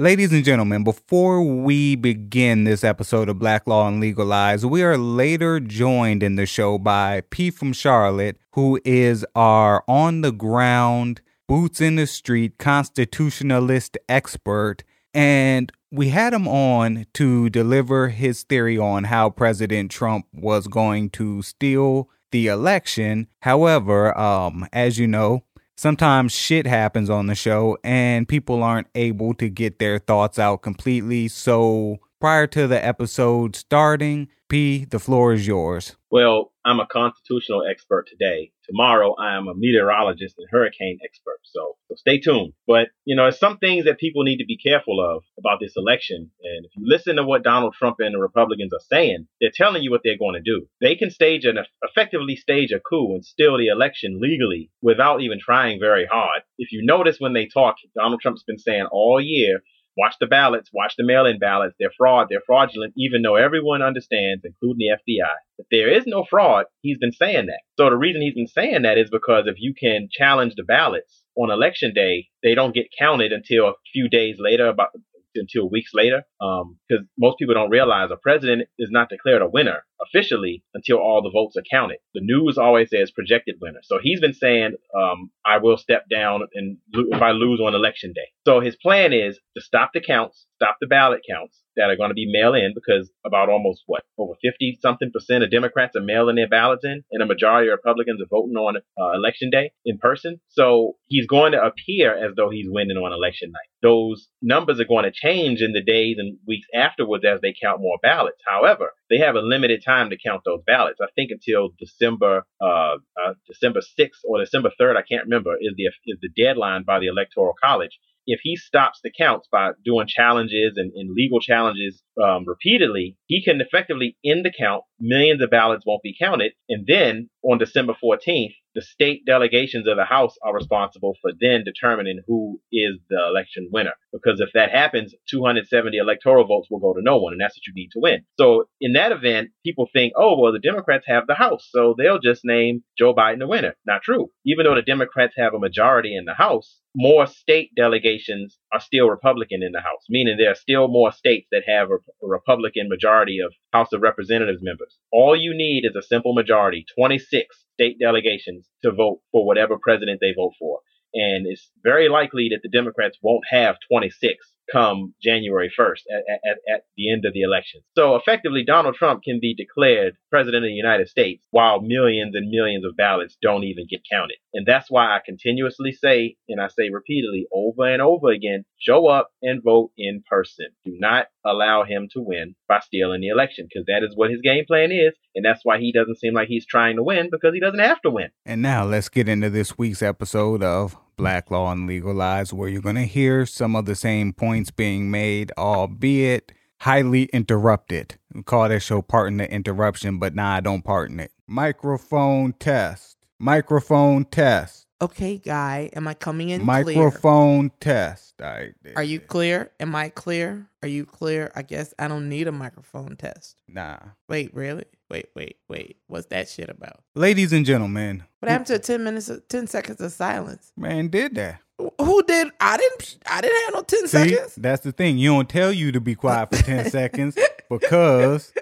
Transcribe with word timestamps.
Ladies 0.00 0.32
and 0.32 0.42
gentlemen, 0.42 0.82
before 0.82 1.42
we 1.42 1.94
begin 1.94 2.64
this 2.64 2.84
episode 2.84 3.28
of 3.28 3.38
Black 3.38 3.66
Law 3.66 3.86
and 3.86 4.00
Legal 4.00 4.24
Lies, 4.24 4.64
we 4.64 4.82
are 4.82 4.96
later 4.96 5.60
joined 5.60 6.22
in 6.22 6.36
the 6.36 6.46
show 6.46 6.78
by 6.78 7.20
P 7.28 7.50
from 7.50 7.74
Charlotte, 7.74 8.38
who 8.52 8.80
is 8.82 9.26
our 9.34 9.84
on 9.86 10.22
the 10.22 10.32
ground, 10.32 11.20
boots 11.46 11.82
in 11.82 11.96
the 11.96 12.06
street 12.06 12.56
constitutionalist 12.56 13.98
expert. 14.08 14.84
And 15.12 15.70
we 15.90 16.08
had 16.08 16.32
him 16.32 16.48
on 16.48 17.04
to 17.12 17.50
deliver 17.50 18.08
his 18.08 18.42
theory 18.44 18.78
on 18.78 19.04
how 19.04 19.28
President 19.28 19.90
Trump 19.90 20.24
was 20.32 20.66
going 20.66 21.10
to 21.10 21.42
steal 21.42 22.08
the 22.32 22.46
election. 22.46 23.26
However, 23.42 24.16
um, 24.18 24.66
as 24.72 24.98
you 24.98 25.06
know, 25.06 25.44
sometimes 25.80 26.30
shit 26.30 26.66
happens 26.66 27.08
on 27.08 27.26
the 27.26 27.34
show 27.34 27.78
and 27.82 28.28
people 28.28 28.62
aren't 28.62 28.86
able 28.94 29.32
to 29.32 29.48
get 29.48 29.78
their 29.78 29.98
thoughts 29.98 30.38
out 30.38 30.60
completely. 30.60 31.26
So 31.26 31.96
prior 32.20 32.46
to 32.48 32.66
the 32.66 32.84
episode 32.84 33.56
starting, 33.56 34.28
P, 34.50 34.84
the 34.84 34.98
floor 34.98 35.32
is 35.32 35.46
yours. 35.46 35.96
Well, 36.10 36.52
I'm 36.64 36.80
a 36.80 36.86
constitutional 36.86 37.64
expert 37.64 38.08
today. 38.08 38.50
Tomorrow, 38.68 39.14
I 39.14 39.36
am 39.36 39.46
a 39.46 39.54
meteorologist 39.54 40.34
and 40.38 40.48
hurricane 40.50 40.98
expert. 41.04 41.38
So, 41.44 41.76
so 41.88 41.94
stay 41.94 42.18
tuned. 42.18 42.52
But, 42.66 42.88
you 43.04 43.14
know, 43.14 43.22
there's 43.22 43.38
some 43.38 43.58
things 43.58 43.84
that 43.84 44.00
people 44.00 44.24
need 44.24 44.38
to 44.38 44.44
be 44.44 44.58
careful 44.58 45.00
of 45.00 45.22
about 45.38 45.60
this 45.60 45.74
election. 45.76 46.32
And 46.42 46.66
if 46.66 46.72
you 46.76 46.82
listen 46.84 47.16
to 47.16 47.22
what 47.22 47.44
Donald 47.44 47.74
Trump 47.78 47.96
and 48.00 48.12
the 48.12 48.18
Republicans 48.18 48.72
are 48.74 48.84
saying, 48.90 49.28
they're 49.40 49.52
telling 49.54 49.84
you 49.84 49.92
what 49.92 50.00
they're 50.02 50.18
going 50.18 50.34
to 50.34 50.42
do. 50.42 50.66
They 50.80 50.96
can 50.96 51.10
stage 51.10 51.44
an 51.44 51.58
effectively 51.82 52.34
stage 52.34 52.72
a 52.72 52.80
coup 52.80 53.14
and 53.14 53.24
steal 53.24 53.56
the 53.56 53.68
election 53.68 54.18
legally 54.20 54.70
without 54.82 55.22
even 55.22 55.38
trying 55.40 55.78
very 55.78 56.06
hard. 56.10 56.42
If 56.58 56.72
you 56.72 56.84
notice 56.84 57.20
when 57.20 57.34
they 57.34 57.46
talk, 57.46 57.76
Donald 57.94 58.20
Trump's 58.20 58.42
been 58.42 58.58
saying 58.58 58.88
all 58.90 59.20
year 59.20 59.62
Watch 60.00 60.14
the 60.18 60.26
ballots, 60.26 60.70
watch 60.72 60.94
the 60.96 61.04
mail 61.04 61.26
in 61.26 61.38
ballots. 61.38 61.74
They're 61.78 61.92
fraud, 61.94 62.28
they're 62.30 62.40
fraudulent, 62.46 62.94
even 62.96 63.20
though 63.20 63.36
everyone 63.36 63.82
understands, 63.82 64.42
including 64.46 64.78
the 64.78 64.96
FBI, 64.96 65.34
that 65.58 65.66
there 65.70 65.92
is 65.92 66.04
no 66.06 66.24
fraud. 66.24 66.64
He's 66.80 66.96
been 66.96 67.12
saying 67.12 67.46
that. 67.46 67.60
So 67.78 67.90
the 67.90 67.98
reason 67.98 68.22
he's 68.22 68.32
been 68.32 68.46
saying 68.46 68.80
that 68.82 68.96
is 68.96 69.10
because 69.10 69.44
if 69.46 69.56
you 69.58 69.74
can 69.78 70.08
challenge 70.10 70.54
the 70.56 70.64
ballots 70.64 71.22
on 71.36 71.50
election 71.50 71.92
day, 71.94 72.28
they 72.42 72.54
don't 72.54 72.74
get 72.74 72.86
counted 72.98 73.30
until 73.30 73.66
a 73.68 73.72
few 73.92 74.08
days 74.08 74.36
later, 74.38 74.68
about 74.68 74.88
until 75.34 75.68
weeks 75.68 75.90
later. 75.92 76.22
Because 76.40 77.00
um, 77.02 77.08
most 77.18 77.36
people 77.38 77.54
don't 77.54 77.68
realize 77.68 78.08
a 78.10 78.16
president 78.16 78.68
is 78.78 78.88
not 78.90 79.10
declared 79.10 79.42
a 79.42 79.50
winner 79.50 79.84
officially 80.06 80.62
until 80.74 80.98
all 80.98 81.22
the 81.22 81.30
votes 81.30 81.56
are 81.56 81.64
counted. 81.70 81.98
The 82.14 82.20
news 82.22 82.58
always 82.58 82.90
says 82.90 83.10
projected 83.10 83.56
winner. 83.60 83.80
So 83.82 83.98
he's 84.02 84.20
been 84.20 84.34
saying, 84.34 84.74
um, 84.96 85.30
I 85.44 85.58
will 85.58 85.76
step 85.76 86.04
down 86.10 86.42
and 86.54 86.78
if 86.92 87.22
I 87.22 87.30
lose 87.30 87.60
on 87.60 87.74
election 87.74 88.12
day. 88.14 88.28
So 88.46 88.60
his 88.60 88.76
plan 88.76 89.12
is 89.12 89.38
to 89.56 89.62
stop 89.62 89.90
the 89.92 90.00
counts, 90.00 90.46
stop 90.56 90.76
the 90.80 90.86
ballot 90.86 91.20
counts 91.28 91.62
that 91.76 91.90
are 91.90 91.96
going 91.96 92.10
to 92.10 92.14
be 92.14 92.30
mail 92.30 92.54
in 92.54 92.72
because 92.74 93.10
about 93.24 93.48
almost 93.48 93.82
what 93.86 94.02
over 94.18 94.34
50 94.42 94.78
something 94.82 95.10
percent 95.12 95.44
of 95.44 95.50
Democrats 95.50 95.96
are 95.96 96.02
mailing 96.02 96.36
their 96.36 96.48
ballots 96.48 96.84
in 96.84 97.02
and 97.10 97.22
a 97.22 97.26
majority 97.26 97.68
of 97.68 97.78
Republicans 97.78 98.20
are 98.20 98.28
voting 98.30 98.56
on 98.56 98.76
uh, 98.76 99.12
election 99.12 99.50
day 99.50 99.72
in 99.84 99.98
person. 99.98 100.40
So 100.48 100.96
he's 101.06 101.26
going 101.26 101.52
to 101.52 101.62
appear 101.62 102.14
as 102.14 102.34
though 102.36 102.50
he's 102.50 102.66
winning 102.68 102.96
on 102.96 103.12
election 103.12 103.52
night. 103.52 103.70
Those 103.82 104.28
numbers 104.42 104.80
are 104.80 104.84
going 104.84 105.04
to 105.04 105.12
change 105.12 105.60
in 105.60 105.72
the 105.72 105.82
days 105.82 106.16
and 106.18 106.38
weeks 106.46 106.66
afterwards 106.74 107.24
as 107.24 107.40
they 107.40 107.54
count 107.60 107.80
more 107.80 107.98
ballots. 108.02 108.42
However, 108.46 108.92
they 109.10 109.18
have 109.18 109.34
a 109.34 109.40
limited 109.40 109.82
time 109.84 110.08
to 110.10 110.16
count 110.16 110.42
those 110.44 110.62
ballots. 110.66 111.00
I 111.02 111.08
think 111.14 111.30
until 111.30 111.70
December 111.78 112.44
uh, 112.60 112.96
uh, 113.22 113.34
December 113.46 113.80
6th 113.80 114.22
or 114.24 114.38
December 114.38 114.70
3rd, 114.80 114.96
I 114.96 115.02
can't 115.02 115.24
remember, 115.24 115.54
is 115.60 115.74
the 115.76 115.86
is 116.06 116.18
the 116.22 116.30
deadline 116.36 116.84
by 116.84 117.00
the 117.00 117.08
Electoral 117.08 117.54
College. 117.62 117.98
If 118.26 118.40
he 118.42 118.54
stops 118.54 119.00
the 119.02 119.10
counts 119.10 119.48
by 119.50 119.70
doing 119.84 120.06
challenges 120.06 120.74
and, 120.76 120.92
and 120.94 121.10
legal 121.12 121.40
challenges 121.40 122.02
um, 122.22 122.44
repeatedly, 122.46 123.16
he 123.26 123.42
can 123.42 123.60
effectively 123.60 124.16
end 124.24 124.44
the 124.44 124.52
count. 124.56 124.84
Millions 125.00 125.42
of 125.42 125.50
ballots 125.50 125.84
won't 125.84 126.02
be 126.02 126.14
counted, 126.16 126.52
and 126.68 126.86
then 126.86 127.28
on 127.42 127.58
December 127.58 127.94
14th, 128.02 128.54
the 128.74 128.82
state 128.82 129.24
delegations 129.26 129.86
of 129.88 129.96
the 129.96 130.04
House 130.04 130.36
are 130.42 130.54
responsible 130.54 131.14
for 131.20 131.32
then 131.40 131.64
determining 131.64 132.22
who 132.26 132.60
is 132.72 132.98
the 133.08 133.26
election 133.28 133.68
winner. 133.72 133.94
Because 134.12 134.40
if 134.40 134.50
that 134.54 134.70
happens, 134.70 135.14
270 135.28 135.96
electoral 135.96 136.46
votes 136.46 136.68
will 136.70 136.80
go 136.80 136.94
to 136.94 137.02
no 137.02 137.18
one, 137.18 137.32
and 137.32 137.40
that's 137.40 137.56
what 137.56 137.66
you 137.66 137.72
need 137.74 137.90
to 137.92 138.00
win. 138.00 138.24
So 138.38 138.64
in 138.80 138.92
that 138.94 139.12
event, 139.12 139.50
people 139.64 139.88
think, 139.92 140.12
oh, 140.16 140.38
well, 140.38 140.52
the 140.52 140.58
Democrats 140.58 141.04
have 141.06 141.26
the 141.26 141.34
House, 141.34 141.68
so 141.70 141.94
they'll 141.96 142.20
just 142.20 142.42
name 142.44 142.82
Joe 142.98 143.14
Biden 143.14 143.38
the 143.38 143.48
winner. 143.48 143.74
Not 143.86 144.02
true. 144.02 144.30
Even 144.44 144.64
though 144.64 144.74
the 144.74 144.82
Democrats 144.82 145.34
have 145.36 145.54
a 145.54 145.58
majority 145.58 146.16
in 146.16 146.24
the 146.24 146.34
House, 146.34 146.80
more 146.96 147.26
state 147.26 147.70
delegations 147.76 148.58
are 148.72 148.80
still 148.80 149.08
Republican 149.08 149.62
in 149.62 149.72
the 149.72 149.80
House, 149.80 150.04
meaning 150.08 150.36
there 150.36 150.50
are 150.50 150.56
still 150.56 150.88
more 150.88 151.12
states 151.12 151.46
that 151.52 151.62
have 151.66 151.90
a, 151.90 151.96
a 152.24 152.28
Republican 152.28 152.88
majority 152.88 153.38
of 153.38 153.52
House 153.72 153.92
of 153.92 154.02
Representatives 154.02 154.62
members. 154.62 154.98
All 155.12 155.36
you 155.36 155.54
need 155.54 155.84
is 155.84 155.94
a 155.96 156.06
simple 156.06 156.34
majority, 156.34 156.84
26 156.96 157.56
state 157.74 157.98
delegations 158.00 158.66
to 158.82 158.92
vote 158.92 159.20
for 159.32 159.46
whatever 159.46 159.78
president 159.80 160.20
they 160.20 160.34
vote 160.36 160.54
for. 160.58 160.80
And 161.14 161.46
it's 161.46 161.70
very 161.82 162.08
likely 162.08 162.48
that 162.50 162.60
the 162.62 162.68
Democrats 162.68 163.18
won't 163.22 163.44
have 163.50 163.76
26 163.90 164.34
come 164.72 165.14
January 165.22 165.72
1st 165.78 166.02
at, 166.10 166.40
at, 166.44 166.58
at, 166.74 166.84
the 166.96 167.12
end 167.12 167.24
of 167.24 167.32
the 167.32 167.42
election. 167.42 167.80
So 167.96 168.16
effectively, 168.16 168.64
Donald 168.64 168.94
Trump 168.94 169.22
can 169.22 169.38
be 169.40 169.54
declared 169.54 170.16
president 170.30 170.64
of 170.64 170.68
the 170.68 170.74
United 170.74 171.08
States 171.08 171.46
while 171.50 171.80
millions 171.80 172.34
and 172.34 172.50
millions 172.50 172.84
of 172.84 172.96
ballots 172.96 173.36
don't 173.40 173.64
even 173.64 173.86
get 173.88 174.02
counted. 174.10 174.36
And 174.52 174.66
that's 174.66 174.90
why 174.90 175.06
I 175.06 175.20
continuously 175.24 175.92
say, 175.92 176.36
and 176.48 176.60
I 176.60 176.68
say 176.68 176.90
repeatedly 176.90 177.46
over 177.52 177.86
and 177.86 178.02
over 178.02 178.30
again, 178.30 178.64
show 178.78 179.06
up 179.06 179.30
and 179.42 179.62
vote 179.62 179.92
in 179.96 180.22
person. 180.28 180.66
Do 180.84 180.96
not 180.98 181.26
allow 181.44 181.84
him 181.84 182.08
to 182.12 182.20
win 182.20 182.54
by 182.68 182.80
stealing 182.80 183.20
the 183.20 183.28
election 183.28 183.66
because 183.68 183.86
that 183.86 184.04
is 184.04 184.14
what 184.16 184.30
his 184.30 184.40
game 184.42 184.64
plan 184.66 184.92
is. 184.92 185.14
And 185.34 185.44
that's 185.44 185.60
why 185.62 185.78
he 185.78 185.92
doesn't 185.92 186.18
seem 186.18 186.34
like 186.34 186.48
he's 186.48 186.66
trying 186.66 186.96
to 186.96 187.02
win 187.02 187.28
because 187.30 187.54
he 187.54 187.60
doesn't 187.60 187.78
have 187.78 188.00
to 188.02 188.10
win. 188.10 188.28
And 188.44 188.62
now 188.62 188.84
let's 188.84 189.08
get 189.08 189.28
into 189.28 189.50
this 189.50 189.78
week's 189.78 190.02
episode 190.02 190.62
of 190.62 190.96
Black 191.16 191.50
Law 191.50 191.70
and 191.70 191.86
Legal 191.86 192.14
Lies, 192.14 192.52
where 192.52 192.68
you're 192.68 192.80
going 192.80 192.96
to 192.96 193.02
hear 193.02 193.46
some 193.46 193.76
of 193.76 193.84
the 193.84 193.94
same 193.94 194.32
points 194.32 194.70
being 194.70 195.10
made, 195.10 195.52
albeit 195.58 196.52
highly 196.80 197.24
interrupted. 197.24 198.16
We 198.34 198.42
call 198.42 198.68
that 198.68 198.80
show 198.80 199.02
Pardon 199.02 199.38
the 199.38 199.50
Interruption, 199.50 200.18
but 200.18 200.34
nah, 200.34 200.56
I 200.56 200.60
don't 200.60 200.82
pardon 200.82 201.20
it. 201.20 201.32
Microphone 201.46 202.54
test. 202.54 203.18
Microphone 203.38 204.24
test. 204.24 204.86
Okay, 205.02 205.38
guy, 205.38 205.88
am 205.94 206.06
I 206.06 206.12
coming 206.12 206.50
in 206.50 206.62
Microphone 206.62 207.70
clear? 207.70 207.78
test. 207.80 208.42
I, 208.42 208.72
Are 208.96 209.02
you 209.02 209.18
clear? 209.18 209.70
Am 209.80 209.94
I 209.94 210.10
clear? 210.10 210.68
Are 210.82 210.88
you 210.88 211.06
clear? 211.06 211.50
I 211.54 211.62
guess 211.62 211.94
I 211.98 212.06
don't 212.06 212.28
need 212.28 212.46
a 212.48 212.52
microphone 212.52 213.16
test. 213.16 213.56
Nah. 213.66 213.96
Wait, 214.28 214.54
really? 214.54 214.84
Wait, 215.10 215.30
wait, 215.34 215.56
wait. 215.68 215.96
What's 216.06 216.26
that 216.26 216.50
shit 216.50 216.68
about? 216.68 217.02
Ladies 217.14 217.54
and 217.54 217.64
gentlemen. 217.64 218.24
What 218.40 218.50
happened 218.50 218.66
to 218.66 218.78
10 218.78 219.02
minutes 219.02 219.30
of, 219.30 219.48
10 219.48 219.68
seconds 219.68 220.02
of 220.02 220.12
silence? 220.12 220.70
Man, 220.76 221.08
did 221.08 221.34
that. 221.34 221.60
Who 221.98 222.22
did? 222.24 222.48
I 222.60 222.76
didn't. 222.76 223.16
I 223.26 223.40
didn't 223.40 223.64
have 223.64 223.74
no 223.74 223.82
ten 223.82 224.06
See, 224.06 224.28
seconds. 224.28 224.54
That's 224.56 224.82
the 224.82 224.92
thing. 224.92 225.16
You 225.16 225.30
don't 225.30 225.48
tell 225.48 225.72
you 225.72 225.92
to 225.92 226.00
be 226.00 226.14
quiet 226.14 226.54
for 226.54 226.62
ten 226.62 226.90
seconds 226.90 227.38
because 227.70 228.52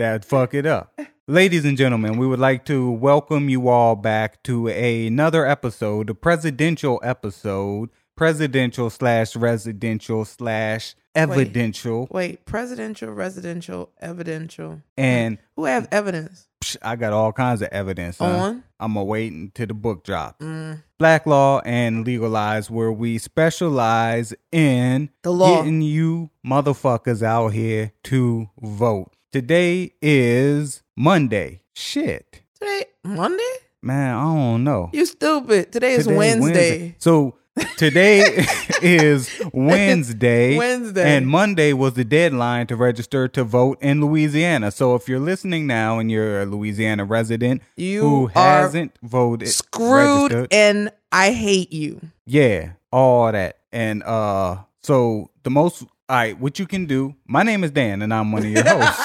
that 0.00 0.24
fuck 0.24 0.54
it 0.54 0.64
up. 0.64 0.98
Ladies 1.26 1.66
and 1.66 1.76
gentlemen, 1.76 2.16
we 2.16 2.26
would 2.26 2.38
like 2.38 2.64
to 2.64 2.90
welcome 2.90 3.50
you 3.50 3.68
all 3.68 3.94
back 3.94 4.42
to 4.44 4.68
another 4.68 5.46
episode, 5.46 6.06
the 6.06 6.14
presidential 6.14 6.98
episode, 7.04 7.90
presidential 8.16 8.88
slash 8.88 9.36
residential 9.36 10.24
slash 10.24 10.94
evidential. 11.14 12.08
Wait, 12.10 12.10
wait, 12.10 12.44
presidential, 12.46 13.10
residential, 13.10 13.90
evidential. 14.00 14.80
And 14.96 15.36
who 15.54 15.66
have 15.66 15.86
evidence? 15.92 16.48
I 16.82 16.96
got 16.96 17.12
all 17.12 17.32
kinds 17.32 17.60
of 17.60 17.68
evidence. 17.68 18.20
On? 18.22 18.64
I'm 18.80 18.96
awaiting 18.96 19.50
to 19.54 19.66
the 19.66 19.74
book 19.74 20.02
drop. 20.02 20.38
Mm. 20.40 20.82
Black 20.98 21.26
Law 21.26 21.60
and 21.66 22.06
Legal 22.06 22.30
Lies, 22.30 22.70
where 22.70 22.92
we 22.92 23.18
specialize 23.18 24.32
in 24.50 25.10
the 25.22 25.32
law. 25.32 25.56
getting 25.56 25.82
you 25.82 26.30
motherfuckers 26.44 27.22
out 27.22 27.48
here 27.48 27.92
to 28.04 28.48
vote. 28.62 29.12
Today 29.32 29.92
is 30.02 30.82
Monday. 30.96 31.62
Shit. 31.72 32.42
Today 32.58 32.86
Monday? 33.04 33.52
Man, 33.80 34.12
I 34.12 34.22
don't 34.24 34.64
know. 34.64 34.90
You 34.92 35.06
stupid. 35.06 35.70
Today 35.70 35.92
is 35.92 36.04
Today 36.06 36.16
Wednesday. 36.16 36.50
Wednesday. 36.80 36.94
So 36.98 37.36
today 37.76 38.24
is 38.82 39.30
Wednesday. 39.52 40.56
Wednesday. 40.58 41.16
And 41.16 41.28
Monday 41.28 41.72
was 41.72 41.94
the 41.94 42.02
deadline 42.04 42.66
to 42.66 42.76
register 42.76 43.28
to 43.28 43.44
vote 43.44 43.78
in 43.80 44.00
Louisiana. 44.00 44.72
So 44.72 44.96
if 44.96 45.08
you're 45.08 45.20
listening 45.20 45.68
now 45.68 46.00
and 46.00 46.10
you're 46.10 46.42
a 46.42 46.46
Louisiana 46.46 47.04
resident 47.04 47.62
you 47.76 48.00
who 48.00 48.26
hasn't 48.26 48.98
voted, 49.00 49.46
screwed, 49.46 50.32
registered, 50.32 50.48
and 50.50 50.90
I 51.12 51.30
hate 51.30 51.72
you. 51.72 52.00
Yeah, 52.26 52.72
all 52.90 53.30
that. 53.30 53.58
And 53.70 54.02
uh 54.02 54.56
so 54.82 55.30
the 55.44 55.50
most 55.50 55.84
all 56.10 56.16
right, 56.16 56.36
what 56.40 56.58
you 56.58 56.66
can 56.66 56.86
do, 56.86 57.14
my 57.24 57.44
name 57.44 57.62
is 57.62 57.70
Dan 57.70 58.02
and 58.02 58.12
I'm 58.12 58.32
one 58.32 58.44
of 58.44 58.50
your 58.50 58.64
hosts. 58.66 59.00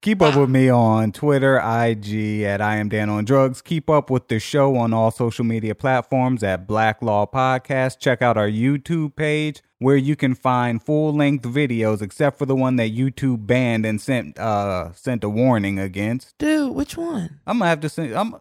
Keep 0.00 0.22
up 0.22 0.36
with 0.36 0.48
me 0.50 0.68
on 0.68 1.10
Twitter, 1.10 1.56
IG 1.56 2.42
at 2.42 2.60
I 2.60 2.76
am 2.76 2.88
Dan 2.90 3.08
on 3.10 3.24
Drugs. 3.24 3.60
Keep 3.62 3.90
up 3.90 4.10
with 4.10 4.28
the 4.28 4.38
show 4.38 4.76
on 4.76 4.92
all 4.92 5.10
social 5.10 5.44
media 5.44 5.74
platforms 5.74 6.44
at 6.44 6.68
Black 6.68 7.02
Law 7.02 7.26
Podcast. 7.26 7.98
Check 7.98 8.22
out 8.22 8.36
our 8.36 8.46
YouTube 8.48 9.16
page 9.16 9.60
where 9.78 9.96
you 9.96 10.14
can 10.14 10.34
find 10.36 10.80
full 10.80 11.12
length 11.14 11.44
videos, 11.46 12.00
except 12.00 12.38
for 12.38 12.46
the 12.46 12.54
one 12.54 12.76
that 12.76 12.94
YouTube 12.94 13.46
banned 13.46 13.84
and 13.86 13.98
sent 14.00 14.38
uh 14.38 14.92
sent 14.92 15.24
a 15.24 15.28
warning 15.28 15.78
against. 15.80 16.36
Dude, 16.38 16.72
which 16.74 16.96
one? 16.98 17.40
I'm 17.46 17.58
gonna 17.58 17.70
have 17.70 17.80
to 17.80 17.88
send. 17.88 18.12
I'm. 18.14 18.36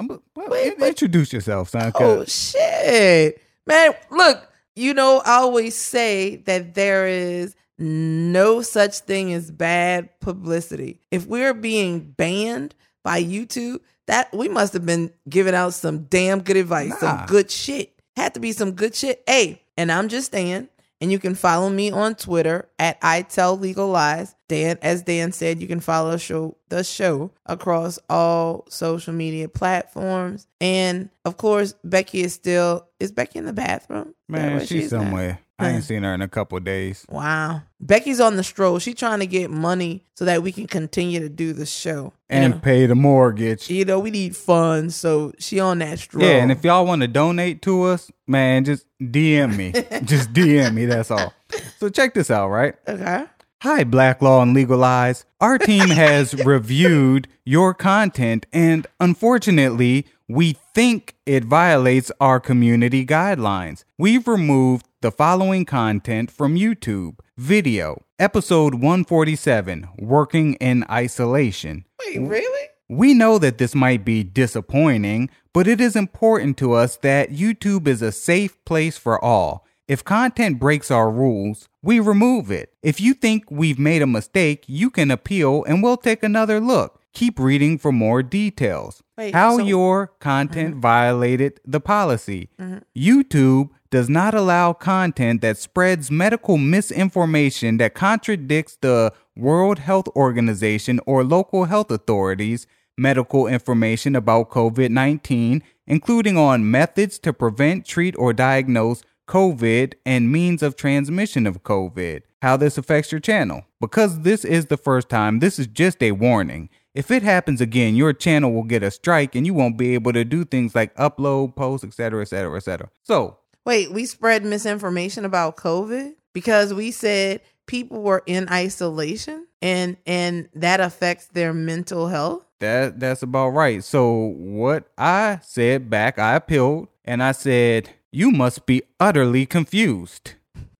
I'm 0.00 0.08
well, 0.08 0.20
Wait, 0.48 0.72
in- 0.72 0.80
wait. 0.80 0.88
introduce 0.88 1.32
yourself, 1.32 1.68
son. 1.68 1.92
Oh 1.94 2.24
shit. 2.24 3.40
Man, 3.66 3.92
look, 4.10 4.48
you 4.76 4.94
know, 4.94 5.22
I 5.24 5.36
always 5.36 5.76
say 5.76 6.36
that 6.46 6.74
there 6.74 7.06
is 7.06 7.54
no 7.78 8.62
such 8.62 8.98
thing 9.00 9.32
as 9.32 9.50
bad 9.50 10.08
publicity. 10.20 11.00
If 11.10 11.26
we're 11.26 11.54
being 11.54 12.00
banned 12.00 12.74
by 13.02 13.22
YouTube, 13.22 13.80
that 14.06 14.32
we 14.34 14.48
must 14.48 14.72
have 14.72 14.86
been 14.86 15.12
giving 15.28 15.54
out 15.54 15.74
some 15.74 16.04
damn 16.04 16.42
good 16.42 16.56
advice, 16.56 16.90
Nah. 16.90 16.96
some 16.98 17.26
good 17.26 17.50
shit. 17.50 17.92
Had 18.16 18.34
to 18.34 18.40
be 18.40 18.52
some 18.52 18.72
good 18.72 18.94
shit. 18.94 19.22
Hey, 19.26 19.62
and 19.76 19.90
I'm 19.90 20.08
just 20.08 20.32
saying, 20.32 20.68
and 21.00 21.10
you 21.10 21.18
can 21.18 21.34
follow 21.34 21.68
me 21.68 21.90
on 21.90 22.14
Twitter 22.14 22.68
at 22.78 22.98
I 23.02 23.22
Tell 23.22 23.56
Legal 23.58 23.88
Lies. 23.88 24.34
Dan, 24.52 24.78
as 24.82 25.02
Dan 25.02 25.32
said, 25.32 25.62
you 25.62 25.66
can 25.66 25.80
follow 25.80 26.18
show 26.18 26.56
the 26.68 26.84
show 26.84 27.30
across 27.46 27.98
all 28.10 28.66
social 28.68 29.14
media 29.14 29.48
platforms. 29.48 30.46
And 30.60 31.08
of 31.24 31.38
course, 31.38 31.74
Becky 31.82 32.20
is 32.20 32.34
still 32.34 32.86
is 33.00 33.10
Becky 33.12 33.38
in 33.38 33.46
the 33.46 33.54
bathroom? 33.54 34.14
Man, 34.28 34.64
she's 34.66 34.92
at? 34.92 35.00
somewhere. 35.00 35.38
I 35.58 35.70
ain't 35.70 35.84
seen 35.84 36.02
her 36.02 36.12
in 36.12 36.20
a 36.20 36.28
couple 36.28 36.58
days. 36.58 37.06
Wow. 37.08 37.62
Becky's 37.80 38.20
on 38.20 38.36
the 38.36 38.42
stroll. 38.42 38.80
She's 38.80 38.96
trying 38.96 39.20
to 39.20 39.26
get 39.26 39.48
money 39.48 40.04
so 40.16 40.24
that 40.24 40.42
we 40.42 40.50
can 40.50 40.66
continue 40.66 41.20
to 41.20 41.28
do 41.28 41.52
the 41.52 41.66
show. 41.66 42.12
You 42.28 42.36
And 42.36 42.54
know, 42.54 42.58
pay 42.60 42.86
the 42.86 42.96
mortgage. 42.96 43.70
you 43.70 43.84
know, 43.84 44.00
we 44.00 44.10
need 44.10 44.34
funds, 44.36 44.96
so 44.96 45.32
she 45.38 45.60
on 45.60 45.78
that 45.78 46.00
stroll. 46.00 46.24
Yeah, 46.24 46.42
and 46.42 46.50
if 46.50 46.64
y'all 46.64 46.84
want 46.84 47.02
to 47.02 47.08
donate 47.08 47.62
to 47.62 47.84
us, 47.84 48.10
man, 48.26 48.64
just 48.64 48.86
DM 49.00 49.56
me. 49.56 49.70
just 50.04 50.32
DM 50.32 50.74
me, 50.74 50.86
that's 50.86 51.12
all. 51.12 51.32
So 51.78 51.88
check 51.88 52.12
this 52.14 52.28
out, 52.30 52.48
right? 52.48 52.74
okay. 52.88 53.26
Hi, 53.62 53.84
Black 53.84 54.20
Law 54.20 54.42
and 54.42 54.54
Legal 54.54 54.78
Lies. 54.78 55.24
Our 55.40 55.56
team 55.56 55.88
has 55.90 56.34
reviewed 56.34 57.28
your 57.44 57.74
content, 57.74 58.44
and 58.52 58.88
unfortunately, 58.98 60.08
we 60.26 60.56
think 60.74 61.14
it 61.26 61.44
violates 61.44 62.10
our 62.18 62.40
community 62.40 63.06
guidelines. 63.06 63.84
We've 63.96 64.26
removed 64.26 64.88
the 65.00 65.12
following 65.12 65.64
content 65.64 66.28
from 66.28 66.56
YouTube 66.56 67.20
Video, 67.36 68.02
Episode 68.18 68.74
147 68.74 69.90
Working 69.96 70.54
in 70.54 70.84
Isolation. 70.90 71.84
Wait, 72.04 72.18
really? 72.18 72.68
We 72.88 73.14
know 73.14 73.38
that 73.38 73.58
this 73.58 73.76
might 73.76 74.04
be 74.04 74.24
disappointing, 74.24 75.30
but 75.52 75.68
it 75.68 75.80
is 75.80 75.94
important 75.94 76.56
to 76.56 76.72
us 76.72 76.96
that 76.96 77.30
YouTube 77.30 77.86
is 77.86 78.02
a 78.02 78.10
safe 78.10 78.56
place 78.64 78.98
for 78.98 79.24
all. 79.24 79.64
If 79.92 80.04
content 80.04 80.58
breaks 80.58 80.90
our 80.90 81.10
rules, 81.10 81.68
we 81.82 82.00
remove 82.00 82.50
it. 82.50 82.72
If 82.82 82.98
you 82.98 83.12
think 83.12 83.44
we've 83.50 83.78
made 83.78 84.00
a 84.00 84.06
mistake, 84.06 84.64
you 84.66 84.88
can 84.88 85.10
appeal 85.10 85.64
and 85.64 85.82
we'll 85.82 85.98
take 85.98 86.22
another 86.22 86.60
look. 86.60 86.98
Keep 87.12 87.38
reading 87.38 87.76
for 87.76 87.92
more 87.92 88.22
details. 88.22 89.02
Wait, 89.18 89.34
How 89.34 89.58
so- 89.58 89.64
your 89.64 90.06
content 90.18 90.70
uh-huh. 90.76 90.80
violated 90.80 91.60
the 91.66 91.78
policy. 91.78 92.48
Uh-huh. 92.58 92.80
YouTube 92.96 93.68
does 93.90 94.08
not 94.08 94.32
allow 94.32 94.72
content 94.72 95.42
that 95.42 95.58
spreads 95.58 96.10
medical 96.10 96.56
misinformation 96.56 97.76
that 97.76 97.92
contradicts 97.92 98.78
the 98.80 99.12
World 99.36 99.80
Health 99.80 100.08
Organization 100.16 101.00
or 101.04 101.22
local 101.22 101.66
health 101.66 101.90
authorities' 101.90 102.66
medical 102.96 103.46
information 103.46 104.16
about 104.16 104.48
COVID 104.48 104.88
19, 104.88 105.62
including 105.86 106.38
on 106.38 106.70
methods 106.70 107.18
to 107.18 107.34
prevent, 107.34 107.84
treat, 107.84 108.14
or 108.16 108.32
diagnose 108.32 109.02
COVID 109.28 109.94
and 110.04 110.32
means 110.32 110.62
of 110.62 110.76
transmission 110.76 111.46
of 111.46 111.62
COVID. 111.62 112.22
How 112.42 112.56
this 112.56 112.76
affects 112.76 113.12
your 113.12 113.20
channel. 113.20 113.64
Because 113.80 114.20
this 114.20 114.44
is 114.44 114.66
the 114.66 114.76
first 114.76 115.08
time, 115.08 115.38
this 115.38 115.58
is 115.58 115.66
just 115.66 116.02
a 116.02 116.12
warning. 116.12 116.68
If 116.94 117.10
it 117.10 117.22
happens 117.22 117.60
again, 117.60 117.94
your 117.94 118.12
channel 118.12 118.52
will 118.52 118.64
get 118.64 118.82
a 118.82 118.90
strike 118.90 119.34
and 119.34 119.46
you 119.46 119.54
won't 119.54 119.78
be 119.78 119.94
able 119.94 120.12
to 120.12 120.24
do 120.24 120.44
things 120.44 120.74
like 120.74 120.94
upload, 120.96 121.56
post, 121.56 121.84
etc., 121.84 122.22
etc., 122.22 122.56
etc. 122.56 122.90
So, 123.02 123.38
Wait, 123.64 123.92
we 123.92 124.04
spread 124.06 124.44
misinformation 124.44 125.24
about 125.24 125.56
COVID 125.56 126.14
because 126.32 126.74
we 126.74 126.90
said 126.90 127.40
people 127.66 128.02
were 128.02 128.22
in 128.26 128.48
isolation 128.48 129.46
and 129.60 129.96
and 130.04 130.48
that 130.54 130.80
affects 130.80 131.26
their 131.28 131.52
mental 131.52 132.08
health. 132.08 132.44
That 132.58 132.98
that's 132.98 133.22
about 133.22 133.50
right. 133.50 133.82
So 133.84 134.34
what 134.36 134.90
I 134.98 135.38
said 135.42 135.88
back, 135.88 136.18
I 136.18 136.34
appealed 136.34 136.88
and 137.04 137.22
I 137.22 137.32
said, 137.32 137.90
"You 138.12 138.30
must 138.30 138.66
be 138.66 138.82
utterly 139.00 139.46
confused." 139.46 140.34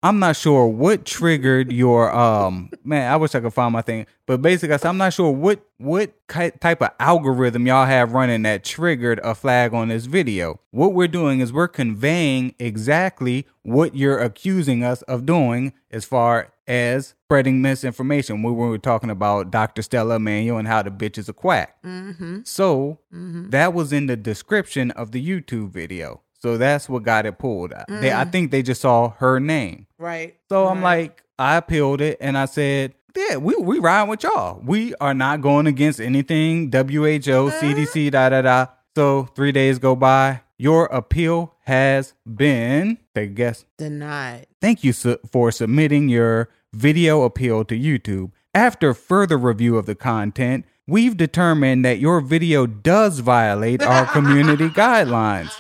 I'm 0.05 0.19
not 0.19 0.35
sure 0.35 0.67
what 0.67 1.05
triggered 1.05 1.71
your 1.71 2.13
um 2.13 2.71
man. 2.83 3.11
I 3.13 3.15
wish 3.17 3.37
I 3.37 3.41
could 3.41 3.55
find 3.55 3.73
my 3.73 3.83
thing, 3.83 4.07
but 4.27 4.43
basically, 4.43 4.75
I 4.75 4.79
said, 4.79 4.89
I'm 4.89 4.97
not 4.99 5.13
sure 5.13 5.31
what 5.31 5.65
what 5.79 6.13
type 6.29 6.83
of 6.83 6.91
algorithm 6.99 7.69
y'all 7.69 7.87
have 7.87 8.13
running 8.13 8.43
that 8.43 8.65
triggered 8.65 9.21
a 9.23 9.33
flag 9.37 9.73
on 9.73 9.89
this 9.89 10.07
video. 10.07 10.59
What 10.73 10.93
we're 10.93 11.07
doing 11.07 11.39
is 11.39 11.53
we're 11.53 11.69
conveying 11.69 12.57
exactly 12.59 13.47
what 13.63 13.95
you're 13.95 14.19
accusing 14.19 14.83
us 14.83 15.03
of 15.03 15.25
doing 15.25 15.73
as 15.93 16.05
far 16.05 16.53
as 16.67 17.15
spreading 17.27 17.63
misinformation. 17.63 18.43
When 18.43 18.57
we 18.57 18.67
were 18.67 18.79
talking 18.79 19.11
about 19.11 19.53
Dr. 19.53 19.83
Stella 19.83 20.17
Immanuel 20.17 20.59
and 20.59 20.67
how 20.67 20.83
the 20.83 20.91
bitch 20.91 21.17
is 21.17 21.29
a 21.29 21.33
quack. 21.33 21.81
Mm-hmm. 21.85 22.41
So 22.43 22.99
Mm-hmm. 23.15 23.51
that 23.51 23.73
was 23.73 23.93
in 23.93 24.07
the 24.07 24.17
description 24.17 24.91
of 24.93 25.13
the 25.13 25.25
YouTube 25.25 25.71
video. 25.71 26.23
So 26.43 26.59
that's 26.59 26.89
what 26.89 27.05
got 27.05 27.25
it 27.25 27.39
pulled. 27.39 27.73
They, 27.89 28.13
I 28.13 28.25
mm. 28.25 28.33
think 28.33 28.51
they 28.51 28.63
just 28.63 28.81
saw 28.81 29.11
her 29.19 29.39
name. 29.39 29.87
Right. 29.97 30.37
So 30.49 30.67
I'm 30.67 30.83
like, 30.83 31.23
I 31.39 31.57
appealed 31.57 32.01
it 32.01 32.19
and 32.21 32.37
I 32.37 32.47
said, 32.47 32.95
yeah, 33.17 33.37
we 33.37 33.55
we 33.57 33.79
riding 33.79 34.09
with 34.09 34.23
y'all. 34.23 34.61
We 34.65 34.95
are 34.97 35.15
not 35.15 35.41
going 35.41 35.67
against 35.67 36.01
anything 36.01 36.73
WHO, 36.73 37.51
CDC, 37.51 38.09
uh-huh. 38.09 38.11
da 38.11 38.29
da 38.31 38.43
da. 38.43 38.67
So 38.95 39.25
three 39.35 39.53
days 39.53 39.79
go 39.79 39.95
by. 39.95 40.41
Your 40.59 40.87
appeal 40.87 41.55
has 41.65 42.15
been 42.25 42.99
take 43.15 43.31
a 43.31 43.33
guess. 43.33 43.65
denied. 43.79 44.47
Thank 44.61 44.85
you 44.85 44.93
su- 44.93 45.19
for 45.31 45.51
submitting 45.51 46.09
your 46.09 46.51
video 46.73 47.23
appeal 47.23 47.65
to 47.65 47.79
YouTube. 47.79 48.31
After 48.55 48.95
further 48.95 49.39
review 49.39 49.77
of 49.77 49.87
the 49.87 49.95
content, 49.95 50.65
we've 50.87 51.17
determined 51.17 51.85
that 51.85 51.99
your 51.99 52.21
video 52.21 52.67
does 52.67 53.21
violate 53.21 53.83
our 53.83 54.07
community 54.13 54.69
guidelines, 54.69 55.53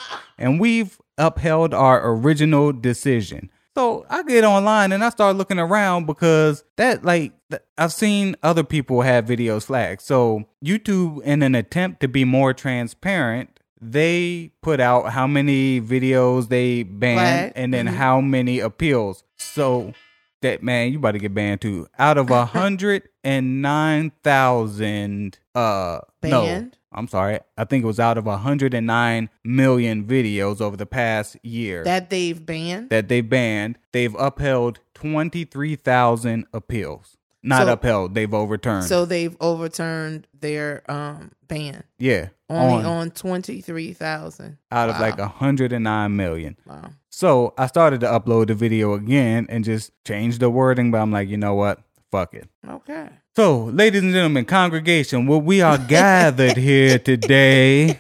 and 0.43 0.61
we've 0.61 0.99
upheld 1.17 1.73
our 1.73 2.11
original 2.15 2.73
decision. 2.73 3.49
So 3.75 4.05
I 4.11 4.23
get 4.25 4.45
online 4.45 4.93
and 4.93 5.03
I 5.03 5.09
start 5.09 5.37
looking 5.37 5.59
around 5.59 6.05
because 6.07 6.63
that 6.77 7.05
like 7.07 7.33
th- 7.51 7.63
I've 7.79 7.93
seen 7.93 8.37
other 8.43 8.65
people 8.65 9.01
have 9.01 9.25
videos 9.25 9.65
flagged. 9.65 10.03
So 10.03 10.45
YouTube, 10.63 11.23
in 11.23 11.43
an 11.43 11.55
attempt 11.55 12.01
to 12.01 12.09
be 12.09 12.25
more 12.27 12.53
transparent, 12.53 13.49
they 13.81 14.53
put 14.63 14.79
out 14.79 15.13
how 15.13 15.27
many 15.27 15.81
videos 15.81 16.49
they 16.49 16.83
banned 16.83 17.53
and 17.57 17.73
then 17.73 17.87
Mhm. 17.89 17.95
how 17.95 18.21
many 18.21 18.61
appeals. 18.61 19.25
So 19.39 19.95
that 20.43 20.63
man, 20.63 20.93
you 20.93 20.99
about 20.99 21.13
to 21.13 21.19
get 21.19 21.35
banned 21.35 21.61
too. 21.61 21.87
Out 21.99 22.19
of 22.19 22.31
a 22.31 22.45
hundred 22.59 23.09
and 23.25 23.63
nine 23.63 24.13
thousand, 24.23 25.39
uh, 25.55 26.01
Banned? 26.21 26.73
no, 26.73 26.99
I'm 26.99 27.09
sorry. 27.09 27.41
I 27.57 27.65
think 27.65 27.85
it 27.85 27.87
was 27.87 27.99
out 28.01 28.19
of 28.19 28.27
a 28.27 28.37
hundred 28.39 28.75
and 28.75 28.87
nine 28.87 29.31
million 29.45 30.05
videos 30.05 30.61
over 30.61 30.77
the 30.77 30.87
past 30.87 31.37
year 31.43 31.85
That 31.85 32.11
they've 32.11 32.45
banned. 32.45 32.91
that 32.91 33.09
they've 33.09 33.29
banned. 33.29 33.79
They've 33.93 34.15
upheld 34.17 34.81
twenty 34.95 35.45
three 35.45 35.77
thousand 35.77 36.47
appeals. 36.53 37.17
Not 37.43 37.67
So- 37.67 37.73
upheld. 37.73 38.15
They've 38.15 38.33
overturned. 38.33 38.85
so 38.85 39.05
they've 39.05 39.37
overturned 39.41 40.27
their 40.39 40.83
um 40.91 41.33
ban. 41.49 41.83
yeah, 41.99 42.29
Only 42.49 42.85
on, 42.85 42.87
on, 42.87 43.11
twenty 43.11 43.61
three 43.61 43.93
thousand. 43.93 44.59
out 44.71 44.91
of 44.91 45.01
like 45.01 45.19
a 45.19 45.27
hundred 45.29 45.73
and 45.73 45.85
nine 45.85 46.15
million. 46.17 46.57
Wow. 46.67 46.91
So 47.15 47.53
I 47.59 47.67
started 47.67 48.01
to 48.01 48.07
upload 48.07 48.47
the 48.47 48.55
video 48.55 48.95
again 48.95 49.47
and 49.51 49.65
just 49.65 49.93
change 50.07 50.39
the 50.39 50.49
wording, 50.49 50.91
but 50.91 50.99
I'm 50.99 51.13
like, 51.13 51.29
you 51.29 51.37
know 51.37 51.55
what? 51.55 51.81
Fuck 52.11 52.33
it. 52.35 52.49
Okay. 52.67 53.09
So, 53.37 53.65
ladies 53.67 54.03
and 54.03 54.13
gentlemen, 54.15 54.47
congregation, 54.47 55.27
well, 55.27 55.41
we 55.41 55.61
are 55.61 55.77
gathered 55.77 56.57
here 56.57 56.99
today. 56.99 57.99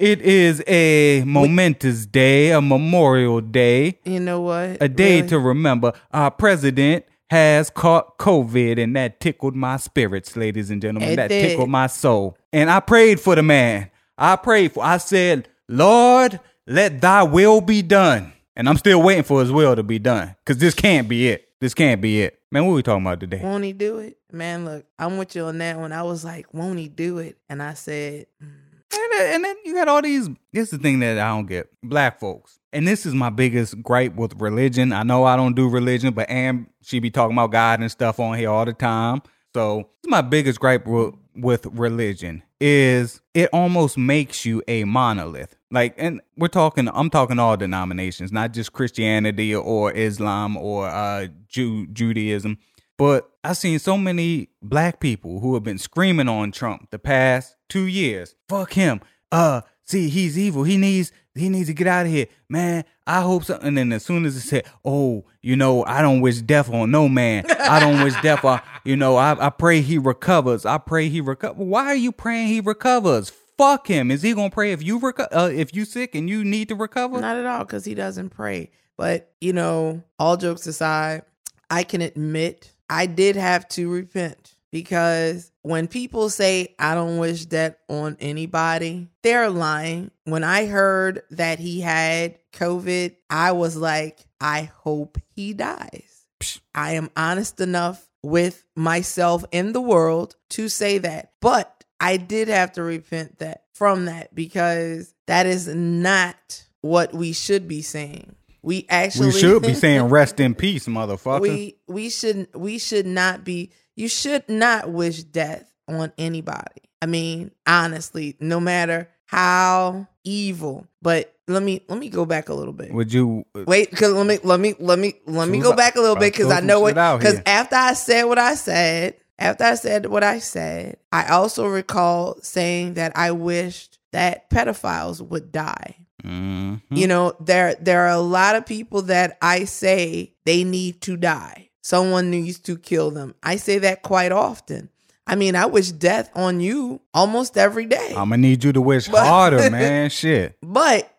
It 0.00 0.20
is 0.20 0.62
a 0.68 1.22
momentous 1.26 2.06
day, 2.06 2.50
a 2.52 2.60
memorial 2.60 3.40
day, 3.40 3.98
You 4.04 4.20
know 4.20 4.40
what? 4.42 4.78
a 4.80 4.88
day 4.88 5.16
Really? 5.16 5.28
to 5.28 5.38
remember. 5.40 5.92
Our 6.12 6.30
president 6.30 7.04
has 7.30 7.68
caught 7.70 8.16
COVID, 8.18 8.82
and 8.82 8.94
that 8.96 9.20
tickled 9.20 9.54
my 9.56 9.76
spirits, 9.76 10.36
ladies 10.36 10.70
and 10.70 10.80
gentlemen. 10.82 11.10
It 11.10 11.16
that 11.16 11.28
did. 11.28 11.48
tickled 11.50 11.68
my 11.70 11.86
soul. 11.88 12.36
And 12.52 12.68
I 12.70 12.78
prayed 12.80 13.18
for 13.20 13.34
the 13.34 13.42
man. 13.42 13.90
I 14.16 14.36
prayed 14.36 14.72
for, 14.72 14.84
I 14.84 14.98
said, 14.98 15.48
Lord, 15.68 16.38
let 16.68 17.00
thy 17.00 17.22
will 17.24 17.60
be 17.60 17.82
done. 17.82 18.32
And 18.54 18.68
I'm 18.68 18.76
still 18.76 19.02
waiting 19.02 19.24
for 19.24 19.40
his 19.40 19.50
will 19.52 19.74
to 19.76 19.82
be 19.82 19.98
done 19.98 20.34
because 20.44 20.58
this 20.58 20.74
can't 20.74 21.08
be 21.08 21.28
it. 21.28 21.48
This 21.60 21.74
can't 21.74 22.00
be 22.00 22.22
it. 22.22 22.40
Man, 22.50 22.66
what 22.66 22.74
we 22.74 22.82
talking 22.82 23.04
about 23.04 23.20
today? 23.20 23.40
Won't 23.42 23.64
he 23.64 23.72
do 23.72 23.98
it? 23.98 24.18
Man, 24.32 24.64
look, 24.64 24.84
I'm 24.98 25.16
with 25.16 25.34
you 25.34 25.44
on 25.44 25.58
that 25.58 25.78
one. 25.78 25.92
I 25.92 26.02
was 26.02 26.24
like, 26.24 26.52
won't 26.52 26.78
he 26.78 26.88
do 26.88 27.18
it? 27.18 27.38
And 27.48 27.62
I 27.62 27.74
said, 27.74 28.26
mm. 28.42 28.50
And 28.90 29.12
then, 29.12 29.34
and 29.34 29.44
then 29.44 29.56
you 29.64 29.74
got 29.74 29.88
all 29.88 30.02
these. 30.02 30.28
This 30.52 30.64
is 30.64 30.70
the 30.70 30.78
thing 30.78 31.00
that 31.00 31.18
I 31.18 31.28
don't 31.28 31.46
get. 31.46 31.68
Black 31.82 32.18
folks. 32.18 32.58
And 32.72 32.86
this 32.86 33.06
is 33.06 33.14
my 33.14 33.30
biggest 33.30 33.82
gripe 33.82 34.14
with 34.14 34.34
religion. 34.40 34.92
I 34.92 35.02
know 35.02 35.24
I 35.24 35.36
don't 35.36 35.54
do 35.54 35.68
religion, 35.68 36.14
but 36.14 36.28
Am, 36.30 36.68
she 36.82 36.98
be 36.98 37.10
talking 37.10 37.36
about 37.36 37.52
God 37.52 37.80
and 37.80 37.90
stuff 37.90 38.18
on 38.18 38.36
here 38.38 38.50
all 38.50 38.64
the 38.64 38.72
time. 38.72 39.22
So 39.54 39.78
this 40.02 40.08
is 40.08 40.10
my 40.10 40.22
biggest 40.22 40.60
gripe 40.60 40.86
with, 40.86 41.14
with 41.38 41.66
religion 41.66 42.42
is 42.60 43.20
it 43.34 43.48
almost 43.52 43.96
makes 43.96 44.44
you 44.44 44.62
a 44.66 44.84
monolith. 44.84 45.56
Like, 45.70 45.94
and 45.96 46.20
we're 46.36 46.48
talking, 46.48 46.88
I'm 46.92 47.10
talking 47.10 47.38
all 47.38 47.56
denominations, 47.56 48.32
not 48.32 48.52
just 48.52 48.72
Christianity 48.72 49.54
or 49.54 49.92
Islam 49.92 50.56
or 50.56 50.88
uh, 50.88 51.28
Jew, 51.48 51.86
Judaism. 51.88 52.58
But 52.96 53.30
I've 53.44 53.56
seen 53.56 53.78
so 53.78 53.96
many 53.96 54.48
black 54.60 54.98
people 54.98 55.40
who 55.40 55.54
have 55.54 55.62
been 55.62 55.78
screaming 55.78 56.28
on 56.28 56.50
Trump 56.50 56.90
the 56.90 56.98
past 56.98 57.54
two 57.68 57.86
years. 57.86 58.34
Fuck 58.48 58.72
him. 58.72 59.00
Uh, 59.30 59.60
see, 59.84 60.08
he's 60.08 60.36
evil. 60.36 60.64
He 60.64 60.76
needs 60.76 61.12
he 61.34 61.48
needs 61.48 61.68
to 61.68 61.74
get 61.74 61.86
out 61.86 62.06
of 62.06 62.12
here, 62.12 62.26
man. 62.48 62.84
I 63.08 63.22
hope 63.22 63.44
so. 63.44 63.58
And 63.62 63.76
then 63.76 63.90
as 63.92 64.04
soon 64.04 64.26
as 64.26 64.36
it 64.36 64.42
said, 64.42 64.66
"Oh, 64.84 65.24
you 65.40 65.56
know, 65.56 65.84
I 65.86 66.02
don't 66.02 66.20
wish 66.20 66.42
death 66.42 66.70
on 66.70 66.90
no 66.90 67.08
man. 67.08 67.46
I 67.50 67.80
don't 67.80 68.04
wish 68.04 68.14
death 68.20 68.44
on, 68.44 68.60
you 68.84 68.96
know, 68.96 69.16
I, 69.16 69.46
I 69.46 69.50
pray 69.50 69.80
he 69.80 69.96
recovers. 69.96 70.66
I 70.66 70.76
pray 70.78 71.08
he 71.08 71.20
recovers. 71.22 71.56
Why 71.58 71.86
are 71.86 71.94
you 71.96 72.12
praying 72.12 72.48
he 72.48 72.60
recovers? 72.60 73.30
Fuck 73.56 73.88
him. 73.88 74.10
Is 74.10 74.22
he 74.22 74.34
gonna 74.34 74.50
pray 74.50 74.72
if 74.72 74.82
you 74.82 75.00
reco- 75.00 75.28
uh, 75.32 75.50
if 75.52 75.74
you 75.74 75.84
sick 75.84 76.14
and 76.14 76.28
you 76.28 76.44
need 76.44 76.68
to 76.68 76.74
recover? 76.74 77.18
Not 77.20 77.36
at 77.36 77.46
all, 77.46 77.64
because 77.64 77.84
he 77.84 77.94
doesn't 77.94 78.30
pray. 78.30 78.70
But 78.96 79.32
you 79.40 79.52
know, 79.52 80.02
all 80.18 80.36
jokes 80.36 80.66
aside, 80.66 81.22
I 81.70 81.84
can 81.84 82.02
admit 82.02 82.72
I 82.90 83.06
did 83.06 83.36
have 83.36 83.68
to 83.70 83.90
repent 83.90 84.54
because 84.70 85.50
when 85.62 85.88
people 85.88 86.30
say 86.30 86.74
I 86.78 86.94
don't 86.94 87.18
wish 87.18 87.46
that 87.46 87.80
on 87.88 88.16
anybody, 88.20 89.08
they're 89.22 89.50
lying. 89.50 90.10
When 90.24 90.44
I 90.44 90.66
heard 90.66 91.22
that 91.30 91.58
he 91.58 91.80
had 91.80 92.38
COVID, 92.52 93.16
I 93.30 93.52
was 93.52 93.76
like, 93.76 94.18
I 94.40 94.70
hope 94.82 95.18
he 95.34 95.54
dies. 95.54 96.26
I 96.74 96.92
am 96.92 97.10
honest 97.16 97.60
enough 97.60 98.08
with 98.22 98.64
myself 98.76 99.44
in 99.52 99.72
the 99.72 99.80
world 99.80 100.36
to 100.50 100.68
say 100.68 100.98
that. 100.98 101.32
But 101.40 101.84
I 102.00 102.16
did 102.16 102.48
have 102.48 102.72
to 102.72 102.82
repent 102.82 103.38
that 103.38 103.64
from 103.72 104.06
that 104.06 104.34
because 104.34 105.14
that 105.26 105.46
is 105.46 105.66
not 105.68 106.64
what 106.80 107.12
we 107.12 107.32
should 107.32 107.66
be 107.68 107.82
saying. 107.82 108.34
We 108.62 108.86
actually 108.88 109.28
we 109.28 109.40
should 109.40 109.62
be 109.62 109.74
saying 109.74 110.02
rest 110.08 110.40
in 110.40 110.54
peace, 110.54 110.86
motherfucker. 110.86 111.40
we 111.40 111.78
we 111.86 112.10
should 112.10 112.48
we 112.54 112.78
should 112.78 113.06
not 113.06 113.44
be 113.44 113.72
you 113.98 114.08
should 114.08 114.48
not 114.48 114.90
wish 114.90 115.24
death 115.24 115.70
on 115.88 116.12
anybody. 116.16 116.82
I 117.02 117.06
mean, 117.06 117.50
honestly, 117.66 118.36
no 118.40 118.60
matter 118.60 119.08
how 119.26 120.06
evil. 120.24 120.86
But 121.02 121.34
let 121.48 121.62
me 121.62 121.82
let 121.88 121.98
me 121.98 122.08
go 122.08 122.24
back 122.24 122.48
a 122.48 122.54
little 122.54 122.72
bit. 122.72 122.92
Would 122.92 123.12
you 123.12 123.44
Wait, 123.54 123.90
cuz 123.90 124.12
let 124.12 124.26
me 124.26 124.38
let 124.42 124.60
me 124.60 124.74
let 124.78 124.98
me 124.98 125.14
let 125.26 125.48
me 125.48 125.60
go 125.60 125.74
back 125.74 125.96
a 125.96 126.00
little 126.00 126.16
bit 126.16 126.34
Throw 126.36 126.50
I 126.50 126.60
know 126.60 126.86
out 126.88 127.20
cuz 127.20 127.40
after 127.44 127.76
I 127.76 127.92
said 127.94 128.24
what 128.24 128.38
I 128.38 128.54
said, 128.54 129.14
after 129.38 129.64
I 129.64 129.74
said 129.74 130.06
what 130.06 130.22
I 130.22 130.38
said, 130.38 130.98
I 131.12 131.26
also 131.28 131.66
recall 131.66 132.38
saying 132.42 132.94
that 132.94 133.12
I 133.16 133.32
wished 133.32 133.98
that 134.12 134.48
pedophiles 134.50 135.20
would 135.20 135.52
die. 135.52 135.96
Mhm. 136.24 136.80
You 136.90 137.06
know, 137.06 137.34
there 137.40 137.74
there 137.80 138.02
are 138.02 138.16
a 138.16 138.20
lot 138.20 138.56
of 138.56 138.64
people 138.64 139.02
that 139.02 139.38
I 139.42 139.64
say 139.64 140.34
they 140.44 140.64
need 140.64 141.00
to 141.02 141.16
die. 141.16 141.67
Someone 141.88 142.28
needs 142.30 142.58
to 142.58 142.76
kill 142.76 143.10
them. 143.10 143.34
I 143.42 143.56
say 143.56 143.78
that 143.78 144.02
quite 144.02 144.30
often. 144.30 144.90
I 145.26 145.36
mean, 145.36 145.56
I 145.56 145.64
wish 145.64 145.90
death 145.90 146.30
on 146.34 146.60
you 146.60 147.00
almost 147.14 147.56
every 147.56 147.86
day. 147.86 148.08
I'm 148.10 148.28
gonna 148.28 148.36
need 148.36 148.62
you 148.62 148.74
to 148.74 148.80
wish 148.82 149.08
But- 149.08 149.26
harder, 149.26 149.70
man. 149.70 150.10
Shit. 150.10 150.58
But 150.62 151.10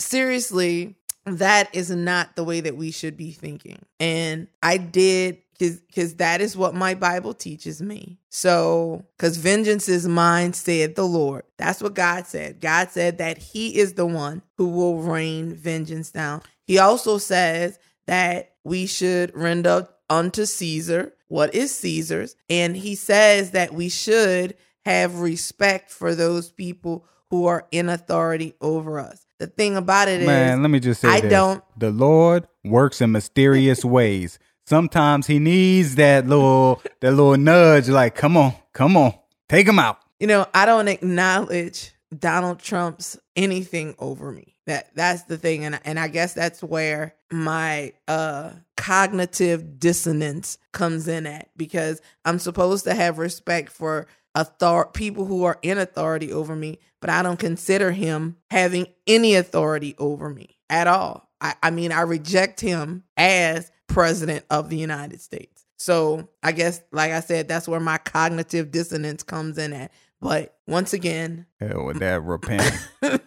seriously, 0.00 0.96
that 1.26 1.72
is 1.72 1.92
not 1.92 2.34
the 2.34 2.42
way 2.42 2.60
that 2.60 2.76
we 2.76 2.90
should 2.90 3.16
be 3.16 3.30
thinking. 3.30 3.78
And 4.00 4.48
I 4.64 4.78
did 4.78 5.38
because 5.56 5.76
because 5.78 6.14
that 6.16 6.40
is 6.40 6.56
what 6.56 6.74
my 6.74 6.94
Bible 6.94 7.32
teaches 7.32 7.80
me. 7.80 8.18
So 8.28 9.04
because 9.16 9.36
vengeance 9.36 9.88
is 9.88 10.08
mine, 10.08 10.54
said 10.54 10.96
the 10.96 11.06
Lord. 11.06 11.44
That's 11.56 11.80
what 11.80 11.94
God 11.94 12.26
said. 12.26 12.60
God 12.60 12.90
said 12.90 13.18
that 13.18 13.38
He 13.38 13.78
is 13.78 13.92
the 13.92 14.06
one 14.06 14.42
who 14.56 14.70
will 14.70 14.98
rain 15.02 15.54
vengeance 15.54 16.10
down. 16.10 16.42
He 16.64 16.78
also 16.80 17.18
says 17.18 17.78
that 18.08 18.54
we 18.64 18.86
should 18.86 19.30
render 19.36 19.86
unto 20.10 20.44
Caesar 20.46 21.12
what 21.28 21.54
is 21.54 21.74
Caesar's, 21.76 22.36
and 22.48 22.76
He 22.76 22.94
says 22.94 23.50
that 23.50 23.74
we 23.74 23.88
should 23.88 24.54
have 24.84 25.18
respect 25.20 25.90
for 25.90 26.14
those 26.14 26.50
people 26.50 27.04
who 27.30 27.46
are 27.46 27.66
in 27.72 27.88
authority 27.88 28.54
over 28.60 29.00
us. 29.00 29.26
The 29.40 29.48
thing 29.48 29.76
about 29.76 30.06
it 30.08 30.20
is, 30.20 30.26
Man, 30.26 30.62
let 30.62 30.70
me 30.70 30.78
just 30.80 31.00
say 31.00 31.08
I 31.08 31.20
this. 31.20 31.30
don't- 31.30 31.64
The 31.76 31.90
Lord 31.90 32.46
works 32.64 33.00
in 33.00 33.10
mysterious 33.12 33.84
ways. 33.84 34.38
Sometimes 34.66 35.26
he 35.26 35.38
needs 35.40 35.96
that 35.96 36.26
little 36.26 36.80
that 37.00 37.12
little 37.12 37.36
nudge, 37.36 37.88
like, 37.88 38.14
come 38.14 38.36
on, 38.36 38.54
come 38.72 38.96
on, 38.96 39.14
take 39.48 39.66
him 39.66 39.78
out. 39.78 39.98
you 40.20 40.26
know, 40.26 40.46
I 40.54 40.64
don't 40.66 40.88
acknowledge 40.88 41.92
Donald 42.16 42.58
Trump's 42.60 43.18
anything 43.34 43.94
over 43.98 44.30
me. 44.32 44.55
That 44.66 44.94
that's 44.94 45.22
the 45.24 45.38
thing, 45.38 45.64
and 45.64 45.78
and 45.84 45.98
I 45.98 46.08
guess 46.08 46.34
that's 46.34 46.62
where 46.62 47.14
my 47.30 47.92
uh 48.08 48.50
cognitive 48.76 49.78
dissonance 49.78 50.58
comes 50.72 51.08
in 51.08 51.26
at 51.26 51.50
because 51.56 52.00
I'm 52.24 52.38
supposed 52.38 52.84
to 52.84 52.94
have 52.94 53.18
respect 53.18 53.70
for 53.70 54.06
author 54.36 54.84
people 54.92 55.24
who 55.24 55.44
are 55.44 55.58
in 55.62 55.78
authority 55.78 56.32
over 56.32 56.54
me, 56.54 56.78
but 57.00 57.10
I 57.10 57.22
don't 57.22 57.38
consider 57.38 57.92
him 57.92 58.36
having 58.50 58.86
any 59.06 59.34
authority 59.34 59.94
over 59.98 60.28
me 60.28 60.58
at 60.68 60.86
all. 60.86 61.28
I, 61.40 61.54
I 61.62 61.70
mean, 61.70 61.92
I 61.92 62.02
reject 62.02 62.60
him 62.60 63.04
as 63.16 63.70
president 63.88 64.44
of 64.50 64.68
the 64.68 64.76
United 64.76 65.20
States. 65.20 65.64
So 65.76 66.28
I 66.42 66.52
guess, 66.52 66.80
like 66.92 67.12
I 67.12 67.20
said, 67.20 67.48
that's 67.48 67.68
where 67.68 67.80
my 67.80 67.98
cognitive 67.98 68.70
dissonance 68.70 69.22
comes 69.22 69.58
in 69.58 69.72
at. 69.72 69.92
But 70.20 70.56
once 70.66 70.92
again, 70.92 71.46
Hell 71.60 71.84
with 71.84 71.98
that 71.98 72.22
repent. 72.22 72.72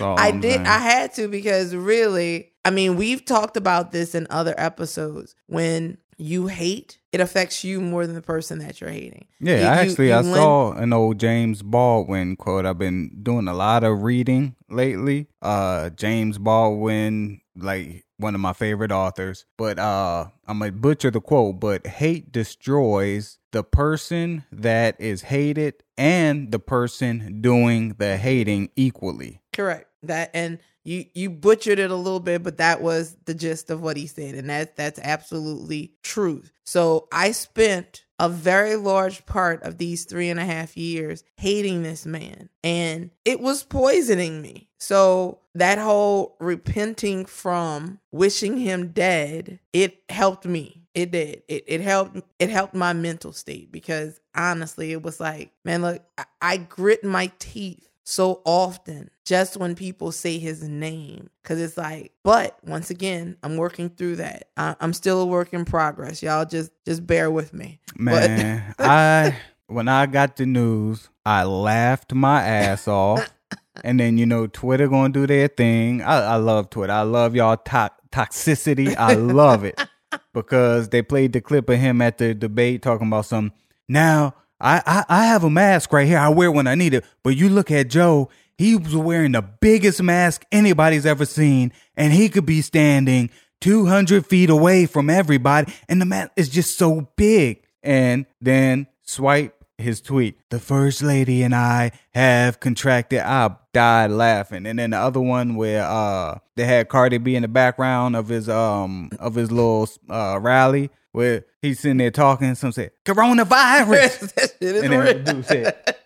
All 0.00 0.18
I 0.18 0.28
I'm 0.28 0.40
did. 0.40 0.54
saying. 0.54 0.66
I 0.66 0.78
had 0.78 1.14
to 1.14 1.28
because 1.28 1.74
really, 1.74 2.52
I 2.64 2.70
mean, 2.70 2.96
we've 2.96 3.24
talked 3.24 3.56
about 3.56 3.92
this 3.92 4.14
in 4.14 4.26
other 4.30 4.54
episodes. 4.58 5.34
When 5.46 5.98
you 6.18 6.48
hate, 6.48 6.98
it 7.12 7.20
affects 7.20 7.64
you 7.64 7.80
more 7.80 8.06
than 8.06 8.14
the 8.14 8.20
person 8.22 8.58
that 8.58 8.80
you're 8.80 8.90
hating. 8.90 9.26
Yeah, 9.40 9.56
you- 9.60 9.64
actually, 9.64 10.08
you 10.08 10.12
I 10.14 10.20
lend- 10.20 10.34
saw 10.34 10.72
an 10.72 10.92
old 10.92 11.18
James 11.18 11.62
Baldwin 11.62 12.36
quote. 12.36 12.66
I've 12.66 12.78
been 12.78 13.20
doing 13.22 13.48
a 13.48 13.54
lot 13.54 13.84
of 13.84 14.02
reading 14.02 14.54
lately. 14.68 15.26
Uh, 15.40 15.88
James 15.90 16.36
Baldwin, 16.38 17.40
like 17.56 18.04
one 18.18 18.34
of 18.34 18.40
my 18.42 18.52
favorite 18.52 18.92
authors. 18.92 19.46
But 19.56 19.78
uh, 19.78 20.26
I'm 20.46 20.58
gonna 20.58 20.72
butcher 20.72 21.10
the 21.10 21.22
quote. 21.22 21.58
But 21.58 21.86
hate 21.86 22.30
destroys 22.32 23.38
the 23.52 23.64
person 23.64 24.44
that 24.52 24.94
is 25.00 25.22
hated 25.22 25.74
and 25.96 26.52
the 26.52 26.58
person 26.58 27.40
doing 27.40 27.94
the 27.98 28.16
hating 28.18 28.68
equally. 28.76 29.40
Correct. 29.60 29.88
That 30.04 30.30
and 30.32 30.58
you 30.84 31.04
you 31.12 31.28
butchered 31.28 31.78
it 31.78 31.90
a 31.90 31.94
little 31.94 32.20
bit, 32.20 32.42
but 32.42 32.56
that 32.56 32.80
was 32.80 33.14
the 33.26 33.34
gist 33.34 33.68
of 33.68 33.82
what 33.82 33.98
he 33.98 34.06
said, 34.06 34.34
and 34.34 34.48
that 34.48 34.74
that's 34.74 34.98
absolutely 34.98 35.92
true. 36.02 36.42
So 36.64 37.08
I 37.12 37.32
spent 37.32 38.06
a 38.18 38.30
very 38.30 38.76
large 38.76 39.26
part 39.26 39.62
of 39.62 39.76
these 39.76 40.06
three 40.06 40.30
and 40.30 40.40
a 40.40 40.46
half 40.46 40.78
years 40.78 41.24
hating 41.36 41.82
this 41.82 42.06
man, 42.06 42.48
and 42.64 43.10
it 43.26 43.40
was 43.40 43.62
poisoning 43.64 44.40
me. 44.40 44.70
So 44.78 45.40
that 45.54 45.76
whole 45.76 46.36
repenting 46.40 47.26
from 47.26 48.00
wishing 48.10 48.56
him 48.56 48.92
dead, 48.92 49.60
it 49.74 49.98
helped 50.08 50.46
me. 50.46 50.86
It 50.94 51.10
did. 51.10 51.42
It 51.48 51.64
it 51.66 51.80
helped. 51.82 52.18
It 52.38 52.48
helped 52.48 52.74
my 52.74 52.94
mental 52.94 53.34
state 53.34 53.70
because 53.70 54.18
honestly, 54.34 54.92
it 54.92 55.02
was 55.02 55.20
like, 55.20 55.52
man, 55.66 55.82
look, 55.82 56.02
I, 56.16 56.24
I 56.40 56.56
grit 56.56 57.04
my 57.04 57.30
teeth 57.38 57.89
so 58.10 58.42
often 58.44 59.08
just 59.24 59.56
when 59.56 59.74
people 59.74 60.10
say 60.10 60.38
his 60.38 60.62
name 60.62 61.30
because 61.42 61.60
it's 61.60 61.76
like 61.76 62.12
but 62.24 62.58
once 62.64 62.90
again 62.90 63.36
i'm 63.42 63.56
working 63.56 63.88
through 63.88 64.16
that 64.16 64.48
I, 64.56 64.74
i'm 64.80 64.92
still 64.92 65.20
a 65.20 65.26
work 65.26 65.52
in 65.52 65.64
progress 65.64 66.22
y'all 66.22 66.44
just 66.44 66.72
just 66.84 67.06
bear 67.06 67.30
with 67.30 67.52
me 67.54 67.80
Man, 67.96 68.74
I 68.78 69.36
when 69.66 69.88
I 69.88 70.06
got 70.06 70.36
the 70.36 70.46
news, 70.46 71.08
I 71.24 71.44
laughed 71.44 72.12
my 72.14 72.42
ass 72.42 72.88
off. 72.88 73.30
And 73.82 73.98
then 73.98 74.18
you 74.18 74.26
know 74.26 74.46
Twitter 74.46 74.88
gonna 74.88 75.10
do 75.10 75.26
their 75.26 75.48
thing. 75.48 76.02
I, 76.02 76.32
I 76.32 76.36
love 76.36 76.68
Twitter. 76.68 76.92
I 76.92 77.02
love 77.02 77.34
y'all 77.34 77.56
to- 77.56 77.90
toxicity. 78.12 78.94
I 78.94 79.14
love 79.14 79.64
it 79.64 79.80
because 80.34 80.90
they 80.90 81.00
played 81.00 81.32
the 81.32 81.40
clip 81.40 81.70
of 81.70 81.78
him 81.78 82.02
at 82.02 82.18
the 82.18 82.34
debate 82.34 82.82
talking 82.82 83.06
about 83.06 83.26
some. 83.26 83.52
Now 83.88 84.34
I, 84.60 84.82
I 84.86 85.04
I 85.08 85.24
have 85.26 85.44
a 85.44 85.50
mask 85.50 85.92
right 85.92 86.06
here. 86.06 86.18
I 86.18 86.28
wear 86.28 86.50
when 86.50 86.66
I 86.66 86.74
need 86.74 86.94
it. 86.94 87.04
But 87.22 87.36
you 87.36 87.48
look 87.48 87.70
at 87.70 87.88
Joe. 87.88 88.28
He 88.58 88.76
was 88.76 88.94
wearing 88.94 89.32
the 89.32 89.40
biggest 89.40 90.02
mask 90.02 90.44
anybody's 90.52 91.06
ever 91.06 91.24
seen, 91.24 91.72
and 91.96 92.12
he 92.12 92.28
could 92.28 92.44
be 92.44 92.60
standing 92.60 93.30
200 93.62 94.26
feet 94.26 94.50
away 94.50 94.84
from 94.84 95.08
everybody, 95.08 95.72
and 95.88 95.98
the 95.98 96.04
mask 96.04 96.32
is 96.36 96.50
just 96.50 96.76
so 96.76 97.08
big. 97.16 97.62
And 97.82 98.26
then 98.38 98.86
swipe 99.00 99.60
his 99.80 100.00
tweet. 100.00 100.38
The 100.50 100.60
first 100.60 101.02
lady 101.02 101.42
and 101.42 101.54
I 101.54 101.92
have 102.12 102.60
contracted. 102.60 103.20
I 103.20 103.56
died 103.72 104.10
laughing. 104.10 104.66
And 104.66 104.78
then 104.78 104.90
the 104.90 104.98
other 104.98 105.20
one 105.20 105.56
where 105.56 105.84
uh 105.84 106.38
they 106.56 106.64
had 106.64 106.88
Cardi 106.88 107.18
B 107.18 107.34
in 107.34 107.42
the 107.42 107.48
background 107.48 108.16
of 108.16 108.28
his 108.28 108.48
um 108.48 109.10
of 109.18 109.34
his 109.34 109.50
little 109.50 109.88
uh 110.08 110.38
rally 110.40 110.90
where 111.12 111.44
he's 111.62 111.80
sitting 111.80 111.96
there 111.98 112.10
talking. 112.10 112.54
Some 112.54 112.72
said 112.72 112.92
coronavirus, 113.04 114.34
that 114.34 114.52
shit 114.60 114.76
is 114.76 114.82
and 114.82 114.92
then 114.92 115.00
real. 115.00 115.22
dude 115.24 115.44
said, 115.46 115.96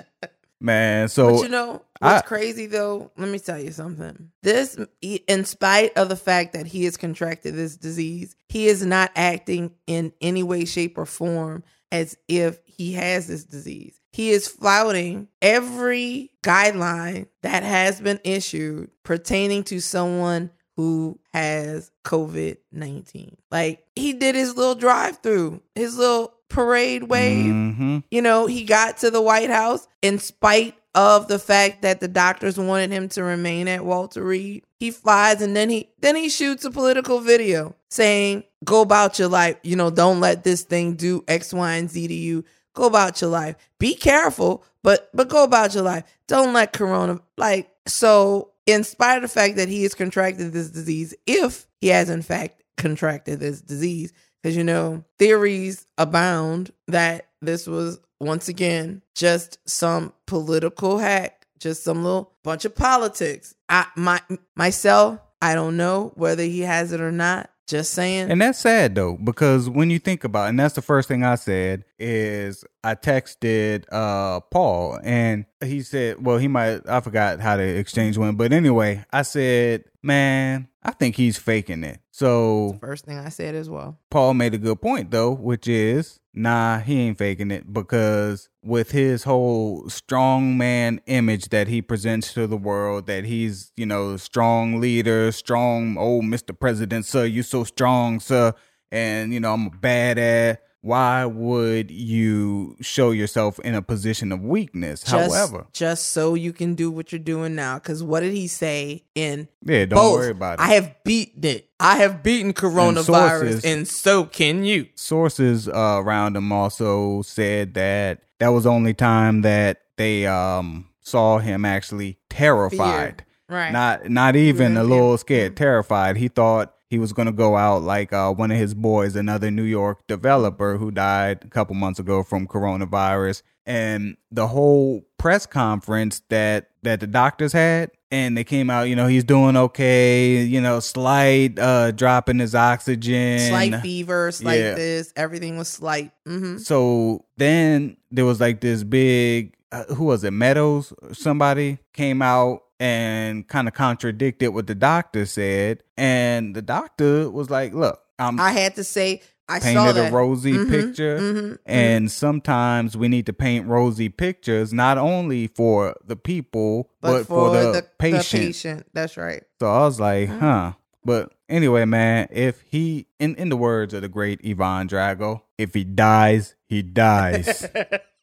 "Man, 0.60 1.08
so 1.08 1.32
But 1.32 1.42
you 1.42 1.48
know 1.48 1.72
what's 2.00 2.22
I- 2.22 2.26
crazy 2.26 2.66
though? 2.66 3.10
Let 3.16 3.28
me 3.28 3.38
tell 3.38 3.58
you 3.58 3.72
something. 3.72 4.30
This, 4.42 4.78
in 5.02 5.44
spite 5.44 5.96
of 5.96 6.08
the 6.08 6.16
fact 6.16 6.52
that 6.54 6.66
he 6.66 6.84
has 6.84 6.96
contracted 6.96 7.54
this 7.54 7.76
disease, 7.76 8.36
he 8.48 8.66
is 8.68 8.84
not 8.84 9.10
acting 9.16 9.72
in 9.86 10.12
any 10.20 10.42
way, 10.42 10.64
shape, 10.64 10.96
or 10.98 11.06
form 11.06 11.64
as 11.92 12.16
if 12.28 12.60
he 12.66 12.92
has 12.94 13.26
this 13.26 13.44
disease. 13.44 14.00
He 14.12 14.30
is 14.30 14.46
flouting 14.48 15.28
every 15.42 16.30
guideline 16.42 17.26
that 17.42 17.62
has 17.64 18.00
been 18.00 18.20
issued 18.24 18.90
pertaining 19.02 19.64
to 19.64 19.80
someone 19.80 20.50
who 20.76 21.18
has 21.32 21.90
COVID 22.04 22.58
19. 22.72 23.36
Like 23.50 23.84
he 23.94 24.12
did 24.12 24.34
his 24.34 24.56
little 24.56 24.74
drive 24.74 25.18
through, 25.18 25.60
his 25.74 25.96
little 25.96 26.32
parade 26.48 27.04
wave 27.04 27.46
Mhm. 27.46 28.04
you 28.10 28.22
know, 28.22 28.46
he 28.46 28.64
got 28.64 28.98
to 28.98 29.10
the 29.10 29.20
White 29.22 29.50
House 29.50 29.86
in 30.02 30.18
spite 30.18 30.74
of 30.94 31.26
the 31.26 31.38
fact 31.40 31.82
that 31.82 31.98
the 32.00 32.06
doctors 32.06 32.56
wanted 32.56 32.92
him 32.92 33.08
to 33.08 33.24
remain 33.24 33.66
at 33.66 33.84
Walter 33.84 34.22
Reed. 34.22 34.62
He 34.78 34.90
flies 34.92 35.42
and 35.42 35.56
then 35.56 35.68
he 35.70 35.88
then 36.00 36.14
he 36.16 36.28
shoots 36.28 36.64
a 36.64 36.70
political 36.70 37.18
video 37.20 37.74
saying, 37.90 38.44
"Go 38.64 38.80
about 38.82 39.18
your 39.18 39.28
life. 39.28 39.56
You 39.62 39.76
know, 39.76 39.90
don't 39.90 40.20
let 40.20 40.44
this 40.44 40.62
thing 40.62 40.94
do 40.94 41.24
X, 41.26 41.52
Y, 41.52 41.72
and 41.74 41.90
Z 41.90 42.06
to 42.06 42.14
you. 42.14 42.44
Go 42.74 42.84
about 42.84 43.20
your 43.20 43.30
life. 43.30 43.56
Be 43.78 43.94
careful, 43.94 44.62
but 44.82 45.08
but 45.14 45.28
go 45.28 45.42
about 45.44 45.74
your 45.74 45.84
life. 45.84 46.04
Don't 46.28 46.52
let 46.52 46.72
Corona 46.72 47.20
like 47.36 47.70
so." 47.86 48.50
In 48.66 48.84
spite 48.84 49.16
of 49.16 49.22
the 49.22 49.28
fact 49.28 49.56
that 49.56 49.68
he 49.68 49.82
has 49.82 49.94
contracted 49.94 50.52
this 50.52 50.70
disease, 50.70 51.14
if 51.26 51.66
he 51.80 51.88
has 51.88 52.08
in 52.08 52.22
fact 52.22 52.62
contracted 52.76 53.40
this 53.40 53.60
disease, 53.60 54.12
because 54.42 54.56
you 54.56 54.64
know 54.64 55.04
theories 55.18 55.86
abound 55.98 56.70
that 56.88 57.28
this 57.42 57.66
was 57.66 58.00
once 58.20 58.48
again 58.48 59.02
just 59.14 59.58
some 59.68 60.12
political 60.26 60.98
hack 60.98 61.44
just 61.64 61.82
some 61.82 62.04
little 62.04 62.30
bunch 62.42 62.66
of 62.66 62.74
politics. 62.74 63.54
I 63.68 63.86
my 63.96 64.20
myself 64.54 65.18
i 65.40 65.54
don't 65.54 65.76
know 65.76 66.12
whether 66.14 66.42
he 66.42 66.60
has 66.60 66.92
it 66.92 67.00
or 67.00 67.10
not 67.10 67.50
just 67.66 67.92
saying. 67.94 68.30
And 68.30 68.40
that's 68.40 68.58
sad 68.58 68.94
though, 68.94 69.16
because 69.16 69.68
when 69.68 69.90
you 69.90 69.98
think 69.98 70.24
about 70.24 70.46
it, 70.46 70.48
and 70.50 70.60
that's 70.60 70.74
the 70.74 70.82
first 70.82 71.08
thing 71.08 71.24
I 71.24 71.36
said 71.36 71.84
is 71.98 72.64
I 72.82 72.94
texted 72.94 73.84
uh 73.90 74.40
Paul 74.40 74.98
and 75.02 75.46
he 75.62 75.82
said, 75.82 76.24
well, 76.24 76.38
he 76.38 76.48
might 76.48 76.80
I 76.88 77.00
forgot 77.00 77.40
how 77.40 77.56
to 77.56 77.62
exchange 77.62 78.18
one, 78.18 78.36
but 78.36 78.52
anyway, 78.52 79.04
I 79.12 79.22
said, 79.22 79.84
Man, 80.02 80.68
I 80.84 80.90
think 80.90 81.16
he's 81.16 81.38
faking 81.38 81.84
it. 81.84 82.00
So 82.10 82.76
first 82.80 83.04
thing 83.04 83.18
i 83.18 83.28
said 83.28 83.54
as 83.54 83.70
well 83.70 83.98
Paul 84.10 84.34
made 84.34 84.54
a 84.54 84.58
good 84.58 84.80
point 84.80 85.10
though, 85.10 85.32
which 85.32 85.66
is 85.66 86.20
nah, 86.34 86.80
he 86.80 87.00
ain't 87.00 87.18
faking 87.18 87.50
it 87.50 87.72
because 87.72 88.48
with 88.62 88.90
his 88.90 89.24
whole 89.24 89.88
strong 89.88 90.58
man 90.58 91.00
image 91.06 91.50
that 91.50 91.68
he 91.68 91.80
presents 91.80 92.34
to 92.34 92.46
the 92.46 92.56
world, 92.56 93.06
that 93.06 93.24
he's, 93.24 93.72
you 93.76 93.86
know, 93.86 94.16
strong 94.16 94.80
leader, 94.80 95.30
strong 95.32 95.96
oh, 95.96 96.02
old 96.02 96.24
Mr. 96.24 96.58
President, 96.58 97.06
sir, 97.06 97.24
you 97.24 97.42
so 97.42 97.64
strong, 97.64 98.20
sir, 98.20 98.52
and 98.90 99.32
you 99.32 99.40
know, 99.40 99.54
I'm 99.54 99.66
a 99.66 99.70
badass. 99.70 100.58
Why 100.84 101.24
would 101.24 101.90
you 101.90 102.76
show 102.82 103.10
yourself 103.10 103.58
in 103.60 103.74
a 103.74 103.80
position 103.80 104.32
of 104.32 104.42
weakness? 104.42 105.02
just, 105.02 105.34
However, 105.34 105.66
just 105.72 106.10
so 106.10 106.34
you 106.34 106.52
can 106.52 106.74
do 106.74 106.90
what 106.90 107.10
you're 107.10 107.18
doing 107.18 107.54
now. 107.54 107.76
Because 107.78 108.02
what 108.02 108.20
did 108.20 108.34
he 108.34 108.46
say 108.46 109.04
in 109.14 109.48
yeah, 109.62 109.86
don't 109.86 109.96
both? 109.98 110.18
worry 110.18 110.30
about 110.32 110.58
it. 110.58 110.62
i 110.62 110.74
have 110.74 110.94
beaten 111.02 111.42
it. 111.42 111.70
I 111.80 111.96
have 111.96 112.22
beaten 112.22 112.52
coronavirus 112.52 113.04
sources- 113.06 113.64
and 113.64 113.88
so 113.88 114.24
can 114.26 114.66
you. 114.66 114.88
sources 114.94 115.68
uh, 115.68 116.02
around 116.04 116.36
him 116.36 116.52
also 116.52 117.22
said 117.22 117.72
that 117.72 118.20
that 118.38 118.48
was 118.48 118.64
the 118.64 118.70
only 118.70 118.92
time 118.92 119.40
that 119.40 119.80
they 119.96 120.26
um 120.26 120.90
saw 121.00 121.38
him 121.38 121.64
actually 121.64 122.18
terrified. 122.28 123.24
Right. 123.48 123.72
Not 123.72 124.10
not 124.10 124.36
even 124.36 124.76
a 124.76 124.84
little 124.84 125.16
scared 125.16 125.56
terrified. 125.56 126.18
He 126.18 126.28
thought 126.28 126.73
he 126.94 126.98
was 127.00 127.12
going 127.12 127.26
to 127.26 127.32
go 127.32 127.56
out 127.56 127.82
like 127.82 128.12
uh, 128.12 128.30
one 128.32 128.52
of 128.52 128.56
his 128.56 128.72
boys 128.74 129.16
another 129.16 129.50
new 129.50 129.64
york 129.64 129.98
developer 130.06 130.76
who 130.76 130.92
died 130.92 131.38
a 131.44 131.48
couple 131.48 131.74
months 131.74 131.98
ago 131.98 132.22
from 132.22 132.46
coronavirus 132.46 133.42
and 133.66 134.16
the 134.30 134.46
whole 134.46 135.04
press 135.18 135.44
conference 135.46 136.22
that 136.28 136.70
that 136.82 137.00
the 137.00 137.06
doctors 137.08 137.52
had 137.52 137.90
and 138.12 138.36
they 138.36 138.44
came 138.44 138.70
out 138.70 138.82
you 138.84 138.94
know 138.94 139.08
he's 139.08 139.24
doing 139.24 139.56
okay 139.56 140.42
you 140.44 140.60
know 140.60 140.78
slight 140.78 141.58
uh 141.58 141.90
drop 141.90 142.28
in 142.28 142.38
his 142.38 142.54
oxygen 142.54 143.38
slight 143.40 143.74
fever, 143.80 144.30
slight 144.30 144.60
Yeah. 144.60 144.74
this, 144.74 145.12
everything 145.16 145.56
was 145.58 145.68
slight. 145.68 146.12
hmm 146.26 146.58
so 146.58 147.24
then 147.38 147.96
there 148.12 148.24
was 148.24 148.38
like 148.40 148.60
this 148.60 148.84
big, 148.84 149.54
uh, 149.72 149.82
who 149.94 150.04
was 150.04 150.22
it? 150.22 150.30
Meadows, 150.30 150.92
somebody 151.12 151.78
came 151.92 152.22
out 152.22 152.62
and 152.84 153.48
kind 153.48 153.66
of 153.66 153.72
contradicted 153.72 154.52
what 154.52 154.66
the 154.66 154.74
doctor 154.74 155.24
said, 155.24 155.82
and 155.96 156.54
the 156.54 156.60
doctor 156.60 157.30
was 157.30 157.48
like, 157.48 157.72
"Look, 157.72 157.98
I'm 158.18 158.38
I 158.38 158.52
had 158.52 158.74
to 158.74 158.84
say, 158.84 159.22
I 159.48 159.58
saw 159.58 159.64
painted 159.86 159.96
a 160.08 160.10
rosy 160.12 160.58
Mhm, 160.58 160.68
picture." 160.68 161.18
mhm, 161.18 161.58
And 161.64 162.12
sometimes 162.12 162.94
we 162.94 163.08
need 163.08 163.24
to 163.24 163.32
paint 163.32 163.66
rosy 163.66 164.10
pictures, 164.10 164.74
not 164.74 164.98
only 164.98 165.46
for 165.46 165.96
the 166.04 166.14
people, 166.16 166.90
but, 167.00 167.26
for, 167.26 167.48
the, 167.48 167.86
patient. 167.98 168.42
patient. 168.42 168.86
That's 168.92 169.16
right. 169.16 169.42
So 169.60 169.66
I 169.70 169.78
was 169.86 169.98
like, 169.98 170.28
Mhm. 170.28 170.38
huh. 170.38 170.72
But 171.06 171.32
anyway, 171.48 171.86
man, 171.86 172.28
if 172.30 172.60
he, 172.68 173.06
in, 173.18 173.34
in 173.36 173.48
the 173.48 173.56
words 173.56 173.94
of 173.94 174.02
the 174.02 174.08
great 174.08 174.40
Ivan 174.44 174.88
Drago, 174.88 175.40
if 175.56 175.72
he 175.72 175.84
dies, 175.84 176.54
he 176.66 176.82
dies. 176.82 177.66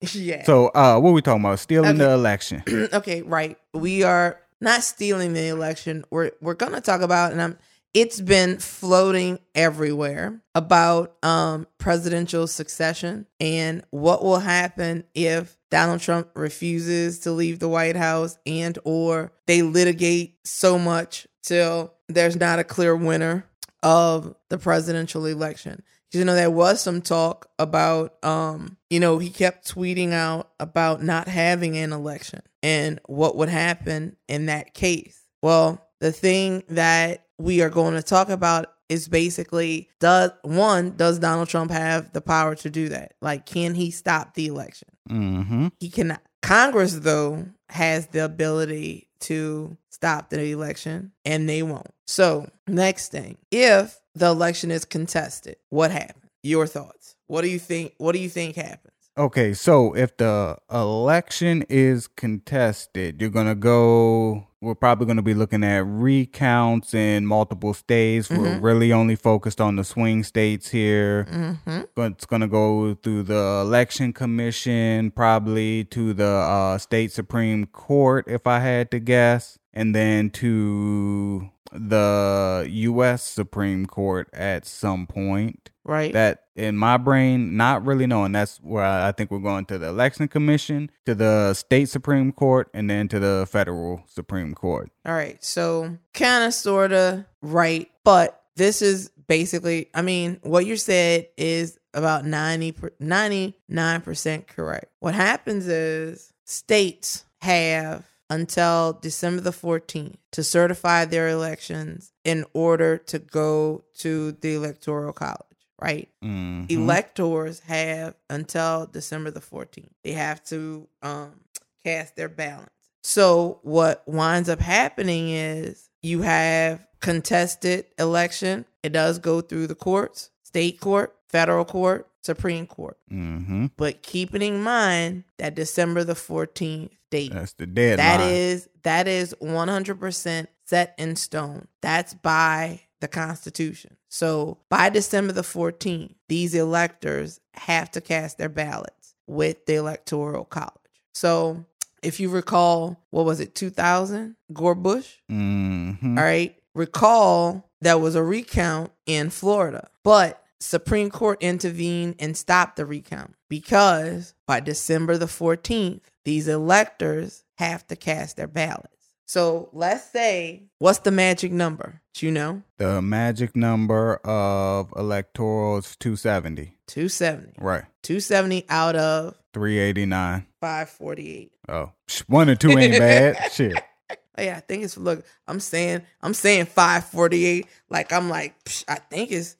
yeah. 0.12 0.44
so 0.44 0.68
uh 0.68 0.98
what 0.98 1.12
we 1.12 1.22
talking 1.22 1.44
about? 1.44 1.58
Stealing 1.58 1.98
the 1.98 2.10
election. 2.12 2.62
okay, 2.92 3.22
right. 3.22 3.58
We 3.74 4.02
are 4.02 4.40
not 4.60 4.82
stealing 4.82 5.32
the 5.32 5.48
election. 5.48 6.04
We're 6.10 6.32
we're 6.40 6.54
gonna 6.54 6.80
talk 6.80 7.00
about, 7.00 7.32
and 7.32 7.42
I'm. 7.42 7.58
It's 7.92 8.20
been 8.20 8.58
floating 8.58 9.40
everywhere 9.52 10.40
about 10.54 11.16
um 11.24 11.66
presidential 11.78 12.46
succession 12.46 13.26
and 13.40 13.82
what 13.90 14.22
will 14.22 14.38
happen 14.38 15.04
if 15.12 15.56
Donald 15.70 16.00
Trump 16.00 16.28
refuses 16.34 17.18
to 17.20 17.32
leave 17.32 17.58
the 17.58 17.68
White 17.68 17.96
House 17.96 18.38
and 18.46 18.78
or 18.84 19.32
they 19.46 19.62
litigate 19.62 20.36
so 20.44 20.78
much 20.78 21.26
till 21.42 21.92
there's 22.08 22.36
not 22.36 22.60
a 22.60 22.64
clear 22.64 22.94
winner 22.94 23.44
of 23.82 24.34
the 24.50 24.58
presidential 24.58 25.26
election. 25.26 25.82
You 26.12 26.24
know, 26.24 26.34
there 26.34 26.50
was 26.50 26.80
some 26.80 27.02
talk 27.02 27.48
about, 27.58 28.22
um, 28.24 28.76
you 28.88 28.98
know, 28.98 29.18
he 29.18 29.30
kept 29.30 29.72
tweeting 29.72 30.12
out 30.12 30.50
about 30.58 31.02
not 31.02 31.28
having 31.28 31.76
an 31.76 31.92
election 31.92 32.42
and 32.62 33.00
what 33.06 33.36
would 33.36 33.48
happen 33.48 34.16
in 34.28 34.46
that 34.46 34.74
case. 34.74 35.24
Well, 35.42 35.86
the 36.00 36.12
thing 36.12 36.64
that 36.68 37.26
we 37.38 37.62
are 37.62 37.70
going 37.70 37.94
to 37.94 38.02
talk 38.02 38.28
about 38.28 38.72
is 38.88 39.06
basically 39.06 39.88
does 40.00 40.32
one, 40.42 40.96
does 40.96 41.20
Donald 41.20 41.48
Trump 41.48 41.70
have 41.70 42.12
the 42.12 42.20
power 42.20 42.56
to 42.56 42.70
do 42.70 42.88
that? 42.88 43.14
Like, 43.22 43.46
can 43.46 43.74
he 43.74 43.92
stop 43.92 44.34
the 44.34 44.48
election? 44.48 44.88
Mm-hmm. 45.08 45.68
He 45.78 45.90
cannot. 45.90 46.22
Congress, 46.42 46.94
though, 46.94 47.46
has 47.68 48.08
the 48.08 48.24
ability 48.24 49.08
to 49.20 49.76
stop 49.90 50.30
the 50.30 50.50
election, 50.50 51.12
and 51.24 51.48
they 51.48 51.62
won't. 51.62 51.86
So, 52.10 52.50
next 52.66 53.12
thing, 53.12 53.36
if 53.52 54.00
the 54.16 54.26
election 54.26 54.72
is 54.72 54.84
contested, 54.84 55.54
what 55.68 55.92
happens? 55.92 56.24
Your 56.42 56.66
thoughts. 56.66 57.14
What 57.28 57.42
do 57.42 57.48
you 57.48 57.60
think? 57.60 57.94
What 57.98 58.16
do 58.16 58.18
you 58.18 58.28
think 58.28 58.56
happens? 58.56 58.94
Okay, 59.16 59.52
so 59.54 59.94
if 59.94 60.16
the 60.16 60.56
election 60.72 61.64
is 61.68 62.08
contested, 62.08 63.20
you're 63.20 63.30
gonna 63.30 63.54
go. 63.54 64.48
We're 64.60 64.74
probably 64.74 65.06
gonna 65.06 65.22
be 65.22 65.34
looking 65.34 65.62
at 65.62 65.84
recounts 65.86 66.94
in 66.94 67.26
multiple 67.26 67.74
states. 67.74 68.28
We're 68.28 68.56
Mhm. 68.56 68.62
really 68.62 68.92
only 68.92 69.14
focused 69.14 69.60
on 69.60 69.76
the 69.76 69.84
swing 69.84 70.24
states 70.24 70.70
here. 70.70 71.28
Mm-hmm. 71.30 72.02
It's 72.02 72.26
gonna 72.26 72.48
go 72.48 72.94
through 72.94 73.22
the 73.22 73.60
election 73.62 74.12
commission, 74.12 75.12
probably 75.12 75.84
to 75.84 76.12
the 76.12 76.26
uh, 76.26 76.78
state 76.78 77.12
supreme 77.12 77.66
court, 77.66 78.24
if 78.26 78.48
I 78.48 78.58
had 78.58 78.90
to 78.90 78.98
guess. 78.98 79.58
And 79.72 79.94
then 79.94 80.30
to 80.30 81.50
the 81.72 82.66
U.S. 82.68 83.22
Supreme 83.22 83.86
Court 83.86 84.28
at 84.32 84.66
some 84.66 85.06
point. 85.06 85.70
Right. 85.84 86.12
That 86.12 86.44
in 86.54 86.76
my 86.76 86.98
brain, 86.98 87.56
not 87.56 87.84
really 87.84 88.06
knowing. 88.06 88.32
That's 88.32 88.58
where 88.58 88.84
I 88.84 89.12
think 89.12 89.30
we're 89.30 89.38
going 89.38 89.64
to 89.66 89.78
the 89.78 89.88
Election 89.88 90.28
Commission, 90.28 90.90
to 91.06 91.14
the 91.14 91.54
state 91.54 91.88
Supreme 91.88 92.32
Court, 92.32 92.68
and 92.74 92.88
then 92.88 93.08
to 93.08 93.18
the 93.18 93.46
federal 93.50 94.02
Supreme 94.06 94.54
Court. 94.54 94.90
All 95.06 95.14
right. 95.14 95.42
So, 95.42 95.96
kind 96.12 96.44
of, 96.44 96.54
sort 96.54 96.92
of 96.92 97.24
right. 97.40 97.90
But 98.04 98.42
this 98.56 98.82
is 98.82 99.10
basically, 99.26 99.88
I 99.94 100.02
mean, 100.02 100.38
what 100.42 100.66
you 100.66 100.76
said 100.76 101.28
is 101.36 101.78
about 101.94 102.26
90, 102.26 102.72
99% 103.00 104.46
correct. 104.46 104.86
What 105.00 105.14
happens 105.14 105.66
is 105.66 106.32
states 106.44 107.24
have 107.40 108.04
until 108.30 108.94
December 108.94 109.42
the 109.42 109.50
14th 109.50 110.16
to 110.32 110.42
certify 110.44 111.04
their 111.04 111.28
elections 111.28 112.12
in 112.24 112.44
order 112.54 112.96
to 112.96 113.18
go 113.18 113.84
to 113.98 114.32
the 114.32 114.54
electoral 114.54 115.12
college, 115.12 115.58
right? 115.82 116.08
Mhm. 116.24 116.70
Electors 116.70 117.60
have 117.60 118.14
until 118.30 118.86
December 118.86 119.30
the 119.30 119.40
14th. 119.40 119.90
They 120.04 120.12
have 120.12 120.42
to 120.44 120.88
um, 121.02 121.40
cast 121.84 122.16
their 122.16 122.28
ballots. 122.28 122.70
So 123.02 123.58
what 123.62 124.02
winds 124.06 124.48
up 124.48 124.60
happening 124.60 125.30
is 125.30 125.88
you 126.02 126.22
have 126.22 126.86
contested 127.00 127.86
election. 127.98 128.64
It 128.82 128.92
does 128.92 129.18
go 129.18 129.40
through 129.40 129.66
the 129.66 129.74
courts, 129.74 130.30
state 130.44 130.80
court, 130.80 131.16
federal 131.28 131.64
court, 131.64 132.09
Supreme 132.22 132.66
Court. 132.66 132.98
Mhm. 133.10 133.70
But 133.76 134.02
keeping 134.02 134.42
in 134.42 134.62
mind 134.62 135.24
that 135.38 135.54
December 135.54 136.04
the 136.04 136.14
14th 136.14 136.90
date. 137.10 137.32
That's 137.32 137.52
the 137.54 137.66
deadline. 137.66 137.96
That 138.06 138.20
is 138.20 138.68
that 138.82 139.08
is 139.08 139.34
100% 139.40 140.48
set 140.64 140.94
in 140.98 141.16
stone. 141.16 141.66
That's 141.80 142.14
by 142.14 142.82
the 143.00 143.08
Constitution. 143.08 143.96
So 144.08 144.58
by 144.68 144.90
December 144.90 145.32
the 145.32 145.42
14th, 145.42 146.14
these 146.28 146.54
electors 146.54 147.40
have 147.54 147.90
to 147.92 148.00
cast 148.00 148.38
their 148.38 148.48
ballots 148.48 149.14
with 149.26 149.66
the 149.66 149.74
Electoral 149.76 150.44
College. 150.44 150.74
So 151.14 151.64
if 152.02 152.20
you 152.20 152.28
recall, 152.28 153.02
what 153.10 153.24
was 153.24 153.40
it, 153.40 153.54
2000? 153.54 154.36
Gore 154.52 154.74
Bush? 154.74 155.16
Mhm. 155.30 156.16
All 156.18 156.24
right. 156.24 156.56
Recall 156.74 157.70
there 157.80 157.98
was 157.98 158.14
a 158.14 158.22
recount 158.22 158.92
in 159.06 159.30
Florida, 159.30 159.88
but 160.04 160.42
Supreme 160.60 161.10
Court 161.10 161.42
intervened 161.42 162.16
and 162.18 162.36
stopped 162.36 162.76
the 162.76 162.84
recount 162.86 163.34
because 163.48 164.34
by 164.46 164.60
December 164.60 165.16
the 165.16 165.26
14th, 165.26 166.02
these 166.24 166.48
electors 166.48 167.44
have 167.56 167.86
to 167.88 167.96
cast 167.96 168.36
their 168.36 168.46
ballots. 168.46 169.00
So 169.26 169.70
let's 169.72 170.10
say, 170.10 170.64
what's 170.78 170.98
the 170.98 171.12
magic 171.12 171.52
number? 171.52 172.00
Do 172.14 172.26
you 172.26 172.32
know? 172.32 172.62
The 172.78 173.00
magic 173.00 173.54
number 173.54 174.16
of 174.16 174.90
electorals 174.90 175.90
is 175.90 175.96
270. 175.96 176.76
270. 176.88 177.52
Right. 177.58 177.84
270 178.02 178.66
out 178.68 178.96
of 178.96 179.36
389. 179.54 180.46
548. 180.60 181.52
Oh, 181.68 181.92
one 182.26 182.50
or 182.50 182.56
two 182.56 182.76
ain't 182.76 182.98
bad. 182.98 183.38
Shit. 183.52 183.80
Oh, 184.10 184.42
yeah, 184.42 184.56
I 184.56 184.60
think 184.60 184.82
it's 184.82 184.98
look. 184.98 185.24
I'm 185.46 185.60
saying 185.60 186.02
I'm 186.22 186.34
saying 186.34 186.66
548. 186.66 187.66
Like 187.88 188.12
I'm 188.12 188.28
like 188.28 188.64
psh, 188.64 188.84
I 188.88 188.96
think 188.96 189.30
it's 189.30 189.56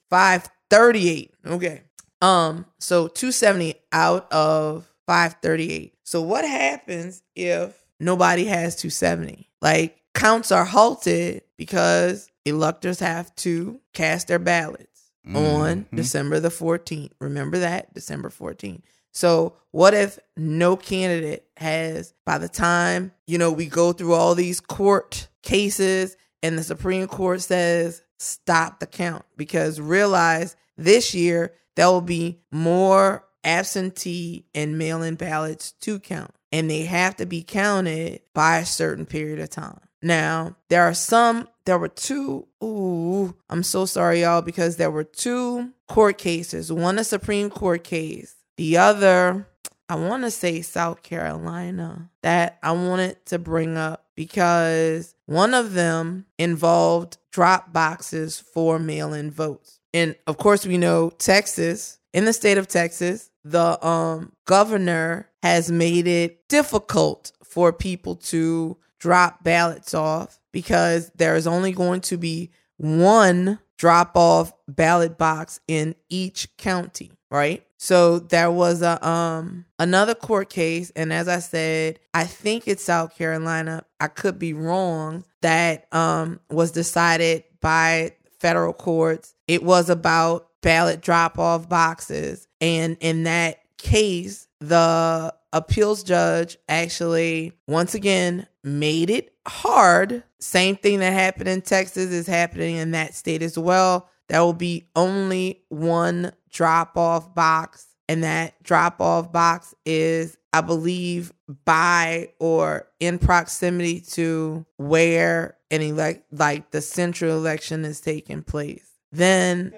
538. 0.71 1.31
Okay. 1.45 1.81
Um. 2.21 2.65
So 2.79 3.07
270 3.07 3.75
out 3.91 4.31
of 4.31 4.91
538. 5.07 5.93
So 6.03 6.21
what 6.21 6.45
happens 6.45 7.21
if 7.35 7.75
nobody 7.99 8.45
has 8.45 8.75
270? 8.75 9.49
Like 9.61 9.97
counts 10.13 10.51
are 10.51 10.65
halted 10.65 11.43
because 11.57 12.29
electors 12.45 12.99
have 12.99 13.33
to 13.37 13.79
cast 13.93 14.27
their 14.27 14.39
ballots 14.39 14.87
on 15.35 15.85
Mhm. 15.91 15.95
December 15.95 16.39
the 16.39 16.49
14th. 16.49 17.11
Remember 17.19 17.59
that 17.59 17.93
December 17.93 18.29
14th. 18.29 18.81
So, 19.13 19.57
what 19.71 19.93
if 19.93 20.17
no 20.37 20.75
candidate 20.77 21.45
has, 21.57 22.13
by 22.25 22.37
the 22.37 22.47
time, 22.49 23.11
you 23.27 23.37
know, 23.37 23.51
we 23.51 23.65
go 23.67 23.91
through 23.93 24.13
all 24.13 24.35
these 24.35 24.59
court 24.61 25.27
cases 25.43 26.15
and 26.41 26.57
the 26.57 26.63
Supreme 26.63 27.07
Court 27.07 27.41
says, 27.41 28.01
stop 28.19 28.79
the 28.79 28.87
count? 28.87 29.25
Because 29.37 29.79
realize 29.81 30.55
this 30.83 31.13
year 31.13 31.53
there 31.75 31.87
will 31.87 32.01
be 32.01 32.41
more 32.51 33.25
absentee 33.43 34.45
and 34.53 34.77
mail 34.77 35.01
in 35.01 35.15
ballots 35.15 35.71
to 35.71 35.99
count, 35.99 36.33
and 36.51 36.69
they 36.69 36.83
have 36.83 37.15
to 37.17 37.25
be 37.25 37.43
counted 37.43 38.21
by 38.33 38.57
a 38.57 38.65
certain 38.65 39.05
period 39.05 39.39
of 39.39 39.49
time. 39.49 39.79
Now, 40.01 40.55
there 40.69 40.83
are 40.83 40.93
some, 40.93 41.47
there 41.65 41.77
were 41.77 41.87
two, 41.87 42.47
ooh, 42.63 43.35
I'm 43.49 43.63
so 43.63 43.85
sorry, 43.85 44.21
y'all, 44.21 44.41
because 44.41 44.77
there 44.77 44.91
were 44.91 45.03
two 45.03 45.71
court 45.87 46.17
cases 46.17 46.71
one 46.71 46.97
a 46.97 47.03
Supreme 47.03 47.49
Court 47.49 47.83
case, 47.83 48.35
the 48.57 48.77
other, 48.77 49.47
I 49.89 49.95
want 49.95 50.23
to 50.23 50.31
say 50.31 50.61
South 50.61 51.03
Carolina, 51.03 52.09
that 52.23 52.57
I 52.63 52.71
wanted 52.71 53.25
to 53.27 53.39
bring 53.39 53.77
up 53.77 54.05
because 54.15 55.13
one 55.25 55.53
of 55.53 55.73
them 55.73 56.25
involved 56.37 57.17
drop 57.31 57.73
boxes 57.73 58.39
for 58.39 58.79
mail 58.79 59.13
in 59.13 59.31
votes. 59.31 59.80
And 59.93 60.15
of 60.27 60.37
course, 60.37 60.65
we 60.65 60.77
know 60.77 61.09
Texas, 61.09 61.99
in 62.13 62.25
the 62.25 62.33
state 62.33 62.57
of 62.57 62.67
Texas, 62.67 63.29
the 63.43 63.83
um, 63.85 64.31
governor 64.45 65.29
has 65.41 65.71
made 65.71 66.07
it 66.07 66.47
difficult 66.47 67.31
for 67.43 67.73
people 67.73 68.15
to 68.15 68.77
drop 68.99 69.43
ballots 69.43 69.93
off 69.93 70.39
because 70.51 71.11
there 71.15 71.35
is 71.35 71.47
only 71.47 71.71
going 71.71 72.01
to 72.01 72.17
be 72.17 72.51
one 72.77 73.59
drop 73.77 74.15
off 74.15 74.53
ballot 74.67 75.17
box 75.17 75.59
in 75.67 75.95
each 76.07 76.55
county, 76.57 77.11
right? 77.31 77.65
So 77.77 78.19
there 78.19 78.51
was 78.51 78.83
a 78.83 79.05
um 79.05 79.65
another 79.79 80.13
court 80.13 80.51
case 80.51 80.91
and 80.95 81.11
as 81.11 81.27
I 81.27 81.39
said, 81.39 81.99
I 82.13 82.25
think 82.25 82.67
it's 82.67 82.83
South 82.83 83.17
Carolina. 83.17 83.85
I 83.99 84.07
could 84.07 84.37
be 84.37 84.53
wrong 84.53 85.23
that 85.41 85.91
um 85.91 86.39
was 86.51 86.71
decided 86.71 87.43
by 87.59 88.13
federal 88.41 88.73
courts. 88.73 89.33
It 89.47 89.63
was 89.63 89.89
about 89.89 90.47
ballot 90.61 91.01
drop 91.01 91.39
off 91.39 91.69
boxes 91.69 92.47
and 92.59 92.97
in 92.99 93.23
that 93.23 93.59
case 93.77 94.47
the 94.59 95.33
appeals 95.53 96.03
judge 96.03 96.57
actually 96.69 97.53
once 97.67 97.93
again 97.93 98.47
made 98.63 99.09
it 99.09 99.33
hard. 99.47 100.23
Same 100.39 100.75
thing 100.75 100.99
that 100.99 101.13
happened 101.13 101.49
in 101.49 101.61
Texas 101.61 102.11
is 102.11 102.27
happening 102.27 102.75
in 102.75 102.91
that 102.91 103.15
state 103.15 103.41
as 103.41 103.57
well. 103.57 104.09
There 104.29 104.41
will 104.41 104.53
be 104.53 104.87
only 104.95 105.63
one 105.69 106.31
drop 106.49 106.97
off 106.97 107.33
box, 107.33 107.87
and 108.07 108.23
that 108.23 108.61
drop 108.63 109.01
off 109.01 109.31
box 109.31 109.75
is, 109.85 110.37
I 110.53 110.61
believe, 110.61 111.33
by 111.65 112.29
or 112.39 112.87
in 112.99 113.19
proximity 113.19 114.01
to 114.11 114.65
where 114.77 115.57
an 115.71 115.81
elect 115.81 116.25
like 116.31 116.69
the 116.71 116.81
central 116.81 117.35
election 117.35 117.85
is 117.85 118.01
taking 118.01 118.43
place. 118.43 118.87
Then 119.11 119.73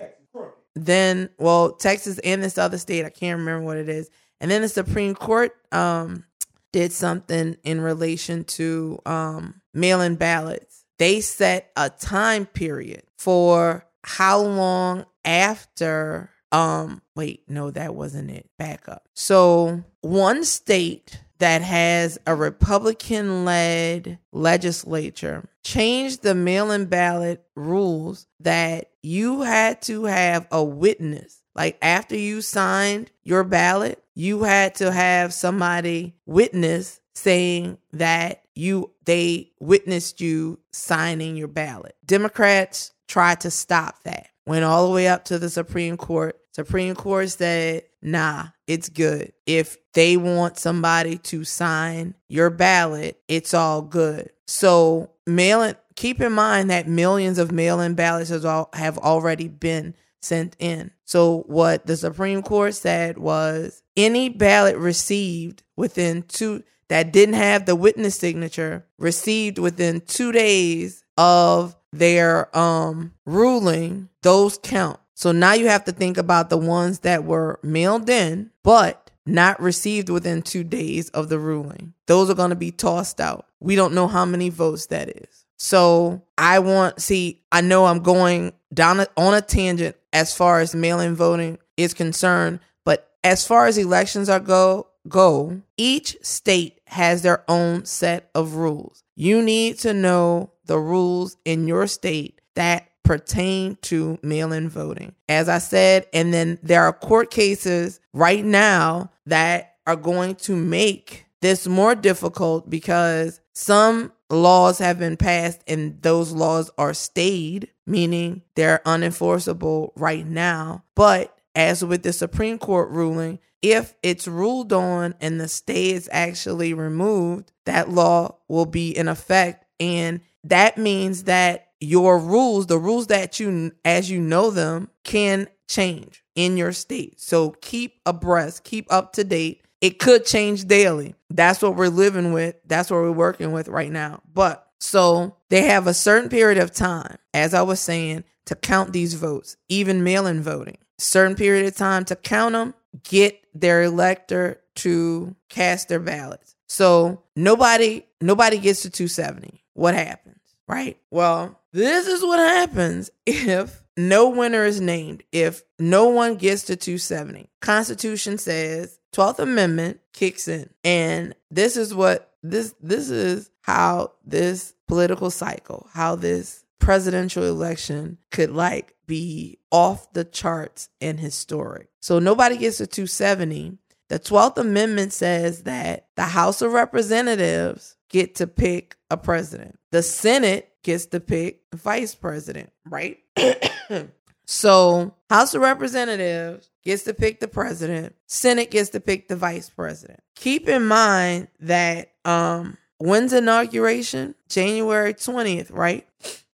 then 0.76 1.30
well 1.38 1.74
texas 1.74 2.18
and 2.24 2.42
this 2.42 2.58
other 2.58 2.80
state 2.80 3.06
i 3.06 3.10
can't 3.10 3.40
remember 3.40 3.64
what 3.64 3.78
it 3.78 3.88
is. 3.88 4.10
And 4.42 4.52
then 4.52 4.62
the 4.62 4.70
supreme 4.70 5.16
court 5.16 5.56
um 5.72 6.26
did 6.72 6.92
something 6.92 7.56
in 7.64 7.80
relation 7.80 8.44
to 8.44 9.00
um 9.06 9.62
mail-in 9.74 10.16
ballots. 10.16 10.84
They 10.98 11.22
set 11.22 11.72
a 11.78 11.90
time 11.90 12.48
period 12.48 13.04
for 13.18 13.86
how 14.04 14.42
long 14.42 15.06
after 15.24 16.32
um 16.52 17.02
wait 17.16 17.44
no 17.48 17.70
that 17.72 17.94
wasn't 17.94 18.32
it. 18.32 18.50
Back 18.58 18.90
up. 18.90 19.08
So 19.14 19.84
one 20.02 20.44
state 20.44 21.22
that 21.44 21.62
has 21.62 22.18
a 22.26 22.34
Republican 22.34 23.44
led 23.44 24.18
legislature 24.32 25.44
changed 25.62 26.24
the 26.24 26.34
mail 26.34 26.72
in 26.72 26.86
ballot 26.86 27.44
rules 27.54 28.28
that 28.40 28.92
you 29.02 29.42
had 29.42 29.82
to 29.82 30.06
have 30.06 30.48
a 30.54 30.64
witness. 30.64 31.42
Like 31.54 31.78
after 31.82 32.16
you 32.16 32.42
signed 32.42 33.12
your 33.26 33.44
ballot, 33.44 34.02
you 34.16 34.44
had 34.44 34.76
to 34.76 34.90
have 34.90 35.34
somebody 35.34 36.16
witness 36.26 37.02
saying 37.14 37.78
that 37.92 38.44
you 38.56 38.92
they 39.04 39.52
witnessed 39.60 40.22
you 40.22 40.60
signing 40.72 41.36
your 41.36 41.50
ballot. 41.50 41.98
Democrats 42.06 42.94
tried 43.10 43.42
to 43.42 43.52
stop 43.52 44.02
that. 44.04 44.30
Went 44.46 44.64
all 44.64 44.88
the 44.88 44.94
way 44.94 45.10
up 45.10 45.26
to 45.26 45.38
the 45.38 45.50
Supreme 45.50 45.98
Court. 45.98 46.40
Supreme 46.54 46.94
Court 46.96 47.30
said, 47.30 47.84
nah, 48.02 48.48
it's 48.68 48.90
good. 48.90 49.34
If 49.46 49.78
they 49.94 50.18
want 50.18 50.58
somebody 50.58 51.18
to 51.18 51.44
sign 51.44 52.16
your 52.30 52.50
ballot, 52.50 53.20
it's 53.28 53.54
all 53.54 53.82
good. 53.82 54.30
So 54.46 55.12
mail 55.26 55.64
in, 55.64 55.76
keep 55.96 56.22
in 56.22 56.32
mind 56.32 56.70
that 56.70 56.88
millions 56.88 57.40
of 57.40 57.52
mail-in 57.52 57.96
ballots 57.96 58.30
has 58.30 58.46
all, 58.46 58.70
have 58.74 58.98
already 59.00 59.48
been 59.48 59.96
sent 60.22 60.56
in. 60.60 60.92
So 61.06 61.44
what 61.48 61.86
the 61.86 61.98
Supreme 61.98 62.44
Court 62.44 62.76
said 62.76 63.18
was 63.18 63.82
any 63.98 64.30
ballot 64.30 64.78
received 64.78 65.64
within 65.76 66.24
two 66.24 66.64
that 66.88 67.12
didn't 67.12 67.36
have 67.36 67.66
the 67.66 67.76
witness 67.76 68.16
signature 68.16 68.86
received 69.00 69.58
within 69.58 70.02
two 70.02 70.32
days 70.32 71.04
of 71.18 71.76
their 71.92 72.56
um 72.58 73.14
ruling, 73.26 74.10
those 74.22 74.58
count. 74.58 75.00
So 75.24 75.32
now 75.32 75.54
you 75.54 75.70
have 75.70 75.86
to 75.86 75.94
think 75.94 76.18
about 76.18 76.50
the 76.50 76.58
ones 76.58 77.00
that 77.00 77.24
were 77.24 77.58
mailed 77.64 78.10
in, 78.10 78.52
but 78.62 79.10
not 79.26 79.62
received 79.62 80.10
within 80.10 80.42
two 80.42 80.66
days 80.66 81.08
of 81.12 81.30
the 81.30 81.40
ruling. 81.40 81.94
Those 82.08 82.30
are 82.30 82.36
going 82.36 82.50
to 82.50 82.58
be 82.58 82.72
tossed 82.72 83.22
out. 83.22 83.46
We 83.62 83.78
don't 83.78 83.94
know 83.94 84.10
how 84.10 84.26
many 84.26 84.50
votes 84.50 84.88
that 84.88 85.08
is. 85.08 85.46
So 85.56 86.24
I 86.38 86.60
want, 86.60 87.02
see, 87.02 87.42
I 87.54 87.62
know 87.62 87.86
I'm 87.86 88.00
going 88.00 88.52
down 88.74 89.00
a, 89.00 89.08
on 89.16 89.34
a 89.34 89.40
tangent 89.40 89.96
as 90.12 90.36
far 90.36 90.60
as 90.60 90.76
mail 90.76 91.00
in 91.00 91.16
voting 91.16 91.58
is 91.78 91.94
concerned, 91.94 92.60
but 92.84 93.10
as 93.24 93.48
far 93.48 93.68
as 93.68 93.78
elections 93.78 94.28
are 94.28 94.42
go, 94.42 94.88
go, 95.08 95.62
each 95.78 96.18
state 96.22 96.82
has 96.88 97.22
their 97.22 97.50
own 97.50 97.86
set 97.86 98.30
of 98.36 98.56
rules. 98.56 99.06
You 99.16 99.42
need 99.42 99.80
to 99.80 99.94
know 99.94 100.52
the 100.66 100.80
rules 100.80 101.38
in 101.46 101.66
your 101.66 101.88
state 101.88 102.42
that 102.56 102.90
pertain 103.04 103.78
to 103.84 104.18
mail 104.22 104.52
in 104.54 104.70
voting. 104.70 105.14
As 105.30 105.50
I 105.50 105.60
said, 105.60 106.08
and 106.14 106.34
then 106.34 106.60
there 106.64 106.84
are 106.84 106.94
court 106.94 107.32
cases 107.32 108.00
right 108.14 108.44
now 108.44 109.12
that 109.26 109.76
are 109.86 109.96
going 109.96 110.36
to 110.36 110.56
make 110.56 111.26
this 111.42 111.68
more 111.68 111.94
difficult 111.94 112.70
because 112.70 113.42
some 113.54 114.14
laws 114.30 114.80
have 114.80 114.98
been 114.98 115.18
passed 115.18 115.62
and 115.68 116.02
those 116.02 116.32
laws 116.32 116.72
are 116.78 116.94
stayed, 116.94 117.70
meaning 117.86 118.42
they're 118.56 118.82
unenforceable 118.86 119.92
right 119.96 120.26
now. 120.26 120.84
But 120.96 121.38
as 121.56 121.84
with 121.84 122.04
the 122.04 122.14
Supreme 122.14 122.58
Court 122.58 122.90
ruling, 122.90 123.40
if 123.62 123.94
it's 124.02 124.28
ruled 124.28 124.74
on 124.74 125.16
and 125.22 125.40
the 125.40 125.48
stay 125.48 125.92
is 125.92 126.10
actually 126.12 126.74
removed, 126.74 127.52
that 127.66 127.90
law 127.90 128.38
will 128.48 128.66
be 128.66 128.96
in 128.96 129.08
effect. 129.08 129.66
And 129.80 130.22
that 130.44 130.78
means 130.78 131.24
that 131.24 131.70
your 131.84 132.18
rules, 132.18 132.68
the 132.68 132.78
rules 132.78 133.08
that 133.08 133.40
you, 133.40 133.72
as 133.84 134.10
you 134.10 134.22
know 134.22 134.52
them, 134.52 134.90
can 135.04 135.48
change 135.68 136.24
in 136.36 136.58
your 136.58 136.72
state. 136.72 137.20
So 137.20 137.52
keep 137.62 138.00
abreast, 138.06 138.64
keep 138.64 138.92
up 138.92 139.14
to 139.14 139.24
date. 139.24 139.62
It 139.82 140.00
could 140.00 140.26
change 140.26 140.66
daily. 140.66 141.16
That's 141.30 141.62
what 141.62 141.76
we're 141.76 141.90
living 141.90 142.32
with. 142.32 142.56
That's 142.66 142.90
what 142.90 143.02
we're 143.02 143.12
working 143.12 143.52
with 143.52 143.68
right 143.68 143.92
now. 143.92 144.22
But 144.34 144.66
so 144.80 145.36
they 145.50 145.64
have 145.64 145.88
a 145.88 145.94
certain 145.94 146.30
period 146.30 146.58
of 146.58 146.72
time, 146.72 147.18
as 147.34 147.54
I 147.54 147.62
was 147.64 147.80
saying, 147.80 148.24
to 148.46 148.56
count 148.56 148.94
these 148.94 149.14
votes, 149.14 149.58
even 149.68 150.04
mail 150.04 150.26
in 150.26 150.42
voting. 150.42 150.78
Certain 150.98 151.36
period 151.36 151.66
of 151.66 151.76
time 151.76 152.06
to 152.06 152.16
count 152.16 152.54
them, 152.54 152.74
get 153.04 153.44
their 153.54 153.84
elector 153.84 154.62
to 154.76 155.36
cast 155.50 155.90
their 155.90 156.00
ballots. 156.00 156.56
So 156.68 157.24
nobody 157.36 158.06
nobody 158.22 158.58
gets 158.58 158.84
to 158.84 158.90
270. 158.90 159.64
What 159.74 159.96
happens? 159.96 160.40
Right? 160.68 160.98
Well, 161.12 161.60
this 161.72 162.08
is 162.08 162.22
what 162.22 162.40
happens 162.40 163.10
if 163.26 163.84
no 163.98 164.30
winner 164.30 164.66
is 164.66 164.82
named, 164.82 165.24
if 165.32 165.64
no 165.78 166.08
one 166.10 166.36
gets 166.36 166.64
to 166.64 166.76
270. 166.76 167.50
Constitution 167.62 168.38
says 168.38 169.00
12th 169.14 169.40
Amendment 169.40 170.00
kicks 170.14 170.48
in. 170.48 170.70
And 170.84 171.36
this 171.52 171.78
is 171.78 171.94
what 171.94 172.32
this 172.42 172.74
this 172.82 173.10
is 173.10 173.50
how 173.62 174.14
this 174.26 174.74
political 174.88 175.32
cycle, 175.32 175.90
how 175.94 176.16
this 176.16 176.64
presidential 176.80 177.44
election 177.46 178.18
could 178.32 178.52
like 178.52 178.94
be 179.08 179.58
off 179.72 180.12
the 180.14 180.26
charts 180.26 180.90
and 181.00 181.20
historic. 181.20 181.88
So 182.02 182.20
nobody 182.20 182.58
gets 182.58 182.78
to 182.78 182.88
270. 182.88 183.78
The 184.10 184.20
12th 184.20 184.58
Amendment 184.58 185.14
says 185.14 185.64
that 185.64 186.08
the 186.16 186.24
House 186.24 186.62
of 186.62 186.74
Representatives 186.74 187.93
get 188.14 188.36
to 188.36 188.48
pick 188.48 188.96
a 189.10 189.18
president. 189.18 189.78
The 189.92 190.04
Senate 190.04 190.72
gets 190.84 191.08
to 191.08 191.20
pick 191.20 191.62
vice 191.74 192.16
president, 192.16 192.72
right? 192.88 193.18
so, 194.46 195.16
House 195.30 195.54
of 195.56 195.62
Representatives 195.62 196.70
gets 196.86 197.04
to 197.04 197.14
pick 197.14 197.40
the 197.40 197.48
president, 197.48 198.16
Senate 198.28 198.72
gets 198.72 198.92
to 198.92 199.00
pick 199.00 199.28
the 199.28 199.36
vice 199.36 199.70
president. 199.70 200.20
Keep 200.36 200.70
in 200.70 200.88
mind 200.88 201.50
that 201.60 202.14
um 202.24 202.78
when's 203.00 203.34
inauguration? 203.34 204.36
January 204.48 205.14
20th, 205.14 205.74
right? 205.74 206.08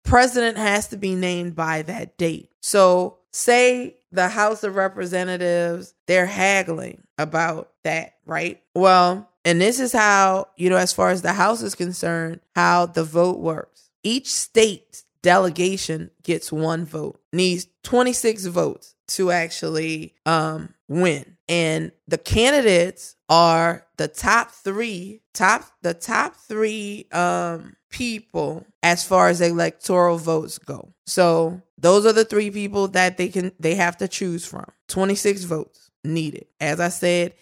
President 0.04 0.56
has 0.56 0.88
to 0.88 0.96
be 0.96 1.14
named 1.14 1.54
by 1.54 1.82
that 1.82 2.16
date. 2.16 2.50
So, 2.62 3.18
say 3.32 3.96
the 4.12 4.28
House 4.28 4.62
of 4.62 4.76
Representatives, 4.76 5.92
they're 6.06 6.24
haggling 6.24 7.02
about 7.18 7.72
that, 7.84 8.14
right? 8.24 8.62
Well, 8.74 9.28
and 9.48 9.62
this 9.62 9.80
is 9.80 9.94
how, 9.94 10.48
you 10.56 10.68
know, 10.68 10.76
as 10.76 10.92
far 10.92 11.08
as 11.08 11.22
the 11.22 11.32
House 11.32 11.62
is 11.62 11.74
concerned, 11.74 12.40
how 12.54 12.84
the 12.84 13.02
vote 13.02 13.38
works. 13.38 13.88
Each 14.02 14.30
state 14.30 15.04
delegation 15.22 16.10
gets 16.22 16.52
one 16.52 16.84
vote, 16.84 17.18
needs 17.32 17.66
26 17.84 18.44
votes 18.44 18.94
to 19.06 19.30
actually 19.30 20.14
um, 20.26 20.74
win. 20.86 21.38
And 21.48 21.92
the 22.06 22.18
candidates 22.18 23.16
are 23.30 23.86
the 23.96 24.06
top 24.06 24.50
three, 24.50 25.22
top 25.32 25.64
the 25.80 25.94
top 25.94 26.36
three 26.36 27.06
um, 27.10 27.74
people 27.88 28.66
as 28.82 29.02
far 29.02 29.28
as 29.30 29.40
electoral 29.40 30.18
votes 30.18 30.58
go. 30.58 30.92
So 31.06 31.62
those 31.78 32.04
are 32.04 32.12
the 32.12 32.26
three 32.26 32.50
people 32.50 32.88
that 32.88 33.16
they 33.16 33.28
can 33.28 33.52
they 33.58 33.76
have 33.76 33.96
to 33.96 34.08
choose 34.08 34.44
from. 34.44 34.66
26 34.88 35.44
votes 35.44 35.90
needed. 36.04 36.44
As 36.60 36.80
I 36.80 36.90
said, 36.90 37.32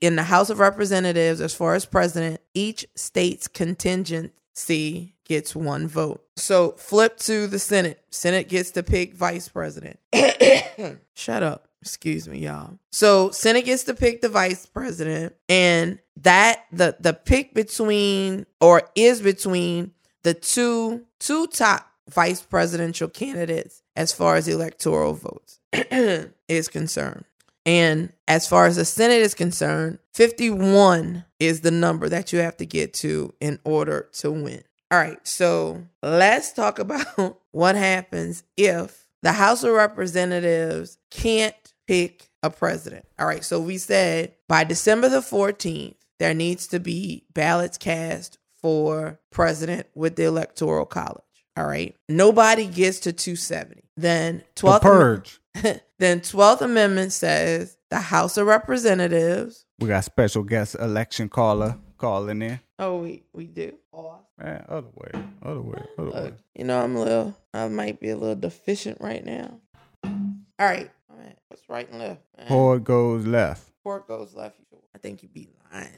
in 0.00 0.16
the 0.16 0.22
House 0.22 0.50
of 0.50 0.58
Representatives, 0.58 1.40
as 1.40 1.54
far 1.54 1.74
as 1.74 1.84
president, 1.86 2.40
each 2.54 2.86
state's 2.94 3.48
contingency 3.48 5.14
gets 5.24 5.54
one 5.54 5.88
vote. 5.88 6.24
So 6.36 6.72
flip 6.72 7.18
to 7.18 7.46
the 7.46 7.58
Senate. 7.58 8.02
Senate 8.10 8.48
gets 8.48 8.72
to 8.72 8.82
pick 8.82 9.14
vice 9.14 9.48
president. 9.48 9.98
Shut 11.14 11.42
up. 11.42 11.68
Excuse 11.82 12.26
me, 12.26 12.38
y'all. 12.38 12.78
So 12.90 13.30
Senate 13.30 13.64
gets 13.64 13.84
to 13.84 13.94
pick 13.94 14.20
the 14.20 14.28
vice 14.28 14.66
president, 14.66 15.34
and 15.48 16.00
that 16.16 16.64
the 16.72 16.96
the 16.98 17.12
pick 17.12 17.54
between 17.54 18.46
or 18.60 18.90
is 18.96 19.20
between 19.20 19.92
the 20.22 20.34
two 20.34 21.04
two 21.20 21.46
top 21.48 21.88
vice 22.08 22.42
presidential 22.42 23.08
candidates 23.08 23.82
as 23.94 24.12
far 24.12 24.36
as 24.36 24.48
electoral 24.48 25.14
votes 25.14 25.60
is 26.48 26.68
concerned. 26.68 27.24
And 27.66 28.12
as 28.28 28.48
far 28.48 28.66
as 28.66 28.76
the 28.76 28.84
Senate 28.84 29.20
is 29.20 29.34
concerned, 29.34 29.98
51 30.14 31.24
is 31.40 31.60
the 31.60 31.72
number 31.72 32.08
that 32.08 32.32
you 32.32 32.38
have 32.38 32.56
to 32.58 32.64
get 32.64 32.94
to 32.94 33.34
in 33.40 33.58
order 33.64 34.08
to 34.14 34.30
win. 34.30 34.62
All 34.92 34.98
right, 34.98 35.18
so 35.26 35.84
let's 36.00 36.52
talk 36.52 36.78
about 36.78 37.40
what 37.50 37.74
happens 37.74 38.44
if 38.56 39.08
the 39.22 39.32
House 39.32 39.64
of 39.64 39.72
Representatives 39.72 40.98
can't 41.10 41.56
pick 41.88 42.28
a 42.42 42.50
president. 42.50 43.04
All 43.18 43.26
right, 43.26 43.44
so 43.44 43.60
we 43.60 43.78
said 43.78 44.34
by 44.48 44.62
December 44.62 45.08
the 45.08 45.18
14th, 45.18 45.96
there 46.18 46.34
needs 46.34 46.68
to 46.68 46.78
be 46.78 47.24
ballots 47.34 47.76
cast 47.76 48.38
for 48.62 49.20
president 49.30 49.86
with 49.94 50.16
the 50.16 50.24
Electoral 50.24 50.86
College. 50.86 51.25
All 51.56 51.66
right, 51.66 51.96
nobody 52.08 52.66
gets 52.66 53.00
to 53.00 53.12
270. 53.12 53.82
Then 53.96 54.42
12th 54.56 54.72
The 54.74 54.80
purge. 54.80 55.40
then 55.98 56.20
12th 56.20 56.60
Amendment 56.60 57.12
says 57.12 57.78
the 57.90 57.98
House 57.98 58.36
of 58.36 58.46
Representatives. 58.46 59.64
We 59.78 59.88
got 59.88 60.04
special 60.04 60.42
guest 60.42 60.74
election 60.78 61.28
caller 61.28 61.78
calling 61.98 62.42
in. 62.42 62.60
Oh, 62.78 62.98
we 62.98 63.22
we 63.32 63.46
do. 63.46 63.74
Oh, 63.92 64.18
Man, 64.38 64.64
other 64.68 64.88
way, 64.94 65.10
other 65.42 65.62
way, 65.62 65.82
other 65.98 66.08
uh, 66.16 66.22
way. 66.24 66.32
you 66.54 66.64
know 66.64 66.82
I'm 66.82 66.94
a 66.94 67.02
little. 67.02 67.36
I 67.54 67.68
might 67.68 68.00
be 68.00 68.10
a 68.10 68.16
little 68.16 68.34
deficient 68.36 69.00
right 69.00 69.24
now. 69.24 69.58
All 70.04 70.12
right, 70.60 70.90
all 71.10 71.16
right. 71.16 71.38
What's 71.48 71.66
right 71.70 71.88
and 71.90 71.98
left? 72.00 72.20
man? 72.36 72.48
Forward 72.48 72.84
goes 72.84 73.26
left. 73.26 73.70
Port 73.82 74.06
goes 74.06 74.34
left. 74.34 74.56
I 74.94 74.98
think 74.98 75.22
you'd 75.22 75.32
be 75.32 75.48
lying. 75.72 75.88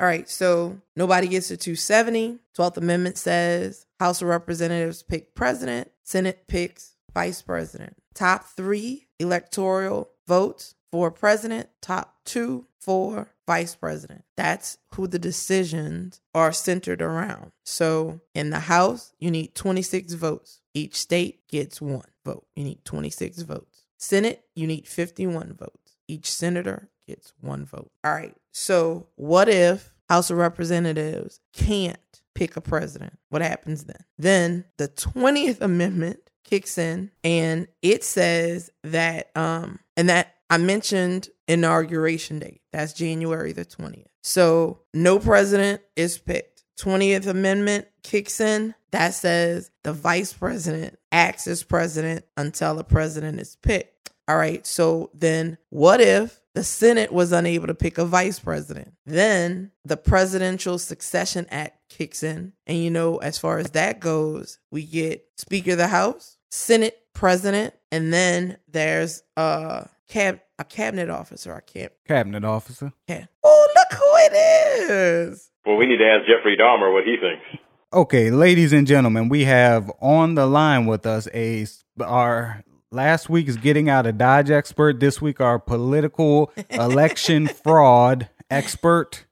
All 0.00 0.06
right, 0.06 0.28
so 0.28 0.80
nobody 0.96 1.28
gets 1.28 1.48
to 1.48 1.56
270. 1.56 2.38
12th 2.58 2.76
Amendment 2.78 3.16
says 3.16 3.86
House 4.04 4.20
of 4.20 4.28
Representatives 4.28 5.02
pick 5.02 5.34
president, 5.34 5.90
Senate 6.02 6.46
picks 6.46 6.96
vice 7.14 7.40
president. 7.40 7.96
Top 8.14 8.44
three 8.44 9.06
electoral 9.18 10.10
votes 10.28 10.74
for 10.92 11.10
president, 11.10 11.70
top 11.80 12.16
two 12.26 12.66
for 12.78 13.30
vice 13.46 13.74
president. 13.74 14.24
That's 14.36 14.76
who 14.94 15.06
the 15.06 15.18
decisions 15.18 16.20
are 16.34 16.52
centered 16.52 17.00
around. 17.00 17.52
So 17.64 18.20
in 18.34 18.50
the 18.50 18.60
House, 18.60 19.14
you 19.20 19.30
need 19.30 19.54
26 19.54 20.12
votes. 20.12 20.60
Each 20.74 20.96
state 20.96 21.48
gets 21.48 21.80
one 21.80 22.04
vote. 22.26 22.44
You 22.54 22.64
need 22.64 22.84
26 22.84 23.40
votes. 23.40 23.84
Senate, 23.96 24.44
you 24.54 24.66
need 24.66 24.86
51 24.86 25.54
votes. 25.54 25.96
Each 26.06 26.30
senator 26.30 26.90
gets 27.08 27.32
one 27.40 27.64
vote. 27.64 27.90
All 28.04 28.12
right. 28.12 28.36
So, 28.52 29.06
what 29.16 29.48
if 29.48 29.94
House 30.10 30.28
of 30.28 30.36
Representatives 30.36 31.40
can't 31.54 31.98
pick 32.34 32.56
a 32.56 32.60
president? 32.60 33.18
What 33.30 33.42
happens 33.42 33.84
then? 33.84 34.04
Then 34.18 34.64
the 34.76 34.88
20th 34.88 35.60
Amendment 35.60 36.20
kicks 36.44 36.76
in 36.76 37.10
and 37.22 37.66
it 37.80 38.04
says 38.04 38.70
that 38.82 39.30
um 39.34 39.78
and 39.96 40.10
that 40.10 40.34
I 40.50 40.58
mentioned 40.58 41.30
inauguration 41.48 42.38
date. 42.38 42.60
That's 42.72 42.92
January 42.92 43.52
the 43.52 43.64
20th. 43.64 44.06
So 44.22 44.80
no 44.92 45.18
president 45.18 45.80
is 45.96 46.18
picked. 46.18 46.64
20th 46.78 47.26
Amendment 47.26 47.86
kicks 48.02 48.40
in. 48.40 48.74
That 48.90 49.14
says 49.14 49.70
the 49.82 49.92
vice 49.92 50.32
president 50.32 50.98
acts 51.10 51.46
as 51.46 51.62
president 51.62 52.24
until 52.36 52.74
the 52.74 52.84
president 52.84 53.40
is 53.40 53.56
picked. 53.62 54.10
All 54.28 54.36
right. 54.36 54.66
So 54.66 55.10
then 55.14 55.58
what 55.70 56.00
if 56.00 56.40
the 56.54 56.64
Senate 56.64 57.12
was 57.12 57.32
unable 57.32 57.66
to 57.66 57.74
pick 57.74 57.98
a 57.98 58.04
vice 58.04 58.38
president? 58.38 58.94
Then 59.04 59.72
the 59.84 59.96
Presidential 59.96 60.78
Succession 60.78 61.46
Act 61.50 61.78
kicks 61.88 62.22
in. 62.22 62.52
And 62.66 62.78
you 62.78 62.90
know, 62.90 63.18
as 63.18 63.38
far 63.38 63.58
as 63.58 63.70
that 63.72 64.00
goes, 64.00 64.58
we 64.70 64.84
get 64.84 65.26
Speaker 65.36 65.72
of 65.72 65.78
the 65.78 65.88
House, 65.88 66.36
Senate 66.50 66.98
president, 67.12 67.74
and 67.90 68.12
then 68.12 68.58
there's 68.68 69.22
a 69.36 69.88
cab 70.08 70.40
a 70.58 70.64
cabinet 70.64 71.10
officer. 71.10 71.54
I 71.54 71.60
can't 71.60 71.92
cabinet 72.06 72.44
officer. 72.44 72.92
Yeah. 73.08 73.26
Oh, 73.42 73.68
look 73.74 74.00
who 74.00 74.12
it 74.16 74.90
is. 74.90 75.50
Well, 75.66 75.76
we 75.76 75.86
need 75.86 75.98
to 75.98 76.04
ask 76.04 76.26
Jeffrey 76.26 76.56
Dahmer 76.56 76.92
what 76.92 77.04
he 77.04 77.16
thinks. 77.16 77.62
Okay, 77.92 78.30
ladies 78.30 78.72
and 78.72 78.86
gentlemen, 78.86 79.28
we 79.28 79.44
have 79.44 79.90
on 80.00 80.34
the 80.34 80.46
line 80.46 80.86
with 80.86 81.06
us 81.06 81.28
a 81.32 81.66
our 82.00 82.62
last 82.94 83.28
week's 83.28 83.56
getting 83.56 83.88
out 83.88 84.06
of 84.06 84.16
Dodge 84.16 84.50
expert. 84.50 85.00
This 85.00 85.20
week, 85.20 85.40
our 85.40 85.58
political 85.58 86.52
election 86.70 87.48
fraud 87.48 88.30
expert, 88.48 89.26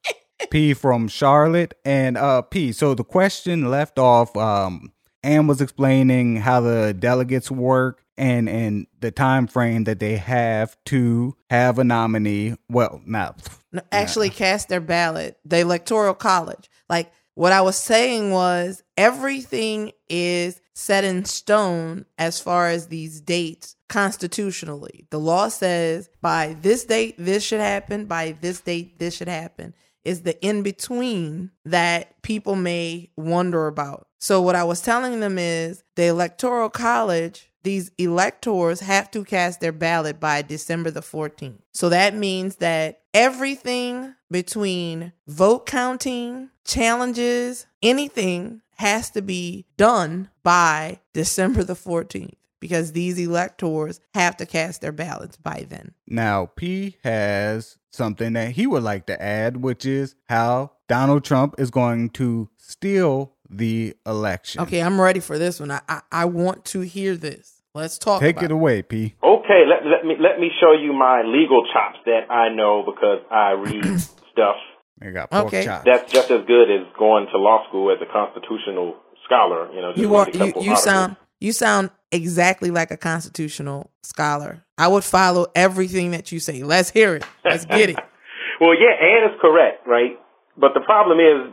P 0.49 0.73
from 0.73 1.07
Charlotte, 1.07 1.73
and 1.85 2.17
uh 2.17 2.41
P. 2.41 2.71
So 2.71 2.93
the 2.93 3.03
question 3.03 3.71
left 3.71 3.97
off. 3.97 4.35
Um, 4.35 4.91
Ann 5.23 5.47
was 5.47 5.61
explaining 5.61 6.37
how 6.37 6.59
the 6.59 6.93
delegates 6.93 7.49
work 7.49 8.03
and 8.17 8.49
and 8.49 8.87
the 8.99 9.09
time 9.09 9.47
frame 9.47 9.85
that 9.85 9.99
they 9.99 10.17
have 10.17 10.75
to 10.85 11.35
have 11.49 11.79
a 11.79 11.83
nominee. 11.83 12.57
Well, 12.69 13.01
not 13.05 13.47
no, 13.71 13.81
actually 13.91 14.29
cast 14.29 14.67
their 14.69 14.81
ballot. 14.81 15.39
The 15.45 15.59
electoral 15.59 16.13
college, 16.13 16.69
like 16.89 17.11
what 17.35 17.53
I 17.53 17.61
was 17.61 17.77
saying 17.77 18.31
was 18.31 18.83
everything 18.97 19.93
is 20.09 20.59
set 20.73 21.03
in 21.03 21.25
stone 21.25 22.05
as 22.17 22.39
far 22.39 22.69
as 22.69 22.87
these 22.87 23.21
dates 23.21 23.75
constitutionally. 23.89 25.07
The 25.11 25.19
law 25.19 25.47
says 25.47 26.09
by 26.21 26.55
this 26.61 26.85
date 26.85 27.15
this 27.17 27.43
should 27.43 27.61
happen, 27.61 28.05
by 28.05 28.35
this 28.41 28.61
date 28.61 28.99
this 28.99 29.15
should 29.15 29.27
happen. 29.27 29.73
Is 30.03 30.23
the 30.23 30.43
in 30.45 30.63
between 30.63 31.51
that 31.63 32.21
people 32.23 32.57
may 32.57 33.09
wonder 33.15 33.67
about. 33.67 34.07
So 34.19 34.41
what 34.41 34.55
I 34.55 34.65
was 34.65 34.81
telling 34.81 35.21
them 35.21 35.37
is 35.37 35.83
the 35.95 36.07
electoral 36.07 36.69
college 36.69 37.49
these 37.63 37.91
electors 37.97 38.81
have 38.81 39.09
to 39.11 39.23
cast 39.23 39.61
their 39.61 39.71
ballot 39.71 40.19
by 40.19 40.41
December 40.41 40.91
the 40.91 41.01
14th. 41.01 41.59
So 41.71 41.89
that 41.89 42.13
means 42.13 42.57
that 42.57 43.02
everything 43.13 44.15
between 44.31 45.13
vote 45.27 45.65
counting, 45.65 46.49
challenges, 46.65 47.67
anything 47.81 48.61
has 48.77 49.09
to 49.11 49.21
be 49.21 49.65
done 49.77 50.29
by 50.41 50.99
December 51.13 51.63
the 51.63 51.75
14th 51.75 52.33
because 52.59 52.93
these 52.93 53.19
electors 53.19 53.99
have 54.13 54.37
to 54.37 54.45
cast 54.45 54.81
their 54.81 54.91
ballots 54.91 55.37
by 55.37 55.65
then. 55.69 55.93
Now, 56.07 56.45
P 56.45 56.97
has 57.03 57.77
something 57.91 58.33
that 58.33 58.51
he 58.51 58.65
would 58.65 58.83
like 58.83 59.05
to 59.07 59.21
add, 59.21 59.57
which 59.57 59.85
is 59.85 60.15
how 60.27 60.71
Donald 60.87 61.23
Trump 61.23 61.55
is 61.57 61.69
going 61.69 62.09
to 62.11 62.49
steal 62.57 63.33
the 63.49 63.95
election. 64.05 64.61
Okay, 64.61 64.81
I'm 64.81 64.99
ready 64.99 65.19
for 65.19 65.37
this 65.37 65.59
one. 65.59 65.71
I 65.71 65.81
I, 65.87 66.01
I 66.11 66.25
want 66.25 66.65
to 66.65 66.81
hear 66.81 67.15
this. 67.15 67.52
Let's 67.75 67.97
talk. 67.97 68.21
Take 68.21 68.37
it, 68.37 68.43
it 68.43 68.51
away, 68.51 68.83
P. 68.83 69.15
Okay, 69.23 69.63
let, 69.67 69.83
let 69.83 70.05
me 70.05 70.15
let 70.19 70.39
me 70.39 70.51
show 70.61 70.73
you 70.73 70.93
my 70.93 71.23
legal 71.25 71.65
chops 71.73 71.97
that 72.05 72.29
I 72.29 72.53
know 72.53 72.83
because 72.85 73.25
I 73.31 73.51
read 73.51 73.99
stuff. 74.31 74.57
They 74.99 75.11
got 75.11 75.31
pork 75.31 75.47
okay. 75.47 75.65
chops. 75.65 75.83
That's 75.83 76.11
just 76.11 76.29
as 76.29 76.45
good 76.45 76.69
as 76.69 76.85
going 76.97 77.27
to 77.31 77.37
law 77.39 77.67
school 77.67 77.91
as 77.91 77.97
a 77.99 78.11
constitutional 78.11 78.95
scholar. 79.25 79.73
You 79.73 79.81
know, 79.81 79.93
you 79.95 80.15
are 80.15 80.29
you, 80.29 80.53
you 80.61 80.75
sound 80.75 81.15
you 81.39 81.51
sound 81.51 81.89
exactly 82.11 82.69
like 82.69 82.91
a 82.91 82.97
constitutional 82.97 83.89
scholar. 84.03 84.63
I 84.77 84.87
would 84.87 85.03
follow 85.03 85.47
everything 85.55 86.11
that 86.11 86.31
you 86.31 86.39
say. 86.39 86.61
Let's 86.61 86.91
hear 86.91 87.15
it. 87.15 87.25
Let's 87.43 87.65
get 87.65 87.89
it. 87.89 87.95
well, 88.61 88.75
yeah, 88.75 88.93
Anne 89.01 89.33
is 89.33 89.39
correct, 89.41 89.87
right? 89.87 90.19
But 90.55 90.75
the 90.75 90.81
problem 90.81 91.17
is 91.17 91.51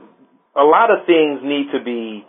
a 0.54 0.64
lot 0.64 0.90
of 0.90 1.06
things 1.06 1.40
need 1.42 1.72
to 1.72 1.82
be 1.82 2.26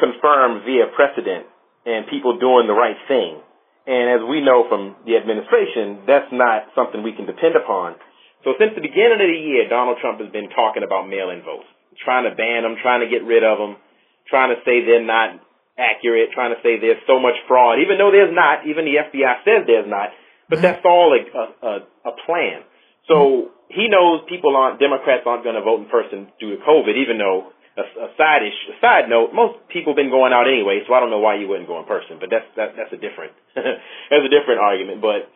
confirmed 0.00 0.64
via 0.64 0.86
precedent 0.96 1.46
and 1.86 2.10
people 2.10 2.36
doing 2.42 2.66
the 2.66 2.74
right 2.74 2.98
thing. 3.06 3.40
And 3.86 4.18
as 4.18 4.22
we 4.26 4.42
know 4.42 4.66
from 4.66 4.98
the 5.06 5.14
administration, 5.14 6.02
that's 6.10 6.28
not 6.34 6.74
something 6.74 7.06
we 7.06 7.14
can 7.14 7.24
depend 7.24 7.54
upon. 7.54 7.94
So 8.42 8.58
since 8.58 8.74
the 8.74 8.82
beginning 8.82 9.22
of 9.22 9.30
the 9.30 9.42
year, 9.46 9.70
Donald 9.70 10.02
Trump 10.02 10.18
has 10.18 10.30
been 10.34 10.50
talking 10.50 10.82
about 10.82 11.06
mail-in 11.06 11.46
votes, 11.46 11.70
trying 12.02 12.26
to 12.26 12.34
ban 12.34 12.66
them, 12.66 12.74
trying 12.82 13.06
to 13.06 13.10
get 13.10 13.22
rid 13.22 13.46
of 13.46 13.62
them, 13.62 13.78
trying 14.26 14.50
to 14.50 14.58
say 14.66 14.82
they're 14.82 15.06
not 15.06 15.38
accurate, 15.78 16.34
trying 16.34 16.50
to 16.50 16.60
say 16.66 16.82
there's 16.82 17.02
so 17.06 17.22
much 17.22 17.38
fraud, 17.46 17.78
even 17.78 17.94
though 17.98 18.10
there's 18.10 18.34
not. 18.34 18.66
Even 18.66 18.84
the 18.84 18.98
FBI 19.06 19.46
says 19.46 19.70
there's 19.70 19.86
not. 19.86 20.10
But 20.50 20.62
that's 20.62 20.82
all 20.84 21.14
a, 21.14 21.22
a, 21.22 21.72
a 22.10 22.12
plan. 22.26 22.62
So 23.06 23.50
he 23.70 23.86
knows 23.90 24.22
people 24.28 24.54
aren't, 24.54 24.78
Democrats 24.78 25.22
aren't 25.26 25.42
going 25.42 25.58
to 25.58 25.62
vote 25.62 25.82
in 25.82 25.88
person 25.90 26.30
due 26.38 26.54
to 26.54 26.62
COVID, 26.62 26.94
even 26.94 27.18
though 27.18 27.50
a, 27.76 27.84
a 27.84 28.08
side 28.16 28.42
issue, 28.42 28.72
a 28.72 28.78
side 28.80 29.06
note, 29.08 29.36
most 29.36 29.60
people 29.68 29.92
have 29.92 30.00
been 30.00 30.10
going 30.10 30.32
out 30.32 30.48
anyway, 30.48 30.80
so 30.88 30.96
I 30.96 31.00
don't 31.00 31.12
know 31.12 31.20
why 31.20 31.36
you 31.36 31.46
wouldn't 31.46 31.68
go 31.68 31.78
in 31.78 31.84
person, 31.84 32.16
but 32.16 32.32
that's, 32.32 32.48
that, 32.56 32.72
that's 32.76 32.92
a 32.92 33.00
different, 33.00 33.36
that's 33.54 34.24
a 34.24 34.32
different 34.32 34.60
argument. 34.64 35.04
But, 35.04 35.28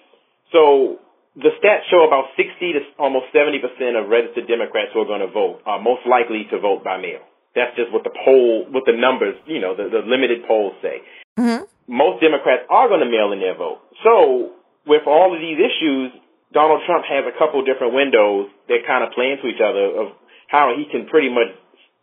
so, 0.52 0.98
the 1.36 1.54
stats 1.62 1.86
show 1.86 2.02
about 2.02 2.34
60 2.34 2.50
to 2.74 2.80
almost 2.98 3.30
70% 3.30 3.62
of 3.94 4.10
registered 4.10 4.50
Democrats 4.50 4.90
who 4.90 5.04
are 5.04 5.10
going 5.10 5.22
to 5.22 5.30
vote 5.30 5.62
are 5.62 5.78
most 5.78 6.02
likely 6.08 6.48
to 6.50 6.58
vote 6.58 6.82
by 6.82 6.98
mail. 6.98 7.22
That's 7.54 7.74
just 7.78 7.92
what 7.94 8.02
the 8.02 8.14
poll, 8.14 8.66
what 8.70 8.82
the 8.86 8.94
numbers, 8.94 9.38
you 9.46 9.60
know, 9.60 9.76
the, 9.76 9.90
the 9.90 10.02
limited 10.06 10.46
polls 10.46 10.74
say. 10.82 11.02
Mm-hmm. 11.38 11.66
Most 11.86 12.22
Democrats 12.22 12.66
are 12.70 12.88
going 12.88 13.02
to 13.02 13.10
mail 13.10 13.30
in 13.30 13.38
their 13.38 13.54
vote. 13.54 13.82
So, 14.02 14.54
with 14.86 15.06
all 15.06 15.34
of 15.34 15.38
these 15.38 15.58
issues, 15.58 16.14
Donald 16.50 16.82
Trump 16.86 17.06
has 17.06 17.26
a 17.26 17.34
couple 17.38 17.62
different 17.62 17.94
windows 17.94 18.50
that 18.66 18.82
kind 18.86 19.06
of 19.06 19.14
play 19.14 19.30
into 19.30 19.46
each 19.46 19.62
other 19.62 19.86
of 20.02 20.18
how 20.50 20.74
he 20.74 20.86
can 20.90 21.06
pretty 21.06 21.30
much 21.30 21.54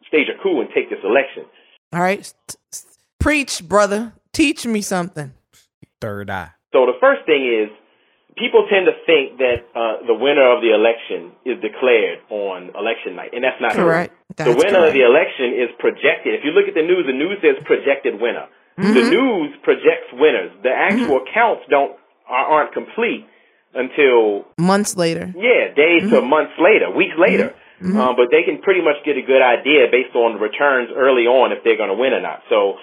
stage 0.08 0.28
a 0.30 0.42
coup 0.42 0.62
and 0.62 0.70
take 0.74 0.90
this 0.90 1.00
election. 1.04 1.46
All 1.94 2.02
right. 2.02 2.32
Preach, 3.20 3.68
brother. 3.68 4.14
Teach 4.34 4.66
me 4.66 4.82
something. 4.82 5.34
Third 6.00 6.30
eye. 6.30 6.52
So 6.74 6.86
the 6.86 6.98
first 7.00 7.26
thing 7.26 7.48
is 7.48 7.70
people 8.38 8.68
tend 8.70 8.86
to 8.86 8.96
think 9.06 9.40
that 9.40 9.66
uh, 9.74 10.06
the 10.06 10.14
winner 10.14 10.46
of 10.46 10.62
the 10.62 10.72
election 10.72 11.34
is 11.44 11.58
declared 11.62 12.20
on 12.30 12.70
election 12.78 13.16
night, 13.16 13.34
and 13.34 13.44
that's 13.44 13.60
not 13.60 13.74
correct. 13.74 14.14
That's 14.36 14.52
the 14.52 14.56
winner 14.56 14.86
correct. 14.86 14.88
of 14.90 14.94
the 14.94 15.04
election 15.04 15.58
is 15.58 15.70
projected. 15.80 16.38
If 16.38 16.46
you 16.46 16.52
look 16.52 16.68
at 16.68 16.76
the 16.76 16.86
news, 16.86 17.06
the 17.08 17.18
news 17.18 17.42
says 17.42 17.58
projected 17.66 18.22
winner. 18.22 18.48
Mm-hmm. 18.78 18.94
The 18.94 19.10
news 19.10 19.56
projects 19.64 20.14
winners. 20.14 20.52
The 20.62 20.70
actual 20.70 21.26
mm-hmm. 21.26 21.34
counts 21.34 21.66
don't 21.70 21.98
aren't 22.30 22.74
complete 22.74 23.26
until 23.74 24.46
months 24.58 24.96
later. 24.96 25.34
Yeah, 25.34 25.74
days 25.74 26.04
mm-hmm. 26.04 26.14
to 26.14 26.22
months 26.22 26.54
later, 26.60 26.92
weeks 26.92 27.16
later. 27.18 27.56
Mm-hmm. 27.78 27.94
Um, 27.94 28.14
but 28.18 28.34
they 28.34 28.42
can 28.42 28.62
pretty 28.66 28.82
much 28.82 29.06
get 29.06 29.18
a 29.18 29.26
good 29.26 29.42
idea 29.42 29.86
based 29.94 30.18
on 30.18 30.34
the 30.34 30.42
returns 30.42 30.90
early 30.90 31.30
on 31.30 31.54
if 31.54 31.62
they're 31.62 31.78
going 31.78 31.94
to 31.94 32.00
win 32.00 32.14
or 32.14 32.22
not. 32.22 32.42
So 32.50 32.82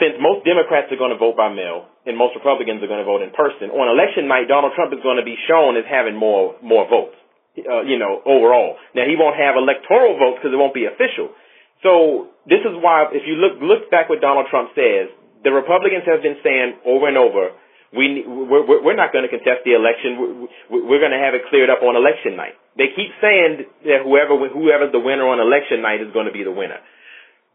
since 0.00 0.16
most 0.16 0.48
Democrats 0.48 0.88
are 0.88 0.96
going 0.96 1.12
to 1.12 1.20
vote 1.20 1.36
by 1.36 1.52
mail 1.52 1.90
and 2.08 2.16
most 2.16 2.32
Republicans 2.32 2.80
are 2.80 2.88
going 2.88 3.04
to 3.04 3.08
vote 3.08 3.20
in 3.20 3.34
person, 3.36 3.68
on 3.68 3.92
election 3.92 4.30
night, 4.30 4.48
Donald 4.48 4.72
Trump 4.72 4.96
is 4.96 5.04
going 5.04 5.20
to 5.20 5.26
be 5.26 5.36
shown 5.44 5.76
as 5.76 5.84
having 5.84 6.16
more 6.16 6.56
more 6.64 6.88
votes. 6.88 7.18
Uh, 7.52 7.84
you 7.84 8.00
know, 8.00 8.24
overall. 8.24 8.80
Now 8.96 9.04
he 9.04 9.12
won't 9.12 9.36
have 9.36 9.60
electoral 9.60 10.16
votes 10.16 10.40
because 10.40 10.56
it 10.56 10.60
won't 10.60 10.72
be 10.72 10.88
official. 10.88 11.36
So 11.84 12.32
this 12.48 12.64
is 12.64 12.72
why, 12.80 13.12
if 13.12 13.28
you 13.28 13.36
look 13.36 13.60
look 13.60 13.92
back 13.92 14.08
what 14.08 14.24
Donald 14.24 14.48
Trump 14.48 14.72
says, 14.72 15.12
the 15.44 15.52
Republicans 15.52 16.08
have 16.08 16.24
been 16.24 16.40
saying 16.40 16.80
over 16.88 17.12
and 17.12 17.20
over 17.20 17.52
we 17.92 18.24
we're, 18.24 18.80
we're 18.80 18.96
not 18.96 19.12
going 19.12 19.28
to 19.28 19.32
contest 19.32 19.68
the 19.68 19.76
election. 19.76 20.48
We're 20.72 21.02
going 21.02 21.12
to 21.12 21.20
have 21.20 21.36
it 21.36 21.44
cleared 21.52 21.68
up 21.68 21.84
on 21.84 21.92
election 21.92 22.40
night. 22.40 22.56
They 22.76 22.88
keep 22.96 23.12
saying 23.20 23.68
that 23.84 24.00
whoever 24.04 24.36
whoever's 24.36 24.92
the 24.92 25.02
winner 25.02 25.28
on 25.28 25.40
election 25.40 25.82
night 25.82 26.00
is 26.00 26.12
going 26.12 26.26
to 26.26 26.32
be 26.32 26.44
the 26.44 26.54
winner. 26.54 26.80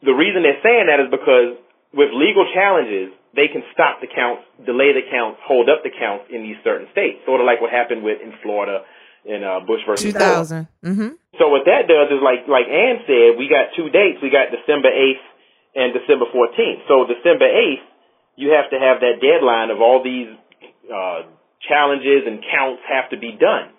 The 0.06 0.14
reason 0.14 0.46
they're 0.46 0.62
saying 0.62 0.88
that 0.88 1.02
is 1.02 1.10
because 1.10 1.58
with 1.90 2.14
legal 2.14 2.46
challenges, 2.54 3.10
they 3.34 3.50
can 3.50 3.66
stop 3.74 3.98
the 3.98 4.10
counts, 4.10 4.46
delay 4.62 4.94
the 4.94 5.02
counts, 5.10 5.42
hold 5.42 5.74
up 5.74 5.82
the 5.82 5.90
counts 5.90 6.30
in 6.30 6.46
these 6.46 6.62
certain 6.62 6.86
states, 6.94 7.26
sort 7.26 7.42
of 7.42 7.50
like 7.50 7.62
what 7.62 7.74
happened 7.74 8.06
with 8.06 8.22
in 8.22 8.34
Florida 8.46 8.86
in 9.26 9.42
uh, 9.42 9.66
Bush 9.66 9.82
versus 9.90 10.14
2000. 10.14 10.70
Mm-hmm. 10.86 11.12
So 11.42 11.50
what 11.50 11.66
that 11.66 11.90
does 11.90 12.14
is 12.14 12.22
like 12.22 12.46
like 12.46 12.70
Ann 12.70 13.02
said, 13.10 13.42
we 13.42 13.50
got 13.50 13.74
two 13.74 13.90
dates. 13.90 14.22
We 14.22 14.30
got 14.30 14.54
December 14.54 14.94
8th 14.94 15.26
and 15.74 15.98
December 15.98 16.30
14th. 16.30 16.86
So 16.86 17.10
December 17.10 17.50
8th 17.50 17.86
you 18.38 18.54
have 18.54 18.70
to 18.70 18.78
have 18.78 19.02
that 19.02 19.18
deadline 19.20 19.74
of 19.74 19.82
all 19.82 20.00
these 20.06 20.30
uh, 20.88 21.26
challenges 21.68 22.24
and 22.30 22.40
counts 22.46 22.86
have 22.88 23.10
to 23.10 23.18
be 23.18 23.34
done. 23.34 23.74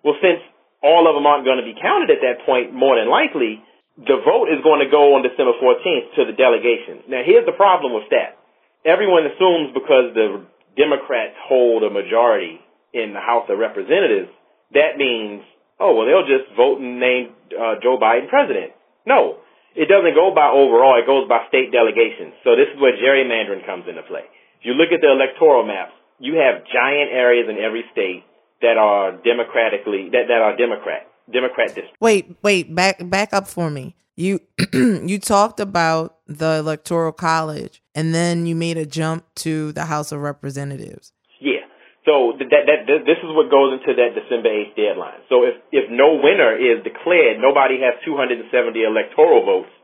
Well, 0.00 0.14
since 0.22 0.40
all 0.86 1.10
of 1.10 1.18
them 1.18 1.26
aren't 1.26 1.42
going 1.42 1.58
to 1.58 1.66
be 1.66 1.74
counted 1.74 2.14
at 2.14 2.22
that 2.22 2.46
point, 2.46 2.70
more 2.70 2.94
than 2.94 3.10
likely, 3.10 3.58
the 3.98 4.22
vote 4.22 4.46
is 4.54 4.62
going 4.62 4.78
to 4.78 4.90
go 4.92 5.18
on 5.18 5.26
December 5.26 5.58
14th 5.58 6.14
to 6.14 6.22
the 6.30 6.36
delegation. 6.38 7.02
Now, 7.10 7.26
here's 7.26 7.48
the 7.48 7.58
problem 7.58 7.90
with 7.90 8.06
that. 8.14 8.38
Everyone 8.86 9.26
assumes 9.26 9.74
because 9.74 10.14
the 10.14 10.46
Democrats 10.78 11.34
hold 11.42 11.82
a 11.82 11.90
majority 11.90 12.62
in 12.94 13.16
the 13.16 13.24
House 13.24 13.50
of 13.50 13.58
Representatives, 13.58 14.30
that 14.76 14.94
means, 14.94 15.42
oh, 15.80 15.96
well, 15.96 16.06
they'll 16.06 16.28
just 16.28 16.52
vote 16.54 16.78
and 16.78 17.02
name 17.02 17.34
uh, 17.50 17.82
Joe 17.82 17.98
Biden 17.98 18.30
president. 18.30 18.76
No, 19.08 19.42
it 19.74 19.90
doesn't 19.90 20.14
go 20.14 20.30
by 20.30 20.52
overall, 20.52 21.00
it 21.00 21.08
goes 21.08 21.26
by 21.26 21.48
state 21.48 21.72
delegations. 21.72 22.36
So 22.46 22.54
this 22.54 22.70
is 22.70 22.78
where 22.78 22.94
gerrymandering 22.94 23.66
comes 23.66 23.88
into 23.88 24.06
play. 24.06 24.28
If 24.60 24.68
you 24.68 24.78
look 24.78 24.92
at 24.92 25.00
the 25.00 25.10
electoral 25.10 25.66
maps, 25.66 25.96
you 26.20 26.38
have 26.40 26.64
giant 26.68 27.12
areas 27.12 27.48
in 27.48 27.60
every 27.60 27.84
state 27.92 28.24
that 28.62 28.76
are 28.76 29.12
democratically 29.12 30.08
that, 30.12 30.28
that 30.28 30.40
are 30.40 30.56
Democrat 30.56 31.08
Democrat 31.32 31.68
districts. 31.68 31.96
Wait, 32.00 32.36
wait, 32.42 32.74
back 32.74 33.08
back 33.08 33.32
up 33.32 33.48
for 33.48 33.70
me. 33.70 33.96
You 34.16 34.40
you 34.72 35.18
talked 35.18 35.60
about 35.60 36.18
the 36.26 36.58
electoral 36.58 37.12
college 37.12 37.82
and 37.94 38.14
then 38.14 38.46
you 38.46 38.54
made 38.54 38.78
a 38.78 38.86
jump 38.86 39.24
to 39.46 39.72
the 39.72 39.84
House 39.86 40.12
of 40.12 40.20
Representatives. 40.20 41.12
Yeah. 41.40 41.66
So 42.06 42.38
that, 42.38 42.46
that, 42.46 42.86
that 42.86 43.02
this 43.02 43.18
is 43.18 43.30
what 43.34 43.50
goes 43.50 43.74
into 43.74 43.90
that 43.98 44.14
December 44.14 44.48
8th 44.48 44.78
deadline. 44.78 45.20
So 45.28 45.42
if 45.42 45.58
if 45.74 45.90
no 45.90 46.22
winner 46.22 46.54
is 46.54 46.82
declared, 46.86 47.42
nobody 47.42 47.82
has 47.82 47.98
270 48.06 48.46
electoral 48.82 49.42
votes. 49.44 49.74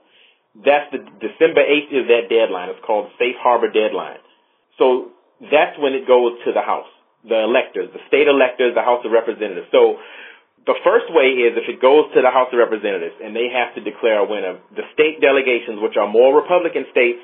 That's 0.54 0.86
the 0.94 1.02
December 1.18 1.66
8th 1.66 1.90
is 1.90 2.06
that 2.06 2.30
deadline. 2.30 2.70
It's 2.70 2.84
called 2.86 3.10
safe 3.18 3.34
harbor 3.42 3.68
deadline. 3.68 4.22
So 4.78 5.10
that's 5.42 5.74
when 5.82 5.98
it 5.98 6.06
goes 6.06 6.38
to 6.46 6.52
the 6.54 6.62
House, 6.62 6.88
the 7.22 7.46
electors, 7.46 7.90
the 7.94 8.02
state 8.10 8.26
electors, 8.26 8.74
the 8.74 8.82
House 8.82 9.02
of 9.06 9.14
Representatives. 9.14 9.70
So 9.70 10.02
the 10.66 10.78
first 10.86 11.10
way 11.10 11.38
is 11.42 11.58
if 11.58 11.66
it 11.66 11.82
goes 11.82 12.10
to 12.14 12.22
the 12.22 12.30
House 12.30 12.50
of 12.54 12.58
Representatives 12.58 13.18
and 13.18 13.34
they 13.34 13.50
have 13.50 13.74
to 13.74 13.80
declare 13.82 14.22
a 14.22 14.26
winner, 14.26 14.58
the 14.74 14.86
state 14.94 15.22
delegations, 15.22 15.82
which 15.82 15.98
are 15.98 16.06
more 16.06 16.34
Republican 16.34 16.86
states, 16.90 17.22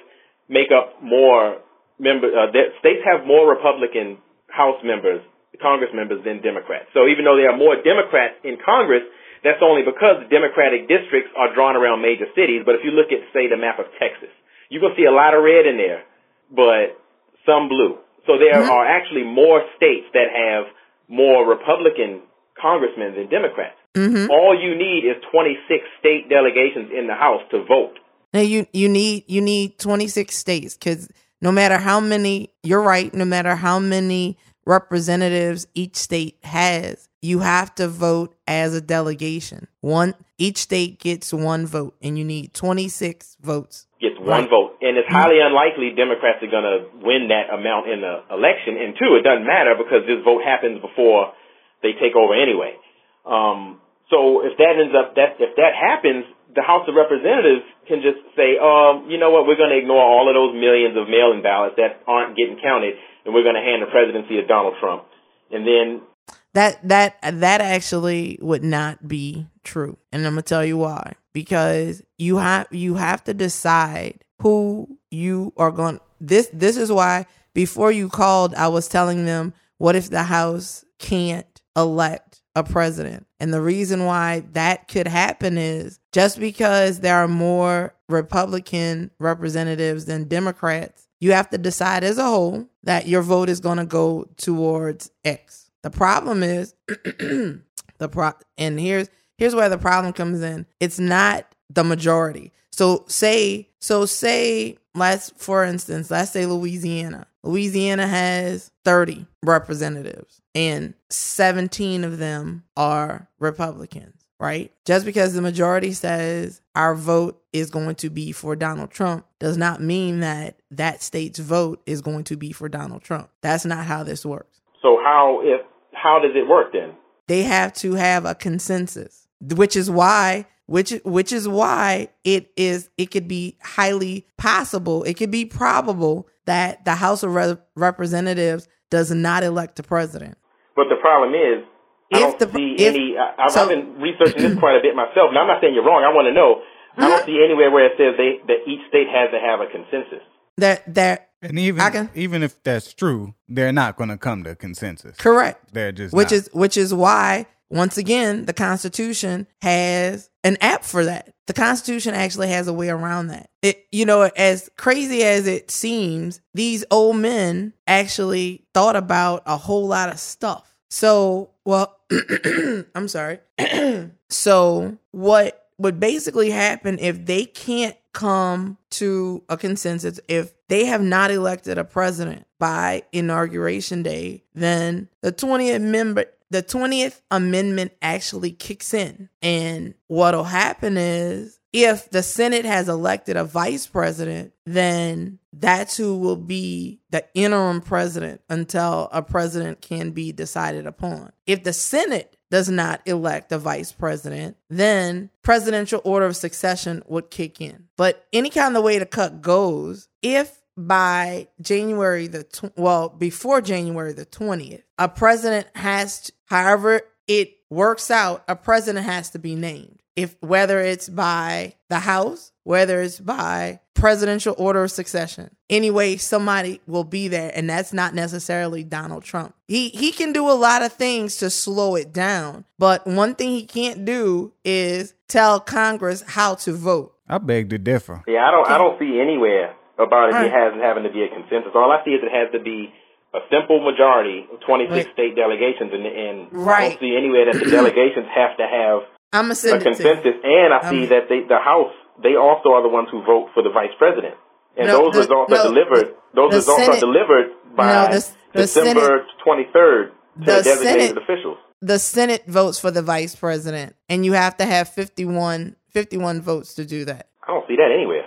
make 0.51 0.71
up 0.75 0.99
more 1.03 1.63
member. 1.99 2.31
Uh, 2.31 2.51
states 2.83 3.03
have 3.07 3.27
more 3.27 3.47
Republican 3.47 4.19
House 4.51 4.79
members, 4.83 5.23
Congress 5.63 5.91
members 5.95 6.23
than 6.27 6.43
Democrats. 6.43 6.91
So 6.95 7.07
even 7.07 7.27
though 7.27 7.39
there 7.39 7.51
are 7.51 7.59
more 7.59 7.79
Democrats 7.79 8.39
in 8.43 8.59
Congress, 8.59 9.07
that's 9.47 9.63
only 9.63 9.87
because 9.87 10.27
Democratic 10.31 10.91
districts 10.91 11.31
are 11.39 11.55
drawn 11.55 11.79
around 11.79 12.03
major 12.03 12.27
cities. 12.35 12.67
But 12.67 12.75
if 12.79 12.83
you 12.83 12.91
look 12.91 13.15
at, 13.15 13.23
say, 13.31 13.47
the 13.47 13.59
map 13.59 13.79
of 13.79 13.87
Texas, 14.03 14.35
you're 14.67 14.83
gonna 14.83 14.99
see 14.99 15.07
a 15.07 15.15
lot 15.15 15.35
of 15.35 15.47
red 15.47 15.67
in 15.67 15.79
there, 15.79 16.03
but 16.51 16.99
some 17.47 17.71
blue. 17.71 18.03
So 18.29 18.37
there 18.37 18.61
mm-hmm. 18.61 18.70
are 18.70 18.87
actually 18.87 19.24
more 19.24 19.62
states 19.74 20.07
that 20.12 20.29
have 20.29 20.66
more 21.09 21.49
Republican 21.49 22.20
congressmen 22.61 23.14
than 23.14 23.29
Democrats. 23.31 23.81
Mm-hmm. 23.95 24.31
All 24.31 24.53
you 24.53 24.76
need 24.76 25.09
is 25.09 25.16
26 25.33 25.83
state 25.99 26.29
delegations 26.29 26.93
in 26.93 27.07
the 27.07 27.14
House 27.14 27.41
to 27.51 27.64
vote. 27.64 27.99
Now 28.35 28.41
you 28.41 28.66
you 28.74 28.91
need 28.91 29.24
you 29.26 29.41
need 29.41 29.79
26 29.79 30.37
states 30.37 30.76
because 30.76 31.09
no 31.41 31.51
matter 31.51 31.79
how 31.79 32.01
many, 32.01 32.53
you're 32.62 32.83
right. 32.83 33.12
No 33.14 33.24
matter 33.24 33.55
how 33.55 33.79
many 33.79 34.37
representatives 34.66 35.66
each 35.74 35.97
state 35.97 36.37
has, 36.43 37.09
you 37.22 37.39
have 37.39 37.74
to 37.76 37.89
vote 37.89 38.37
as 38.47 38.74
a 38.74 38.83
delegation. 38.83 39.68
One 39.81 40.14
each 40.37 40.59
state 40.59 41.01
gets 41.01 41.33
one 41.33 41.66
vote, 41.66 41.97
and 42.03 42.18
you 42.18 42.24
need 42.24 42.53
26 42.53 43.39
votes. 43.41 43.88
Gets 43.99 44.15
one 44.23 44.47
right. 44.47 44.51
vote, 44.51 44.79
and 44.79 44.95
it's 44.95 45.11
highly 45.11 45.43
unlikely 45.43 45.91
Democrats 45.99 46.39
are 46.39 46.47
going 46.47 46.63
to 46.63 46.79
win 47.03 47.35
that 47.35 47.51
amount 47.51 47.91
in 47.91 47.99
the 47.99 48.31
election. 48.31 48.79
And 48.79 48.95
two, 48.95 49.19
it 49.19 49.27
doesn't 49.27 49.43
matter 49.43 49.75
because 49.75 50.07
this 50.07 50.23
vote 50.23 50.47
happens 50.47 50.79
before 50.79 51.35
they 51.83 51.99
take 51.99 52.15
over 52.15 52.31
anyway. 52.31 52.79
Um, 53.27 53.83
so 54.07 54.47
if 54.47 54.55
that 54.55 54.79
ends 54.79 54.95
up 54.95 55.19
that 55.19 55.43
if 55.43 55.59
that 55.59 55.75
happens, 55.75 56.31
the 56.55 56.63
House 56.63 56.87
of 56.87 56.95
Representatives 56.95 57.67
can 57.91 57.99
just 58.01 58.23
say, 58.39 58.55
um, 58.55 59.11
you 59.11 59.19
know 59.19 59.35
what, 59.35 59.51
we're 59.51 59.59
going 59.59 59.75
to 59.75 59.81
ignore 59.83 60.01
all 60.01 60.31
of 60.31 60.35
those 60.39 60.55
millions 60.55 60.95
of 60.95 61.11
mail-in 61.11 61.43
ballots 61.43 61.75
that 61.77 61.99
aren't 62.07 62.39
getting 62.39 62.57
counted, 62.63 62.95
and 63.27 63.35
we're 63.35 63.43
going 63.43 63.59
to 63.59 63.67
hand 63.67 63.83
the 63.83 63.91
presidency 63.91 64.39
to 64.39 64.47
Donald 64.47 64.79
Trump. 64.79 65.11
And 65.51 65.67
then 65.67 66.07
that 66.55 66.87
that 66.89 67.19
that 67.23 67.61
actually 67.61 68.39
would 68.41 68.65
not 68.65 69.07
be 69.07 69.47
true, 69.65 69.97
and 70.13 70.27
I'm 70.27 70.33
gonna 70.33 70.43
tell 70.43 70.65
you 70.65 70.79
why. 70.79 71.15
Because 71.39 72.03
you 72.18 72.39
have 72.39 72.66
you 72.72 72.97
have 72.97 73.22
to 73.24 73.32
decide 73.32 74.24
who 74.43 74.99
you 75.12 75.53
are 75.57 75.70
going. 75.70 76.01
This 76.20 76.51
this 76.53 76.76
is 76.76 76.91
why 76.91 77.26
before 77.55 77.93
you 77.93 78.09
called, 78.09 78.57
I 78.57 78.66
was 78.66 78.89
telling 78.89 79.24
them, 79.24 79.55
what 79.76 79.95
if 79.95 80.11
the 80.11 80.24
House 80.24 80.84
can't 80.99 81.47
elect 81.76 82.43
a 82.57 82.64
president. 82.64 83.24
And 83.39 83.55
the 83.55 83.61
reason 83.61 84.05
why 84.05 84.43
that 84.53 84.89
could 84.89 85.07
happen 85.07 85.57
is 85.57 86.01
just 86.12 86.41
because 86.41 86.99
there 86.99 87.14
are 87.14 87.28
more 87.28 87.95
Republican 88.09 89.12
representatives 89.20 90.07
than 90.07 90.26
Democrats, 90.26 91.07
you 91.20 91.32
have 91.32 91.49
to 91.51 91.59
decide 91.59 92.03
as 92.03 92.18
a 92.18 92.24
whole 92.24 92.68
that 92.82 93.07
your 93.07 93.22
vote 93.22 93.49
is 93.49 93.61
going 93.61 93.78
to 93.78 93.86
go 93.86 94.28
towards 94.39 95.12
X. 95.24 95.70
The 95.84 95.91
problem 95.91 96.43
is 96.43 96.74
the 96.89 98.09
pro 98.11 98.32
and 98.57 98.80
here's 98.80 99.09
here's 99.39 99.55
where 99.55 99.68
the 99.68 99.78
problem 99.78 100.12
comes 100.12 100.43
in. 100.43 100.66
It's 100.80 100.99
not 100.99 101.47
the 101.70 101.84
majority. 101.84 102.53
So 102.70 103.05
say 103.09 103.68
so 103.80 104.05
say 104.07 104.76
let's 104.95 105.30
for 105.36 105.64
instance, 105.64 106.11
let's 106.11 106.30
say 106.30 106.47
Louisiana. 106.47 107.26
Louisiana 107.43 108.07
has 108.07 108.70
30 108.84 109.26
representatives 109.43 110.41
and 110.55 110.95
17 111.09 112.05
of 112.05 112.18
them 112.18 112.64
are 112.76 113.28
Republicans, 113.39 114.20
right? 114.41 114.72
Just 114.84 115.07
because 115.07 115.34
the 115.34 115.41
majority 115.41 115.93
says 115.93 116.61
our 116.74 116.95
vote 116.95 117.41
is 117.53 117.70
going 117.70 117.95
to 117.97 118.11
be 118.11 118.32
for 118.32 118.57
Donald 118.57 118.91
Trump 118.91 119.24
does 119.39 119.57
not 119.57 119.80
mean 119.80 120.20
that 120.20 120.57
that 120.70 121.03
state's 121.03 121.39
vote 121.39 121.80
is 121.86 122.03
going 122.03 122.24
to 122.24 122.36
be 122.36 122.53
for 122.53 122.68
Donald 122.68 123.03
Trump. 123.03 123.30
That's 123.41 123.64
not 123.64 123.86
how 123.86 124.03
this 124.03 124.26
works. 124.26 124.61
So 124.82 124.99
how 125.03 125.41
if 125.43 125.61
how 125.93 126.18
does 126.20 126.32
it 126.34 126.49
work 126.49 126.72
then? 126.72 126.95
They 127.28 127.43
have 127.43 127.74
to 127.74 127.95
have 127.95 128.24
a 128.24 128.34
consensus, 128.34 129.28
which 129.41 129.76
is 129.76 129.91
why 129.91 130.47
which 130.66 130.93
which 131.05 131.32
is 131.32 131.49
why 131.49 132.09
it 132.24 132.53
is 132.57 132.91
it 132.99 133.11
could 133.11 133.26
be 133.26 133.57
highly 133.62 134.26
possible, 134.36 135.03
it 135.05 135.14
could 135.14 135.30
be 135.30 135.45
probable 135.45 136.28
that 136.45 136.84
the 136.84 136.95
House 136.95 137.22
of 137.22 137.34
Re- 137.34 137.57
Representatives 137.74 138.68
does 138.91 139.11
not 139.11 139.43
elect 139.43 139.78
a 139.78 139.82
president. 139.82 140.36
But 140.76 140.89
the 140.91 140.97
problem 141.01 141.34
is, 141.34 141.64
I 142.12 142.18
if 142.18 142.39
don't 142.39 142.39
the, 142.39 142.59
see 142.59 142.76
if, 142.78 142.95
any. 142.95 143.16
I, 143.18 143.43
have 143.43 143.51
so, 143.51 143.68
been 143.68 143.99
researching 143.99 144.43
this 144.43 144.59
quite 144.59 144.76
a 144.76 144.82
bit 144.82 144.95
myself, 144.95 145.30
and 145.30 145.39
I'm 145.39 145.47
not 145.47 145.61
saying 145.62 145.74
you're 145.74 145.84
wrong. 145.84 146.05
I 146.05 146.14
want 146.14 146.26
to 146.28 146.34
know. 146.34 146.61
Mm-hmm. 146.61 147.03
I 147.03 147.09
don't 147.09 147.26
see 147.26 147.41
anywhere 147.43 147.70
where 147.70 147.86
it 147.86 147.93
says 147.97 148.16
they 148.18 148.45
that 148.47 148.70
each 148.70 148.86
state 148.89 149.09
has 149.09 149.30
to 149.30 149.41
have 149.41 149.61
a 149.61 149.72
consensus. 149.72 150.24
That 150.59 150.95
that 150.95 151.30
and 151.41 151.59
even 151.59 151.80
can, 151.93 152.11
even 152.14 152.43
if 152.43 152.62
that's 152.62 152.93
true, 152.93 153.34
they're 153.49 153.72
not 153.72 153.97
going 153.97 154.11
to 154.11 154.18
come 154.18 154.45
to 154.45 154.55
consensus. 154.55 155.16
Correct. 155.16 155.72
They're 155.72 155.93
just 155.93 156.14
which 156.14 156.30
not. 156.30 156.32
is 156.32 156.51
which 156.53 156.76
is 156.76 156.93
why 156.93 157.47
once 157.71 157.99
again, 157.99 158.47
the 158.47 158.53
Constitution 158.53 159.47
has 159.61 160.31
an 160.43 160.57
app 160.61 160.85
for 160.85 161.05
that. 161.05 161.35
The 161.47 161.53
Constitution 161.53 162.14
actually 162.14 162.49
has 162.49 162.69
a 162.69 162.73
way 162.73 162.89
around 162.89 163.29
that. 163.29 163.51
It, 163.62 163.87
you 163.91 164.07
know, 164.07 164.23
as 164.23 164.71
crazy 164.77 165.23
as 165.23 165.47
it 165.47 165.71
seems, 165.71 166.41
these 166.55 166.85
old 166.91 167.16
men 167.16 167.75
actually 167.87 168.64
thought 168.75 168.97
about 168.97 169.43
a 169.47 169.57
whole 169.57 169.87
lot 169.87 170.09
of 170.11 170.19
stuff. 170.19 170.79
So, 170.91 171.51
well, 171.64 171.99
I'm 172.95 173.09
sorry. 173.09 173.41
so, 174.31 174.99
what 175.11 175.66
would 175.79 176.01
basically 176.01 176.51
happen 176.51 176.99
if 176.99 177.25
they 177.25 177.45
can't 177.45 177.97
come 178.12 178.79
to 178.91 179.45
a 179.49 179.57
consensus, 179.57 180.19
if 180.29 180.53
they 180.69 180.87
have 180.87 181.03
not 181.03 181.31
elected 181.31 181.79
a 181.79 181.85
president 181.85 182.47
by 182.59 183.05
inauguration 183.12 184.03
day, 184.03 184.43
then 184.55 185.09
the 185.23 185.33
20th 185.33 185.81
member 185.81 186.25
the 186.51 186.63
20th 186.63 187.21
Amendment 187.31 187.93
actually 188.01 188.53
kicks 188.53 188.95
in. 188.95 189.29
And 189.43 189.95
what'll 190.07 190.45
happen 190.45 190.97
is 190.97 191.59
if 191.73 192.11
the 192.11 192.23
Senate 192.23 192.65
has 192.65 192.89
elected 192.89 193.37
a 193.37 193.45
vice 193.45 193.87
president, 193.87 194.53
then 194.65 195.39
that's 195.53 195.97
who 195.97 196.17
will 196.17 196.37
be 196.37 197.01
the 197.11 197.25
interim 197.35 197.81
president 197.81 198.41
until 198.49 199.09
a 199.13 199.23
president 199.23 199.81
can 199.81 200.11
be 200.13 200.33
decided 200.33 200.87
upon. 200.87 201.33
If 201.47 201.65
the 201.65 201.73
Senate 201.73 202.37
does 202.51 202.71
not 202.71 203.03
elect 203.05 203.53
a 203.53 203.59
vice 203.59 203.93
president, 203.93 204.57
then 204.71 205.31
presidential 205.43 206.01
order 206.05 206.27
of 206.27 206.37
succession 206.37 207.03
would 207.07 207.31
kick 207.31 207.61
in. 207.61 207.89
But 207.97 208.27
any 208.33 208.49
kind 208.49 208.77
of 208.77 208.83
way 208.85 208.99
the 208.99 209.07
cut 209.07 209.43
goes, 209.43 210.09
if 210.23 210.58
by 210.79 211.49
January 211.61 212.29
the 212.29 212.45
tw- 212.45 212.76
well 212.76 213.09
before 213.09 213.61
January 213.61 214.12
the 214.12 214.24
20th 214.24 214.83
a 214.97 215.09
president 215.09 215.66
has 215.74 216.20
to, 216.22 216.33
however 216.47 217.01
it 217.26 217.55
works 217.68 218.12
out 218.12 218.45
a 218.47 218.55
president 218.55 219.05
has 219.05 219.31
to 219.31 219.41
be 219.41 219.57
named 219.57 219.99
if 220.14 220.37
whether 220.41 220.79
it's 220.79 221.09
by 221.09 221.74
the 221.89 221.99
house 221.99 222.53
whether 222.62 223.03
it's 223.03 223.18
by 223.18 223.81
presidential 223.95 224.55
order 224.57 224.85
of 224.85 224.91
succession 224.93 225.51
anyway 225.68 226.16
somebody 226.16 226.81
will 226.87 227.03
be 227.03 227.26
there 227.26 227.51
and 227.57 227.68
that's 227.68 227.93
not 227.93 228.14
necessarily 228.14 228.85
Donald 228.85 229.24
Trump 229.24 229.57
he 229.66 229.89
he 229.89 230.12
can 230.12 230.33
do 230.33 230.49
a 230.49 230.53
lot 230.53 230.85
of 230.85 230.93
things 230.93 231.39
to 231.39 231.51
slow 231.51 231.97
it 231.97 232.12
down 232.12 232.64
but 232.79 233.05
one 233.05 233.35
thing 233.35 233.51
he 233.51 233.66
can't 233.66 234.05
do 234.05 234.53
is 234.64 235.12
tell 235.26 235.59
congress 235.59 236.22
how 236.29 236.55
to 236.55 236.72
vote 236.72 237.14
I 237.31 237.37
beg 237.37 237.68
to 237.70 237.79
differ. 237.79 238.24
Yeah, 238.26 238.47
I 238.49 238.51
don't. 238.51 238.66
I 238.66 238.79
don't 238.79 238.99
see 238.99 239.20
anywhere 239.20 239.74
about 239.99 240.31
it, 240.31 240.33
right. 240.39 240.47
it 240.47 240.53
hasn't 240.53 240.83
having 240.83 241.03
to 241.05 241.11
be 241.13 241.23
a 241.23 241.29
consensus. 241.29 241.73
All 241.75 241.91
I 241.91 242.03
see 242.05 242.13
is 242.15 242.23
it 242.23 242.31
has 242.33 242.51
to 242.53 242.61
be 242.63 242.93
a 243.35 243.41
simple 243.51 243.83
majority, 243.85 244.47
26 244.65 244.89
Right. 244.91 245.13
state 245.13 245.37
delegations, 245.37 245.91
and, 245.93 246.07
and 246.07 246.39
I 246.49 246.57
Right. 246.57 246.89
don't 246.97 247.01
see 247.01 247.13
anywhere 247.17 247.45
that 247.53 247.59
the 247.63 247.71
delegations 247.79 248.27
have 248.33 248.57
to 248.57 248.67
have 248.67 248.99
I'm 249.33 249.51
a 249.51 249.55
send 249.55 249.83
it 249.83 249.85
to 249.85 249.91
you. 249.91 249.95
consensus. 249.97 250.37
And 250.43 250.73
I 250.73 250.81
see 250.89 251.03
Um, 251.05 251.09
that 251.13 251.29
they, 251.29 251.41
the 251.45 251.59
House, 251.61 251.93
they 252.23 252.37
also 252.37 252.73
are 252.73 252.83
the 252.83 252.89
ones 252.89 253.09
who 253.11 253.21
vote 253.23 253.51
for 253.53 253.63
the 253.63 253.71
vice 253.71 253.93
president. 253.99 254.35
And 254.79 254.87
No, 254.89 255.11
those 255.11 255.13
the- 255.15 255.21
results 255.29 255.51
no, 255.51 255.57
are 255.61 255.69
delivered. 255.69 256.15
Those 256.35 256.53
results 256.55 256.83
Senate- 256.85 256.97
are 256.97 257.01
delivered 257.01 257.47
by 257.77 257.87
No, 257.93 258.03
the- 258.15 258.33
the 258.55 258.59
December 258.63 259.27
23rd 259.45 260.07
to 260.09 260.13
the 260.41 260.47
designated 260.63 261.01
Senate- 261.09 261.23
officials. 261.23 261.59
The 261.83 261.99
Senate 261.99 262.43
votes 262.47 262.79
for 262.81 262.91
the 262.91 263.03
vice 263.03 263.37
president, 263.37 263.95
and 264.09 264.25
you 264.25 264.33
have 264.33 264.57
to 264.57 264.65
have 264.65 264.89
51, 264.89 265.77
51 265.93 266.41
votes 266.41 266.75
to 266.75 266.85
do 266.85 267.05
that. 267.05 267.27
I 267.47 267.53
don't 267.53 267.67
see 267.69 267.77
that 267.77 267.91
anywhere. 267.93 268.25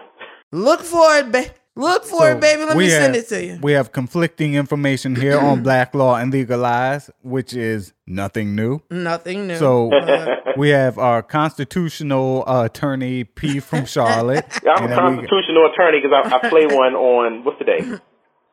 Look 0.54 0.82
for 0.82 1.16
it, 1.18 1.32
ba- 1.32 1.46
Look 1.76 2.04
for 2.04 2.20
So 2.20 2.26
it, 2.26 2.42
baby. 2.42 2.66
Let 2.66 2.76
we 2.76 2.84
me 2.86 2.90
send 2.90 3.16
it 3.16 3.28
to 3.30 3.44
you. 3.46 3.60
We 3.62 3.72
have 3.74 3.92
conflicting 3.94 4.56
information 4.56 5.16
here 5.16 5.40
on 5.40 5.64
Black 5.64 5.96
Law 5.96 6.16
and 6.16 6.32
Legal 6.32 6.60
Lies, 6.60 7.10
which 7.22 7.54
is 7.54 7.94
nothing 8.06 8.56
new. 8.56 8.82
Nothing 8.92 9.48
new. 9.48 9.56
So 9.56 9.90
Uh, 9.94 10.36
we 10.58 10.70
have 10.70 10.98
our 11.00 11.24
constitutional 11.24 12.44
uh, 12.46 12.66
attorney 12.66 13.24
P 13.24 13.60
from 13.62 13.86
Charlotte. 13.86 14.46
Yeah, 14.64 14.74
I'm 14.74 14.84
and 14.84 14.94
a 14.94 14.96
then 14.96 15.06
we- 15.06 15.16
constitutional 15.28 15.72
attorney 15.72 16.02
because 16.02 16.32
I, 16.32 16.36
I 16.46 16.50
play 16.50 16.66
one 16.76 16.94
on 16.94 17.44
what's 17.46 17.58
the 17.60 17.66
day? 17.66 17.80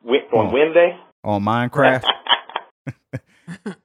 Wed- 0.01 0.21
On 0.33 0.47
Oh. 0.47 0.53
Wednesday. 0.53 0.97
on 1.25 1.43
Minecraft. 1.43 2.03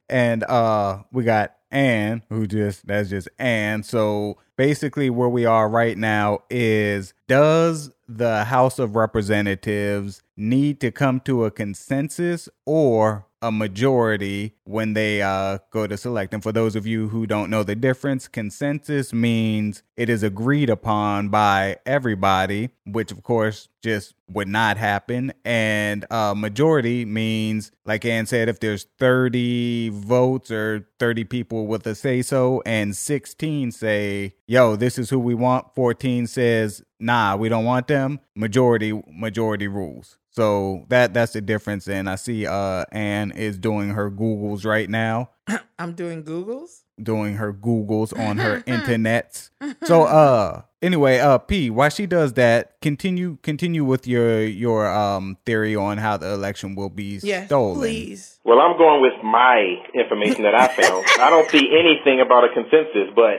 and 0.09 0.45
uh 0.45 0.99
we 1.11 1.24
got 1.24 1.55
Ann, 1.70 2.22
who 2.28 2.47
just 2.47 2.87
that's 2.87 3.11
just 3.11 3.28
Ann. 3.39 3.82
So 3.82 4.37
basically 4.57 5.11
where 5.11 5.28
we 5.28 5.45
are 5.45 5.68
right 5.68 5.99
now 5.99 6.41
is 6.51 7.14
does 7.26 7.91
the 8.09 8.44
House 8.44 8.78
of 8.78 8.96
Representatives 8.96 10.22
need 10.37 10.80
to 10.80 10.91
come 10.91 11.20
to 11.20 11.45
a 11.45 11.51
consensus 11.51 12.49
or 12.66 13.26
a 13.45 13.53
majority 13.53 14.55
when 14.64 14.95
they 14.95 15.20
uh, 15.20 15.59
go 15.70 15.87
to 15.87 15.99
select. 15.99 16.32
And 16.32 16.43
for 16.43 16.51
those 16.51 16.74
of 16.74 16.87
you 16.87 17.09
who 17.09 17.26
don't 17.26 17.51
know 17.51 17.62
the 17.62 17.74
difference, 17.74 18.26
consensus 18.26 19.12
means 19.12 19.82
it 19.99 20.09
is 20.09 20.22
agreed 20.22 20.70
upon 20.70 21.28
by 21.28 21.76
everybody, 21.85 22.70
which 22.87 23.12
of 23.12 23.22
course 23.22 23.68
just 23.82 24.14
would 24.30 24.49
not 24.49 24.78
happen. 24.78 25.30
And 25.45 26.07
uh, 26.11 26.35
majority 26.35 27.05
means, 27.05 27.70
like 27.85 28.07
Ann 28.07 28.24
said, 28.24 28.49
if 28.49 28.61
there's 28.61 28.87
30 28.99 29.91
votes 29.91 30.51
or 30.51 30.89
30 30.99 31.24
people 31.24 31.66
with 31.66 31.87
a 31.87 31.95
say 31.95 32.22
so, 32.22 32.62
and 32.64 32.97
16 32.97 33.72
say, 33.72 34.37
yo, 34.47 34.74
this 34.74 34.97
is 34.97 35.11
who 35.11 35.18
we 35.18 35.35
want, 35.35 35.74
14 35.74 36.26
says, 36.28 36.82
nah, 36.99 37.37
we 37.37 37.51
don't 37.51 37.66
want 37.66 37.89
them, 37.89 38.20
majority, 38.35 39.03
majority 39.07 39.68
rules. 39.68 40.16
So 40.35 40.85
that 40.89 41.14
that's 41.14 41.32
the 41.32 41.41
difference. 41.41 41.87
And 41.89 42.11
I 42.11 42.16
see 42.16 42.45
uh 42.47 42.85
Ann 42.91 43.30
is 43.30 43.57
doing 43.57 43.91
her 43.91 44.11
Googles 44.11 44.64
right 44.64 44.91
now, 44.91 45.30
I'm 45.78 45.93
doing 45.95 46.24
Googles. 46.24 46.82
doing 47.01 47.35
her 47.37 47.53
Googles 47.53 48.11
on 48.18 48.39
her 48.39 48.61
internets. 48.66 49.51
So 49.85 50.03
uh 50.05 50.62
anyway, 50.82 51.18
uh 51.18 51.39
P, 51.39 51.70
while 51.70 51.89
she 51.91 52.07
does 52.07 52.32
that, 52.35 52.80
continue 52.80 53.37
continue 53.43 53.85
with 53.85 54.07
your 54.09 54.43
your 54.45 54.91
um 54.93 55.37
theory 55.47 55.76
on 55.76 55.99
how 55.99 56.16
the 56.16 56.32
election 56.32 56.74
will 56.74 56.91
be 56.91 57.20
Yes, 57.22 57.47
stolen. 57.47 57.78
please. 57.78 58.41
Well, 58.45 58.59
I'm 58.61 58.76
going 58.76 59.03
with 59.03 59.22
my 59.22 59.76
information 59.95 60.43
that 60.43 60.55
I 60.55 60.66
found. 60.74 61.07
I 61.20 61.30
don't 61.30 61.51
see 61.53 61.68
anything 61.70 62.20
about 62.20 62.43
a 62.45 62.49
consensus, 62.53 63.12
but 63.14 63.39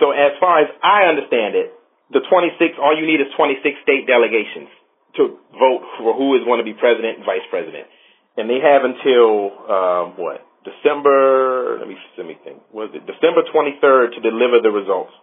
so 0.00 0.12
as 0.12 0.32
far 0.40 0.60
as 0.60 0.68
I 0.82 1.08
understand 1.08 1.54
it, 1.56 1.72
the 2.12 2.20
26, 2.30 2.78
all 2.80 2.96
you 2.96 3.06
need 3.06 3.20
is 3.20 3.26
26 3.36 3.76
state 3.82 4.06
delegations 4.06 4.68
to 5.16 5.36
vote 5.56 5.82
for 5.98 6.14
who 6.14 6.36
is 6.36 6.44
going 6.44 6.60
to 6.60 6.66
be 6.66 6.74
president 6.76 7.20
and 7.20 7.24
vice 7.24 7.44
president. 7.50 7.88
And 8.36 8.48
they 8.48 8.60
have 8.60 8.84
until, 8.84 9.52
um, 9.64 10.06
what, 10.20 10.44
December, 10.64 11.78
let 11.80 11.88
me, 11.88 11.96
let 12.18 12.26
me 12.26 12.36
think, 12.44 12.60
was 12.72 12.92
it 12.92 13.06
December 13.08 13.46
23rd 13.48 14.14
to 14.16 14.20
deliver 14.20 14.60
the 14.60 14.68
results. 14.68 15.14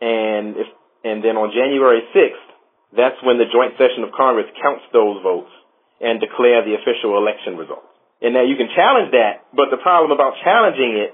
And 0.00 0.58
if, 0.58 0.68
and 1.04 1.22
then 1.22 1.38
on 1.38 1.54
January 1.54 2.02
6th, 2.10 2.48
that's 2.96 3.20
when 3.22 3.38
the 3.38 3.46
joint 3.46 3.76
session 3.78 4.02
of 4.02 4.10
Congress 4.16 4.48
counts 4.58 4.82
those 4.90 5.22
votes 5.22 5.52
and 6.00 6.18
declare 6.18 6.64
the 6.64 6.74
official 6.74 7.18
election 7.18 7.54
results. 7.58 7.86
And 8.22 8.34
now 8.34 8.42
you 8.42 8.56
can 8.56 8.66
challenge 8.74 9.12
that, 9.12 9.46
but 9.54 9.70
the 9.70 9.78
problem 9.78 10.10
about 10.10 10.34
challenging 10.42 10.98
it 10.98 11.12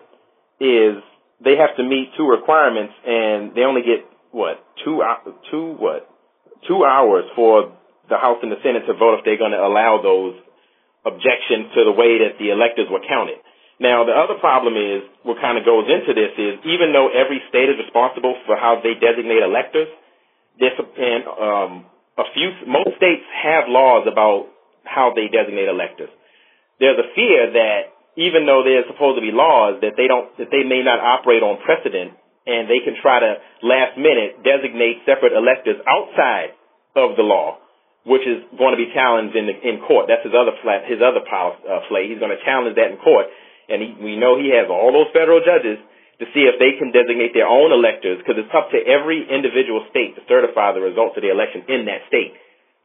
is 0.63 1.03
they 1.43 1.57
have 1.61 1.77
to 1.77 1.85
meet 1.85 2.15
two 2.17 2.25
requirements 2.29 2.95
and 3.05 3.53
they 3.53 3.63
only 3.63 3.83
get 3.83 4.07
what 4.31 4.65
two 4.85 5.03
two 5.51 5.77
what 5.79 6.09
two 6.67 6.85
hours 6.85 7.25
for 7.37 7.77
the 8.15 8.23
House 8.23 8.39
and 8.47 8.55
the 8.55 8.63
Senate 8.63 8.87
to 8.87 8.95
vote 8.95 9.19
if 9.19 9.27
they're 9.27 9.41
going 9.41 9.55
to 9.55 9.59
allow 9.59 9.99
those 9.99 10.39
objections 11.03 11.75
to 11.75 11.83
the 11.83 11.93
way 11.93 12.23
that 12.23 12.39
the 12.39 12.55
electors 12.55 12.87
were 12.87 13.03
counted. 13.03 13.43
Now 13.83 14.07
the 14.07 14.15
other 14.15 14.39
problem 14.39 14.79
is 14.79 15.03
what 15.27 15.43
kind 15.43 15.59
of 15.59 15.67
goes 15.67 15.91
into 15.91 16.15
this 16.15 16.31
is 16.39 16.63
even 16.63 16.95
though 16.95 17.11
every 17.11 17.43
state 17.51 17.67
is 17.67 17.77
responsible 17.83 18.39
for 18.47 18.55
how 18.55 18.79
they 18.79 18.95
designate 18.95 19.43
electors, 19.43 19.91
this 20.63 20.71
and 20.79 21.27
um, 21.27 21.73
a 22.15 22.27
few 22.31 22.55
most 22.71 22.95
states 22.97 23.27
have 23.35 23.67
laws 23.67 24.07
about 24.07 24.47
how 24.87 25.11
they 25.11 25.27
designate 25.27 25.67
electors. 25.67 26.13
There's 26.79 26.99
a 27.03 27.11
fear 27.19 27.51
that 27.51 27.91
even 28.15 28.47
though 28.47 28.63
there's 28.63 28.87
supposed 28.87 29.19
to 29.19 29.25
be 29.27 29.35
laws 29.35 29.83
that 29.83 29.99
they 29.99 30.07
don't 30.07 30.31
that 30.39 30.55
they 30.55 30.63
may 30.63 30.87
not 30.87 31.03
operate 31.03 31.43
on 31.43 31.59
precedent 31.67 32.15
and 32.47 32.71
they 32.71 32.79
can 32.87 32.95
try 33.03 33.19
to 33.19 33.43
last 33.67 33.99
minute 33.99 34.39
designate 34.47 35.03
separate 35.03 35.35
electors 35.35 35.83
outside 35.83 36.55
of 36.95 37.19
the 37.19 37.27
law, 37.27 37.59
which 38.05 38.25
is 38.29 38.45
going 38.57 38.77
to 38.77 38.81
be 38.81 38.93
challenged 38.93 39.33
in 39.33 39.49
the, 39.49 39.57
in 39.57 39.81
court. 39.85 40.13
That's 40.13 40.25
his 40.25 40.37
other 40.37 40.53
flat, 40.61 40.85
his 40.85 41.01
other 41.01 41.25
power, 41.25 41.57
uh, 41.65 41.89
play. 41.89 42.09
He's 42.09 42.21
going 42.21 42.37
to 42.37 42.41
challenge 42.45 42.77
that 42.77 42.93
in 42.93 43.01
court, 43.01 43.33
and 43.69 43.81
he, 43.81 43.89
we 43.97 44.15
know 44.21 44.37
he 44.37 44.53
has 44.53 44.69
all 44.69 44.93
those 44.93 45.09
federal 45.17 45.41
judges 45.41 45.81
to 46.21 46.25
see 46.31 46.47
if 46.47 46.63
they 46.63 46.79
can 46.79 46.95
designate 46.95 47.35
their 47.35 47.49
own 47.49 47.75
electors 47.75 48.23
because 48.23 48.39
it's 48.39 48.53
up 48.55 48.71
to 48.71 48.79
every 48.79 49.27
individual 49.27 49.83
state 49.91 50.15
to 50.15 50.23
certify 50.31 50.71
the 50.71 50.85
results 50.85 51.19
of 51.19 51.27
the 51.27 51.33
election 51.33 51.67
in 51.67 51.91
that 51.91 52.07
state. 52.07 52.37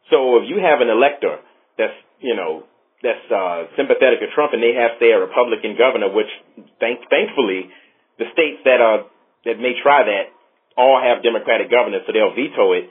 So 0.09 0.41
if 0.41 0.49
you 0.49 0.57
have 0.57 0.81
an 0.81 0.89
elector 0.89 1.37
that's 1.77 1.93
you 2.19 2.33
know 2.33 2.65
that's 3.05 3.27
uh, 3.31 3.69
sympathetic 3.77 4.19
to 4.19 4.27
Trump 4.33 4.51
and 4.57 4.59
they 4.63 4.73
have 4.73 4.97
say 4.97 5.13
a 5.13 5.19
Republican 5.21 5.77
governor, 5.77 6.09
which 6.09 6.31
thank 6.81 7.05
thankfully 7.07 7.69
the 8.17 8.27
states 8.33 8.65
that 8.65 8.81
are 8.81 9.05
that 9.45 9.61
may 9.61 9.77
try 9.79 10.03
that 10.03 10.33
all 10.75 10.99
have 10.99 11.23
Democratic 11.23 11.69
governors, 11.69 12.03
so 12.07 12.11
they'll 12.11 12.35
veto 12.35 12.73
it. 12.73 12.89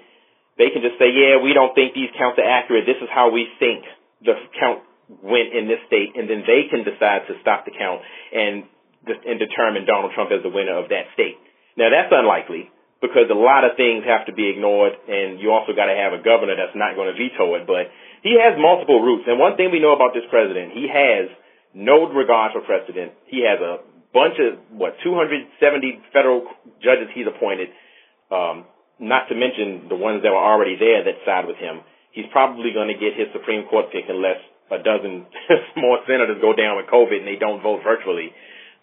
They 0.59 0.75
can 0.75 0.83
just 0.83 0.99
say, 0.99 1.15
yeah, 1.15 1.39
we 1.39 1.55
don't 1.55 1.73
think 1.73 1.95
these 1.95 2.11
counts 2.19 2.37
are 2.43 2.47
accurate. 2.47 2.85
This 2.85 2.99
is 2.99 3.09
how 3.09 3.31
we 3.31 3.47
think 3.63 3.87
the 4.21 4.35
count 4.59 4.83
went 5.09 5.55
in 5.55 5.71
this 5.71 5.81
state, 5.87 6.19
and 6.19 6.29
then 6.29 6.43
they 6.45 6.69
can 6.69 6.85
decide 6.85 7.25
to 7.31 7.39
stop 7.41 7.65
the 7.65 7.73
count 7.73 8.03
and 8.35 8.67
and 9.09 9.39
determine 9.39 9.87
Donald 9.87 10.13
Trump 10.13 10.29
as 10.35 10.43
the 10.43 10.53
winner 10.53 10.77
of 10.77 10.91
that 10.91 11.09
state. 11.15 11.39
Now 11.79 11.89
that's 11.89 12.13
unlikely 12.13 12.69
because 13.01 13.31
a 13.31 13.39
lot 13.39 13.63
of 13.63 13.79
things 13.79 14.03
have 14.05 14.27
to 14.27 14.35
be 14.35 14.51
ignored, 14.51 14.93
and 15.07 15.39
you 15.39 15.55
also 15.55 15.73
got 15.73 15.87
to 15.87 15.95
have 15.95 16.13
a 16.13 16.21
governor 16.21 16.59
that's 16.59 16.75
not 16.75 16.99
going 16.99 17.07
to 17.09 17.17
veto 17.17 17.55
it. 17.55 17.65
But 17.65 17.89
he 18.27 18.37
has 18.43 18.59
multiple 18.59 19.01
routes, 19.01 19.25
and 19.31 19.39
one 19.39 19.57
thing 19.57 19.71
we 19.71 19.79
know 19.79 19.95
about 19.95 20.13
this 20.13 20.27
president, 20.29 20.75
he 20.75 20.91
has 20.91 21.31
no 21.73 22.11
regard 22.11 22.53
for 22.53 22.61
precedent. 22.67 23.15
He 23.31 23.47
has 23.47 23.63
a 23.63 23.87
bunch 24.13 24.35
of 24.43 24.59
what 24.75 24.99
270 25.05 25.55
federal 26.13 26.43
judges 26.83 27.07
he's 27.15 27.31
appointed, 27.31 27.71
um, 28.35 28.67
not 28.99 29.31
to 29.31 29.35
mention 29.35 29.87
the 29.89 29.97
ones 29.97 30.23
that 30.23 30.31
were 30.31 30.43
already 30.43 30.77
there 30.77 31.05
that 31.05 31.23
side 31.25 31.47
with 31.47 31.57
him. 31.57 31.81
He's 32.11 32.27
probably 32.33 32.75
going 32.75 32.89
to 32.89 32.99
get 32.99 33.15
his 33.15 33.31
Supreme 33.33 33.67
Court 33.71 33.95
pick 33.95 34.11
unless 34.11 34.43
a 34.71 34.83
dozen 34.83 35.27
more 35.77 36.03
senators 36.07 36.43
go 36.43 36.53
down 36.53 36.77
with 36.77 36.91
COVID 36.91 37.23
and 37.23 37.29
they 37.29 37.39
don't 37.39 37.63
vote 37.63 37.81
virtually. 37.87 38.35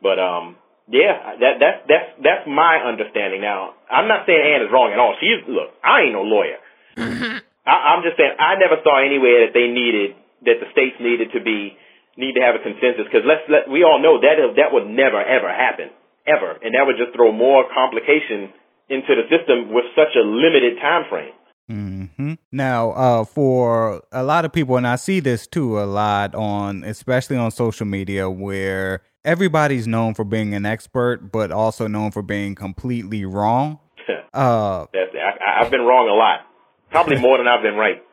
But 0.01 0.17
um, 0.19 0.55
yeah, 0.87 1.35
that 1.39 1.55
that's 1.59 1.79
that's 1.89 2.09
that's 2.21 2.45
my 2.47 2.79
understanding. 2.79 3.41
Now, 3.41 3.73
I'm 3.89 4.07
not 4.07 4.25
saying 4.25 4.39
Ann 4.39 4.61
is 4.65 4.71
wrong 4.71 4.93
at 4.93 4.99
all. 4.99 5.17
She's 5.19 5.41
look, 5.49 5.73
I 5.83 6.07
ain't 6.07 6.15
no 6.15 6.23
lawyer. 6.23 6.61
I, 7.65 7.75
I'm 7.95 8.05
just 8.05 8.15
saying 8.15 8.37
I 8.37 8.55
never 8.61 8.79
saw 8.85 9.01
anywhere 9.01 9.49
that 9.49 9.53
they 9.57 9.67
needed 9.67 10.15
that 10.45 10.61
the 10.61 10.69
states 10.71 10.95
needed 11.01 11.33
to 11.33 11.41
be 11.41 11.73
need 12.15 12.37
to 12.39 12.43
have 12.45 12.55
a 12.55 12.61
consensus 12.63 13.09
because 13.09 13.25
let's 13.27 13.43
let 13.49 13.67
we 13.67 13.83
all 13.83 13.99
know 13.99 14.21
that 14.21 14.37
that 14.61 14.69
would 14.71 14.87
never 14.87 15.19
ever 15.19 15.49
happen 15.49 15.89
ever, 16.25 16.57
and 16.61 16.73
that 16.73 16.85
would 16.85 16.97
just 16.97 17.13
throw 17.13 17.33
more 17.33 17.65
complication 17.69 18.53
into 18.89 19.15
the 19.15 19.23
system 19.29 19.73
with 19.73 19.85
such 19.95 20.15
a 20.15 20.21
limited 20.21 20.77
time 20.81 21.03
frame. 21.09 21.33
Mm-hmm. 21.69 22.33
Now, 22.51 22.91
uh, 22.91 23.25
for 23.25 24.03
a 24.11 24.23
lot 24.23 24.45
of 24.45 24.53
people, 24.53 24.77
and 24.77 24.87
I 24.87 24.97
see 24.97 25.19
this 25.19 25.47
too 25.47 25.79
a 25.79 25.85
lot 25.85 26.35
on, 26.35 26.83
especially 26.83 27.37
on 27.37 27.49
social 27.51 27.87
media, 27.87 28.29
where 28.29 29.01
everybody's 29.23 29.87
known 29.87 30.13
for 30.13 30.23
being 30.23 30.53
an 30.53 30.65
expert, 30.65 31.31
but 31.31 31.51
also 31.51 31.87
known 31.87 32.11
for 32.11 32.21
being 32.21 32.55
completely 32.55 33.25
wrong. 33.25 33.79
Uh, 34.35 34.85
That's 34.91 35.15
I, 35.15 35.61
I've 35.61 35.71
been 35.71 35.79
wrong 35.79 36.09
a 36.09 36.13
lot, 36.13 36.41
probably 36.91 37.17
more 37.21 37.37
than 37.37 37.47
I've 37.47 37.63
been 37.63 37.75
right. 37.75 38.03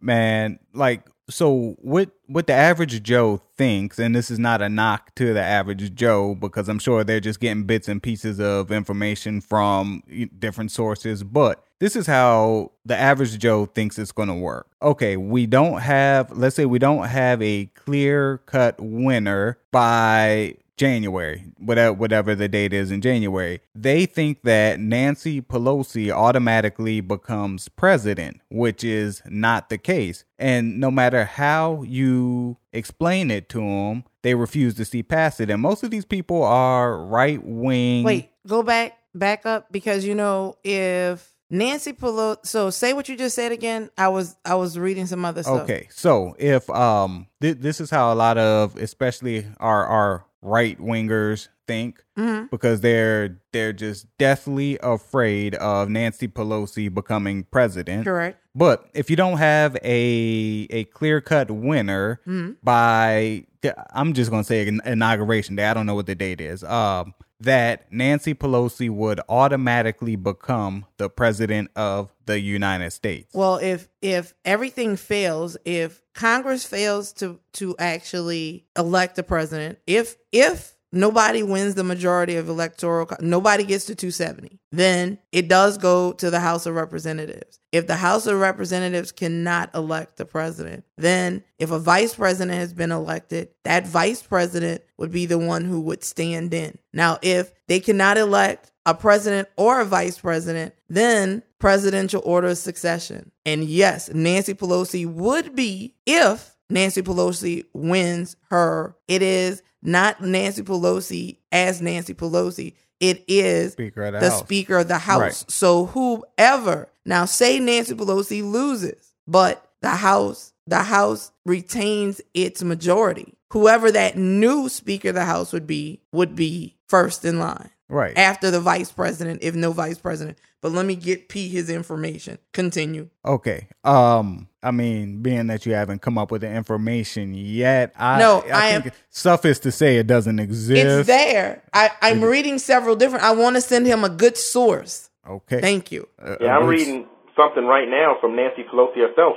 man, 0.00 0.58
like, 0.74 1.06
so 1.30 1.76
what? 1.80 2.10
What 2.26 2.46
the 2.46 2.52
average 2.52 3.02
Joe 3.02 3.40
thinks, 3.56 3.98
and 3.98 4.14
this 4.14 4.30
is 4.30 4.38
not 4.38 4.62
a 4.62 4.68
knock 4.68 5.14
to 5.16 5.32
the 5.34 5.42
average 5.42 5.94
Joe, 5.94 6.34
because 6.34 6.68
I'm 6.68 6.78
sure 6.78 7.02
they're 7.02 7.18
just 7.18 7.40
getting 7.40 7.64
bits 7.64 7.88
and 7.88 8.02
pieces 8.02 8.38
of 8.38 8.70
information 8.70 9.40
from 9.40 10.02
different 10.38 10.70
sources, 10.70 11.24
but 11.24 11.64
this 11.80 11.96
is 11.96 12.06
how 12.06 12.70
the 12.84 12.96
average 12.96 13.38
Joe 13.38 13.66
thinks 13.66 13.98
it's 13.98 14.12
going 14.12 14.28
to 14.28 14.34
work. 14.34 14.68
Okay, 14.82 15.16
we 15.16 15.46
don't 15.46 15.80
have, 15.80 16.30
let's 16.36 16.54
say 16.54 16.66
we 16.66 16.78
don't 16.78 17.06
have 17.06 17.42
a 17.42 17.66
clear 17.74 18.38
cut 18.46 18.76
winner 18.78 19.58
by 19.72 20.56
January, 20.80 21.44
whatever 21.58 21.92
whatever 21.92 22.34
the 22.34 22.48
date 22.48 22.72
is 22.72 22.90
in 22.90 23.02
January, 23.02 23.60
they 23.74 24.06
think 24.06 24.44
that 24.44 24.80
Nancy 24.80 25.42
Pelosi 25.42 26.10
automatically 26.10 27.02
becomes 27.02 27.68
president, 27.68 28.40
which 28.50 28.82
is 28.82 29.20
not 29.26 29.68
the 29.68 29.76
case. 29.76 30.24
And 30.38 30.80
no 30.80 30.90
matter 30.90 31.26
how 31.26 31.82
you 31.82 32.56
explain 32.72 33.30
it 33.30 33.50
to 33.50 33.58
them, 33.58 34.04
they 34.22 34.34
refuse 34.34 34.72
to 34.76 34.86
see 34.86 35.02
past 35.02 35.38
it. 35.38 35.50
And 35.50 35.60
most 35.60 35.82
of 35.82 35.90
these 35.90 36.06
people 36.06 36.42
are 36.42 36.96
right 36.96 37.44
wing. 37.44 38.02
Wait, 38.02 38.30
go 38.46 38.62
back, 38.62 38.96
back 39.14 39.44
up 39.44 39.70
because 39.70 40.06
you 40.06 40.14
know 40.14 40.56
if 40.64 41.30
Nancy 41.50 41.92
Pelosi. 41.92 42.46
So 42.46 42.70
say 42.70 42.94
what 42.94 43.06
you 43.06 43.18
just 43.18 43.36
said 43.36 43.52
again. 43.52 43.90
I 43.98 44.08
was 44.08 44.34
I 44.46 44.54
was 44.54 44.78
reading 44.78 45.04
some 45.04 45.26
other 45.26 45.42
stuff. 45.42 45.62
Okay, 45.62 45.88
so 45.90 46.34
if 46.38 46.70
um 46.70 47.26
th- 47.42 47.58
this 47.58 47.82
is 47.82 47.90
how 47.90 48.10
a 48.10 48.14
lot 48.14 48.38
of 48.38 48.76
especially 48.76 49.46
our 49.58 49.84
our 49.84 50.24
right 50.42 50.78
wingers 50.80 51.48
think 51.66 52.02
hmm 52.16 52.44
because 52.50 52.80
they're 52.80 53.38
they're 53.52 53.72
just 53.72 54.06
deathly 54.18 54.78
afraid 54.82 55.54
of 55.56 55.88
Nancy 55.88 56.26
Pelosi 56.28 56.92
becoming 56.92 57.44
president. 57.44 58.04
Correct. 58.04 58.38
But 58.54 58.86
if 58.94 59.08
you 59.10 59.16
don't 59.16 59.38
have 59.38 59.76
a 59.76 60.66
a 60.70 60.84
clear 60.84 61.20
cut 61.20 61.50
winner 61.50 62.20
Mhm. 62.26 62.56
by 62.62 63.44
I'm 63.92 64.14
just 64.14 64.30
gonna 64.30 64.42
say 64.44 64.66
inauguration 64.84 65.54
day. 65.56 65.66
I 65.66 65.74
don't 65.74 65.86
know 65.86 65.94
what 65.94 66.06
the 66.06 66.14
date 66.14 66.40
is. 66.40 66.64
Um, 66.64 67.14
that 67.40 67.90
Nancy 67.90 68.34
Pelosi 68.34 68.90
would 68.90 69.20
automatically 69.28 70.16
become 70.16 70.86
the 70.98 71.08
president 71.08 71.70
of 71.74 72.12
the 72.26 72.38
United 72.38 72.90
States. 72.92 73.34
Well, 73.34 73.56
if 73.56 73.88
if 74.02 74.34
everything 74.44 74.96
fails, 74.96 75.56
if 75.64 76.02
Congress 76.14 76.64
fails 76.64 77.12
to 77.14 77.40
to 77.54 77.74
actually 77.78 78.66
elect 78.76 79.18
a 79.18 79.22
president, 79.22 79.78
if 79.86 80.16
if 80.32 80.76
nobody 80.92 81.42
wins 81.42 81.74
the 81.74 81.84
majority 81.84 82.36
of 82.36 82.48
electoral, 82.48 83.08
nobody 83.20 83.64
gets 83.64 83.84
to 83.86 83.94
270, 83.94 84.58
then 84.72 85.18
it 85.32 85.48
does 85.48 85.78
go 85.78 86.12
to 86.12 86.30
the 86.30 86.40
House 86.40 86.66
of 86.66 86.74
Representatives. 86.74 87.60
If 87.72 87.86
the 87.86 87.96
House 87.96 88.26
of 88.26 88.38
Representatives 88.38 89.12
cannot 89.12 89.74
elect 89.74 90.16
the 90.16 90.24
president, 90.24 90.84
then 90.96 91.44
if 91.58 91.70
a 91.70 91.78
vice 91.78 92.14
president 92.14 92.56
has 92.58 92.72
been 92.72 92.92
elected, 92.92 93.50
that 93.64 93.86
vice 93.86 94.22
president 94.22 94.82
would 94.98 95.12
be 95.12 95.26
the 95.26 95.38
one 95.38 95.64
who 95.64 95.80
would 95.80 96.02
stand 96.02 96.52
in. 96.52 96.78
Now, 96.92 97.18
if 97.22 97.52
they 97.68 97.80
cannot 97.80 98.18
elect 98.18 98.72
a 98.86 98.94
president 98.94 99.48
or 99.56 99.80
a 99.80 99.84
vice 99.84 100.18
president, 100.18 100.74
then 100.88 101.42
presidential 101.58 102.22
order 102.24 102.48
of 102.48 102.58
succession. 102.58 103.30
And 103.46 103.64
yes, 103.64 104.10
Nancy 104.12 104.54
Pelosi 104.54 105.06
would 105.06 105.54
be 105.54 105.94
if 106.06 106.56
Nancy 106.70 107.02
Pelosi 107.02 107.64
wins 107.74 108.36
her. 108.48 108.96
It 109.06 109.22
is 109.22 109.62
not 109.82 110.22
Nancy 110.22 110.62
Pelosi 110.62 111.38
as 111.52 111.80
Nancy 111.80 112.14
Pelosi. 112.14 112.74
It 113.00 113.24
is 113.28 113.72
Speaker 113.72 114.10
the, 114.10 114.20
the 114.20 114.30
Speaker 114.30 114.78
of 114.78 114.88
the 114.88 114.98
House. 114.98 115.20
Right. 115.20 115.44
So 115.50 115.86
whoever 115.86 116.88
now 117.06 117.24
say 117.24 117.58
Nancy 117.58 117.94
Pelosi 117.94 118.42
loses, 118.42 119.12
but 119.26 119.66
the 119.80 119.90
House 119.90 120.52
the 120.66 120.82
House 120.82 121.32
retains 121.44 122.20
its 122.34 122.62
majority. 122.62 123.34
Whoever 123.52 123.90
that 123.90 124.16
new 124.16 124.68
Speaker 124.68 125.08
of 125.08 125.14
the 125.16 125.24
House 125.24 125.52
would 125.52 125.66
be 125.66 126.00
would 126.12 126.36
be 126.36 126.76
first 126.88 127.24
in 127.24 127.38
line 127.38 127.70
Right. 127.88 128.16
after 128.16 128.50
the 128.50 128.60
Vice 128.60 128.92
President, 128.92 129.42
if 129.42 129.54
no 129.54 129.72
Vice 129.72 129.98
President. 129.98 130.38
But 130.62 130.72
let 130.72 130.84
me 130.84 130.94
get 130.94 131.28
P 131.28 131.48
his 131.48 131.70
information. 131.70 132.38
Continue. 132.52 133.08
Okay. 133.24 133.68
Um, 133.82 134.48
I 134.62 134.70
mean, 134.72 135.22
being 135.22 135.46
that 135.46 135.64
you 135.64 135.72
haven't 135.72 136.02
come 136.02 136.18
up 136.18 136.30
with 136.30 136.42
the 136.42 136.50
information 136.52 137.32
yet, 137.34 137.94
I 137.96 138.18
No, 138.18 138.42
I, 138.42 138.50
I 138.50 138.66
am- 138.68 138.82
think 138.82 138.94
suffice 139.08 139.58
to 139.60 139.72
say 139.72 139.96
it 139.96 140.06
doesn't 140.06 140.38
exist. 140.38 140.84
It's 140.84 141.06
there. 141.06 141.62
I, 141.72 141.90
I'm 142.02 142.22
reading 142.22 142.58
several 142.58 142.94
different. 142.94 143.24
I 143.24 143.32
want 143.32 143.56
to 143.56 143.62
send 143.62 143.86
him 143.86 144.04
a 144.04 144.10
good 144.10 144.36
source. 144.36 145.08
Okay. 145.26 145.60
Thank 145.62 145.92
you. 145.92 146.08
Uh, 146.22 146.36
Yeah, 146.40 146.58
I'm 146.58 146.66
which- 146.66 146.80
reading 146.80 147.06
something 147.36 147.64
right 147.64 147.88
now 147.88 148.16
from 148.20 148.36
Nancy 148.36 148.62
Pelosi 148.70 148.96
herself, 148.96 149.36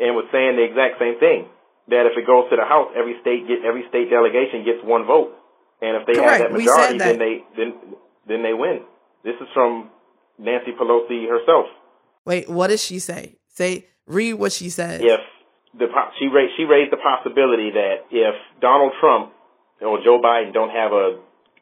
and 0.00 0.16
was 0.16 0.26
saying 0.32 0.56
the 0.56 0.64
exact 0.64 0.98
same 0.98 1.18
thing. 1.20 1.46
That 1.88 2.06
if 2.06 2.16
it 2.18 2.26
goes 2.26 2.48
to 2.50 2.56
the 2.56 2.64
House, 2.64 2.88
every 2.96 3.16
state 3.20 3.46
get 3.46 3.64
every 3.66 3.82
state 3.88 4.10
delegation 4.10 4.64
gets 4.64 4.78
one 4.82 5.06
vote, 5.06 5.30
and 5.82 5.96
if 5.98 6.06
they 6.06 6.14
Correct. 6.14 6.42
have 6.42 6.50
that 6.50 6.58
majority, 6.58 6.98
that. 6.98 7.04
then 7.06 7.18
they 7.18 7.44
then 7.56 7.70
then 8.26 8.42
they 8.42 8.54
win. 8.54 8.82
This 9.24 9.34
is 9.40 9.48
from 9.54 9.90
Nancy 10.40 10.72
Pelosi 10.72 11.28
herself. 11.28 11.66
Wait, 12.24 12.48
what 12.48 12.68
does 12.68 12.82
she 12.82 12.98
say? 12.98 13.36
Say, 13.48 13.86
read 14.06 14.34
what 14.34 14.52
she 14.52 14.70
said. 14.70 15.02
If 15.02 15.20
the 15.76 15.86
she 16.18 16.26
raised 16.26 16.52
she 16.56 16.64
raised 16.64 16.92
the 16.92 16.98
possibility 16.98 17.70
that 17.70 18.08
if 18.10 18.34
Donald 18.60 18.92
Trump 19.00 19.32
or 19.80 19.98
Joe 20.02 20.20
Biden 20.20 20.52
don't 20.52 20.70
have 20.70 20.92
a 20.92 21.20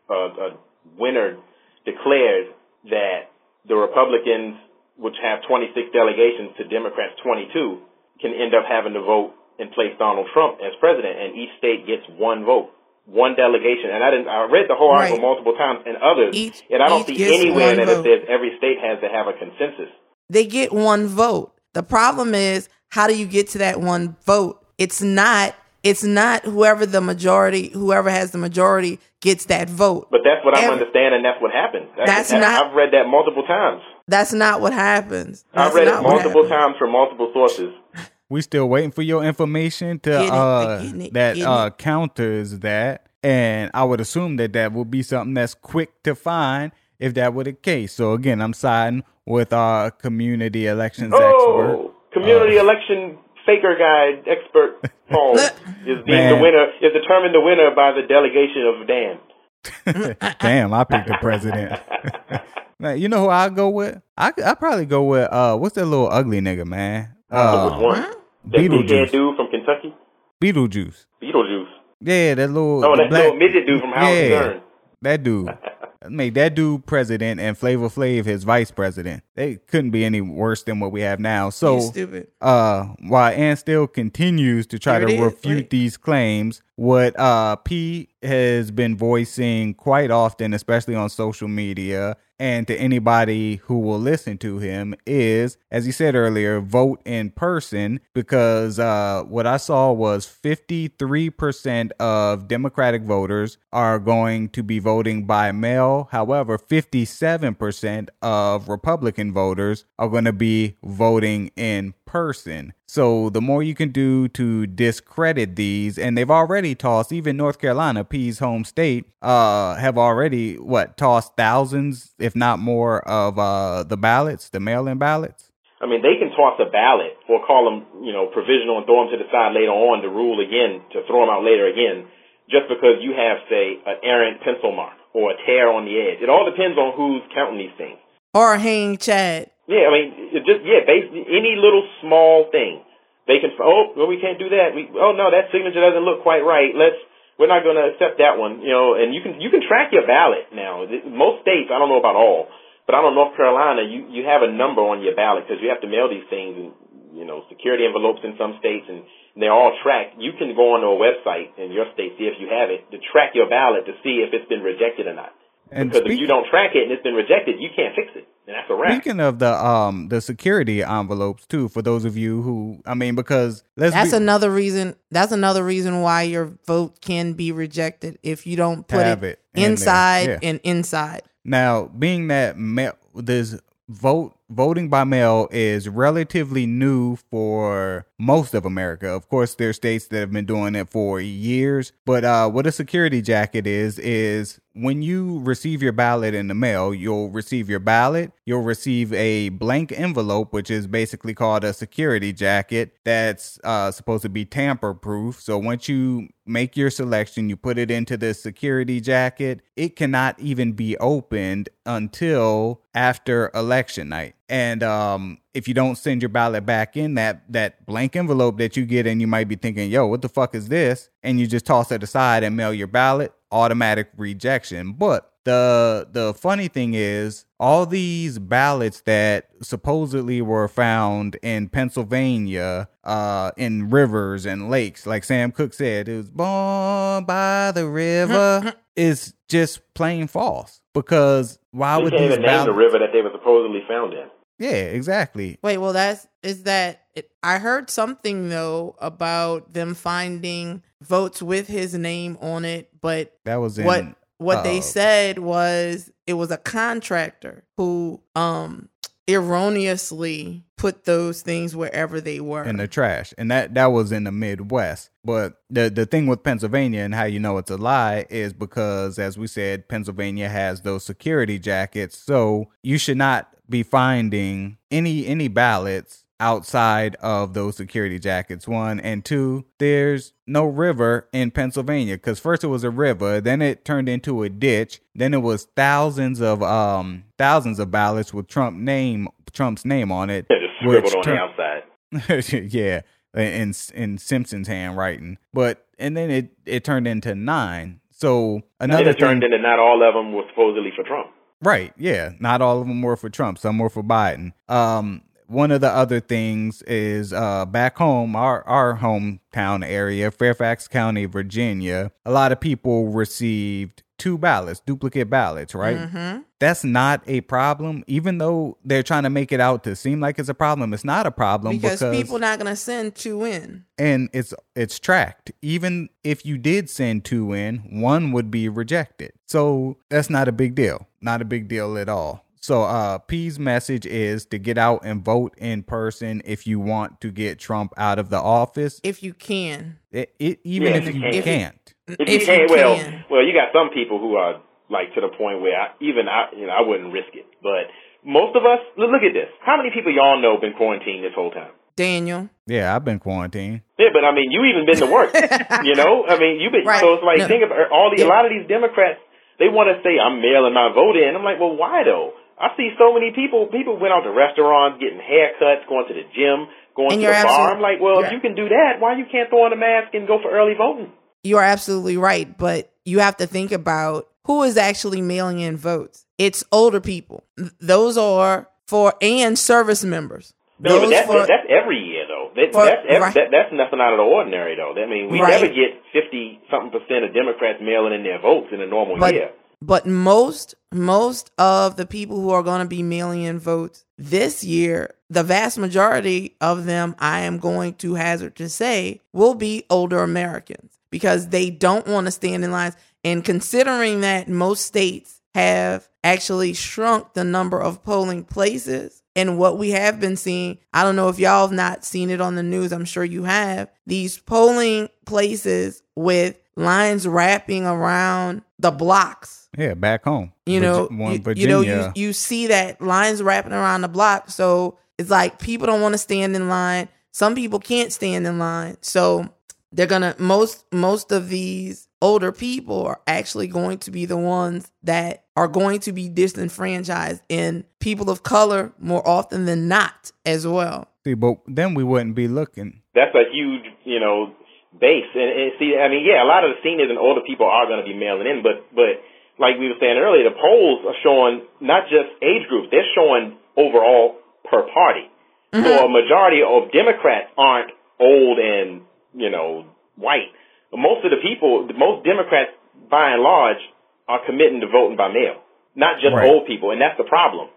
a, 0.08 0.14
a 0.14 0.48
winner 0.96 1.36
declared, 1.84 2.54
that 2.84 3.28
the 3.66 3.76
Republicans, 3.76 4.56
which 4.96 5.16
have 5.22 5.44
26 5.48 5.92
delegations 5.92 6.56
to 6.56 6.64
Democrats 6.64 7.20
22, 7.22 7.80
can 8.20 8.32
end 8.32 8.54
up 8.54 8.64
having 8.64 8.94
to 8.94 9.02
vote 9.02 9.34
and 9.58 9.70
place 9.72 9.92
Donald 9.98 10.26
Trump 10.32 10.58
as 10.64 10.72
president, 10.80 11.18
and 11.18 11.36
each 11.36 11.50
state 11.58 11.86
gets 11.86 12.06
one 12.16 12.44
vote. 12.44 12.70
One 13.10 13.34
delegation, 13.36 13.88
and 13.90 14.04
I 14.04 14.10
didn't. 14.10 14.28
I 14.28 14.44
read 14.44 14.66
the 14.68 14.74
whole 14.74 14.90
article 14.90 15.16
Right. 15.16 15.22
multiple 15.22 15.54
times, 15.56 15.80
and 15.86 15.96
others, 15.96 16.36
Each- 16.36 16.62
and 16.70 16.82
I 16.82 16.88
don't 16.88 17.06
see 17.06 17.24
anywhere 17.24 17.74
that 17.74 17.86
vote. 17.86 18.06
it 18.06 18.20
says 18.20 18.28
every 18.28 18.52
state 18.58 18.78
has 18.84 19.00
to 19.00 19.08
have 19.08 19.26
a 19.26 19.32
consensus. 19.32 19.88
They 20.28 20.44
get 20.44 20.72
one 20.72 21.06
vote. 21.06 21.52
The 21.72 21.82
problem 21.82 22.34
is, 22.34 22.68
how 22.90 23.06
do 23.06 23.16
you 23.16 23.24
get 23.24 23.48
to 23.50 23.58
that 23.58 23.80
one 23.80 24.16
vote? 24.26 24.60
It's 24.76 25.00
not. 25.00 25.54
It's 25.82 26.04
not 26.04 26.44
whoever 26.44 26.84
the 26.84 27.00
majority, 27.00 27.68
whoever 27.72 28.10
has 28.10 28.32
the 28.32 28.38
majority 28.38 28.98
gets 29.22 29.46
that 29.46 29.70
vote. 29.70 30.08
But 30.10 30.20
that's 30.24 30.44
what 30.44 30.58
I'm 30.58 30.70
understanding. 30.70 31.22
That's 31.22 31.40
what 31.40 31.52
happened. 31.52 31.86
That's 32.04 32.28
that- 32.30 32.40
not- 32.40 32.66
I've 32.66 32.74
read 32.74 32.90
that 32.92 33.06
multiple 33.06 33.44
times. 33.44 33.80
That's 34.06 34.32
not 34.34 34.60
what 34.60 34.72
happens. 34.74 35.44
I've 35.54 35.74
read 35.74 35.88
it 35.88 36.02
multiple 36.02 36.46
times 36.48 36.76
from 36.78 36.90
multiple 36.92 37.30
sources. 37.32 37.72
We 38.30 38.42
still 38.42 38.68
waiting 38.68 38.90
for 38.90 39.02
your 39.02 39.24
information 39.24 40.00
to 40.00 40.22
it, 40.22 40.30
uh 40.30 40.80
it, 40.82 41.12
that 41.14 41.38
uh 41.40 41.66
it. 41.72 41.78
counters 41.78 42.58
that, 42.58 43.06
and 43.22 43.70
I 43.72 43.84
would 43.84 44.00
assume 44.00 44.36
that 44.36 44.52
that 44.52 44.72
would 44.72 44.90
be 44.90 45.02
something 45.02 45.34
that's 45.34 45.54
quick 45.54 46.02
to 46.02 46.14
find 46.14 46.72
if 46.98 47.14
that 47.14 47.32
were 47.32 47.44
the 47.44 47.54
case. 47.54 47.94
So 47.94 48.12
again, 48.12 48.42
I'm 48.42 48.52
siding 48.52 49.02
with 49.24 49.52
our 49.52 49.90
community 49.90 50.66
elections 50.66 51.12
expert. 51.14 51.24
Oh, 51.24 51.94
community 52.12 52.58
Uh, 52.58 52.64
election 52.64 53.18
faker 53.46 53.76
guy 53.78 54.20
expert 54.30 54.90
Paul 55.10 55.38
is 55.38 55.50
deemed 55.86 56.06
Man. 56.06 56.36
the 56.36 56.42
winner. 56.42 56.66
Is 56.82 56.92
determined 56.92 57.34
the 57.34 57.40
winner 57.40 57.70
by 57.74 57.92
the 57.92 58.02
delegation 58.06 58.62
of 58.66 58.86
Dan. 58.86 60.16
Damn, 60.40 60.74
I 60.74 60.84
picked 60.84 61.08
the 61.08 61.16
president. 61.20 61.80
man, 62.78 62.98
you 63.00 63.08
know 63.08 63.22
who 63.24 63.28
I 63.30 63.48
go 63.48 63.70
with? 63.70 64.00
I 64.18 64.32
I 64.44 64.54
probably 64.54 64.84
go 64.86 65.02
with 65.04 65.28
uh, 65.32 65.56
what's 65.56 65.76
that 65.76 65.86
little 65.86 66.10
ugly 66.10 66.40
nigga, 66.40 66.66
man? 66.66 67.14
Which 67.30 67.38
Uh, 67.38 67.78
one? 67.78 68.02
That 68.02 68.16
big 68.50 68.70
Beetlejuice. 68.70 68.88
head 68.90 69.10
dude 69.12 69.36
from 69.36 69.48
Kentucky, 69.50 69.94
Beetlejuice. 70.42 71.06
Beetlejuice. 71.22 71.66
Yeah, 72.00 72.34
that 72.34 72.48
little. 72.48 72.84
Oh, 72.84 72.96
that 72.96 73.10
black- 73.10 73.22
little 73.24 73.36
midget 73.36 73.66
dude 73.66 73.80
from 73.80 73.90
Howard 73.92 74.16
Yeah. 74.16 74.40
Stern. 74.40 74.60
That 75.02 75.22
dude. 75.22 75.58
Make 76.08 76.34
that 76.34 76.54
dude 76.54 76.86
president 76.86 77.40
and 77.40 77.58
Flavor 77.58 77.88
Flav 77.88 78.24
his 78.24 78.44
vice 78.44 78.70
president. 78.70 79.24
They 79.34 79.56
couldn't 79.56 79.90
be 79.90 80.04
any 80.04 80.20
worse 80.20 80.62
than 80.62 80.78
what 80.78 80.92
we 80.92 81.00
have 81.00 81.18
now. 81.18 81.46
You 81.46 81.50
So 81.50 81.80
stupid. 81.80 82.28
uh 82.40 82.84
while 83.00 83.32
Ann 83.32 83.56
still 83.56 83.86
continues 83.88 84.66
to 84.68 84.78
try 84.78 85.00
Here 85.00 85.08
to 85.08 85.24
refute 85.24 85.56
right. 85.56 85.70
these 85.70 85.96
claims, 85.96 86.62
what 86.78 87.18
uh 87.18 87.56
P 87.56 88.08
has 88.22 88.70
been 88.70 88.96
voicing 88.96 89.74
quite 89.74 90.12
often, 90.12 90.54
especially 90.54 90.94
on 90.94 91.10
social 91.10 91.48
media, 91.48 92.16
and 92.38 92.68
to 92.68 92.76
anybody 92.76 93.56
who 93.64 93.80
will 93.80 93.98
listen 93.98 94.38
to 94.38 94.58
him 94.58 94.94
is, 95.04 95.56
as 95.72 95.86
he 95.86 95.90
said 95.90 96.14
earlier, 96.14 96.60
vote 96.60 97.02
in 97.04 97.30
person 97.30 97.98
because 98.14 98.78
uh 98.78 99.24
what 99.26 99.44
I 99.44 99.56
saw 99.56 99.90
was 99.90 100.24
53% 100.24 101.90
of 101.98 102.46
Democratic 102.46 103.02
voters 103.02 103.58
are 103.72 103.98
going 103.98 104.48
to 104.50 104.62
be 104.62 104.78
voting 104.78 105.26
by 105.26 105.50
mail. 105.50 106.08
However, 106.12 106.58
57% 106.58 108.08
of 108.22 108.68
Republican 108.68 109.32
voters 109.32 109.84
are 109.98 110.08
going 110.08 110.26
to 110.26 110.32
be 110.32 110.76
voting 110.84 111.50
in 111.56 111.94
person. 112.06 112.72
So 112.88 113.28
the 113.28 113.42
more 113.42 113.62
you 113.62 113.74
can 113.74 113.90
do 113.90 114.28
to 114.28 114.66
discredit 114.66 115.56
these, 115.56 115.98
and 115.98 116.16
they've 116.16 116.30
already 116.30 116.74
tossed, 116.74 117.12
even 117.12 117.36
North 117.36 117.58
Carolina, 117.58 118.02
P's 118.02 118.38
home 118.38 118.64
state, 118.64 119.04
uh, 119.20 119.74
have 119.74 119.98
already 119.98 120.54
what 120.54 120.96
tossed 120.96 121.36
thousands, 121.36 122.14
if 122.18 122.34
not 122.34 122.58
more, 122.58 123.06
of 123.06 123.38
uh 123.38 123.84
the 123.84 123.98
ballots, 123.98 124.48
the 124.48 124.58
mail-in 124.58 124.96
ballots. 124.96 125.52
I 125.82 125.86
mean, 125.86 126.00
they 126.00 126.16
can 126.18 126.30
toss 126.30 126.58
a 126.58 126.70
ballot 126.70 127.12
or 127.28 127.44
call 127.46 127.68
them, 127.68 128.02
you 128.02 128.12
know, 128.12 128.26
provisional 128.32 128.78
and 128.78 128.86
throw 128.86 129.04
them 129.04 129.12
to 129.12 129.18
the 129.22 129.28
side 129.30 129.52
later 129.52 129.70
on 129.70 130.02
to 130.02 130.08
rule 130.08 130.40
again, 130.40 130.80
to 130.96 131.06
throw 131.06 131.20
them 131.20 131.30
out 131.30 131.44
later 131.44 131.68
again, 131.68 132.08
just 132.48 132.72
because 132.72 133.04
you 133.04 133.12
have, 133.12 133.44
say, 133.52 133.78
an 133.84 134.00
errant 134.02 134.40
pencil 134.40 134.72
mark 134.74 134.96
or 135.12 135.30
a 135.30 135.36
tear 135.44 135.70
on 135.70 135.84
the 135.84 135.92
edge. 135.92 136.24
It 136.24 136.30
all 136.32 136.48
depends 136.48 136.78
on 136.78 136.96
who's 136.96 137.22
counting 137.34 137.58
these 137.58 137.76
things. 137.76 138.00
Or 138.32 138.56
hang 138.56 138.96
Chad. 138.96 139.50
Yeah, 139.68 139.84
I 139.84 139.90
mean, 139.92 140.08
just 140.48 140.64
yeah, 140.64 140.88
basically 140.88 141.28
any 141.28 141.60
little 141.60 141.84
small 142.00 142.48
thing 142.48 142.80
they 143.28 143.44
can. 143.44 143.52
Oh, 143.60 143.92
well, 143.92 144.08
we 144.08 144.16
can't 144.16 144.40
do 144.40 144.48
that. 144.48 144.72
We 144.72 144.88
oh 144.96 145.12
no, 145.12 145.28
that 145.28 145.52
signature 145.52 145.84
doesn't 145.84 146.02
look 146.02 146.24
quite 146.24 146.40
right. 146.40 146.72
Let's 146.72 146.96
we're 147.36 147.52
not 147.52 147.62
going 147.62 147.76
to 147.76 147.92
accept 147.92 148.18
that 148.18 148.40
one. 148.40 148.64
You 148.64 148.72
know, 148.72 148.96
and 148.96 149.12
you 149.12 149.20
can 149.20 149.36
you 149.38 149.52
can 149.52 149.60
track 149.60 149.92
your 149.92 150.08
ballot 150.08 150.48
now. 150.56 150.88
Most 151.12 151.44
states, 151.44 151.68
I 151.68 151.76
don't 151.76 151.92
know 151.92 152.00
about 152.00 152.16
all, 152.16 152.48
but 152.88 152.96
I 152.96 153.04
don't 153.04 153.12
know 153.12 153.28
North 153.28 153.36
Carolina, 153.36 153.84
you 153.84 154.08
you 154.08 154.24
have 154.24 154.40
a 154.40 154.48
number 154.48 154.80
on 154.80 155.04
your 155.04 155.12
ballot 155.12 155.44
because 155.44 155.60
you 155.60 155.68
have 155.68 155.84
to 155.84 155.90
mail 155.92 156.08
these 156.08 156.24
things 156.32 156.56
in 156.56 156.66
you 157.12 157.28
know 157.28 157.44
security 157.52 157.84
envelopes 157.84 158.24
in 158.24 158.40
some 158.40 158.56
states 158.64 158.88
and 158.88 159.04
they're 159.36 159.54
all 159.54 159.76
tracked. 159.84 160.16
You 160.16 160.32
can 160.34 160.56
go 160.56 160.74
onto 160.74 160.88
a 160.88 160.98
website 160.98 161.54
in 161.60 161.70
your 161.70 161.86
state, 161.94 162.16
see 162.18 162.26
if 162.26 162.40
you 162.40 162.50
have 162.50 162.72
it, 162.74 162.88
to 162.90 162.98
track 163.12 163.36
your 163.38 163.46
ballot 163.46 163.86
to 163.86 163.94
see 164.02 164.24
if 164.24 164.34
it's 164.34 164.48
been 164.50 164.66
rejected 164.66 165.06
or 165.06 165.14
not. 165.14 165.36
And 165.70 165.90
because 165.90 166.04
speak- 166.04 166.14
if 166.14 166.20
you 166.20 166.26
don't 166.26 166.46
track 166.48 166.70
it 166.74 166.84
and 166.84 166.92
it's 166.92 167.02
been 167.02 167.14
rejected, 167.14 167.56
you 167.58 167.68
can't 167.74 167.94
fix 167.94 168.10
it. 168.14 168.26
And 168.46 168.56
that's 168.56 168.70
a 168.70 168.74
wrap. 168.74 168.92
Speaking 168.92 169.20
of 169.20 169.38
the 169.38 169.52
um 169.52 170.08
the 170.08 170.20
security 170.20 170.82
envelopes 170.82 171.46
too, 171.46 171.68
for 171.68 171.82
those 171.82 172.04
of 172.06 172.16
you 172.16 172.40
who 172.40 172.80
I 172.86 172.94
mean, 172.94 173.14
because 173.14 173.62
that's 173.76 174.10
be- 174.10 174.16
another 174.16 174.50
reason. 174.50 174.96
That's 175.10 175.32
another 175.32 175.62
reason 175.62 176.00
why 176.00 176.22
your 176.22 176.56
vote 176.66 177.00
can 177.00 177.34
be 177.34 177.52
rejected 177.52 178.18
if 178.22 178.46
you 178.46 178.56
don't 178.56 178.88
put 178.88 179.06
it, 179.06 179.22
it, 179.22 179.40
inside 179.54 180.28
yeah. 180.28 180.38
and 180.42 180.60
inside. 180.64 181.22
Now, 181.44 181.84
being 181.86 182.28
that 182.28 182.56
ma- 182.58 182.92
this 183.14 183.58
vote 183.88 184.34
voting 184.50 184.88
by 184.88 185.04
mail 185.04 185.48
is 185.50 185.88
relatively 185.88 186.66
new 186.66 187.16
for 187.30 188.06
most 188.18 188.54
of 188.54 188.64
America. 188.64 189.08
Of 189.08 189.28
course, 189.28 189.54
there 189.54 189.70
are 189.70 189.74
states 189.74 190.06
that 190.08 190.18
have 190.20 190.32
been 190.32 190.46
doing 190.46 190.74
it 190.74 190.90
for 190.90 191.20
years, 191.20 191.92
but 192.04 192.24
uh, 192.24 192.48
what 192.48 192.66
a 192.66 192.72
security 192.72 193.20
jacket 193.22 193.66
is 193.66 193.98
is 193.98 194.60
when 194.74 195.02
you 195.02 195.40
receive 195.40 195.82
your 195.82 195.92
ballot 195.92 196.34
in 196.34 196.48
the 196.48 196.54
mail, 196.54 196.94
you'll 196.94 197.30
receive 197.30 197.68
your 197.68 197.80
ballot, 197.80 198.32
you'll 198.44 198.62
receive 198.62 199.12
a 199.12 199.48
blank 199.48 199.92
envelope, 199.92 200.52
which 200.52 200.70
is 200.70 200.86
basically 200.86 201.34
called 201.34 201.64
a 201.64 201.72
security 201.72 202.32
jacket 202.32 202.94
that's 203.04 203.58
uh, 203.64 203.90
supposed 203.90 204.22
to 204.22 204.28
be 204.28 204.44
tamper 204.44 204.94
proof. 204.94 205.40
So 205.40 205.58
once 205.58 205.88
you 205.88 206.28
make 206.46 206.76
your 206.76 206.90
selection, 206.90 207.48
you 207.48 207.56
put 207.56 207.78
it 207.78 207.90
into 207.90 208.16
the 208.16 208.34
security 208.34 209.00
jacket, 209.00 209.60
it 209.76 209.96
cannot 209.96 210.38
even 210.38 210.72
be 210.72 210.96
opened 210.98 211.68
until 211.84 212.82
after 212.94 213.50
election 213.54 214.08
night. 214.08 214.34
And 214.48 214.82
um, 214.82 215.38
if 215.52 215.68
you 215.68 215.74
don't 215.74 215.96
send 215.96 216.22
your 216.22 216.30
ballot 216.30 216.64
back 216.64 216.96
in 216.96 217.14
that 217.14 217.52
that 217.52 217.84
blank 217.84 218.16
envelope 218.16 218.56
that 218.58 218.76
you 218.76 218.86
get, 218.86 219.06
and 219.06 219.20
you 219.20 219.26
might 219.26 219.46
be 219.46 219.56
thinking, 219.56 219.90
"Yo, 219.90 220.06
what 220.06 220.22
the 220.22 220.28
fuck 220.28 220.54
is 220.54 220.68
this?" 220.68 221.10
and 221.22 221.38
you 221.38 221.46
just 221.46 221.66
toss 221.66 221.92
it 221.92 222.02
aside 222.02 222.42
and 222.42 222.56
mail 222.56 222.72
your 222.72 222.86
ballot, 222.86 223.32
automatic 223.50 224.10
rejection. 224.16 224.92
But 224.92 225.32
the 225.44 226.06
the 226.10 226.34
funny 226.34 226.68
thing 226.68 226.94
is, 226.94 227.46
all 227.58 227.86
these 227.86 228.38
ballots 228.38 229.00
that 229.02 229.48
supposedly 229.62 230.42
were 230.42 230.68
found 230.68 231.36
in 231.42 231.68
Pennsylvania, 231.68 232.88
uh, 233.04 233.52
in 233.56 233.90
rivers 233.90 234.44
and 234.44 234.68
lakes, 234.68 235.06
like 235.06 235.24
Sam 235.24 235.50
Cooke 235.52 235.72
said, 235.72 236.08
it 236.08 236.16
was 236.16 236.30
born 236.30 237.24
by 237.24 237.72
the 237.72 237.86
river, 237.86 238.74
is 238.96 239.34
just 239.48 239.80
plain 239.94 240.26
false. 240.26 240.80
Because 240.92 241.58
why 241.70 241.96
would 241.96 242.12
can't 242.12 242.22
these 242.22 242.32
even 242.32 242.42
name 242.42 242.66
the 242.66 242.72
river 242.72 242.98
that 242.98 243.12
they 243.12 243.22
were 243.22 243.30
supposedly 243.32 243.82
found 243.88 244.12
in? 244.12 244.28
Yeah, 244.58 244.70
exactly. 244.70 245.58
Wait, 245.62 245.78
well, 245.78 245.92
that's 245.92 246.26
is 246.42 246.64
that 246.64 247.04
it, 247.14 247.30
I 247.42 247.58
heard 247.58 247.90
something 247.90 248.48
though 248.48 248.96
about 248.98 249.72
them 249.72 249.94
finding 249.94 250.82
votes 251.00 251.40
with 251.40 251.68
his 251.68 251.94
name 251.94 252.36
on 252.40 252.64
it, 252.64 252.90
but 253.00 253.38
that 253.44 253.56
was 253.56 253.78
in, 253.78 253.86
what 253.86 254.04
what 254.38 254.58
uh, 254.58 254.62
they 254.62 254.80
said 254.80 255.38
was 255.38 256.10
it 256.26 256.34
was 256.34 256.50
a 256.50 256.56
contractor 256.56 257.64
who 257.76 258.20
um 258.34 258.88
erroneously 259.28 260.64
put 260.76 261.04
those 261.04 261.42
things 261.42 261.76
wherever 261.76 262.20
they 262.20 262.40
were. 262.40 262.64
In 262.64 262.78
the 262.78 262.88
trash. 262.88 263.34
And 263.36 263.50
that 263.50 263.74
that 263.74 263.86
was 263.86 264.10
in 264.10 264.24
the 264.24 264.32
midwest. 264.32 265.10
But 265.24 265.54
the 265.68 265.90
the 265.90 266.06
thing 266.06 266.26
with 266.26 266.42
Pennsylvania 266.42 267.02
and 267.02 267.14
how 267.14 267.24
you 267.24 267.38
know 267.38 267.58
it's 267.58 267.70
a 267.70 267.76
lie 267.76 268.26
is 268.30 268.52
because 268.52 269.18
as 269.18 269.36
we 269.36 269.46
said 269.46 269.88
Pennsylvania 269.88 270.48
has 270.48 270.80
those 270.80 271.04
security 271.04 271.58
jackets. 271.58 272.16
So 272.16 272.70
you 272.82 272.96
should 272.98 273.18
not 273.18 273.54
be 273.68 273.82
finding 273.82 274.78
any 274.90 275.26
any 275.26 275.48
ballots 275.48 276.24
outside 276.40 277.16
of 277.16 277.54
those 277.54 277.76
security 277.76 278.18
jackets 278.18 278.68
one 278.68 279.00
and 279.00 279.24
two 279.24 279.64
there's 279.78 280.32
no 280.46 280.64
river 280.64 281.28
in 281.32 281.50
pennsylvania 281.50 282.14
because 282.14 282.38
first 282.38 282.62
it 282.62 282.68
was 282.68 282.84
a 282.84 282.90
river 282.90 283.40
then 283.40 283.60
it 283.60 283.84
turned 283.84 284.08
into 284.08 284.42
a 284.42 284.48
ditch 284.48 285.00
then 285.14 285.34
it 285.34 285.42
was 285.42 285.66
thousands 285.76 286.40
of 286.40 286.62
um 286.62 287.24
thousands 287.38 287.78
of 287.78 287.90
ballots 287.90 288.32
with 288.32 288.46
trump 288.46 288.76
name 288.76 289.28
trump's 289.52 289.84
name 289.84 290.12
on 290.12 290.30
it 290.30 290.46
yeah, 290.48 290.58
just 290.60 290.78
scribbled 290.80 291.26
on 291.26 291.34
the 291.34 292.32
outside 292.32 292.72
yeah 292.72 293.00
in 293.34 293.74
in 293.94 294.16
simpson's 294.16 294.68
handwriting 294.68 295.38
but 295.52 295.86
and 295.98 296.16
then 296.16 296.30
it 296.30 296.52
it 296.66 296.84
turned 296.84 297.08
into 297.08 297.34
nine 297.34 298.00
so 298.10 298.62
another 298.78 299.12
turned 299.12 299.42
into 299.42 299.58
not 299.58 299.80
all 299.80 300.06
of 300.06 300.14
them 300.14 300.32
were 300.32 300.44
supposedly 300.50 300.92
for 300.94 301.02
trump 301.02 301.30
Right. 301.60 301.92
Yeah. 301.96 302.32
Not 302.38 302.62
all 302.62 302.80
of 302.80 302.86
them 302.86 303.02
were 303.02 303.16
for 303.16 303.30
Trump. 303.30 303.58
Some 303.58 303.78
were 303.78 303.90
for 303.90 304.02
Biden. 304.02 304.52
Um, 304.68 305.22
one 305.48 305.70
of 305.70 305.80
the 305.80 305.88
other 305.88 306.20
things 306.20 306.82
is 306.82 307.32
uh, 307.32 307.64
back 307.64 307.98
home, 307.98 308.36
our 308.36 308.66
our 308.66 308.98
hometown 308.98 309.84
area, 309.84 310.30
Fairfax 310.30 310.86
County, 310.86 311.24
Virginia. 311.24 312.12
A 312.24 312.30
lot 312.30 312.52
of 312.52 312.60
people 312.60 313.08
received 313.08 314.02
two 314.18 314.36
ballots, 314.36 314.80
duplicate 314.80 315.30
ballots, 315.30 315.74
right? 315.74 315.96
Mm-hmm. 315.96 316.40
That's 316.58 316.84
not 316.84 317.22
a 317.26 317.40
problem, 317.42 318.04
even 318.08 318.38
though 318.38 318.76
they're 318.84 319.04
trying 319.04 319.22
to 319.22 319.30
make 319.30 319.52
it 319.52 319.60
out 319.60 319.84
to 319.84 319.94
seem 319.96 320.20
like 320.20 320.38
it's 320.38 320.48
a 320.48 320.54
problem. 320.54 320.92
It's 320.92 321.04
not 321.04 321.24
a 321.24 321.30
problem 321.30 321.76
because, 321.76 322.00
because 322.00 322.16
people 322.16 322.38
not 322.38 322.58
going 322.58 322.70
to 322.70 322.76
send 322.76 323.14
two 323.14 323.44
in, 323.44 323.84
and 323.96 324.28
it's 324.32 324.52
it's 324.76 324.98
tracked. 324.98 325.52
Even 325.62 326.10
if 326.24 326.44
you 326.44 326.58
did 326.58 326.90
send 326.90 327.24
two 327.24 327.52
in, 327.52 328.00
one 328.00 328.32
would 328.32 328.50
be 328.50 328.68
rejected. 328.68 329.32
So 329.46 329.96
that's 330.10 330.28
not 330.28 330.48
a 330.48 330.52
big 330.52 330.74
deal. 330.74 331.06
Not 331.20 331.40
a 331.40 331.44
big 331.44 331.68
deal 331.68 331.96
at 331.96 332.08
all. 332.08 332.44
So 332.60 332.82
uh 332.82 333.18
P's 333.18 333.58
message 333.58 334.06
is 334.06 334.46
to 334.46 334.58
get 334.58 334.78
out 334.78 335.00
and 335.04 335.24
vote 335.24 335.54
in 335.58 335.82
person 335.82 336.42
if 336.44 336.66
you 336.66 336.80
want 336.80 337.20
to 337.20 337.30
get 337.30 337.58
Trump 337.58 337.92
out 337.96 338.18
of 338.18 338.30
the 338.30 338.40
office. 338.40 339.00
If 339.02 339.22
you 339.22 339.34
can. 339.34 339.98
It, 340.10 340.34
it 340.38 340.60
even 340.64 340.92
yeah, 340.92 340.98
if 340.98 341.14
you, 341.14 341.20
can. 341.20 341.42
can't. 341.42 341.94
If, 342.06 342.16
if 342.20 342.40
you 342.40 342.46
can't, 342.46 342.70
well, 342.70 342.96
well, 343.30 343.44
you 343.44 343.52
got 343.52 343.72
some 343.72 343.90
people 343.92 344.18
who 344.18 344.36
are 344.36 344.62
like 344.90 345.14
to 345.14 345.20
the 345.20 345.28
point 345.28 345.60
where 345.60 345.76
I, 345.76 345.86
even 346.00 346.28
I, 346.28 346.48
you 346.56 346.66
know, 346.66 346.72
I 346.72 346.80
wouldn't 346.80 347.12
risk 347.12 347.34
it. 347.34 347.46
But 347.62 347.92
most 348.24 348.56
of 348.56 348.64
us, 348.64 348.80
look 348.96 349.22
at 349.22 349.32
this. 349.32 349.52
How 349.60 349.76
many 349.76 349.90
people 349.92 350.12
y'all 350.12 350.40
know 350.40 350.58
been 350.58 350.72
quarantined 350.72 351.24
this 351.24 351.34
whole 351.34 351.50
time? 351.50 351.72
Daniel. 351.96 352.48
Yeah, 352.66 352.94
I've 352.94 353.04
been 353.04 353.18
quarantined. 353.18 353.82
Yeah, 353.98 354.14
but 354.14 354.24
I 354.24 354.32
mean, 354.32 354.50
you 354.50 354.62
even 354.70 354.86
been 354.86 355.02
to 355.02 355.10
work. 355.10 355.34
you 355.82 355.94
know, 355.98 356.24
I 356.24 356.38
mean, 356.38 356.60
you've 356.60 356.72
been. 356.72 356.86
Right. 356.86 357.00
So 357.00 357.14
it's 357.14 357.24
like, 357.24 357.38
no. 357.38 357.48
think 357.48 357.64
about 357.64 357.90
all 357.90 358.14
the 358.14 358.22
yeah. 358.22 358.28
a 358.28 358.30
lot 358.30 358.46
of 358.46 358.50
these 358.54 358.66
Democrats. 358.68 359.18
They 359.58 359.66
want 359.66 359.90
to 359.90 359.98
say 360.06 360.14
I'm 360.22 360.38
mailing 360.38 360.72
my 360.72 360.94
vote 360.94 361.18
in. 361.18 361.34
I'm 361.34 361.42
like, 361.42 361.58
well, 361.58 361.74
why 361.74 362.06
though? 362.06 362.38
I 362.60 362.74
see 362.76 362.90
so 362.98 363.14
many 363.14 363.30
people. 363.34 363.66
People 363.70 363.98
went 363.98 364.12
out 364.12 364.22
to 364.22 364.30
restaurants, 364.30 364.98
getting 364.98 365.22
haircuts, 365.22 365.86
going 365.88 366.06
to 366.08 366.14
the 366.14 366.26
gym, 366.34 366.66
going 366.96 367.12
and 367.12 367.22
to 367.22 367.28
the 367.28 367.46
bar. 367.46 367.74
I'm 367.74 367.80
like, 367.80 368.00
well, 368.00 368.24
if 368.24 368.32
you 368.32 368.40
can 368.40 368.54
do 368.54 368.68
that, 368.68 368.98
why 368.98 369.16
you 369.16 369.26
can't 369.30 369.48
throw 369.48 369.64
on 369.64 369.72
a 369.72 369.76
mask 369.76 370.14
and 370.14 370.26
go 370.26 370.42
for 370.42 370.50
early 370.50 370.74
voting? 370.74 371.12
You 371.44 371.58
are 371.58 371.64
absolutely 371.64 372.16
right, 372.16 372.58
but 372.58 372.92
you 373.04 373.20
have 373.20 373.36
to 373.38 373.46
think 373.46 373.70
about 373.70 374.28
who 374.44 374.64
is 374.64 374.76
actually 374.76 375.22
mailing 375.22 375.60
in 375.60 375.76
votes. 375.76 376.26
It's 376.36 376.64
older 376.72 377.00
people. 377.00 377.44
Those 377.80 378.18
are 378.18 378.68
for 378.86 379.14
and 379.20 379.58
service 379.58 380.02
members. 380.02 380.52
No, 380.80 381.00
but 381.00 381.10
that's, 381.10 381.26
for, 381.26 381.38
that's 381.40 381.66
every 381.68 381.98
year 381.98 382.26
though. 382.26 382.50
That, 382.54 382.72
for, 382.72 382.84
that's 382.84 383.20
right. 383.20 383.34
that, 383.34 383.50
that's 383.50 383.72
nothing 383.72 383.98
out 384.00 384.14
of 384.14 384.18
the 384.18 384.22
ordinary 384.22 384.76
though. 384.76 384.94
I 384.94 385.06
mean, 385.06 385.30
we 385.30 385.40
right. 385.40 385.60
never 385.60 385.66
get 385.66 386.02
fifty 386.12 386.60
something 386.70 386.94
percent 386.94 387.26
of 387.26 387.34
Democrats 387.34 387.82
mailing 387.82 388.14
in 388.14 388.22
their 388.22 388.40
votes 388.40 388.68
in 388.72 388.80
a 388.80 388.86
normal 388.86 389.18
but, 389.18 389.34
year. 389.34 389.50
But 389.80 390.06
most 390.06 390.74
most 390.90 391.50
of 391.58 391.96
the 391.96 392.06
people 392.06 392.40
who 392.40 392.50
are 392.50 392.62
going 392.62 392.80
to 392.80 392.88
be 392.88 393.02
mailing 393.02 393.42
in 393.42 393.58
votes 393.58 394.04
this 394.16 394.64
year, 394.64 395.14
the 395.28 395.42
vast 395.42 395.78
majority 395.78 396.56
of 396.60 396.86
them, 396.86 397.14
I 397.18 397.40
am 397.40 397.58
going 397.58 397.94
to 397.94 398.14
hazard 398.14 398.56
to 398.56 398.68
say, 398.68 399.20
will 399.32 399.54
be 399.54 399.84
older 399.90 400.22
Americans 400.22 400.98
because 401.10 401.48
they 401.48 401.70
don't 401.70 402.06
want 402.06 402.26
to 402.26 402.30
stand 402.30 402.64
in 402.64 402.72
lines. 402.72 402.96
And 403.22 403.44
considering 403.44 404.22
that 404.22 404.48
most 404.48 404.86
states 404.86 405.42
have 405.54 406.08
actually 406.24 406.72
shrunk 406.72 407.34
the 407.34 407.44
number 407.44 407.80
of 407.80 408.02
polling 408.02 408.44
places, 408.44 409.22
and 409.36 409.58
what 409.58 409.78
we 409.78 409.90
have 409.90 410.18
been 410.18 410.36
seeing, 410.36 410.78
I 410.92 411.04
don't 411.04 411.16
know 411.16 411.28
if 411.28 411.38
y'all 411.38 411.66
have 411.66 411.76
not 411.76 412.04
seen 412.04 412.30
it 412.30 412.40
on 412.40 412.54
the 412.54 412.62
news, 412.62 412.92
I'm 412.92 413.04
sure 413.04 413.24
you 413.24 413.44
have, 413.44 413.88
these 414.06 414.38
polling 414.38 415.08
places 415.26 416.02
with 416.16 416.58
lines 416.76 417.26
wrapping 417.26 417.86
around 417.86 418.62
the 418.78 418.90
blocks. 418.90 419.57
Yeah, 419.76 419.94
back 419.94 420.24
home. 420.24 420.52
You 420.66 420.80
know, 420.80 421.08
you, 421.10 421.42
you, 421.54 421.68
know, 421.68 421.80
you, 421.80 422.12
you 422.14 422.32
see 422.32 422.68
that 422.68 423.00
lines 423.00 423.42
wrapping 423.42 423.72
around 423.72 424.00
the 424.00 424.08
block. 424.08 424.50
So 424.50 424.98
it's 425.18 425.30
like 425.30 425.58
people 425.58 425.86
don't 425.86 426.00
want 426.00 426.14
to 426.14 426.18
stand 426.18 426.56
in 426.56 426.68
line. 426.68 427.08
Some 427.32 427.54
people 427.54 427.78
can't 427.78 428.12
stand 428.12 428.46
in 428.46 428.58
line. 428.58 428.96
So 429.02 429.52
they're 429.92 430.06
gonna 430.06 430.34
most 430.38 430.84
most 430.92 431.32
of 431.32 431.48
these 431.48 432.08
older 432.20 432.52
people 432.52 433.06
are 433.06 433.20
actually 433.26 433.68
going 433.68 433.98
to 433.98 434.10
be 434.10 434.26
the 434.26 434.36
ones 434.36 434.90
that 435.02 435.44
are 435.56 435.68
going 435.68 436.00
to 436.00 436.12
be 436.12 436.28
disenfranchised 436.28 437.42
and 437.48 437.84
people 438.00 438.30
of 438.30 438.42
color 438.42 438.92
more 438.98 439.26
often 439.26 439.66
than 439.66 439.88
not 439.88 440.32
as 440.44 440.66
well. 440.66 441.08
See, 441.24 441.34
but 441.34 441.58
then 441.66 441.94
we 441.94 442.02
wouldn't 442.02 442.34
be 442.34 442.48
looking. 442.48 443.02
That's 443.14 443.34
a 443.34 443.44
huge, 443.52 443.84
you 444.04 444.18
know, 444.18 444.52
base. 444.98 445.30
And, 445.34 445.60
and 445.60 445.72
see, 445.78 445.96
I 445.96 446.08
mean, 446.08 446.24
yeah, 446.26 446.42
a 446.42 446.46
lot 446.46 446.64
of 446.64 446.70
the 446.70 446.80
seniors 446.82 447.10
and 447.10 447.18
older 447.18 447.40
people 447.46 447.66
are 447.66 447.86
going 447.86 448.00
to 448.00 448.06
be 448.06 448.14
mailing 448.14 448.46
in, 448.46 448.62
but 448.62 448.86
but 448.94 449.22
like 449.58 449.78
we 449.78 449.88
were 449.88 449.98
saying 450.00 450.16
earlier, 450.16 450.46
the 450.46 450.56
polls 450.56 451.02
are 451.06 451.18
showing 451.22 451.66
not 451.80 452.08
just 452.08 452.30
age 452.42 452.66
groups; 452.68 452.88
they're 452.90 453.06
showing 453.14 453.58
overall 453.76 454.38
per 454.64 454.86
party. 454.90 455.26
Mm-hmm. 455.74 455.84
So 455.84 456.06
a 456.06 456.08
majority 456.08 456.62
of 456.64 456.90
Democrats 456.92 457.50
aren't 457.58 457.92
old 458.20 458.58
and 458.58 459.02
you 459.34 459.50
know 459.50 459.84
white. 460.16 460.54
Most 460.92 461.24
of 461.24 461.30
the 461.30 461.42
people, 461.42 461.86
most 461.96 462.24
Democrats, 462.24 462.70
by 463.10 463.32
and 463.32 463.42
large, 463.42 463.82
are 464.26 464.40
committing 464.46 464.80
to 464.80 464.88
voting 464.88 465.16
by 465.16 465.28
mail. 465.28 465.60
Not 465.94 466.20
just 466.20 466.34
right. 466.34 466.48
old 466.48 466.66
people, 466.66 466.90
and 466.92 467.00
that's 467.00 467.18
the 467.18 467.24
problem. 467.24 467.68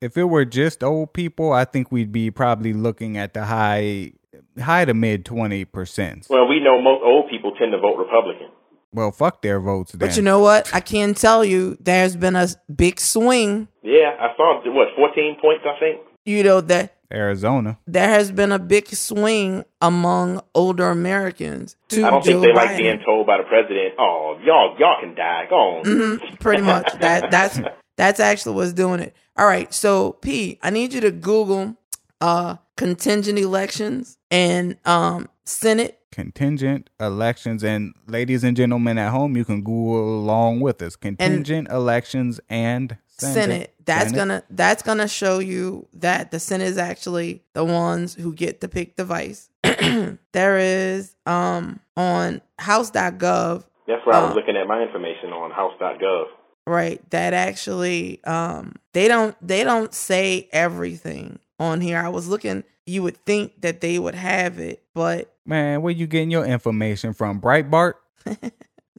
If 0.00 0.16
it 0.16 0.24
were 0.24 0.44
just 0.44 0.82
old 0.82 1.12
people, 1.12 1.52
I 1.52 1.64
think 1.64 1.92
we'd 1.92 2.12
be 2.12 2.30
probably 2.30 2.72
looking 2.72 3.16
at 3.16 3.34
the 3.34 3.44
high 3.44 4.12
high 4.58 4.84
to 4.84 4.94
mid 4.94 5.24
twenty 5.24 5.64
percent. 5.64 6.26
Well, 6.28 6.48
we 6.48 6.60
know 6.60 6.80
most 6.80 7.02
old 7.04 7.30
people 7.30 7.52
tend 7.58 7.72
to 7.72 7.78
vote 7.78 7.96
Republican. 7.96 8.48
Well, 8.92 9.12
fuck 9.12 9.42
their 9.42 9.60
votes. 9.60 9.92
Then. 9.92 10.00
But 10.00 10.16
you 10.16 10.22
know 10.22 10.40
what? 10.40 10.74
I 10.74 10.80
can 10.80 11.14
tell 11.14 11.44
you, 11.44 11.76
there's 11.80 12.16
been 12.16 12.36
a 12.36 12.48
big 12.74 12.98
swing. 12.98 13.68
Yeah, 13.82 14.16
I 14.18 14.36
saw 14.36 14.60
what 14.66 14.88
fourteen 14.96 15.36
points. 15.40 15.64
I 15.64 15.78
think. 15.78 16.00
You 16.24 16.42
know 16.42 16.60
that 16.62 16.96
Arizona. 17.12 17.78
There 17.86 18.08
has 18.08 18.30
been 18.30 18.52
a 18.52 18.58
big 18.58 18.88
swing 18.88 19.64
among 19.80 20.42
older 20.54 20.90
Americans. 20.90 21.76
To 21.88 22.04
I 22.04 22.10
don't 22.10 22.24
Joe 22.24 22.40
think 22.40 22.42
they 22.42 22.60
Biden. 22.60 22.66
like 22.66 22.76
being 22.76 23.00
told 23.04 23.26
by 23.26 23.38
the 23.38 23.44
president, 23.44 23.94
"Oh, 23.98 24.38
y'all, 24.44 24.76
y'all 24.78 25.00
can 25.00 25.14
die. 25.14 25.46
Go 25.48 25.56
on." 25.56 25.84
Mm-hmm, 25.84 26.36
pretty 26.36 26.62
much. 26.62 26.92
that 27.00 27.30
that's 27.30 27.60
that's 27.96 28.20
actually 28.20 28.54
what's 28.54 28.72
doing 28.72 29.00
it. 29.00 29.14
All 29.36 29.46
right, 29.46 29.72
so 29.72 30.12
P, 30.12 30.58
I 30.62 30.70
need 30.70 30.92
you 30.92 31.00
to 31.02 31.10
Google 31.10 31.76
uh 32.20 32.56
contingent 32.76 33.38
elections 33.38 34.18
and 34.30 34.76
um 34.84 35.28
Senate 35.44 35.99
contingent 36.12 36.90
elections. 36.98 37.62
And 37.62 37.94
ladies 38.06 38.44
and 38.44 38.56
gentlemen 38.56 38.98
at 38.98 39.10
home 39.10 39.36
you 39.36 39.44
can 39.44 39.62
google 39.62 40.20
along 40.20 40.60
with 40.60 40.82
us. 40.82 40.96
Contingent 40.96 41.68
and 41.68 41.76
elections 41.76 42.40
and 42.48 42.96
senate, 43.08 43.34
senate. 43.34 43.74
that's 43.84 44.10
senate. 44.10 44.16
gonna 44.16 44.42
that's 44.50 44.82
gonna 44.82 45.08
show 45.08 45.38
you 45.38 45.86
that 45.94 46.30
the 46.30 46.40
senate 46.40 46.68
is 46.68 46.78
actually 46.78 47.42
the 47.52 47.64
ones 47.64 48.14
who 48.14 48.34
get 48.34 48.60
to 48.60 48.68
pick 48.68 48.96
the 48.96 49.04
vice. 49.04 49.48
There 50.32 50.58
is 50.58 51.14
um 51.26 51.80
on 51.96 52.40
house.gov 52.58 53.64
that's 53.86 54.06
where 54.06 54.14
um, 54.14 54.24
i 54.24 54.26
was 54.26 54.36
looking 54.36 54.56
at 54.56 54.66
my 54.66 54.82
information 54.82 55.32
on 55.32 55.50
house.gov 55.50 56.26
right. 56.66 57.08
That 57.10 57.34
actually 57.34 58.22
um 58.24 58.76
they 58.92 59.08
don't 59.08 59.36
they 59.46 59.64
don't 59.64 59.92
say 59.92 60.48
everything 60.52 61.38
on 61.58 61.80
here. 61.80 61.98
I 61.98 62.08
was 62.08 62.28
looking 62.28 62.64
you 62.86 63.02
would 63.02 63.16
think 63.24 63.60
that 63.60 63.80
they 63.80 63.98
would 63.98 64.14
have 64.14 64.58
it 64.58 64.82
but 64.94 65.34
Man, 65.50 65.82
where 65.82 65.92
you 65.92 66.06
getting 66.06 66.30
your 66.30 66.44
information 66.46 67.12
from? 67.12 67.40
Breitbart? 67.40 67.94
they, 68.24 68.40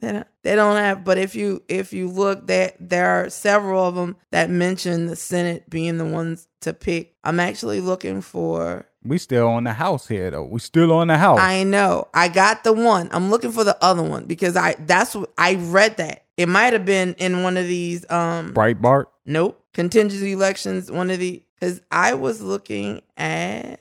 don't, 0.02 0.26
they 0.42 0.54
don't 0.54 0.76
have, 0.76 1.02
but 1.02 1.16
if 1.16 1.34
you 1.34 1.62
if 1.66 1.94
you 1.94 2.10
look, 2.10 2.46
that 2.48 2.76
there 2.78 3.08
are 3.08 3.30
several 3.30 3.82
of 3.86 3.94
them 3.94 4.18
that 4.32 4.50
mention 4.50 5.06
the 5.06 5.16
Senate 5.16 5.70
being 5.70 5.96
the 5.96 6.04
ones 6.04 6.46
to 6.60 6.74
pick. 6.74 7.14
I'm 7.24 7.40
actually 7.40 7.80
looking 7.80 8.20
for. 8.20 8.84
We 9.02 9.16
still 9.16 9.48
on 9.48 9.64
the 9.64 9.72
house 9.72 10.06
here 10.06 10.30
though. 10.30 10.44
We 10.44 10.60
still 10.60 10.92
on 10.92 11.06
the 11.06 11.16
house. 11.16 11.38
I 11.40 11.62
know. 11.62 12.08
I 12.12 12.28
got 12.28 12.64
the 12.64 12.74
one. 12.74 13.08
I'm 13.12 13.30
looking 13.30 13.50
for 13.50 13.64
the 13.64 13.82
other 13.82 14.02
one 14.02 14.26
because 14.26 14.54
I 14.54 14.74
that's 14.80 15.14
what 15.14 15.32
I 15.38 15.54
read 15.54 15.96
that. 15.96 16.26
It 16.36 16.50
might 16.50 16.74
have 16.74 16.84
been 16.84 17.14
in 17.14 17.42
one 17.42 17.56
of 17.56 17.66
these 17.66 18.04
um 18.10 18.52
Breitbart. 18.52 19.06
Nope. 19.24 19.58
Contingency 19.72 20.32
elections, 20.32 20.92
one 20.92 21.08
of 21.08 21.18
the 21.18 21.42
because 21.54 21.80
I 21.90 22.12
was 22.12 22.42
looking 22.42 23.00
at 23.16 23.80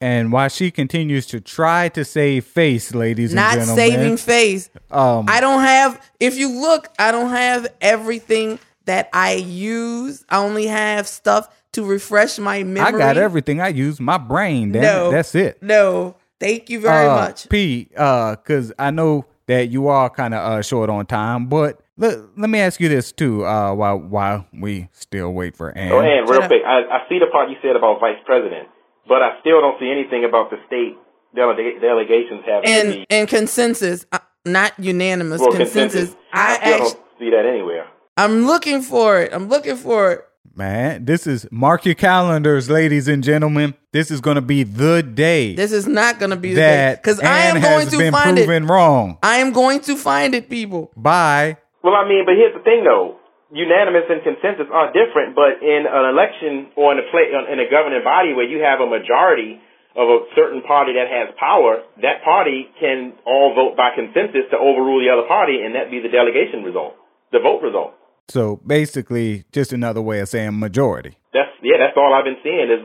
and 0.00 0.32
while 0.32 0.48
she 0.48 0.70
continues 0.70 1.26
to 1.26 1.40
try 1.40 1.88
to 1.90 2.04
save 2.04 2.46
face, 2.46 2.94
ladies 2.94 3.34
Not 3.34 3.52
and 3.52 3.60
gentlemen. 3.62 3.88
Not 3.88 3.98
saving 3.98 4.16
face. 4.16 4.70
Um, 4.90 5.26
I 5.28 5.40
don't 5.40 5.60
have, 5.60 6.10
if 6.18 6.38
you 6.38 6.48
look, 6.48 6.88
I 6.98 7.12
don't 7.12 7.30
have 7.30 7.66
everything 7.80 8.58
that 8.86 9.10
I 9.12 9.34
use. 9.34 10.24
I 10.28 10.38
only 10.38 10.66
have 10.66 11.06
stuff 11.06 11.54
to 11.72 11.84
refresh 11.84 12.38
my 12.38 12.62
memory. 12.62 12.94
I 12.94 12.98
got 12.98 13.16
everything. 13.16 13.60
I 13.60 13.68
use 13.68 14.00
my 14.00 14.18
brain. 14.18 14.72
Damn 14.72 14.82
no, 14.82 15.08
it. 15.08 15.12
That's 15.12 15.34
it. 15.34 15.62
No. 15.62 16.16
Thank 16.40 16.70
you 16.70 16.80
very 16.80 17.06
uh, 17.06 17.16
much. 17.16 17.48
P, 17.50 17.90
uh, 17.94 18.36
cause 18.36 18.72
I 18.78 18.90
know 18.90 19.26
that 19.46 19.68
you 19.68 19.88
are 19.88 20.08
kind 20.08 20.32
of 20.32 20.40
uh, 20.40 20.62
short 20.62 20.88
on 20.88 21.04
time, 21.04 21.48
but 21.48 21.82
let, 21.98 22.16
let 22.38 22.48
me 22.48 22.58
ask 22.60 22.80
you 22.80 22.88
this 22.88 23.12
too, 23.12 23.44
uh, 23.44 23.74
while 23.74 23.98
while 23.98 24.46
we 24.50 24.88
still 24.92 25.32
wait 25.34 25.54
for 25.54 25.76
Ann. 25.76 25.92
Oh, 25.92 26.00
Ann, 26.00 26.24
real 26.24 26.46
quick. 26.46 26.62
I, 26.64 26.80
I 26.88 27.08
see 27.10 27.18
the 27.18 27.26
part 27.30 27.50
you 27.50 27.56
said 27.60 27.76
about 27.76 28.00
vice 28.00 28.16
president. 28.24 28.68
But 29.10 29.22
I 29.22 29.40
still 29.40 29.60
don't 29.60 29.76
see 29.80 29.90
anything 29.90 30.24
about 30.24 30.50
the 30.50 30.56
state 30.68 30.96
delega- 31.36 31.80
delegations 31.80 32.42
having 32.46 32.70
and 32.70 33.06
and 33.10 33.28
consensus, 33.28 34.06
uh, 34.12 34.20
not 34.46 34.72
unanimous 34.78 35.40
well, 35.40 35.50
consensus. 35.50 36.10
consensus. 36.10 36.16
I, 36.32 36.38
I 36.38 36.54
actually, 36.54 36.78
don't 36.78 36.98
see 37.18 37.30
that 37.30 37.44
anywhere. 37.44 37.88
I'm 38.16 38.46
looking 38.46 38.82
for 38.82 39.20
it. 39.20 39.34
I'm 39.34 39.48
looking 39.48 39.74
for 39.74 40.12
it. 40.12 40.20
Man, 40.54 41.06
this 41.06 41.26
is 41.26 41.44
mark 41.50 41.84
your 41.84 41.96
calendars, 41.96 42.70
ladies 42.70 43.08
and 43.08 43.24
gentlemen. 43.24 43.74
This 43.90 44.12
is 44.12 44.20
going 44.20 44.36
to 44.36 44.42
be 44.42 44.62
the 44.62 45.02
day. 45.02 45.56
This 45.56 45.72
is 45.72 45.88
not 45.88 46.20
going 46.20 46.30
to 46.30 46.36
be 46.36 46.50
the 46.50 46.60
day 46.60 46.94
because 46.96 47.18
I 47.18 47.46
am 47.46 47.60
going 47.60 47.88
to 47.88 47.98
been 47.98 48.12
find 48.12 48.36
proven 48.36 48.62
it. 48.62 48.66
Wrong. 48.68 49.18
I 49.24 49.38
am 49.38 49.52
going 49.52 49.80
to 49.80 49.96
find 49.96 50.36
it, 50.36 50.48
people. 50.48 50.92
Bye. 50.96 51.56
Well, 51.82 51.94
I 51.94 52.08
mean, 52.08 52.22
but 52.24 52.36
here's 52.36 52.54
the 52.54 52.62
thing, 52.62 52.84
though 52.84 53.19
unanimous 53.52 54.06
and 54.08 54.22
consensus 54.22 54.70
are 54.70 54.94
different, 54.94 55.34
but 55.34 55.58
in 55.62 55.86
an 55.86 56.04
election 56.10 56.70
or 56.78 56.94
in 56.94 56.98
a 57.02 57.06
play, 57.10 57.30
in 57.30 57.58
a 57.58 57.68
governing 57.70 58.02
body 58.02 58.32
where 58.34 58.46
you 58.46 58.62
have 58.62 58.80
a 58.80 58.86
majority 58.86 59.60
of 59.98 60.06
a 60.06 60.18
certain 60.38 60.62
party 60.62 60.94
that 60.94 61.10
has 61.10 61.34
power, 61.34 61.82
that 62.02 62.22
party 62.22 62.70
can 62.78 63.12
all 63.26 63.54
vote 63.54 63.74
by 63.76 63.90
consensus 63.94 64.46
to 64.50 64.56
overrule 64.56 65.02
the 65.02 65.10
other 65.10 65.26
party, 65.26 65.62
and 65.66 65.74
that 65.74 65.90
be 65.90 65.98
the 65.98 66.08
delegation 66.08 66.62
result, 66.62 66.94
the 67.32 67.42
vote 67.42 67.62
result. 67.62 67.94
So 68.30 68.62
basically, 68.62 69.44
just 69.50 69.72
another 69.72 70.00
way 70.00 70.20
of 70.20 70.28
saying 70.28 70.58
majority. 70.58 71.18
That's 71.34 71.50
yeah. 71.62 71.82
That's 71.82 71.98
all 71.98 72.14
I've 72.14 72.24
been 72.24 72.38
seeing 72.46 72.70
is 72.70 72.82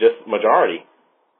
just 0.00 0.26
majority. 0.26 0.80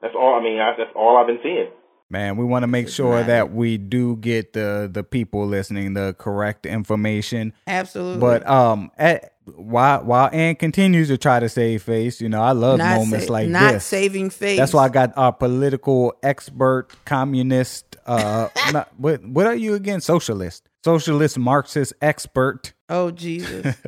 That's 0.01 0.13
all. 0.13 0.37
I 0.37 0.43
mean, 0.43 0.61
I, 0.61 0.77
that's 0.77 0.93
all 0.95 1.17
I've 1.17 1.25
been 1.25 1.41
seeing. 1.41 1.73
Man, 2.09 2.37
we 2.37 2.45
want 2.45 2.63
to 2.63 2.67
make 2.67 2.87
sure 2.87 3.21
that 3.21 3.51
we 3.51 3.77
do 3.77 4.15
get 4.15 4.53
the 4.53 4.89
the 4.91 5.03
people 5.03 5.45
listening 5.45 5.93
the 5.93 6.15
correct 6.17 6.65
information. 6.65 7.51
Absolutely. 7.67 8.21
But 8.21 8.47
um, 8.47 8.91
at, 8.97 9.33
while 9.55 10.03
while 10.05 10.29
Ann 10.31 10.55
continues 10.55 11.09
to 11.09 11.17
try 11.17 11.41
to 11.41 11.49
save 11.49 11.83
face, 11.83 12.21
you 12.21 12.29
know, 12.29 12.41
I 12.41 12.51
love 12.53 12.77
not 12.77 12.97
moments 12.97 13.27
sa- 13.27 13.33
like 13.33 13.49
not 13.49 13.73
this. 13.73 13.85
saving 13.85 14.29
face. 14.29 14.57
That's 14.57 14.73
why 14.73 14.85
I 14.85 14.89
got 14.89 15.17
our 15.17 15.33
political 15.33 16.13
expert, 16.23 16.89
communist. 17.03 17.97
Uh, 18.05 18.47
not, 18.71 18.89
what 18.97 19.25
what 19.25 19.45
are 19.45 19.55
you 19.55 19.73
again? 19.73 19.99
Socialist, 19.99 20.69
socialist, 20.85 21.37
Marxist 21.37 21.91
expert. 22.01 22.71
Oh 22.87 23.11
Jesus. 23.11 23.75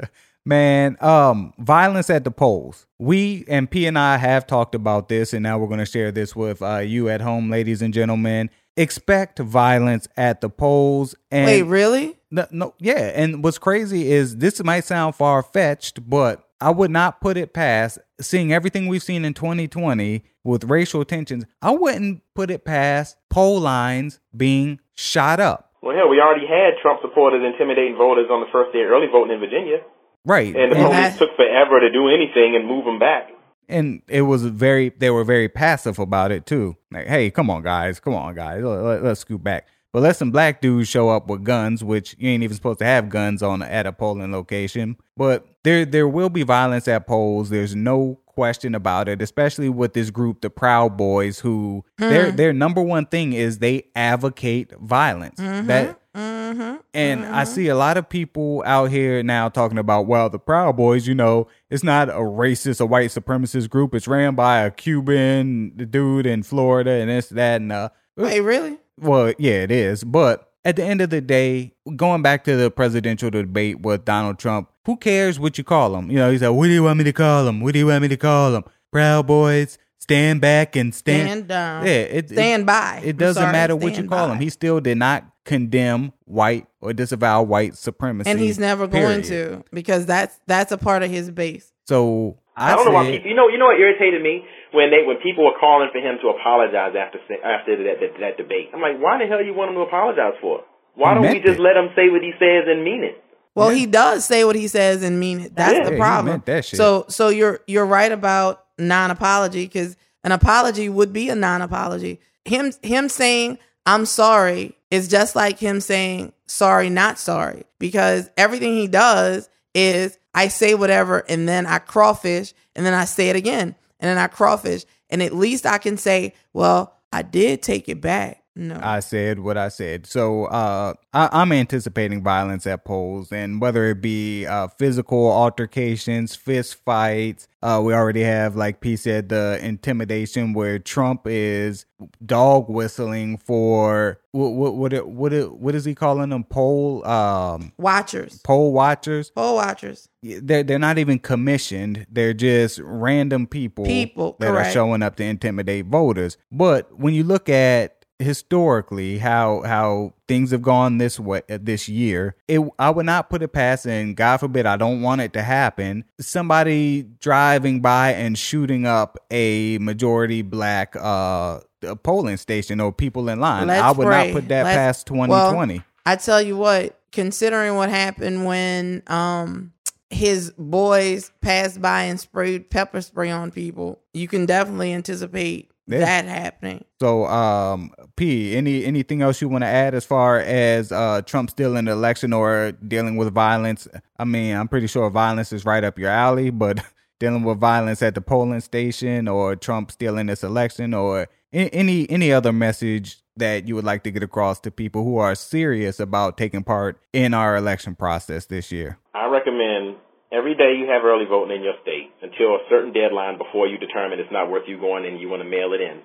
Man, 0.49 0.97
um, 0.99 1.53
violence 1.59 2.09
at 2.09 2.23
the 2.23 2.31
polls. 2.31 2.87
We 2.97 3.45
and 3.47 3.69
P 3.69 3.85
and 3.85 3.99
I 3.99 4.17
have 4.17 4.47
talked 4.47 4.73
about 4.73 5.07
this, 5.07 5.31
and 5.31 5.43
now 5.43 5.59
we're 5.59 5.67
going 5.67 5.77
to 5.77 5.85
share 5.85 6.11
this 6.11 6.35
with 6.35 6.63
uh, 6.63 6.79
you 6.79 7.07
at 7.07 7.21
home, 7.21 7.51
ladies 7.51 7.83
and 7.83 7.93
gentlemen. 7.93 8.49
Expect 8.75 9.37
violence 9.37 10.07
at 10.17 10.41
the 10.41 10.49
polls. 10.49 11.13
And 11.29 11.45
Wait, 11.45 11.61
really? 11.61 12.17
No, 12.31 12.47
no, 12.49 12.73
yeah. 12.79 13.11
And 13.13 13.43
what's 13.43 13.59
crazy 13.59 14.11
is 14.11 14.37
this 14.37 14.63
might 14.63 14.85
sound 14.85 15.13
far 15.13 15.43
fetched, 15.43 16.09
but 16.09 16.49
I 16.59 16.71
would 16.71 16.89
not 16.89 17.21
put 17.21 17.37
it 17.37 17.53
past 17.53 17.99
seeing 18.19 18.51
everything 18.51 18.87
we've 18.87 19.03
seen 19.03 19.25
in 19.25 19.35
2020 19.35 20.23
with 20.43 20.63
racial 20.63 21.05
tensions. 21.05 21.45
I 21.61 21.69
wouldn't 21.69 22.23
put 22.33 22.49
it 22.49 22.65
past 22.65 23.17
poll 23.29 23.59
lines 23.59 24.19
being 24.35 24.79
shot 24.95 25.39
up. 25.39 25.73
Well, 25.83 25.95
hell, 25.95 26.09
we 26.09 26.19
already 26.19 26.47
had 26.47 26.81
Trump 26.81 27.01
supporters 27.03 27.45
intimidating 27.45 27.95
voters 27.95 28.31
on 28.31 28.41
the 28.41 28.51
first 28.51 28.73
day 28.73 28.81
of 28.81 28.89
early 28.89 29.05
voting 29.13 29.35
in 29.35 29.39
Virginia. 29.39 29.85
Right. 30.29 30.55
And 30.55 30.71
the 30.71 30.77
and 30.77 30.85
police 30.85 30.93
that, 30.93 31.17
took 31.17 31.35
forever 31.35 31.79
to 31.79 31.91
do 31.91 32.07
anything 32.07 32.55
and 32.55 32.67
move 32.67 32.85
them 32.85 32.99
back. 32.99 33.31
And 33.67 34.03
it 34.07 34.21
was 34.21 34.45
very, 34.45 34.89
they 34.89 35.09
were 35.09 35.23
very 35.23 35.49
passive 35.49 35.97
about 35.97 36.31
it 36.31 36.45
too. 36.45 36.77
Like, 36.91 37.07
hey, 37.07 37.31
come 37.31 37.49
on, 37.49 37.63
guys, 37.63 37.99
come 37.99 38.13
on, 38.13 38.35
guys, 38.35 38.63
let, 38.63 39.03
us 39.03 39.19
scoot 39.21 39.43
back. 39.43 39.67
But 39.91 40.03
let 40.03 40.17
some 40.17 40.29
black 40.29 40.61
dudes 40.61 40.87
show 40.87 41.09
up 41.09 41.27
with 41.27 41.43
guns, 41.43 41.83
which 41.83 42.15
you 42.19 42.29
ain't 42.29 42.43
even 42.43 42.55
supposed 42.55 42.77
to 42.77 42.85
have 42.85 43.09
guns 43.09 43.41
on 43.41 43.63
at 43.63 43.87
a 43.87 43.91
polling 43.91 44.31
location. 44.31 44.97
But 45.17 45.47
there, 45.63 45.83
there 45.83 46.07
will 46.07 46.29
be 46.29 46.43
violence 46.43 46.87
at 46.87 47.07
polls. 47.07 47.49
There's 47.49 47.75
no 47.75 48.19
question 48.27 48.75
about 48.75 49.09
it, 49.09 49.21
especially 49.23 49.67
with 49.67 49.93
this 49.93 50.11
group, 50.11 50.41
the 50.41 50.49
Proud 50.51 50.95
Boys, 50.95 51.39
who 51.39 51.83
mm. 51.99 52.09
their 52.09 52.31
their 52.31 52.53
number 52.53 52.81
one 52.81 53.05
thing 53.05 53.33
is 53.33 53.57
they 53.57 53.87
advocate 53.95 54.71
violence. 54.79 55.39
Mm-hmm. 55.39 55.67
That 55.67 55.98
Mm-hmm, 56.15 56.77
and 56.93 57.21
mm-hmm. 57.21 57.35
I 57.35 57.43
see 57.43 57.67
a 57.67 57.75
lot 57.75 57.97
of 57.97 58.09
people 58.09 58.63
out 58.65 58.89
here 58.89 59.21
now 59.21 59.47
talking 59.47 59.77
about, 59.77 60.07
well, 60.07 60.29
the 60.29 60.39
Proud 60.39 60.75
Boys, 60.75 61.07
you 61.07 61.13
know, 61.13 61.47
it's 61.69 61.83
not 61.83 62.09
a 62.09 62.13
racist, 62.13 62.81
a 62.81 62.85
white 62.85 63.11
supremacist 63.11 63.69
group. 63.69 63.93
It's 63.93 64.07
ran 64.07 64.33
by 64.33 64.61
a 64.61 64.71
Cuban 64.71 65.87
dude 65.89 66.25
in 66.25 66.43
Florida 66.43 66.91
and 66.91 67.09
this, 67.09 67.29
that, 67.29 67.61
and 67.61 67.71
uh. 67.71 67.89
Wait, 68.17 68.41
really? 68.41 68.77
Well, 68.99 69.33
yeah, 69.37 69.61
it 69.61 69.71
is. 69.71 70.03
But 70.03 70.51
at 70.65 70.75
the 70.75 70.83
end 70.83 71.01
of 71.01 71.09
the 71.09 71.21
day, 71.21 71.73
going 71.95 72.21
back 72.21 72.43
to 72.45 72.57
the 72.57 72.71
presidential 72.71 73.29
debate 73.29 73.81
with 73.81 74.03
Donald 74.03 74.39
Trump, 74.39 74.69
who 74.85 74.97
cares 74.97 75.39
what 75.39 75.57
you 75.57 75.63
call 75.63 75.95
him? 75.95 76.09
You 76.09 76.17
know, 76.17 76.31
he's 76.31 76.41
like, 76.41 76.51
what 76.51 76.65
do 76.65 76.71
you 76.71 76.83
want 76.83 76.97
me 76.97 77.03
to 77.03 77.13
call 77.13 77.47
him? 77.47 77.61
What 77.61 77.73
do 77.73 77.79
you 77.79 77.87
want 77.87 78.01
me 78.01 78.07
to 78.07 78.17
call 78.17 78.55
him? 78.55 78.63
Proud 78.91 79.27
Boys, 79.27 79.77
stand 79.99 80.41
back 80.41 80.75
and 80.75 80.93
stand. 80.93 81.27
Stand 81.29 81.47
down. 81.47 81.85
Yeah, 81.85 81.91
it, 81.91 82.29
Stand 82.29 82.63
it, 82.63 82.65
by. 82.65 83.01
It 83.03 83.17
doesn't 83.17 83.41
sorry, 83.41 83.51
matter 83.53 83.75
what 83.75 83.95
you 83.95 84.07
call 84.07 84.27
by. 84.27 84.33
him. 84.33 84.41
He 84.41 84.49
still 84.49 84.79
did 84.79 84.97
not 84.97 85.25
condemn 85.49 86.13
white 86.25 86.67
or 86.79 86.93
disavow 86.93 87.41
white 87.41 87.75
supremacy. 87.75 88.29
and 88.29 88.39
he's 88.39 88.59
never 88.59 88.85
going 88.85 89.23
to 89.23 89.63
because 89.73 90.05
that's 90.05 90.39
that's 90.45 90.71
a 90.71 90.77
part 90.77 91.01
of 91.01 91.09
his 91.09 91.31
base. 91.31 91.73
So 91.87 92.37
I, 92.55 92.73
I 92.73 92.75
don't 92.75 92.85
know 92.85 92.91
why 92.91 93.09
people. 93.09 93.27
You 93.29 93.35
know, 93.35 93.47
you 93.47 93.57
know 93.57 93.65
what 93.65 93.79
irritated 93.79 94.21
me 94.21 94.45
when 94.71 94.91
they 94.91 95.01
when 95.07 95.17
people 95.23 95.43
were 95.45 95.57
calling 95.59 95.89
for 95.91 95.97
him 95.97 96.17
to 96.21 96.27
apologize 96.29 96.93
after 96.95 97.17
after 97.43 97.83
that 97.83 97.99
that, 97.99 98.19
that 98.19 98.37
debate. 98.37 98.69
I'm 98.73 98.79
like, 98.81 99.01
why 99.01 99.17
the 99.17 99.25
hell 99.25 99.43
you 99.43 99.55
want 99.55 99.69
him 99.71 99.75
to 99.75 99.81
apologize 99.81 100.37
for? 100.39 100.61
Why 100.93 101.15
don't 101.15 101.23
we 101.23 101.39
just 101.39 101.57
it. 101.57 101.59
let 101.59 101.75
him 101.75 101.89
say 101.95 102.09
what 102.09 102.21
he 102.21 102.31
says 102.37 102.65
and 102.67 102.83
mean 102.83 103.03
it? 103.03 103.23
Well, 103.55 103.69
he 103.69 103.87
does 103.87 104.23
say 104.25 104.45
what 104.45 104.55
he 104.55 104.67
says 104.67 105.01
and 105.01 105.19
mean 105.19 105.39
it. 105.41 105.55
That's 105.55 105.73
Yeah, 105.73 105.85
the 105.85 105.91
he 105.93 105.97
problem. 105.97 106.33
meant 106.33 106.45
that 106.45 106.63
shit. 106.65 106.77
So 106.77 107.05
so 107.09 107.29
you're 107.29 107.61
you're 107.67 107.85
right 107.87 108.11
about 108.11 108.65
non-apology 108.77 109.65
because 109.65 109.97
an 110.23 110.31
apology 110.31 110.89
would 110.89 111.11
be 111.11 111.29
a 111.29 111.35
non-apology. 111.35 112.19
Him 112.45 112.71
him 112.83 113.09
saying 113.09 113.57
I'm 113.85 114.05
sorry. 114.05 114.75
Is 114.91 115.07
just 115.07 115.35
like 115.35 115.59
him 115.59 115.81
saying 115.81 116.33
sorry 116.47 116.89
not 116.89 117.19
sorry. 117.19 117.63
Because 117.77 118.29
everything 118.37 118.73
he 118.73 118.87
does 118.87 119.49
is 119.73 120.17
I 120.33 120.47
say 120.47 120.73
whatever 120.75 121.23
and 121.29 121.47
then 121.47 121.65
I 121.65 121.79
crawfish 121.79 122.53
and 122.75 122.85
then 122.85 122.93
I 122.93 123.05
say 123.05 123.29
it 123.29 123.35
again 123.35 123.75
and 123.99 124.09
then 124.09 124.17
I 124.17 124.27
crawfish. 124.27 124.85
And 125.09 125.21
at 125.23 125.33
least 125.33 125.65
I 125.65 125.77
can 125.77 125.97
say, 125.97 126.33
well, 126.53 126.95
I 127.11 127.21
did 127.21 127.61
take 127.61 127.89
it 127.89 128.01
back. 128.01 128.38
No. 128.59 128.77
I 128.81 128.99
said 128.99 129.39
what 129.39 129.57
I 129.57 129.69
said. 129.69 130.05
So 130.05 130.45
uh, 130.45 130.93
I, 131.13 131.29
I'm 131.31 131.51
anticipating 131.51 132.21
violence 132.23 132.67
at 132.67 132.83
polls, 132.83 133.31
and 133.31 133.61
whether 133.61 133.85
it 133.89 134.01
be 134.01 134.45
uh, 134.45 134.67
physical 134.67 135.31
altercations, 135.31 136.35
fist 136.35 136.75
fights. 136.83 137.47
Uh, 137.61 137.81
we 137.83 137.93
already 137.93 138.21
have, 138.23 138.55
like 138.55 138.79
P 138.79 138.95
said, 138.95 139.27
the 139.29 139.59
intimidation 139.61 140.53
where 140.53 140.79
Trump 140.79 141.23
is 141.25 141.85
dog 142.25 142.69
whistling 142.69 143.37
for 143.37 144.19
what 144.31 144.49
what 144.51 144.75
what 144.75 144.93
it- 144.93 145.07
what 145.07 145.33
it- 145.33 145.51
what 145.53 145.75
is 145.75 145.83
he 145.83 145.93
calling 145.93 146.29
them? 146.29 146.45
Poll 146.45 147.05
um 147.05 147.73
watchers. 147.77 148.39
poll 148.43 148.71
watchers. 148.71 149.29
Poll 149.31 149.55
watchers. 149.55 150.07
They're 150.23 150.63
they're 150.63 150.79
not 150.79 150.97
even 150.99 151.19
commissioned. 151.19 152.05
They're 152.09 152.33
just 152.33 152.79
random 152.81 153.45
people, 153.47 153.83
People, 153.85 154.37
that 154.39 154.51
are 154.55 154.71
showing 154.71 155.01
up 155.03 155.17
to 155.17 155.23
intimidate 155.25 155.85
voters. 155.87 156.37
But 156.51 156.97
when 156.97 157.13
you 157.13 157.23
look 157.25 157.49
at 157.49 157.98
historically 158.19 159.17
how 159.17 159.61
how 159.63 160.13
things 160.27 160.51
have 160.51 160.61
gone 160.61 160.97
this 160.97 161.19
way 161.19 161.41
this 161.47 161.89
year, 161.89 162.35
it 162.47 162.61
I 162.77 162.89
would 162.89 163.05
not 163.05 163.29
put 163.29 163.41
it 163.41 163.49
past, 163.49 163.85
and 163.87 164.15
God 164.15 164.37
forbid 164.37 164.65
I 164.65 164.77
don't 164.77 165.01
want 165.01 165.21
it 165.21 165.33
to 165.33 165.41
happen. 165.41 166.05
Somebody 166.19 167.03
driving 167.19 167.79
by 167.81 168.13
and 168.13 168.37
shooting 168.37 168.85
up 168.85 169.17
a 169.31 169.77
majority 169.79 170.41
black 170.41 170.95
uh 170.99 171.61
polling 172.03 172.37
station 172.37 172.79
or 172.81 172.91
people 172.91 173.29
in 173.29 173.39
line. 173.39 173.67
Let's 173.67 173.81
I 173.81 173.91
would 173.91 174.05
pray. 174.07 174.27
not 174.27 174.33
put 174.33 174.47
that 174.49 174.63
Let's- 174.63 174.75
past 174.77 175.11
well, 175.11 175.27
2020. 175.27 175.81
I 176.05 176.15
tell 176.15 176.41
you 176.41 176.57
what, 176.57 176.99
considering 177.11 177.75
what 177.75 177.89
happened 177.89 178.45
when 178.45 179.03
um 179.07 179.71
his 180.11 180.51
boys 180.57 181.31
passed 181.39 181.79
by 181.81 182.03
and 182.03 182.19
sprayed 182.19 182.69
pepper 182.71 182.99
spray 182.99 183.29
on 183.29 183.51
people, 183.51 183.99
you 184.13 184.27
can 184.27 184.45
definitely 184.47 184.91
anticipate 184.91 185.69
Yeah. 185.89 185.99
that 185.99 186.25
happening. 186.25 186.85
So, 186.99 187.25
um, 187.25 187.91
P, 188.15 188.55
any 188.55 188.85
anything 188.85 189.21
else 189.21 189.41
you 189.41 189.49
want 189.49 189.63
to 189.63 189.67
add 189.67 189.95
as 189.95 190.05
far 190.05 190.39
as 190.39 190.91
uh, 190.91 191.21
Trump 191.23 191.49
still 191.49 191.75
in 191.75 191.85
the 191.85 191.91
election 191.91 192.31
or 192.33 192.73
dealing 192.73 193.17
with 193.17 193.33
violence? 193.33 193.87
I 194.17 194.25
mean, 194.25 194.55
I'm 194.55 194.67
pretty 194.67 194.87
sure 194.87 195.09
violence 195.09 195.51
is 195.51 195.65
right 195.65 195.83
up 195.83 195.97
your 195.97 196.09
alley, 196.11 196.51
but 196.51 196.83
dealing 197.19 197.43
with 197.43 197.59
violence 197.59 198.01
at 198.01 198.15
the 198.15 198.21
polling 198.21 198.61
station 198.61 199.27
or 199.27 199.55
Trump 199.55 199.91
still 199.91 200.17
in 200.17 200.27
this 200.27 200.43
election 200.43 200.93
or 200.93 201.27
any 201.51 202.07
any 202.09 202.31
other 202.31 202.53
message 202.53 203.17
that 203.37 203.67
you 203.67 203.73
would 203.73 203.85
like 203.85 204.03
to 204.03 204.11
get 204.11 204.21
across 204.21 204.59
to 204.59 204.69
people 204.71 205.03
who 205.03 205.17
are 205.17 205.33
serious 205.33 205.99
about 205.99 206.37
taking 206.37 206.63
part 206.63 206.99
in 207.13 207.33
our 207.33 207.55
election 207.55 207.95
process 207.95 208.45
this 208.45 208.71
year? 208.71 208.99
I 209.15 209.25
recommend 209.27 209.95
every 210.31 210.55
day 210.55 210.77
you 210.77 210.89
have 210.89 211.03
early 211.03 211.25
voting 211.25 211.57
in 211.57 211.63
your 211.63 211.77
state 211.81 212.13
until 212.21 212.57
a 212.57 212.65
certain 212.69 212.93
deadline 212.93 213.37
before 213.37 213.67
you 213.67 213.77
determine 213.77 214.19
it's 214.21 214.31
not 214.31 214.49
worth 214.49 214.69
you 214.69 214.79
going 214.79 215.05
and 215.05 215.19
you 215.19 215.29
want 215.29 215.41
to 215.41 215.49
mail 215.49 215.73
it 215.73 215.81
in. 215.81 216.01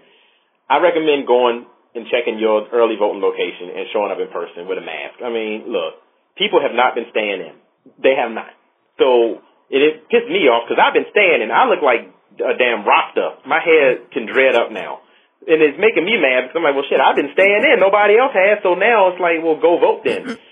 I 0.68 0.80
recommend 0.80 1.28
going 1.28 1.68
and 1.94 2.08
checking 2.08 2.40
your 2.40 2.66
early 2.72 2.96
voting 2.96 3.20
location 3.20 3.70
and 3.70 3.86
showing 3.92 4.10
up 4.10 4.18
in 4.18 4.32
person 4.32 4.66
with 4.66 4.80
a 4.80 4.84
mask. 4.84 5.20
I 5.22 5.30
mean, 5.30 5.68
look, 5.68 6.00
people 6.34 6.58
have 6.64 6.74
not 6.74 6.96
been 6.96 7.06
staying 7.12 7.40
in. 7.44 7.54
They 8.00 8.16
have 8.16 8.32
not. 8.32 8.50
So 8.98 9.44
it, 9.68 9.80
it 9.80 9.94
pissed 10.08 10.26
me 10.32 10.48
off 10.48 10.66
because 10.66 10.80
I've 10.80 10.96
been 10.96 11.08
staying 11.12 11.44
in. 11.44 11.52
I 11.52 11.68
look 11.68 11.84
like 11.84 12.08
a 12.40 12.56
damn 12.56 12.82
Rasta. 12.82 13.44
My 13.46 13.60
hair 13.60 14.02
can 14.10 14.26
dread 14.26 14.56
up 14.56 14.72
now. 14.72 15.04
And 15.44 15.60
it's 15.60 15.76
making 15.76 16.08
me 16.08 16.16
mad 16.16 16.48
because 16.48 16.56
I'm 16.56 16.64
like, 16.64 16.72
well, 16.72 16.88
shit, 16.88 16.98
I've 16.98 17.14
been 17.20 17.36
staying 17.36 17.62
in. 17.68 17.76
Nobody 17.76 18.16
else 18.16 18.32
has. 18.32 18.64
So 18.64 18.74
now 18.74 19.12
it's 19.12 19.20
like, 19.20 19.44
well, 19.44 19.60
go 19.60 19.78
vote 19.78 20.02
then. 20.02 20.40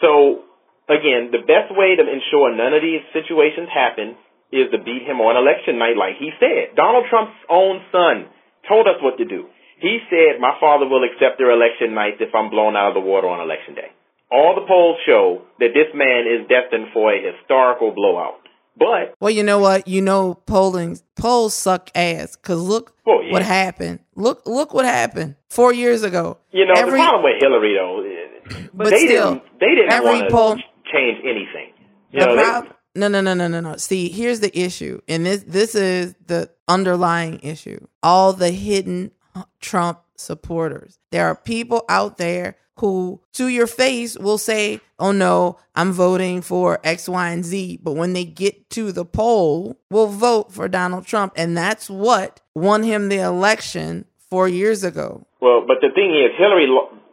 So 0.00 0.48
again, 0.90 1.30
the 1.30 1.46
best 1.46 1.70
way 1.72 1.94
to 1.96 2.02
ensure 2.04 2.50
none 2.54 2.74
of 2.74 2.82
these 2.82 3.02
situations 3.14 3.68
happen 3.72 4.16
is 4.52 4.66
to 4.74 4.78
beat 4.82 5.06
him 5.06 5.22
on 5.22 5.38
election 5.38 5.78
night, 5.78 5.94
like 5.96 6.18
he 6.18 6.30
said. 6.42 6.74
Donald 6.74 7.06
Trump's 7.08 7.38
own 7.48 7.80
son 7.94 8.26
told 8.68 8.86
us 8.90 8.98
what 9.00 9.16
to 9.18 9.24
do. 9.24 9.46
He 9.78 9.98
said, 10.10 10.40
my 10.42 10.52
father 10.60 10.86
will 10.86 11.04
accept 11.06 11.38
their 11.38 11.50
election 11.54 11.94
nights 11.94 12.18
if 12.20 12.34
I'm 12.34 12.50
blown 12.50 12.76
out 12.76 12.88
of 12.92 12.94
the 12.94 13.06
water 13.06 13.28
on 13.28 13.40
election 13.40 13.74
day. 13.74 13.88
All 14.30 14.54
the 14.54 14.66
polls 14.66 14.98
show 15.06 15.42
that 15.58 15.72
this 15.72 15.88
man 15.94 16.26
is 16.26 16.46
destined 16.50 16.88
for 16.92 17.12
a 17.14 17.18
historical 17.32 17.90
blowout. 17.94 18.36
But, 18.78 19.14
Well, 19.20 19.30
you 19.30 19.42
know 19.42 19.58
what? 19.58 19.88
You 19.88 20.00
know 20.02 20.34
polling 20.46 20.98
polls 21.16 21.54
suck 21.54 21.90
ass 21.94 22.36
because 22.36 22.60
look 22.62 22.94
Oh, 23.06 23.20
yeah. 23.20 23.32
what 23.32 23.42
happened. 23.42 23.98
Look 24.14 24.42
look 24.46 24.72
what 24.72 24.84
happened 24.84 25.34
four 25.48 25.72
years 25.72 26.02
ago. 26.02 26.38
you 26.52 26.64
know, 26.66 26.74
Every- 26.76 26.92
the 26.92 26.96
problem 27.04 27.24
with 27.24 27.42
Hillary, 27.42 27.74
though, 27.74 28.68
But 28.72 28.90
they 28.90 29.04
still, 29.06 29.34
didn't, 29.34 29.58
they 29.60 29.74
didn't 29.74 29.92
every 29.92 30.06
want 30.08 30.24
to 30.28 30.30
poll- 30.30 30.58
change 30.92 31.18
anything. 31.24 31.72
You 32.10 32.20
know, 32.20 32.34
prob- 32.34 32.74
no, 32.94 33.08
no, 33.08 33.20
no, 33.20 33.34
no, 33.34 33.46
no, 33.48 33.60
no. 33.60 33.76
See, 33.76 34.08
here's 34.08 34.40
the 34.40 34.56
issue, 34.58 35.00
and 35.06 35.24
this 35.24 35.44
this 35.44 35.74
is 35.74 36.14
the 36.26 36.50
underlying 36.66 37.40
issue. 37.42 37.86
All 38.02 38.32
the 38.32 38.50
hidden 38.50 39.12
uh, 39.34 39.44
Trump 39.60 40.00
supporters. 40.16 40.98
There 41.10 41.26
are 41.26 41.34
people 41.34 41.84
out 41.88 42.18
there 42.18 42.56
who, 42.78 43.20
to 43.34 43.48
your 43.48 43.66
face, 43.66 44.18
will 44.18 44.38
say, 44.38 44.80
"Oh 44.98 45.12
no, 45.12 45.58
I'm 45.76 45.92
voting 45.92 46.42
for 46.42 46.80
X, 46.82 47.08
Y, 47.08 47.28
and 47.28 47.44
Z," 47.44 47.78
but 47.82 47.92
when 47.92 48.12
they 48.12 48.24
get 48.24 48.70
to 48.70 48.90
the 48.90 49.04
poll, 49.04 49.78
will 49.90 50.08
vote 50.08 50.52
for 50.52 50.66
Donald 50.66 51.06
Trump, 51.06 51.32
and 51.36 51.56
that's 51.56 51.88
what 51.88 52.40
won 52.54 52.82
him 52.82 53.08
the 53.08 53.18
election 53.18 54.04
four 54.30 54.48
years 54.48 54.82
ago. 54.82 55.26
Well, 55.40 55.64
but 55.66 55.78
the 55.80 55.90
thing 55.94 56.14
is, 56.14 56.36
Hillary, 56.36 56.66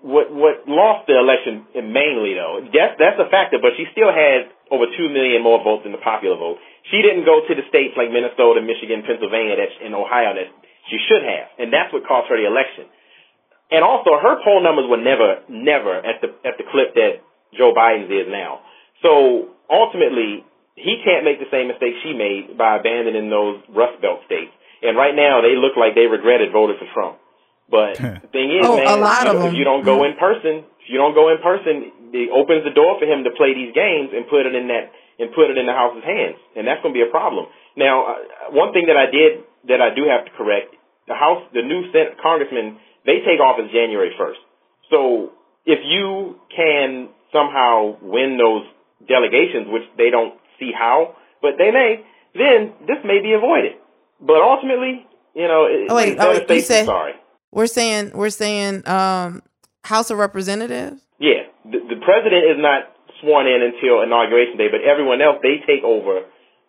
what 0.08 0.32
what 0.32 0.64
lost 0.72 1.04
the 1.12 1.20
election 1.20 1.68
mainly 1.76 2.32
though. 2.40 2.64
That's 2.72 2.96
that's 2.96 3.20
a 3.20 3.28
factor, 3.28 3.60
but 3.60 3.76
she 3.76 3.84
still 3.92 4.08
had 4.08 4.48
over 4.72 4.88
two 4.96 5.12
million 5.12 5.44
more 5.44 5.60
votes 5.60 5.84
than 5.84 5.92
the 5.92 6.00
popular 6.00 6.40
vote. 6.40 6.64
She 6.88 7.04
didn't 7.04 7.28
go 7.28 7.44
to 7.44 7.54
the 7.54 7.68
states 7.68 8.00
like 8.00 8.08
Minnesota, 8.08 8.64
Michigan, 8.64 9.04
Pennsylvania, 9.04 9.60
that 9.60 9.72
and 9.84 9.92
Ohio 9.92 10.32
that 10.40 10.48
she 10.88 10.98
should 11.12 11.28
have, 11.28 11.52
and 11.60 11.68
that's 11.76 11.92
what 11.92 12.08
cost 12.08 12.32
her 12.32 12.40
the 12.40 12.48
election. 12.48 12.88
And 13.68 13.84
also, 13.84 14.16
her 14.16 14.40
poll 14.48 14.64
numbers 14.64 14.88
were 14.88 15.04
never, 15.04 15.44
never 15.52 16.00
at 16.00 16.24
the 16.24 16.32
at 16.48 16.56
the 16.56 16.64
clip 16.72 16.96
that 16.96 17.20
Joe 17.52 17.76
Biden's 17.76 18.08
is 18.08 18.32
now. 18.32 18.64
So 19.04 19.52
ultimately, 19.68 20.48
he 20.80 21.04
can't 21.04 21.28
make 21.28 21.44
the 21.44 21.52
same 21.52 21.68
mistake 21.68 22.00
she 22.00 22.16
made 22.16 22.56
by 22.56 22.80
abandoning 22.80 23.28
those 23.28 23.60
Rust 23.68 24.00
Belt 24.00 24.24
states. 24.24 24.56
And 24.80 24.96
right 24.96 25.16
now, 25.16 25.44
they 25.44 25.60
look 25.60 25.76
like 25.76 26.00
they 26.00 26.08
regretted 26.08 26.56
voting 26.56 26.80
for 26.80 26.88
Trump. 26.96 27.20
But 27.70 27.98
the 28.24 28.30
thing 28.32 28.52
is, 28.56 28.64
Oh, 28.66 28.78
man, 28.78 28.88
a 28.88 28.96
lot 29.02 29.24
you 29.24 29.30
of 29.30 29.36
know, 29.36 29.42
them. 29.44 29.52
if 29.52 29.58
you 29.60 29.64
don't 29.64 29.84
go 29.84 30.04
in 30.04 30.16
person, 30.16 30.64
if 30.82 30.88
you 30.88 30.98
don't 30.98 31.14
go 31.14 31.30
in 31.30 31.38
person, 31.44 31.92
it 32.16 32.32
opens 32.32 32.64
the 32.64 32.72
door 32.72 32.96
for 33.00 33.06
him 33.06 33.24
to 33.28 33.32
play 33.36 33.54
these 33.54 33.74
games 33.76 34.16
and 34.16 34.28
put 34.28 34.46
it 34.48 34.56
in 34.56 34.68
that 34.72 34.92
and 35.20 35.34
put 35.34 35.50
it 35.50 35.58
in 35.58 35.66
the 35.66 35.74
House's 35.74 36.04
hands, 36.06 36.38
and 36.56 36.68
that's 36.68 36.80
going 36.86 36.94
to 36.94 36.98
be 36.98 37.04
a 37.04 37.10
problem. 37.10 37.48
Now, 37.76 38.06
uh, 38.06 38.54
one 38.54 38.72
thing 38.72 38.86
that 38.88 38.96
I 38.96 39.10
did 39.10 39.42
that 39.68 39.82
I 39.82 39.90
do 39.94 40.06
have 40.08 40.24
to 40.26 40.32
correct: 40.38 40.76
the 41.08 41.16
House, 41.16 41.42
the 41.54 41.62
new 41.66 41.90
Senate 41.92 42.16
congressmen, 42.22 42.78
they 43.06 43.20
take 43.26 43.42
office 43.42 43.68
January 43.74 44.14
first. 44.18 44.40
So 44.90 45.34
if 45.66 45.80
you 45.84 46.40
can 46.56 47.10
somehow 47.34 47.98
win 48.02 48.38
those 48.38 48.64
delegations, 49.08 49.68
which 49.68 49.84
they 49.98 50.10
don't 50.10 50.36
see 50.60 50.72
how, 50.72 51.16
but 51.42 51.58
they 51.58 51.72
may, 51.72 52.06
then 52.34 52.74
this 52.88 52.98
may 53.04 53.20
be 53.22 53.34
avoided. 53.34 53.74
But 54.22 54.38
ultimately, 54.42 55.06
you 55.36 55.48
know, 55.48 55.66
it, 55.66 55.88
Oh, 55.90 55.96
wait, 55.96 56.16
oh, 56.20 56.30
wait, 56.32 56.50
you 56.50 56.62
said- 56.62 56.86
sorry. 56.86 57.14
We're 57.58 57.66
saying 57.66 58.12
we're 58.14 58.30
saying 58.30 58.88
um, 58.88 59.42
House 59.84 60.12
of 60.12 60.20
Representatives. 60.20 61.02
Yeah, 61.20 61.50
the, 61.66 61.80
the 61.90 61.98
president 62.06 62.46
is 62.54 62.58
not 62.62 62.94
sworn 63.20 63.48
in 63.48 63.64
until 63.66 64.04
inauguration 64.04 64.58
day, 64.62 64.68
but 64.70 64.82
everyone 64.86 65.24
else 65.24 65.38
they 65.42 65.58
take 65.66 65.84
over 65.84 66.22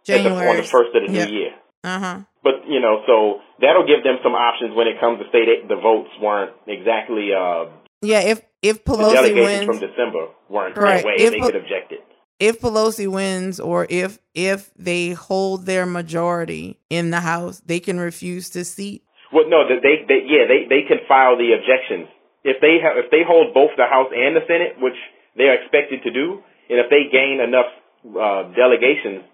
January 0.06 0.48
on 0.48 0.56
the 0.56 0.62
first 0.62 0.96
of 0.96 1.04
the 1.06 1.12
Yep. 1.12 1.28
new 1.28 1.34
year. 1.36 1.50
Uh 1.84 1.98
huh. 2.00 2.18
But 2.42 2.64
you 2.66 2.80
know, 2.80 3.02
so 3.06 3.40
that'll 3.60 3.86
give 3.86 4.02
them 4.02 4.16
some 4.22 4.32
options 4.32 4.74
when 4.74 4.86
it 4.88 4.98
comes 4.98 5.18
to 5.18 5.26
say 5.30 5.44
that 5.44 5.68
the 5.68 5.76
votes 5.76 6.08
weren't 6.22 6.52
exactly 6.66 7.34
uh, 7.36 7.66
Yeah, 8.00 8.20
if 8.20 8.40
if 8.62 8.82
the 8.82 8.92
Pelosi 8.92 9.12
delegations 9.12 9.44
wins, 9.44 9.66
from 9.66 9.78
December 9.90 10.28
weren't 10.48 10.74
that 10.74 11.04
way, 11.04 11.16
If 11.18 11.32
they 11.32 11.40
could 11.40 11.56
object 11.56 11.92
it. 11.92 12.00
if 12.40 12.62
Pelosi 12.62 13.06
wins 13.12 13.60
or 13.60 13.86
if 13.90 14.18
if 14.32 14.72
they 14.74 15.10
hold 15.10 15.66
their 15.66 15.84
majority 15.84 16.80
in 16.88 17.10
the 17.10 17.20
House, 17.20 17.60
they 17.66 17.78
can 17.78 18.00
refuse 18.00 18.48
to 18.56 18.64
seat. 18.64 19.02
Well, 19.32 19.48
no, 19.48 19.68
they, 19.68 20.04
they 20.08 20.20
yeah, 20.24 20.48
they 20.48 20.66
they 20.68 20.82
can 20.88 21.04
file 21.06 21.36
the 21.36 21.52
objections 21.52 22.08
if 22.44 22.60
they 22.64 22.80
have 22.80 22.96
if 22.96 23.10
they 23.10 23.22
hold 23.26 23.52
both 23.52 23.76
the 23.76 23.84
House 23.84 24.08
and 24.14 24.36
the 24.36 24.44
Senate, 24.48 24.80
which 24.80 24.96
they 25.36 25.52
are 25.52 25.58
expected 25.60 26.02
to 26.04 26.10
do, 26.10 26.40
and 26.72 26.80
if 26.80 26.88
they 26.88 27.12
gain 27.12 27.40
enough 27.44 27.70
uh, 28.08 28.50
delegations, 28.56 29.28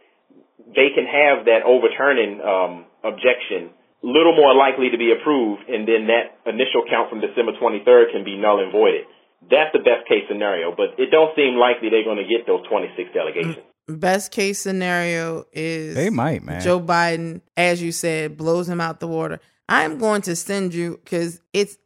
they 0.75 0.91
can 0.95 1.07
have 1.07 1.47
that 1.47 1.63
overturning 1.63 2.43
um, 2.43 2.87
objection 3.05 3.71
little 4.05 4.37
more 4.37 4.55
likely 4.55 4.91
to 4.93 4.99
be 4.99 5.11
approved, 5.17 5.65
and 5.67 5.89
then 5.89 6.07
that 6.13 6.37
initial 6.45 6.85
count 6.89 7.09
from 7.09 7.25
December 7.25 7.53
23rd 7.57 8.13
can 8.13 8.23
be 8.23 8.37
null 8.37 8.61
and 8.61 8.71
voided. 8.71 9.09
That's 9.51 9.73
the 9.73 9.81
best 9.81 10.07
case 10.09 10.25
scenario, 10.29 10.77
but 10.77 11.01
it 11.01 11.11
don't 11.11 11.35
seem 11.35 11.57
likely 11.57 11.89
they're 11.89 12.05
going 12.05 12.21
to 12.21 12.29
get 12.29 12.47
those 12.47 12.67
26 12.69 13.11
delegations. 13.13 13.65
Best 13.89 14.31
case 14.31 14.61
scenario 14.61 15.45
is 15.53 15.95
They 15.95 16.09
might, 16.11 16.43
man. 16.43 16.61
Joe 16.63 16.81
Biden, 16.81 17.43
as 17.57 17.83
you 17.83 17.93
said, 17.93 18.37
blows 18.37 18.69
him 18.69 18.81
out 18.81 19.01
the 19.01 19.09
water. 19.09 19.41
I'm 19.69 19.99
going 19.99 20.23
to 20.23 20.37
send 20.37 20.75
you 20.75 21.01
because 21.03 21.41
it's 21.53 21.79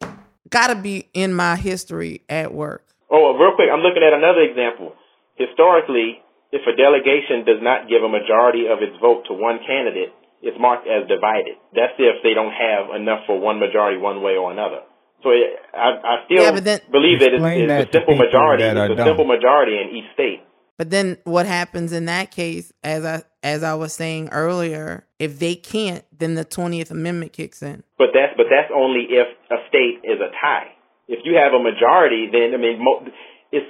got 0.51 0.69
to 0.69 0.75
be 0.77 1.09
in 1.15 1.33
my 1.35 1.57
history 1.57 2.23
at 2.29 2.53
work. 2.53 2.85
Oh, 3.11 3.37
real 3.39 3.55
quick, 3.55 3.69
I'm 3.73 3.81
looking 3.81 4.03
at 4.03 4.13
another 4.13 4.43
example. 4.43 4.95
Historically, 5.37 6.21
if 6.53 6.63
a 6.67 6.75
delegation 6.77 7.45
does 7.47 7.63
not 7.63 7.89
give 7.89 8.03
a 8.03 8.09
majority 8.09 8.67
of 8.67 8.83
its 8.83 8.97
vote 9.01 9.25
to 9.29 9.35
one 9.35 9.61
candidate, 9.67 10.13
it's 10.43 10.57
marked 10.59 10.87
as 10.87 11.07
divided. 11.09 11.57
That's 11.75 11.95
if 11.99 12.23
they 12.23 12.35
don't 12.35 12.53
have 12.53 12.95
enough 12.95 13.27
for 13.27 13.39
one 13.39 13.59
majority 13.59 13.99
one 13.99 14.23
way 14.23 14.37
or 14.37 14.51
another. 14.53 14.83
So 15.23 15.31
it, 15.31 15.59
I, 15.75 15.99
I 15.99 16.15
still 16.27 16.43
Yeah, 16.43 16.61
then- 16.61 16.81
believe 16.91 17.19
that 17.21 17.35
it's, 17.35 17.43
it's 17.43 17.69
that 17.69 17.81
a 17.81 17.87
to 17.87 17.93
simple 17.93 18.17
majority. 18.17 18.65
It's 18.65 18.75
a 18.75 18.95
dumb. 18.95 19.07
simple 19.07 19.27
majority 19.27 19.75
in 19.79 19.97
each 19.97 20.09
state. 20.15 20.43
But 20.79 20.91
then 20.91 21.19
what 21.25 21.45
happens 21.47 21.93
in 21.93 22.07
that 22.07 22.31
case, 22.31 22.73
as 22.85 23.05
I 23.05 23.23
as 23.43 23.63
I 23.63 23.75
was 23.75 23.93
saying 23.93 24.31
earlier, 24.31 25.05
if 25.19 25.39
they 25.39 25.57
can't, 25.57 26.05
then 26.17 26.35
the 26.35 26.45
Twentieth 26.45 26.91
Amendment 26.91 27.33
kicks 27.33 27.63
in. 27.63 27.83
But 27.99 28.15
that's 28.15 28.33
but 28.37 28.47
that's 28.49 28.71
only 28.75 29.07
if 29.11 29.27
a 29.51 29.59
state 29.69 30.07
is 30.07 30.23
a 30.23 30.31
tie. 30.41 30.71
If 31.09 31.21
you 31.25 31.35
have 31.35 31.53
a 31.53 31.59
majority, 31.59 32.31
then 32.31 32.55
I 32.55 32.59
mean, 32.63 32.79
mo- 32.79 33.05
it's 33.51 33.67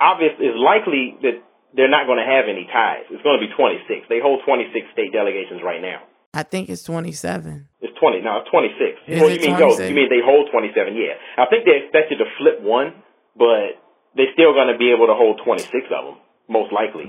obvious. 0.00 0.32
It's 0.40 0.58
likely 0.58 1.14
that 1.22 1.38
they're 1.76 1.90
not 1.90 2.06
going 2.10 2.18
to 2.18 2.26
have 2.26 2.50
any 2.50 2.66
ties. 2.66 3.06
It's 3.10 3.22
going 3.22 3.38
to 3.38 3.44
be 3.46 3.52
26. 3.54 4.08
They 4.08 4.18
hold 4.18 4.40
26 4.44 4.72
state 4.92 5.12
delegations 5.12 5.62
right 5.62 5.80
now. 5.80 6.02
I 6.34 6.42
think 6.42 6.68
it's 6.68 6.82
twenty 6.82 7.12
seven. 7.12 7.68
It's 7.80 7.96
20. 7.98 8.20
No, 8.20 8.42
it's 8.42 8.50
26. 8.50 8.98
Is 9.06 9.20
well, 9.20 9.30
you 9.30 9.40
mean 9.40 9.58
no? 9.58 9.78
You 9.78 9.94
mean 9.94 10.10
they 10.10 10.22
hold 10.22 10.50
27? 10.50 10.94
Yeah. 10.94 11.14
I 11.38 11.46
think 11.46 11.64
they 11.64 11.86
expected 11.86 12.18
to 12.18 12.26
flip 12.36 12.60
one, 12.60 12.94
but 13.36 13.78
they're 14.14 14.32
still 14.34 14.52
going 14.52 14.68
to 14.70 14.78
be 14.78 14.90
able 14.92 15.06
to 15.06 15.14
hold 15.14 15.40
26 15.44 15.70
of 15.94 16.04
them, 16.04 16.18
most 16.48 16.72
likely. 16.72 17.08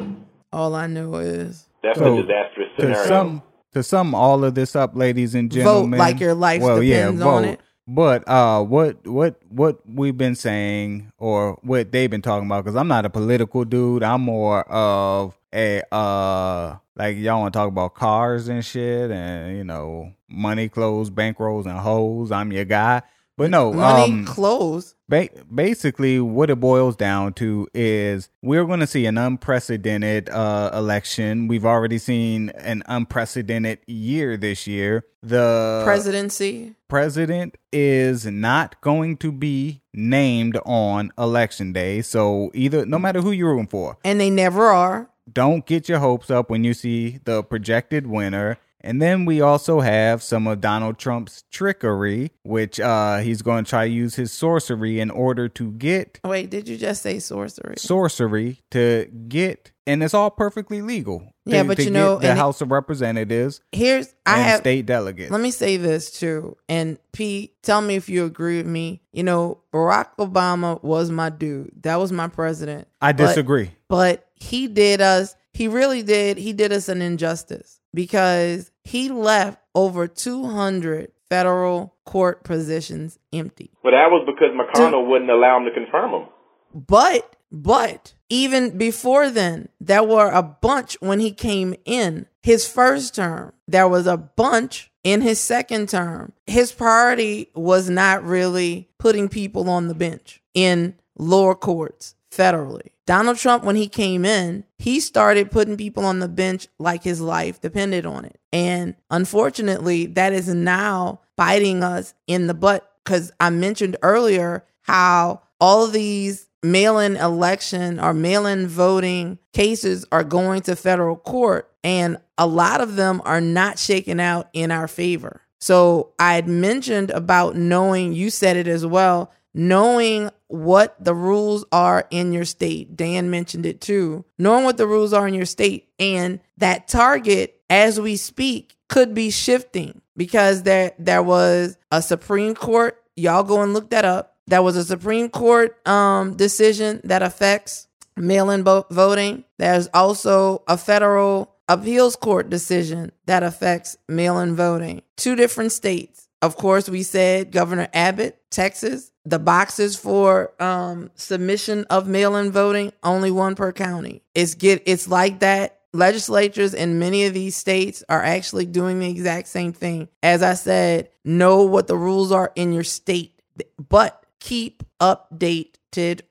All 0.52 0.76
I 0.76 0.88
know 0.88 1.16
is 1.16 1.68
That's 1.84 1.98
So, 2.00 2.18
a 2.18 2.22
disastrous 2.22 2.70
to 2.78 2.82
scenario. 2.82 3.08
sum 3.08 3.44
to 3.74 3.84
sum 3.84 4.16
all 4.16 4.44
of 4.44 4.56
this 4.56 4.76
up, 4.76 4.96
ladies 4.96 5.36
and 5.36 5.52
gentlemen, 5.52 5.74
Vote 5.74 5.78
gentlemen, 5.98 6.00
like 6.00 6.20
your 6.20 6.34
life 6.34 6.62
well, 6.62 6.82
yeah, 6.82 7.02
depends 7.04 7.22
on 7.22 7.44
vote. 7.44 7.50
it. 7.54 7.60
But 7.88 8.28
uh, 8.28 8.64
what 8.64 9.06
what 9.08 9.40
what 9.50 9.80
we've 9.88 10.18
been 10.18 10.36
saying, 10.36 11.12
or 11.18 11.58
what 11.62 11.92
they've 11.92 12.10
been 12.10 12.22
talking 12.22 12.48
about, 12.48 12.64
because 12.64 12.76
I'm 12.76 12.88
not 12.88 13.06
a 13.06 13.10
political 13.10 13.66
dude. 13.66 14.04
I'm 14.04 14.22
more 14.22 14.62
of 14.70 15.36
a 15.54 15.82
uh, 15.94 16.78
like 16.96 17.18
y'all 17.18 17.40
want 17.42 17.54
to 17.54 17.58
talk 17.58 17.68
about 17.68 17.96
cars 17.96 18.48
and 18.48 18.64
shit, 18.64 19.10
and 19.10 19.56
you 19.58 19.64
know, 19.64 20.14
money, 20.28 20.70
clothes, 20.70 21.10
bankrolls, 21.10 21.66
and 21.66 21.80
hoes. 21.80 22.32
I'm 22.32 22.52
your 22.52 22.66
guy. 22.66 23.02
But 23.38 23.50
no, 23.50 23.74
money, 23.74 24.04
um, 24.12 24.26
clothes. 24.26 24.94
Ba- 25.10 25.30
basically, 25.54 26.20
what 26.20 26.50
it 26.52 26.60
boils 26.60 26.96
down 26.96 27.34
to 27.34 27.68
is 27.74 28.30
we're 28.44 28.64
going 28.66 28.80
to 28.80 28.88
see 28.88 29.06
an 29.08 29.18
unprecedented 29.18 30.30
uh, 30.30 30.70
election. 30.74 31.48
We've 31.48 31.66
already 31.66 31.98
seen 31.98 32.50
an 32.52 32.84
unprecedented 32.86 33.80
year 33.88 34.38
this 34.38 34.68
year. 34.68 35.06
The 35.24 35.82
Presidency. 35.84 36.76
president 36.88 37.58
is 37.74 38.26
not 38.26 38.80
going 38.82 39.18
to 39.18 39.32
be 39.32 39.82
named 39.94 40.58
on 40.66 41.12
election 41.18 41.74
day. 41.74 42.02
So 42.04 42.52
either, 42.54 42.86
no 42.86 43.00
matter 43.00 43.20
who 43.22 43.32
you're 43.32 43.50
rooting 43.52 43.68
for, 43.68 43.98
And 44.06 44.20
they 44.22 44.30
never 44.30 44.68
are. 44.68 45.10
don't 45.32 45.66
get 45.66 45.90
your 45.90 46.00
hopes 46.00 46.30
up 46.32 46.50
when 46.50 46.64
you 46.64 46.74
see 46.74 47.20
the 47.26 47.44
projected 47.44 48.08
winner. 48.08 48.58
And 48.82 49.02
then 49.02 49.26
we 49.26 49.42
also 49.42 49.82
have 49.82 50.24
some 50.24 50.48
of 50.48 50.62
Donald 50.62 50.98
Trump's 50.98 51.44
trickery, 51.52 52.32
which 52.44 52.80
uh, 52.80 53.18
he's 53.18 53.42
going 53.42 53.66
to 53.66 53.70
try 53.70 53.88
to 53.88 53.94
use 53.94 54.16
his 54.16 54.32
sorcery 54.32 55.00
in 55.00 55.12
order 55.12 55.50
to 55.50 55.72
get 55.74 56.20
Wait, 56.24 56.50
did 56.50 56.68
you 56.70 56.78
just 56.78 57.02
say 57.02 57.20
sorcery? 57.20 57.76
sorcery 57.78 58.62
to 58.72 59.06
get, 59.28 59.72
and 59.86 60.02
it's 60.02 60.14
all 60.14 60.32
perfectly 60.32 60.82
legal. 60.82 61.34
Yeah, 61.46 61.64
to- 61.64 61.68
but 61.68 61.78
to 61.78 61.84
you 61.84 61.90
know, 61.92 62.20
the 62.20 62.36
House 62.36 62.62
of 62.62 62.72
Representatives 62.72 63.60
Here's 63.72 64.14
I 64.26 64.36
and 64.36 64.44
have 64.44 64.60
state 64.62 64.86
delegates. 64.86 65.32
Let 65.32 65.42
me 65.42 65.52
say 65.52 65.78
this 65.78 66.12
too. 66.12 66.56
And 66.70 66.98
Pete, 67.12 67.62
tell 67.64 67.82
me 67.82 67.96
if 67.96 68.08
you 68.08 68.24
agree 68.26 68.58
with 68.58 68.68
me. 68.68 69.02
You 69.12 69.24
know, 69.24 69.62
Barack 69.74 70.10
Obama 70.20 70.82
was 70.84 71.10
my 71.12 71.30
dude. 71.30 71.72
That 71.82 71.98
was 71.98 72.12
my 72.12 72.28
president. 72.28 72.88
I 73.02 73.12
But- 73.12 73.28
disagree. 73.28 73.72
But 73.88 74.26
he 74.36 74.68
did 74.68 75.02
us, 75.02 75.36
he 75.54 75.68
really 75.68 76.04
did, 76.04 76.38
he 76.38 76.54
did 76.54 76.72
us 76.72 76.88
an 76.88 77.02
injustice 77.02 77.79
because 77.94 78.72
he 78.84 79.10
left 79.10 79.62
over 79.76 80.08
200 80.08 81.12
federal 81.30 81.96
court 82.06 82.44
positions 82.44 83.20
empty. 83.32 83.72
but 83.84 83.92
that 83.92 84.10
was 84.10 84.26
because 84.26 84.50
McConnell 84.56 85.08
wouldn't 85.08 85.30
allow 85.30 85.58
him 85.58 85.66
to 85.66 85.72
confirm 85.72 86.12
them. 86.12 86.28
But, 86.74 87.36
but 87.52 88.14
even 88.30 88.78
before 88.78 89.30
then, 89.30 89.70
there 89.80 90.04
were 90.04 90.30
a 90.30 90.44
bunch 90.44 90.98
when 91.02 91.20
he 91.20 91.32
came 91.32 91.76
in 91.86 92.26
his 92.42 92.68
first 92.68 93.16
term. 93.16 93.54
There 93.68 93.88
was 93.88 94.08
a 94.08 94.18
bunch 94.18 94.92
in 95.04 95.22
his 95.22 95.40
second 95.40 95.90
term. 95.90 96.34
His 96.48 96.72
priority 96.72 97.50
was 97.56 97.90
not 97.90 98.24
really 98.24 98.90
putting 98.98 99.30
people 99.30 99.70
on 99.70 99.88
the 99.88 99.96
bench 99.96 100.42
in 100.54 100.96
lower 101.18 101.56
courts 101.56 102.16
federally. 102.32 102.90
Donald 103.10 103.38
Trump, 103.38 103.64
when 103.64 103.76
he 103.76 103.88
came 103.88 104.24
in, 104.24 104.64
he 104.78 105.00
started 105.00 105.50
putting 105.50 105.76
people 105.76 106.06
on 106.06 106.20
the 106.20 106.28
bench 106.28 106.68
like 106.78 107.02
his 107.02 107.20
life 107.20 107.60
depended 107.60 108.06
on 108.06 108.24
it. 108.24 108.40
And 108.54 108.94
unfortunately, 109.10 110.06
that 110.06 110.32
is 110.32 110.48
now 110.48 111.22
biting 111.36 111.82
us 111.82 112.14
in 112.28 112.46
the 112.46 112.54
butt 112.54 112.88
because 113.04 113.32
I 113.40 113.50
mentioned 113.50 113.98
earlier 114.04 114.64
how 114.82 115.42
all 115.60 115.88
these 115.88 116.50
mail 116.62 117.00
in 117.00 117.16
election 117.16 118.00
or 118.00 118.14
mail 118.14 118.46
in 118.46 118.68
voting 118.68 119.40
cases 119.54 120.06
are 120.12 120.24
going 120.24 120.62
to 120.62 120.76
federal 120.76 121.16
court, 121.16 121.68
and 121.84 122.18
a 122.38 122.46
lot 122.46 122.80
of 122.80 122.96
them 122.96 123.24
are 123.26 123.42
not 123.42 123.80
shaken 123.80 124.20
out 124.20 124.50
in 124.54 124.70
our 124.70 124.88
favor. 124.88 125.42
So 125.60 126.14
I 126.20 126.36
had 126.36 126.48
mentioned 126.48 127.10
about 127.10 127.56
knowing, 127.56 128.14
you 128.14 128.30
said 128.30 128.56
it 128.56 128.68
as 128.68 128.86
well, 128.86 129.32
knowing 129.56 130.30
what 130.50 131.02
the 131.04 131.14
rules 131.14 131.64
are 131.72 132.06
in 132.10 132.34
your 132.34 132.44
state. 132.44 132.98
Dan 132.98 133.30
mentioned 133.30 133.66
it 133.66 133.80
too. 133.80 134.26
Knowing 134.38 134.66
what 134.66 134.78
the 134.78 134.88
rules 134.88 135.14
are 135.14 135.28
in 135.28 135.34
your 135.34 135.46
state 135.46 135.90
and 136.00 136.40
that 136.58 136.88
target 136.88 137.62
as 137.70 138.00
we 138.00 138.18
speak 138.18 138.76
could 138.90 139.14
be 139.14 139.30
shifting 139.30 140.02
because 140.18 140.64
there 140.64 140.92
there 141.00 141.24
was 141.24 141.78
a 141.92 142.02
Supreme 142.02 142.56
Court, 142.56 143.02
y'all 143.16 143.44
go 143.44 143.62
and 143.62 143.74
look 143.74 143.92
that 143.92 144.06
up. 144.06 144.38
There 144.48 144.64
was 144.64 144.76
a 144.76 144.84
Supreme 144.84 145.30
Court 145.30 145.88
um 145.88 146.36
decision 146.36 147.00
that 147.04 147.22
affects 147.22 147.88
mail-in 148.18 148.64
vo- 148.64 148.88
voting. 148.90 149.46
There's 149.60 149.88
also 149.94 150.64
a 150.68 150.78
federal 150.78 151.56
appeals 151.68 152.16
court 152.16 152.50
decision 152.50 153.12
that 153.28 153.44
affects 153.44 153.98
mail-in 154.08 154.56
voting. 154.56 155.04
Two 155.16 155.36
different 155.36 155.72
states. 155.72 156.29
Of 156.42 156.56
course, 156.56 156.88
we 156.88 157.04
said 157.04 157.52
Governor 157.52 157.90
Abbott, 157.94 158.40
Texas, 158.50 159.12
the 159.26 159.40
boxes 159.40 159.96
for 159.98 160.54
um, 160.62 161.12
submission 161.16 161.86
of 161.90 162.08
mail-in 162.08 162.52
voting 162.52 162.94
only 163.04 163.30
one 163.30 163.56
per 163.56 163.74
county. 163.74 164.24
It's 164.34 164.56
get 164.56 164.84
it's 164.86 165.08
like 165.08 165.40
that. 165.40 165.76
Legislatures 165.92 166.76
in 166.76 167.00
many 167.00 167.26
of 167.26 167.34
these 167.34 167.56
states 167.56 168.04
are 168.08 168.24
actually 168.24 168.68
doing 168.68 169.00
the 169.00 169.10
exact 169.10 169.48
same 169.48 169.74
thing. 169.74 170.08
As 170.22 170.44
I 170.44 170.54
said, 170.54 171.10
know 171.26 171.64
what 171.64 171.88
the 171.88 171.98
rules 171.98 172.32
are 172.32 172.52
in 172.56 172.74
your 172.74 172.84
state, 172.84 173.42
but 173.90 174.24
keep 174.40 174.84
updated 175.02 175.79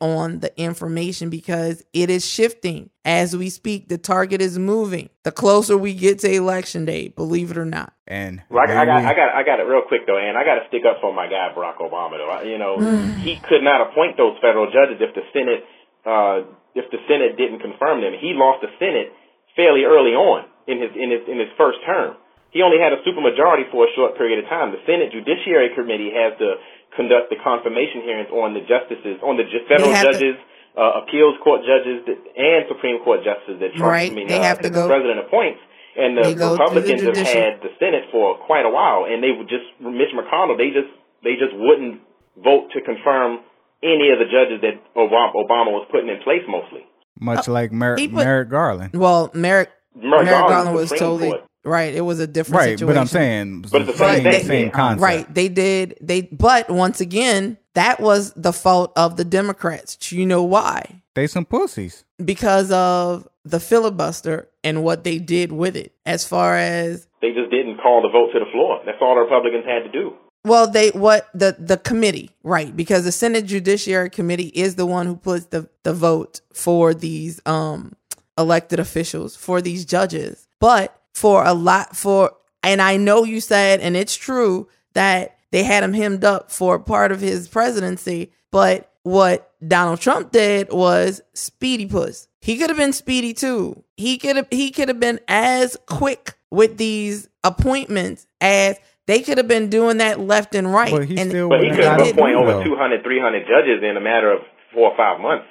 on 0.00 0.38
the 0.40 0.52
information 0.60 1.30
because 1.30 1.82
it 1.92 2.10
is 2.10 2.24
shifting 2.24 2.90
as 3.04 3.36
we 3.36 3.50
speak. 3.50 3.88
The 3.88 3.98
target 3.98 4.40
is 4.40 4.58
moving. 4.58 5.10
The 5.24 5.32
closer 5.32 5.76
we 5.76 5.94
get 5.94 6.20
to 6.20 6.30
election 6.32 6.84
day, 6.84 7.08
believe 7.08 7.50
it 7.50 7.58
or 7.58 7.64
not. 7.64 7.92
And 8.06 8.42
Well, 8.50 8.64
I, 8.68 8.82
I 8.82 8.84
got, 8.86 9.04
I 9.04 9.14
got, 9.14 9.28
I 9.34 9.42
got 9.42 9.60
it 9.60 9.64
real 9.64 9.82
quick 9.86 10.06
though, 10.06 10.18
and 10.18 10.38
I 10.38 10.44
got 10.44 10.62
to 10.62 10.68
stick 10.68 10.82
up 10.88 10.98
for 11.00 11.12
my 11.12 11.26
guy 11.26 11.50
Barack 11.56 11.78
Obama 11.78 12.18
though. 12.18 12.30
I- 12.30 12.42
You 12.44 12.58
know, 12.58 12.78
he 13.24 13.36
could 13.48 13.62
not 13.62 13.80
appoint 13.90 14.16
those 14.16 14.36
federal 14.40 14.70
judges 14.70 15.00
if 15.00 15.14
the 15.14 15.22
Senate, 15.32 15.64
uh, 16.06 16.46
if 16.74 16.90
the 16.90 16.98
Senate 17.08 17.36
didn't 17.36 17.60
confirm 17.60 18.00
them. 18.00 18.14
He 18.20 18.32
lost 18.34 18.62
the 18.62 18.68
Senate 18.78 19.12
fairly 19.56 19.82
early 19.84 20.12
on 20.14 20.44
in 20.68 20.80
his 20.80 20.90
in 20.94 21.10
his 21.10 21.22
in 21.26 21.38
his 21.38 21.48
first 21.58 21.78
term. 21.84 22.14
He 22.50 22.62
only 22.62 22.78
had 22.80 22.92
a 22.96 23.00
supermajority 23.04 23.70
for 23.70 23.84
a 23.84 23.90
short 23.94 24.16
period 24.16 24.40
of 24.42 24.48
time. 24.48 24.72
The 24.72 24.80
Senate 24.88 25.12
Judiciary 25.12 25.70
Committee 25.76 26.10
has 26.16 26.32
to 26.40 26.56
conduct 26.96 27.28
the 27.28 27.36
confirmation 27.44 28.00
hearings 28.02 28.30
on 28.32 28.54
the 28.56 28.64
justices, 28.64 29.20
on 29.22 29.36
the 29.36 29.44
federal 29.68 29.92
have 29.92 30.06
to- 30.06 30.12
judges 30.12 30.36
uh, 30.78 31.02
appeals 31.02 31.34
court 31.42 31.60
judges 31.66 32.06
that, 32.06 32.18
and 32.38 32.64
Supreme 32.70 33.02
Court 33.02 33.20
justices 33.26 33.58
that 33.60 33.74
Trump, 33.74 33.90
Right. 33.92 34.12
I 34.12 34.14
mean, 34.14 34.28
They 34.28 34.38
uh, 34.38 34.42
have 34.46 34.60
to 34.62 34.70
the 34.70 34.74
go- 34.74 34.86
president 34.86 35.18
appoints. 35.20 35.58
And 35.98 36.16
the 36.16 36.22
They 36.22 36.34
go 36.38 36.54
through 36.54 36.78
the 36.78 36.94
Republicans 36.94 37.02
have 37.18 37.26
had 37.26 37.52
the 37.66 37.72
Senate 37.82 38.04
for 38.14 38.38
quite 38.46 38.62
a 38.64 38.70
while, 38.70 39.04
and 39.10 39.18
they 39.20 39.32
would 39.34 39.48
just 39.48 39.66
Mitch 39.82 40.14
McConnell. 40.14 40.56
They 40.56 40.70
just 40.70 40.86
they 41.26 41.34
just 41.34 41.50
wouldn't 41.58 42.00
vote 42.38 42.70
to 42.74 42.80
confirm 42.80 43.40
any 43.82 44.10
of 44.14 44.18
the 44.22 44.26
judges 44.30 44.62
that 44.62 44.78
Obama, 44.94 45.34
Obama 45.34 45.74
was 45.74 45.88
putting 45.90 46.08
in 46.08 46.22
place. 46.22 46.42
Mostly, 46.46 46.86
Much 47.18 47.48
like 47.48 47.72
Mer- 47.72 47.94
Uh, 47.94 48.06
put- 48.06 48.12
Merrick 48.12 48.48
Garland. 48.48 48.90
Well, 48.94 49.30
Merrick 49.34 49.70
Merrick 49.96 50.26
Merrick 50.26 50.28
Garland 50.30 50.48
Garland 50.54 50.74
was 50.76 50.88
Supreme 50.90 51.00
totally 51.00 51.30
Court. 51.30 51.44
Right. 51.64 51.94
It 51.94 52.00
was 52.02 52.20
a 52.20 52.26
different 52.26 52.58
Right, 52.58 52.64
situation. 52.78 52.86
but 52.86 52.96
I'm 52.98 53.06
saying 53.06 53.62
But 53.70 53.86
the 53.86 53.92
same 53.92 54.22
same, 54.24 54.44
same 54.46 54.70
concept. 54.70 55.02
Right. 55.02 55.34
They 55.34 55.48
did 55.48 55.96
they 56.00 56.22
but 56.22 56.70
once 56.70 57.00
again, 57.00 57.58
that 57.74 58.00
was 58.00 58.32
the 58.34 58.52
fault 58.52 58.92
of 58.96 59.16
the 59.16 59.24
Democrats. 59.24 60.10
You 60.12 60.26
know 60.26 60.42
why? 60.42 61.02
They 61.14 61.26
some 61.26 61.44
pussies. 61.44 62.04
Because 62.24 62.70
of 62.70 63.28
the 63.44 63.60
filibuster 63.60 64.48
and 64.64 64.82
what 64.82 65.04
they 65.04 65.18
did 65.18 65.52
with 65.52 65.76
it. 65.76 65.92
As 66.04 66.24
far 66.26 66.56
as 66.56 67.06
They 67.22 67.32
just 67.32 67.50
didn't 67.50 67.78
call 67.78 68.02
the 68.02 68.08
vote 68.08 68.30
to 68.32 68.38
the 68.40 68.50
floor. 68.52 68.80
That's 68.84 68.98
all 69.00 69.14
the 69.14 69.22
Republicans 69.22 69.64
had 69.64 69.84
to 69.84 69.90
do. 69.90 70.14
well, 70.44 70.70
they 70.70 70.90
what 70.90 71.28
the 71.34 71.56
the 71.58 71.76
committee, 71.76 72.30
right? 72.42 72.74
Because 72.76 73.04
the 73.04 73.12
Senate 73.12 73.44
Judiciary 73.46 74.10
Committee 74.10 74.48
is 74.54 74.74
the 74.76 74.86
one 74.86 75.06
who 75.06 75.16
puts 75.16 75.46
the 75.46 75.68
the 75.82 75.92
vote 75.92 76.40
for 76.52 76.94
these 76.94 77.40
um 77.46 77.92
elected 78.36 78.78
officials 78.78 79.34
for 79.34 79.60
these 79.60 79.84
judges. 79.84 80.46
But 80.60 80.97
for 81.14 81.44
a 81.44 81.54
lot 81.54 81.96
for 81.96 82.32
and 82.62 82.82
I 82.82 82.96
know 82.96 83.24
you 83.24 83.40
said 83.40 83.80
and 83.80 83.96
it's 83.96 84.16
true 84.16 84.68
that 84.94 85.36
they 85.50 85.62
had 85.62 85.82
him 85.82 85.92
hemmed 85.92 86.24
up 86.24 86.50
for 86.50 86.78
part 86.78 87.12
of 87.12 87.20
his 87.20 87.48
presidency, 87.48 88.32
but 88.50 88.92
what 89.02 89.52
Donald 89.66 90.00
Trump 90.00 90.32
did 90.32 90.70
was 90.70 91.22
speedy 91.32 91.86
puss. 91.86 92.28
He 92.40 92.56
could 92.58 92.70
have 92.70 92.76
been 92.76 92.92
speedy 92.92 93.32
too. 93.32 93.82
He 93.96 94.18
could 94.18 94.36
have 94.36 94.46
he 94.50 94.70
could 94.70 94.88
have 94.88 95.00
been 95.00 95.20
as 95.28 95.76
quick 95.86 96.34
with 96.50 96.76
these 96.76 97.28
appointments 97.44 98.26
as 98.40 98.76
they 99.06 99.20
could 99.22 99.38
have 99.38 99.48
been 99.48 99.70
doing 99.70 99.98
that 99.98 100.20
left 100.20 100.54
and 100.54 100.72
right. 100.72 100.90
But 100.90 101.06
he 101.06 101.18
and 101.18 101.30
still 101.30 101.48
But 101.48 101.62
he 101.62 101.70
could 101.70 101.84
have 101.84 101.92
have 101.92 101.98
got 101.98 102.06
it 102.08 102.14
appointed 102.14 102.36
over 102.36 102.52
though. 102.52 102.64
200, 102.64 103.02
300 103.02 103.42
judges 103.46 103.82
in 103.82 103.96
a 103.96 104.00
matter 104.00 104.30
of 104.32 104.40
four 104.74 104.90
or 104.90 104.96
five 104.96 105.20
months. 105.20 105.46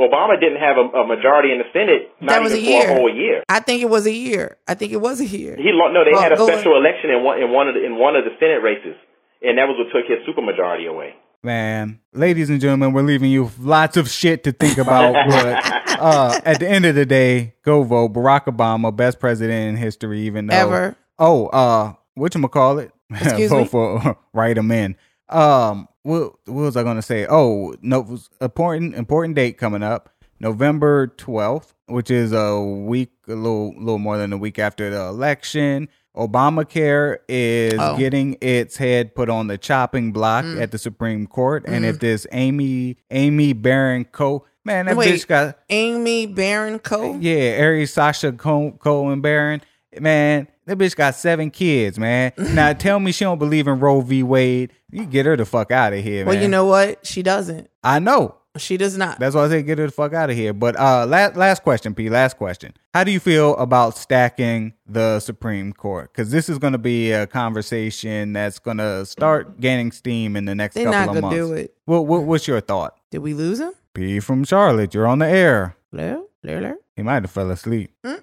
Obama 0.00 0.40
didn't 0.40 0.58
have 0.58 0.76
a, 0.78 1.02
a 1.02 1.06
majority 1.06 1.52
in 1.52 1.58
the 1.58 1.64
Senate, 1.72 2.10
not 2.20 2.30
That 2.32 2.42
was 2.42 2.54
even 2.54 2.64
a 2.64 2.66
for 2.66 2.86
year. 2.86 2.90
a 2.90 2.94
whole 2.94 3.14
year. 3.14 3.42
I 3.48 3.60
think 3.60 3.82
it 3.82 3.90
was 3.90 4.06
a 4.06 4.12
year. 4.12 4.56
I 4.66 4.74
think 4.74 4.92
it 4.92 5.00
was 5.00 5.20
a 5.20 5.26
year. 5.26 5.56
He 5.56 5.70
lo- 5.72 5.92
no, 5.92 6.04
they 6.04 6.12
Well, 6.12 6.22
had 6.22 6.32
a 6.32 6.36
go 6.36 6.46
special 6.46 6.76
election 6.76 7.10
in 7.10 7.22
one 7.22 7.40
in 7.42 7.50
one 7.52 7.68
of 7.68 7.74
the, 7.74 7.84
in 7.84 7.96
one 7.96 8.16
of 8.16 8.24
the 8.24 8.30
Senate 8.40 8.62
races, 8.62 8.96
and 9.42 9.58
that 9.58 9.66
was 9.68 9.76
what 9.78 9.92
took 9.92 10.08
his 10.08 10.18
supermajority 10.26 10.88
away. 10.88 11.14
Man, 11.44 11.98
ladies 12.14 12.50
and 12.50 12.60
gentlemen, 12.60 12.92
we're 12.92 13.02
leaving 13.02 13.30
you 13.30 13.50
lots 13.60 13.96
of 13.96 14.08
shit 14.08 14.44
to 14.44 14.52
think 14.52 14.78
about. 14.78 15.12
but 15.28 15.98
uh, 16.00 16.40
at 16.44 16.60
the 16.60 16.68
end 16.68 16.86
of 16.86 16.94
the 16.94 17.04
day, 17.04 17.54
go 17.64 17.82
vote 17.82 18.12
Barack 18.12 18.44
Obama, 18.44 18.94
best 18.94 19.18
president 19.18 19.70
in 19.70 19.76
history, 19.76 20.20
even 20.20 20.46
though. 20.46 20.54
Ever. 20.56 20.96
Oh, 21.18 21.46
uh, 21.48 21.94
what 22.14 22.34
you 22.34 22.48
call 22.48 22.78
it? 22.78 22.92
Excuse 23.10 23.50
vote 23.50 23.62
me? 23.62 23.66
for 23.68 24.16
write 24.32 24.54
them 24.54 24.70
in. 24.70 24.96
Um, 25.28 25.88
what, 26.02 26.32
what 26.46 26.62
was 26.62 26.76
I 26.76 26.82
going 26.82 26.96
to 26.96 27.02
say? 27.02 27.26
Oh, 27.28 27.74
no, 27.82 28.18
important 28.40 28.94
important 28.94 29.36
date 29.36 29.58
coming 29.58 29.82
up, 29.82 30.10
November 30.40 31.06
twelfth, 31.08 31.74
which 31.86 32.10
is 32.10 32.32
a 32.32 32.60
week, 32.60 33.12
a 33.28 33.34
little 33.34 33.70
little 33.76 33.98
more 33.98 34.18
than 34.18 34.32
a 34.32 34.38
week 34.38 34.58
after 34.58 34.90
the 34.90 35.00
election. 35.02 35.88
Obamacare 36.16 37.18
is 37.28 37.74
Oh. 37.78 37.96
getting 37.96 38.36
its 38.40 38.76
head 38.76 39.14
put 39.14 39.30
on 39.30 39.46
the 39.46 39.56
chopping 39.56 40.12
block 40.12 40.44
Mm. 40.44 40.60
at 40.60 40.70
the 40.70 40.78
Supreme 40.78 41.26
Court, 41.26 41.64
and 41.66 41.76
Mm-hmm. 41.76 41.84
if 41.86 42.00
this 42.00 42.26
Amy 42.32 42.96
Amy 43.10 43.52
Barron 43.52 44.04
Co. 44.04 44.44
Man, 44.64 44.86
that 44.86 44.96
Wait. 44.96 45.14
bitch 45.14 45.26
got 45.26 45.58
Amy 45.70 46.26
Barron 46.26 46.78
Co. 46.78 47.16
yeah, 47.18 47.32
Aries 47.34 47.92
Sasha 47.92 48.32
Co- 48.32 48.72
Cohen 48.72 49.20
Barron. 49.20 49.60
Man, 49.98 50.48
that 50.66 50.78
bitch 50.78 50.94
got 50.96 51.14
seven 51.14 51.50
kids, 51.50 51.98
man. 51.98 52.32
now 52.38 52.72
tell 52.72 53.00
me 53.00 53.12
she 53.12 53.24
don't 53.24 53.38
believe 53.38 53.66
in 53.66 53.80
Roe 53.80 54.00
v. 54.00 54.22
Wade. 54.22 54.72
You 54.90 55.06
get 55.06 55.26
her 55.26 55.36
the 55.36 55.44
fuck 55.46 55.70
out 55.70 55.92
of 55.92 56.02
here, 56.04 56.24
Well, 56.24 56.34
man. 56.34 56.42
you 56.42 56.48
know 56.48 56.66
what? 56.66 57.06
She 57.06 57.22
doesn't. 57.22 57.68
I 57.82 57.98
know. 57.98 58.36
She 58.58 58.76
does 58.76 58.98
not. 58.98 59.18
That's 59.18 59.34
why 59.34 59.44
I 59.44 59.48
say 59.48 59.62
get 59.62 59.78
her 59.78 59.86
the 59.86 59.92
fuck 59.92 60.12
out 60.12 60.28
of 60.28 60.36
here. 60.36 60.52
But 60.52 60.78
uh 60.78 61.06
last 61.06 61.36
last 61.36 61.62
question, 61.62 61.94
P. 61.94 62.10
Last 62.10 62.36
question. 62.36 62.74
How 62.92 63.02
do 63.02 63.10
you 63.10 63.18
feel 63.18 63.56
about 63.56 63.96
stacking 63.96 64.74
the 64.86 65.20
Supreme 65.20 65.72
Court? 65.72 66.12
Because 66.12 66.30
this 66.30 66.50
is 66.50 66.58
gonna 66.58 66.76
be 66.76 67.12
a 67.12 67.26
conversation 67.26 68.34
that's 68.34 68.58
gonna 68.58 69.06
start 69.06 69.58
gaining 69.58 69.90
steam 69.90 70.36
in 70.36 70.44
the 70.44 70.54
next 70.54 70.74
They're 70.74 70.84
couple 70.84 70.98
not 71.00 71.08
of 71.08 71.14
gonna 71.22 71.34
months. 71.34 71.36
do 71.36 71.52
it. 71.54 71.74
What, 71.86 72.06
what 72.06 72.24
what's 72.24 72.46
your 72.46 72.60
thought? 72.60 72.94
Did 73.10 73.20
we 73.20 73.32
lose 73.32 73.58
him? 73.58 73.72
P 73.94 74.20
from 74.20 74.44
Charlotte, 74.44 74.92
you're 74.92 75.06
on 75.06 75.20
the 75.20 75.28
air. 75.28 75.76
Hello? 75.90 76.26
Hello? 76.42 76.56
Hello? 76.60 76.74
He 76.96 77.02
might 77.02 77.22
have 77.22 77.30
fell 77.30 77.50
asleep. 77.50 77.90
Hmm? 78.04 78.16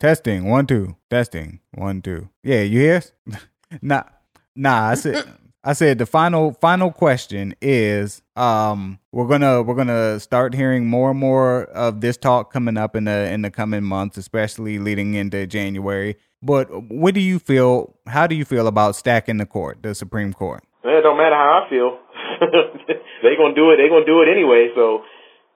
Testing 0.00 0.44
one 0.44 0.66
two. 0.66 0.94
Testing 1.10 1.58
one 1.74 2.02
two. 2.02 2.28
Yeah, 2.44 2.62
you 2.62 2.78
hear? 2.78 2.96
us? 2.98 3.12
nah, 3.82 4.04
nah. 4.54 4.90
I 4.90 4.94
said, 4.94 5.24
I 5.64 5.72
said 5.72 5.98
the 5.98 6.06
final 6.06 6.52
final 6.52 6.92
question 6.92 7.56
is, 7.60 8.22
um, 8.36 9.00
we're 9.10 9.26
gonna 9.26 9.60
we're 9.62 9.74
gonna 9.74 10.20
start 10.20 10.54
hearing 10.54 10.86
more 10.86 11.10
and 11.10 11.18
more 11.18 11.64
of 11.64 12.00
this 12.00 12.16
talk 12.16 12.52
coming 12.52 12.76
up 12.76 12.94
in 12.94 13.04
the 13.04 13.32
in 13.32 13.42
the 13.42 13.50
coming 13.50 13.82
months, 13.82 14.16
especially 14.16 14.78
leading 14.78 15.14
into 15.14 15.48
January. 15.48 16.16
But 16.40 16.68
what 16.88 17.14
do 17.14 17.20
you 17.20 17.40
feel? 17.40 17.96
How 18.06 18.28
do 18.28 18.36
you 18.36 18.44
feel 18.44 18.68
about 18.68 18.94
stacking 18.94 19.38
the 19.38 19.46
court, 19.46 19.82
the 19.82 19.96
Supreme 19.96 20.32
Court? 20.32 20.62
It 20.84 21.02
don't 21.02 21.16
matter 21.16 21.34
how 21.34 21.66
I 21.66 21.68
feel. 21.68 21.98
they 23.22 23.34
gonna 23.34 23.54
do 23.54 23.72
it. 23.72 23.78
They 23.82 23.88
gonna 23.88 24.06
do 24.06 24.22
it 24.22 24.30
anyway. 24.30 24.68
So 24.76 25.02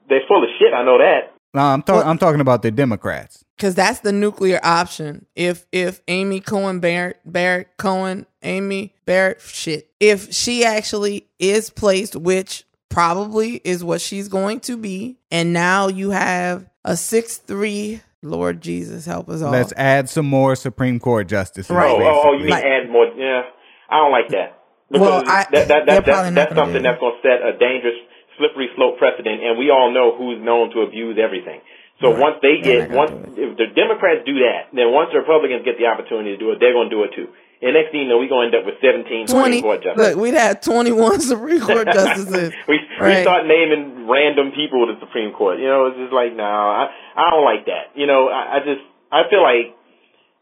they're 0.08 0.26
full 0.26 0.42
of 0.42 0.50
shit. 0.58 0.74
I 0.74 0.84
know 0.84 0.98
that. 0.98 1.32
No, 1.54 1.60
I'm 1.60 1.82
talking. 1.82 2.08
I'm 2.08 2.18
talking 2.18 2.40
about 2.40 2.62
the 2.62 2.70
Democrats. 2.70 3.44
Because 3.56 3.74
that's 3.74 4.00
the 4.00 4.12
nuclear 4.12 4.58
option. 4.62 5.26
If 5.36 5.66
if 5.70 6.00
Amy 6.08 6.40
Cohen 6.40 6.80
Barrett 6.80 7.20
Barrett 7.24 7.76
Cohen 7.76 8.26
Amy 8.42 8.94
Barrett 9.04 9.40
shit, 9.40 9.90
if 10.00 10.32
she 10.32 10.64
actually 10.64 11.28
is 11.38 11.70
placed, 11.70 12.16
which 12.16 12.64
probably 12.88 13.60
is 13.64 13.84
what 13.84 14.00
she's 14.00 14.28
going 14.28 14.60
to 14.60 14.76
be, 14.76 15.18
and 15.30 15.52
now 15.52 15.88
you 15.88 16.10
have 16.10 16.68
a 16.84 16.96
six 16.96 17.36
three. 17.36 18.00
Lord 18.24 18.60
Jesus, 18.60 19.04
help 19.04 19.28
us 19.28 19.42
all. 19.42 19.50
Let's 19.50 19.72
add 19.76 20.08
some 20.08 20.26
more 20.26 20.54
Supreme 20.54 21.00
Court 21.00 21.26
justices. 21.26 21.68
Right. 21.70 21.90
Oh, 21.90 21.98
oh, 22.00 22.22
oh, 22.26 22.32
you 22.34 22.44
basically. 22.44 22.70
mean 22.70 22.82
add 22.84 22.88
more? 22.88 23.06
Yeah, 23.16 23.42
I 23.90 23.96
don't 23.96 24.12
like 24.12 24.28
that. 24.28 24.62
Well, 24.90 25.24
I- 25.26 25.46
that, 25.50 25.68
that, 25.68 25.86
that, 25.86 25.86
that, 26.06 26.34
that's 26.34 26.54
something 26.54 26.82
that's 26.84 27.00
going 27.00 27.18
to 27.20 27.28
set 27.28 27.42
a 27.42 27.58
dangerous, 27.58 27.96
slippery 28.38 28.68
slope 28.76 28.98
precedent, 28.98 29.42
and 29.42 29.58
we 29.58 29.70
all 29.70 29.90
know 29.92 30.16
who's 30.16 30.40
known 30.42 30.70
to 30.74 30.82
abuse 30.82 31.18
everything. 31.18 31.60
So 32.00 32.10
Right. 32.10 32.18
once 32.20 32.36
they 32.42 32.58
get, 32.58 32.90
not 32.90 32.96
once 32.98 33.12
if 33.38 33.56
the 33.56 33.66
Democrats 33.76 34.24
do 34.26 34.38
that, 34.42 34.72
then 34.74 34.90
once 34.90 35.10
the 35.12 35.18
Republicans 35.22 35.62
get 35.64 35.78
the 35.78 35.86
opportunity 35.86 36.32
to 36.34 36.40
do 36.40 36.50
it, 36.50 36.58
they're 36.58 36.72
going 36.74 36.90
to 36.90 36.94
do 36.96 37.02
it 37.04 37.12
too. 37.14 37.28
And 37.62 37.78
next 37.78 37.92
thing 37.94 38.02
you 38.02 38.08
know, 38.10 38.18
we're 38.18 38.26
going 38.26 38.50
to 38.50 38.58
end 38.58 38.58
up 38.58 38.66
with 38.66 38.82
17 38.82 39.30
twenty. 39.30 39.62
Supreme 39.62 39.62
Court 39.62 39.80
justices. 39.86 40.16
Look, 40.16 40.22
we'd 40.24 40.34
have 40.34 40.58
twenty 40.66 40.90
one 40.90 41.20
Supreme 41.32 41.60
Court 41.62 41.86
justices. 41.86 42.50
we 42.66 42.80
Right. 42.98 43.18
we 43.18 43.22
start 43.22 43.46
naming 43.46 44.08
random 44.10 44.50
people 44.50 44.82
to 44.90 44.98
the 44.98 45.00
Supreme 45.06 45.30
Court. 45.30 45.62
You 45.62 45.70
know, 45.70 45.86
it's 45.94 45.98
just 46.02 46.10
like, 46.12 46.34
no, 46.34 46.42
I 46.42 46.90
I 47.14 47.30
don't 47.30 47.44
like 47.46 47.66
that. 47.70 47.94
You 47.94 48.10
know, 48.10 48.26
I, 48.26 48.56
I 48.56 48.58
just 48.66 48.82
I 49.14 49.30
feel 49.30 49.42
like 49.46 49.78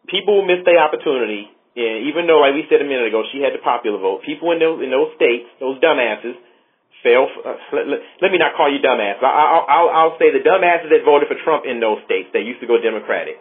people 0.09 0.45
miss 0.47 0.65
their 0.65 0.79
opportunity. 0.81 1.51
And 1.77 2.09
even 2.11 2.27
though, 2.27 2.41
like 2.41 2.55
we 2.57 2.65
said 2.73 2.81
a 2.81 2.89
minute 2.89 3.07
ago, 3.13 3.23
she 3.31 3.41
had 3.45 3.53
the 3.55 3.63
popular 3.63 3.99
vote. 4.01 4.23
People 4.25 4.51
in 4.53 4.59
those 4.59 4.81
in 4.83 4.91
those 4.91 5.13
states, 5.15 5.45
those 5.61 5.77
dumbasses, 5.79 6.35
fell. 7.03 7.27
f- 7.29 7.43
Uh, 7.45 7.57
let, 7.77 7.85
let, 7.89 7.99
let 8.23 8.31
me 8.33 8.39
not 8.39 8.57
call 8.57 8.69
you 8.73 8.79
dumbass. 8.81 9.19
I, 9.23 9.29
I, 9.29 9.57
I'll 9.65 9.91
I'll 9.91 10.17
say 10.21 10.31
the 10.33 10.45
dumbasses 10.45 10.89
that 10.93 11.05
voted 11.05 11.29
for 11.29 11.37
Trump 11.45 11.65
in 11.65 11.81
those 11.81 12.01
states 12.05 12.31
that 12.33 12.45
used 12.45 12.61
to 12.61 12.69
go 12.69 12.77
Democratic, 12.81 13.37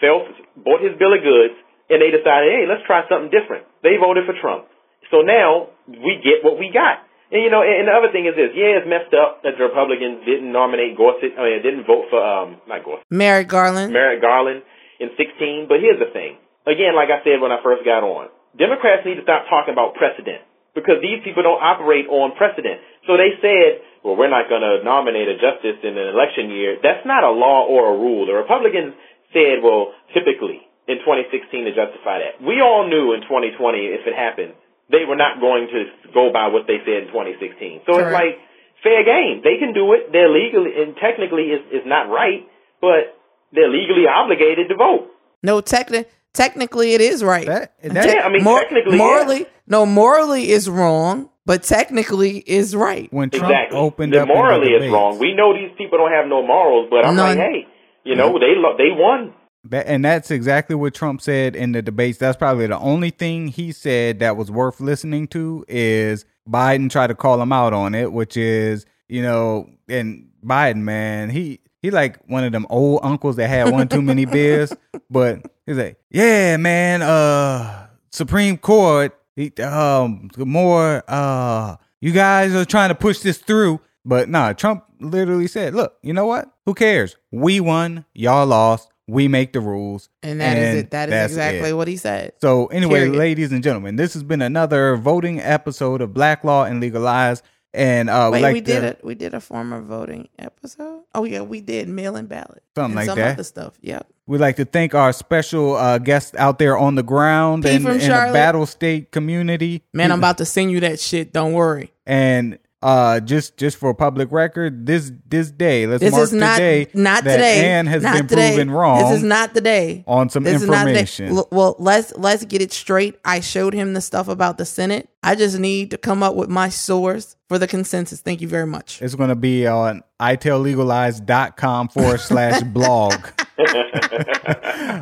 fell 0.00 0.24
bought 0.56 0.80
his 0.82 0.96
bill 0.98 1.12
of 1.14 1.22
goods, 1.22 1.56
and 1.88 2.00
they 2.02 2.10
decided, 2.10 2.50
hey, 2.52 2.64
let's 2.68 2.84
try 2.86 3.04
something 3.08 3.30
different. 3.30 3.64
They 3.82 3.96
voted 4.00 4.26
for 4.26 4.34
Trump. 4.40 4.66
So 5.10 5.22
now 5.22 5.70
we 5.86 6.18
get 6.24 6.42
what 6.42 6.58
we 6.58 6.70
got. 6.74 7.04
And 7.30 7.42
you 7.42 7.50
know, 7.50 7.62
and, 7.62 7.82
and 7.82 7.86
the 7.90 7.94
other 7.94 8.10
thing 8.14 8.26
is 8.26 8.34
this: 8.38 8.54
yeah, 8.54 8.78
it's 8.78 8.86
messed 8.86 9.14
up 9.14 9.42
that 9.42 9.58
the 9.58 9.64
Republicans 9.66 10.22
didn't 10.26 10.50
nominate 10.50 10.94
Gorsuch. 10.98 11.34
I 11.34 11.42
mean, 11.42 11.62
didn't 11.62 11.86
vote 11.86 12.06
for 12.10 12.18
um 12.22 12.58
not 12.70 12.82
Gorsuch, 12.86 13.06
Merrick 13.10 13.48
Garland. 13.50 13.90
Merrick 13.92 14.22
Garland 14.22 14.62
in 15.02 15.10
16. 15.18 15.66
But 15.70 15.78
here's 15.82 15.98
the 15.98 16.10
thing: 16.14 16.38
again, 16.66 16.94
like 16.94 17.10
I 17.10 17.22
said 17.26 17.42
when 17.42 17.50
I 17.50 17.58
first 17.66 17.82
got 17.84 18.02
on, 18.06 18.30
Democrats 18.58 19.02
need 19.06 19.18
to 19.18 19.26
stop 19.26 19.46
talking 19.50 19.74
about 19.74 19.94
precedent 19.98 20.42
because 20.76 21.00
these 21.00 21.24
people 21.24 21.40
don't 21.40 21.58
operate 21.58 22.04
on 22.12 22.36
precedent. 22.36 22.84
So 23.08 23.16
they 23.16 23.32
said, 23.40 23.80
well, 24.04 24.14
we're 24.14 24.30
not 24.30 24.52
going 24.52 24.60
to 24.62 24.84
nominate 24.84 25.26
a 25.26 25.40
justice 25.40 25.80
in 25.80 25.96
an 25.96 26.08
election 26.12 26.52
year. 26.52 26.76
That's 26.78 27.02
not 27.08 27.24
a 27.24 27.32
law 27.32 27.64
or 27.64 27.90
a 27.90 27.96
rule. 27.96 28.28
The 28.28 28.36
Republicans 28.36 28.92
said, 29.32 29.64
well, 29.64 29.96
typically 30.12 30.60
in 30.86 31.02
2016 31.02 31.66
to 31.66 31.72
justify 31.74 32.22
that. 32.22 32.38
We 32.44 32.60
all 32.60 32.86
knew 32.86 33.16
in 33.16 33.24
2020 33.26 33.56
if 33.96 34.06
it 34.06 34.14
happened, 34.14 34.54
they 34.92 35.02
were 35.02 35.18
not 35.18 35.40
going 35.40 35.66
to 35.72 35.80
go 36.14 36.30
by 36.30 36.46
what 36.46 36.68
they 36.70 36.78
said 36.86 37.08
in 37.08 37.10
2016. 37.10 37.88
So 37.88 37.98
it's 37.98 38.14
like 38.14 38.38
fair 38.84 39.02
game. 39.02 39.42
They 39.42 39.58
can 39.58 39.74
do 39.74 39.90
it. 39.98 40.12
They're 40.12 40.30
legally 40.30 40.76
and 40.78 40.94
technically 40.94 41.50
it's, 41.50 41.66
it's 41.74 41.88
not 41.88 42.06
right, 42.06 42.46
but 42.78 43.18
they're 43.50 43.72
legally 43.72 44.06
obligated 44.06 44.68
to 44.70 44.76
vote. 44.76 45.10
No, 45.42 45.58
techni- 45.58 46.06
technically 46.36 46.94
it 46.94 47.00
is 47.00 47.24
right. 47.24 47.46
That- 47.46 47.72
that- 47.82 48.06
Yeah, 48.06 48.24
I 48.24 48.28
mean, 48.28 48.44
technically, 48.44 48.92
yeah. 48.92 48.96
morally, 48.98 49.46
no, 49.66 49.84
morally 49.86 50.50
is 50.50 50.68
wrong 50.70 51.30
but 51.46 51.62
technically 51.62 52.38
is 52.38 52.74
right. 52.74 53.10
When 53.12 53.30
Trump 53.30 53.44
exactly. 53.52 53.78
opened 53.78 54.12
the 54.12 54.22
up 54.22 54.28
morally 54.28 54.72
is 54.72 54.90
wrong. 54.90 55.18
We 55.18 55.32
know 55.32 55.54
these 55.54 55.70
people 55.78 55.96
don't 55.96 56.10
have 56.10 56.26
no 56.26 56.44
morals, 56.44 56.88
but 56.90 57.06
I'm 57.06 57.14
None. 57.14 57.38
like, 57.38 57.38
hey, 57.38 57.66
you 58.04 58.16
know, 58.16 58.32
they 58.38 58.54
lo- 58.56 58.76
they 58.76 58.90
won. 58.90 59.32
That, 59.64 59.86
and 59.86 60.04
that's 60.04 60.30
exactly 60.30 60.76
what 60.76 60.92
Trump 60.94 61.20
said 61.20 61.56
in 61.56 61.72
the 61.72 61.82
debates. 61.82 62.18
That's 62.18 62.36
probably 62.36 62.66
the 62.66 62.78
only 62.78 63.10
thing 63.10 63.48
he 63.48 63.72
said 63.72 64.18
that 64.18 64.36
was 64.36 64.50
worth 64.50 64.80
listening 64.80 65.28
to 65.28 65.64
is 65.68 66.24
Biden 66.48 66.90
tried 66.90 67.08
to 67.08 67.14
call 67.14 67.40
him 67.40 67.52
out 67.52 67.72
on 67.72 67.94
it, 67.94 68.12
which 68.12 68.36
is, 68.36 68.84
you 69.08 69.22
know, 69.22 69.68
and 69.88 70.28
Biden, 70.44 70.82
man, 70.82 71.30
he 71.30 71.60
he 71.82 71.90
like 71.90 72.18
one 72.26 72.44
of 72.44 72.52
them 72.52 72.66
old 72.70 73.00
uncles 73.02 73.36
that 73.36 73.48
had 73.48 73.70
one 73.72 73.88
too 73.88 74.02
many 74.02 74.24
beers. 74.24 74.72
But 75.08 75.42
he's 75.66 75.76
like, 75.76 76.00
yeah, 76.10 76.56
man, 76.56 77.00
uh 77.02 77.86
Supreme 78.10 78.58
Court, 78.58 79.16
he, 79.36 79.52
um 79.62 80.30
more 80.36 81.04
uh 81.06 81.76
you 82.00 82.12
guys 82.12 82.54
are 82.54 82.64
trying 82.64 82.88
to 82.88 82.94
push 82.94 83.20
this 83.20 83.38
through. 83.38 83.80
But 84.04 84.28
nah, 84.28 84.52
Trump 84.52 84.84
literally 85.00 85.46
said, 85.46 85.74
Look, 85.74 85.96
you 86.02 86.12
know 86.12 86.26
what? 86.26 86.50
Who 86.64 86.74
cares? 86.74 87.16
We 87.30 87.60
won, 87.60 88.04
y'all 88.14 88.46
lost. 88.46 88.90
We 89.08 89.28
make 89.28 89.52
the 89.52 89.60
rules. 89.60 90.08
And 90.24 90.40
that 90.40 90.58
is 90.58 90.74
it. 90.74 90.90
That 90.90 91.10
is 91.10 91.30
exactly 91.30 91.70
it. 91.70 91.74
what 91.74 91.86
he 91.86 91.96
said. 91.96 92.32
So 92.40 92.66
anyway, 92.66 93.04
Period. 93.04 93.16
ladies 93.16 93.52
and 93.52 93.62
gentlemen, 93.62 93.94
this 93.94 94.14
has 94.14 94.24
been 94.24 94.42
another 94.42 94.96
voting 94.96 95.40
episode 95.40 96.00
of 96.00 96.12
Black 96.12 96.42
Law 96.42 96.64
and 96.64 96.80
Legal 96.80 97.02
Lies. 97.02 97.40
And 97.76 98.08
uh, 98.08 98.30
Wait, 98.32 98.40
like 98.40 98.54
we 98.54 98.60
to, 98.62 98.66
did 98.66 98.84
it. 98.84 99.00
We 99.04 99.14
did 99.14 99.34
a 99.34 99.40
former 99.40 99.82
voting 99.82 100.30
episode. 100.38 101.02
Oh 101.14 101.24
yeah, 101.24 101.42
we 101.42 101.60
did 101.60 101.88
mail 101.88 102.16
in 102.16 102.24
ballot. 102.24 102.62
Something 102.74 102.96
like 102.96 103.04
some 103.04 103.18
that. 103.18 103.34
Other 103.34 103.42
stuff. 103.44 103.74
Yep. 103.82 104.06
We'd 104.26 104.40
like 104.40 104.56
to 104.56 104.64
thank 104.64 104.94
our 104.94 105.12
special 105.12 105.76
uh, 105.76 105.98
guests 105.98 106.34
out 106.36 106.58
there 106.58 106.78
on 106.78 106.94
the 106.94 107.02
ground 107.02 107.64
P 107.64 107.68
and 107.68 107.86
in 107.86 107.98
the 107.98 108.30
battle 108.32 108.64
state 108.64 109.12
community. 109.12 109.82
Man, 109.92 110.10
I'm 110.10 110.20
about 110.20 110.38
to 110.38 110.46
send 110.46 110.70
you 110.72 110.80
that 110.80 110.98
shit. 111.00 111.34
Don't 111.34 111.52
worry. 111.52 111.92
And 112.06 112.58
uh, 112.82 113.20
just 113.20 113.56
just 113.56 113.76
for 113.78 113.92
public 113.94 114.30
record, 114.30 114.86
this 114.86 115.10
this 115.28 115.50
day, 115.50 115.86
let's 115.86 116.00
This 116.02 116.12
mark 116.12 116.22
is 116.24 116.32
not 116.32 116.56
today 116.56 116.86
not 116.94 117.24
that 117.24 117.36
today. 117.36 117.68
Ann 117.70 117.86
has 117.86 118.02
not 118.02 118.14
been 118.16 118.26
today. 118.28 118.50
proven 118.54 118.70
wrong 118.70 119.00
This 119.02 119.18
is 119.18 119.22
not 119.24 119.54
the 119.54 119.60
day. 119.60 120.04
on 120.06 120.28
some 120.28 120.44
This 120.44 120.62
information. 120.62 121.26
is 121.26 121.32
not 121.32 121.34
the 121.34 121.34
day. 121.34 121.36
L- 121.36 121.48
Well, 121.50 121.76
let's 121.78 122.12
let's 122.16 122.44
get 122.44 122.60
it 122.62 122.72
straight. 122.72 123.18
I 123.24 123.40
showed 123.40 123.72
him 123.74 123.94
the 123.94 124.00
stuff 124.00 124.28
about 124.28 124.58
the 124.58 124.64
Senate. 124.66 125.08
I 125.22 125.34
just 125.34 125.58
need 125.58 125.90
to 125.92 125.98
come 125.98 126.22
up 126.22 126.34
with 126.36 126.48
my 126.50 126.68
source 126.68 127.36
for 127.48 127.58
the 127.58 127.66
consensus. 127.66 128.20
Thank 128.20 128.40
you 128.40 128.46
very 128.48 128.66
much. 128.66 129.00
It's 129.02 129.14
going 129.14 129.30
to 129.30 129.34
be 129.36 129.66
on 129.66 130.02
itelllegallies.com 130.20 131.88
forward 131.88 132.20
slash 132.20 132.62
blog. 132.62 133.14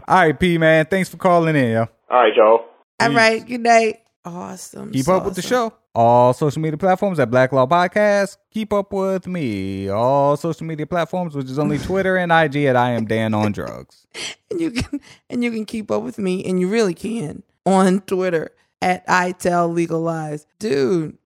All 0.09 0.17
right, 0.17 0.39
P, 0.39 0.59
man. 0.59 0.87
Thanks 0.87 1.09
for 1.09 1.17
calling 1.17 1.57
in, 1.57 1.73
yo. 1.73 1.81
All 2.09 2.21
right, 2.23 2.35
y'all. 2.35 2.65
All 3.01 3.11
right. 3.11 3.45
Good 3.47 3.61
night. 3.61 4.01
Awesome. 4.25 4.93
Keep 4.93 5.09
up 5.09 5.25
with 5.25 5.35
the 5.35 5.43
show. 5.43 5.73
All 5.95 6.33
social 6.33 6.61
media 6.61 6.77
platforms 6.77 7.21
at 7.21 7.31
Black 7.31 7.53
Law 7.53 7.67
Podcast. 7.67 8.39
Keep 8.51 8.73
up 8.73 8.93
with 8.93 9.29
me. 9.29 9.89
All 9.89 10.37
social 10.37 10.67
media 10.67 10.87
platforms, 10.87 11.37
which 11.37 11.47
is 11.47 11.59
only 11.59 11.79
Twitter 11.79 12.17
and 12.17 12.33
IG 12.33 12.65
at 12.65 12.75
I 12.75 12.91
am 12.91 13.05
Dan 13.05 13.33
on 13.33 13.53
drugs. 13.53 14.07
and 14.51 14.61
you 14.61 14.73
can 14.73 15.01
and 15.31 15.45
you 15.45 15.53
can 15.53 15.65
keep 15.65 15.93
up 15.93 16.03
with 16.03 16.19
me 16.19 16.45
and 16.45 16.59
you 16.59 16.69
really 16.69 16.95
can 16.95 17.45
on 17.65 18.01
Twitter 18.01 18.51
at 18.83 19.05
I 19.07 19.33
tell 19.33 19.69
legal 19.69 20.01
lies. 20.01 20.47
Dude, 20.59 21.17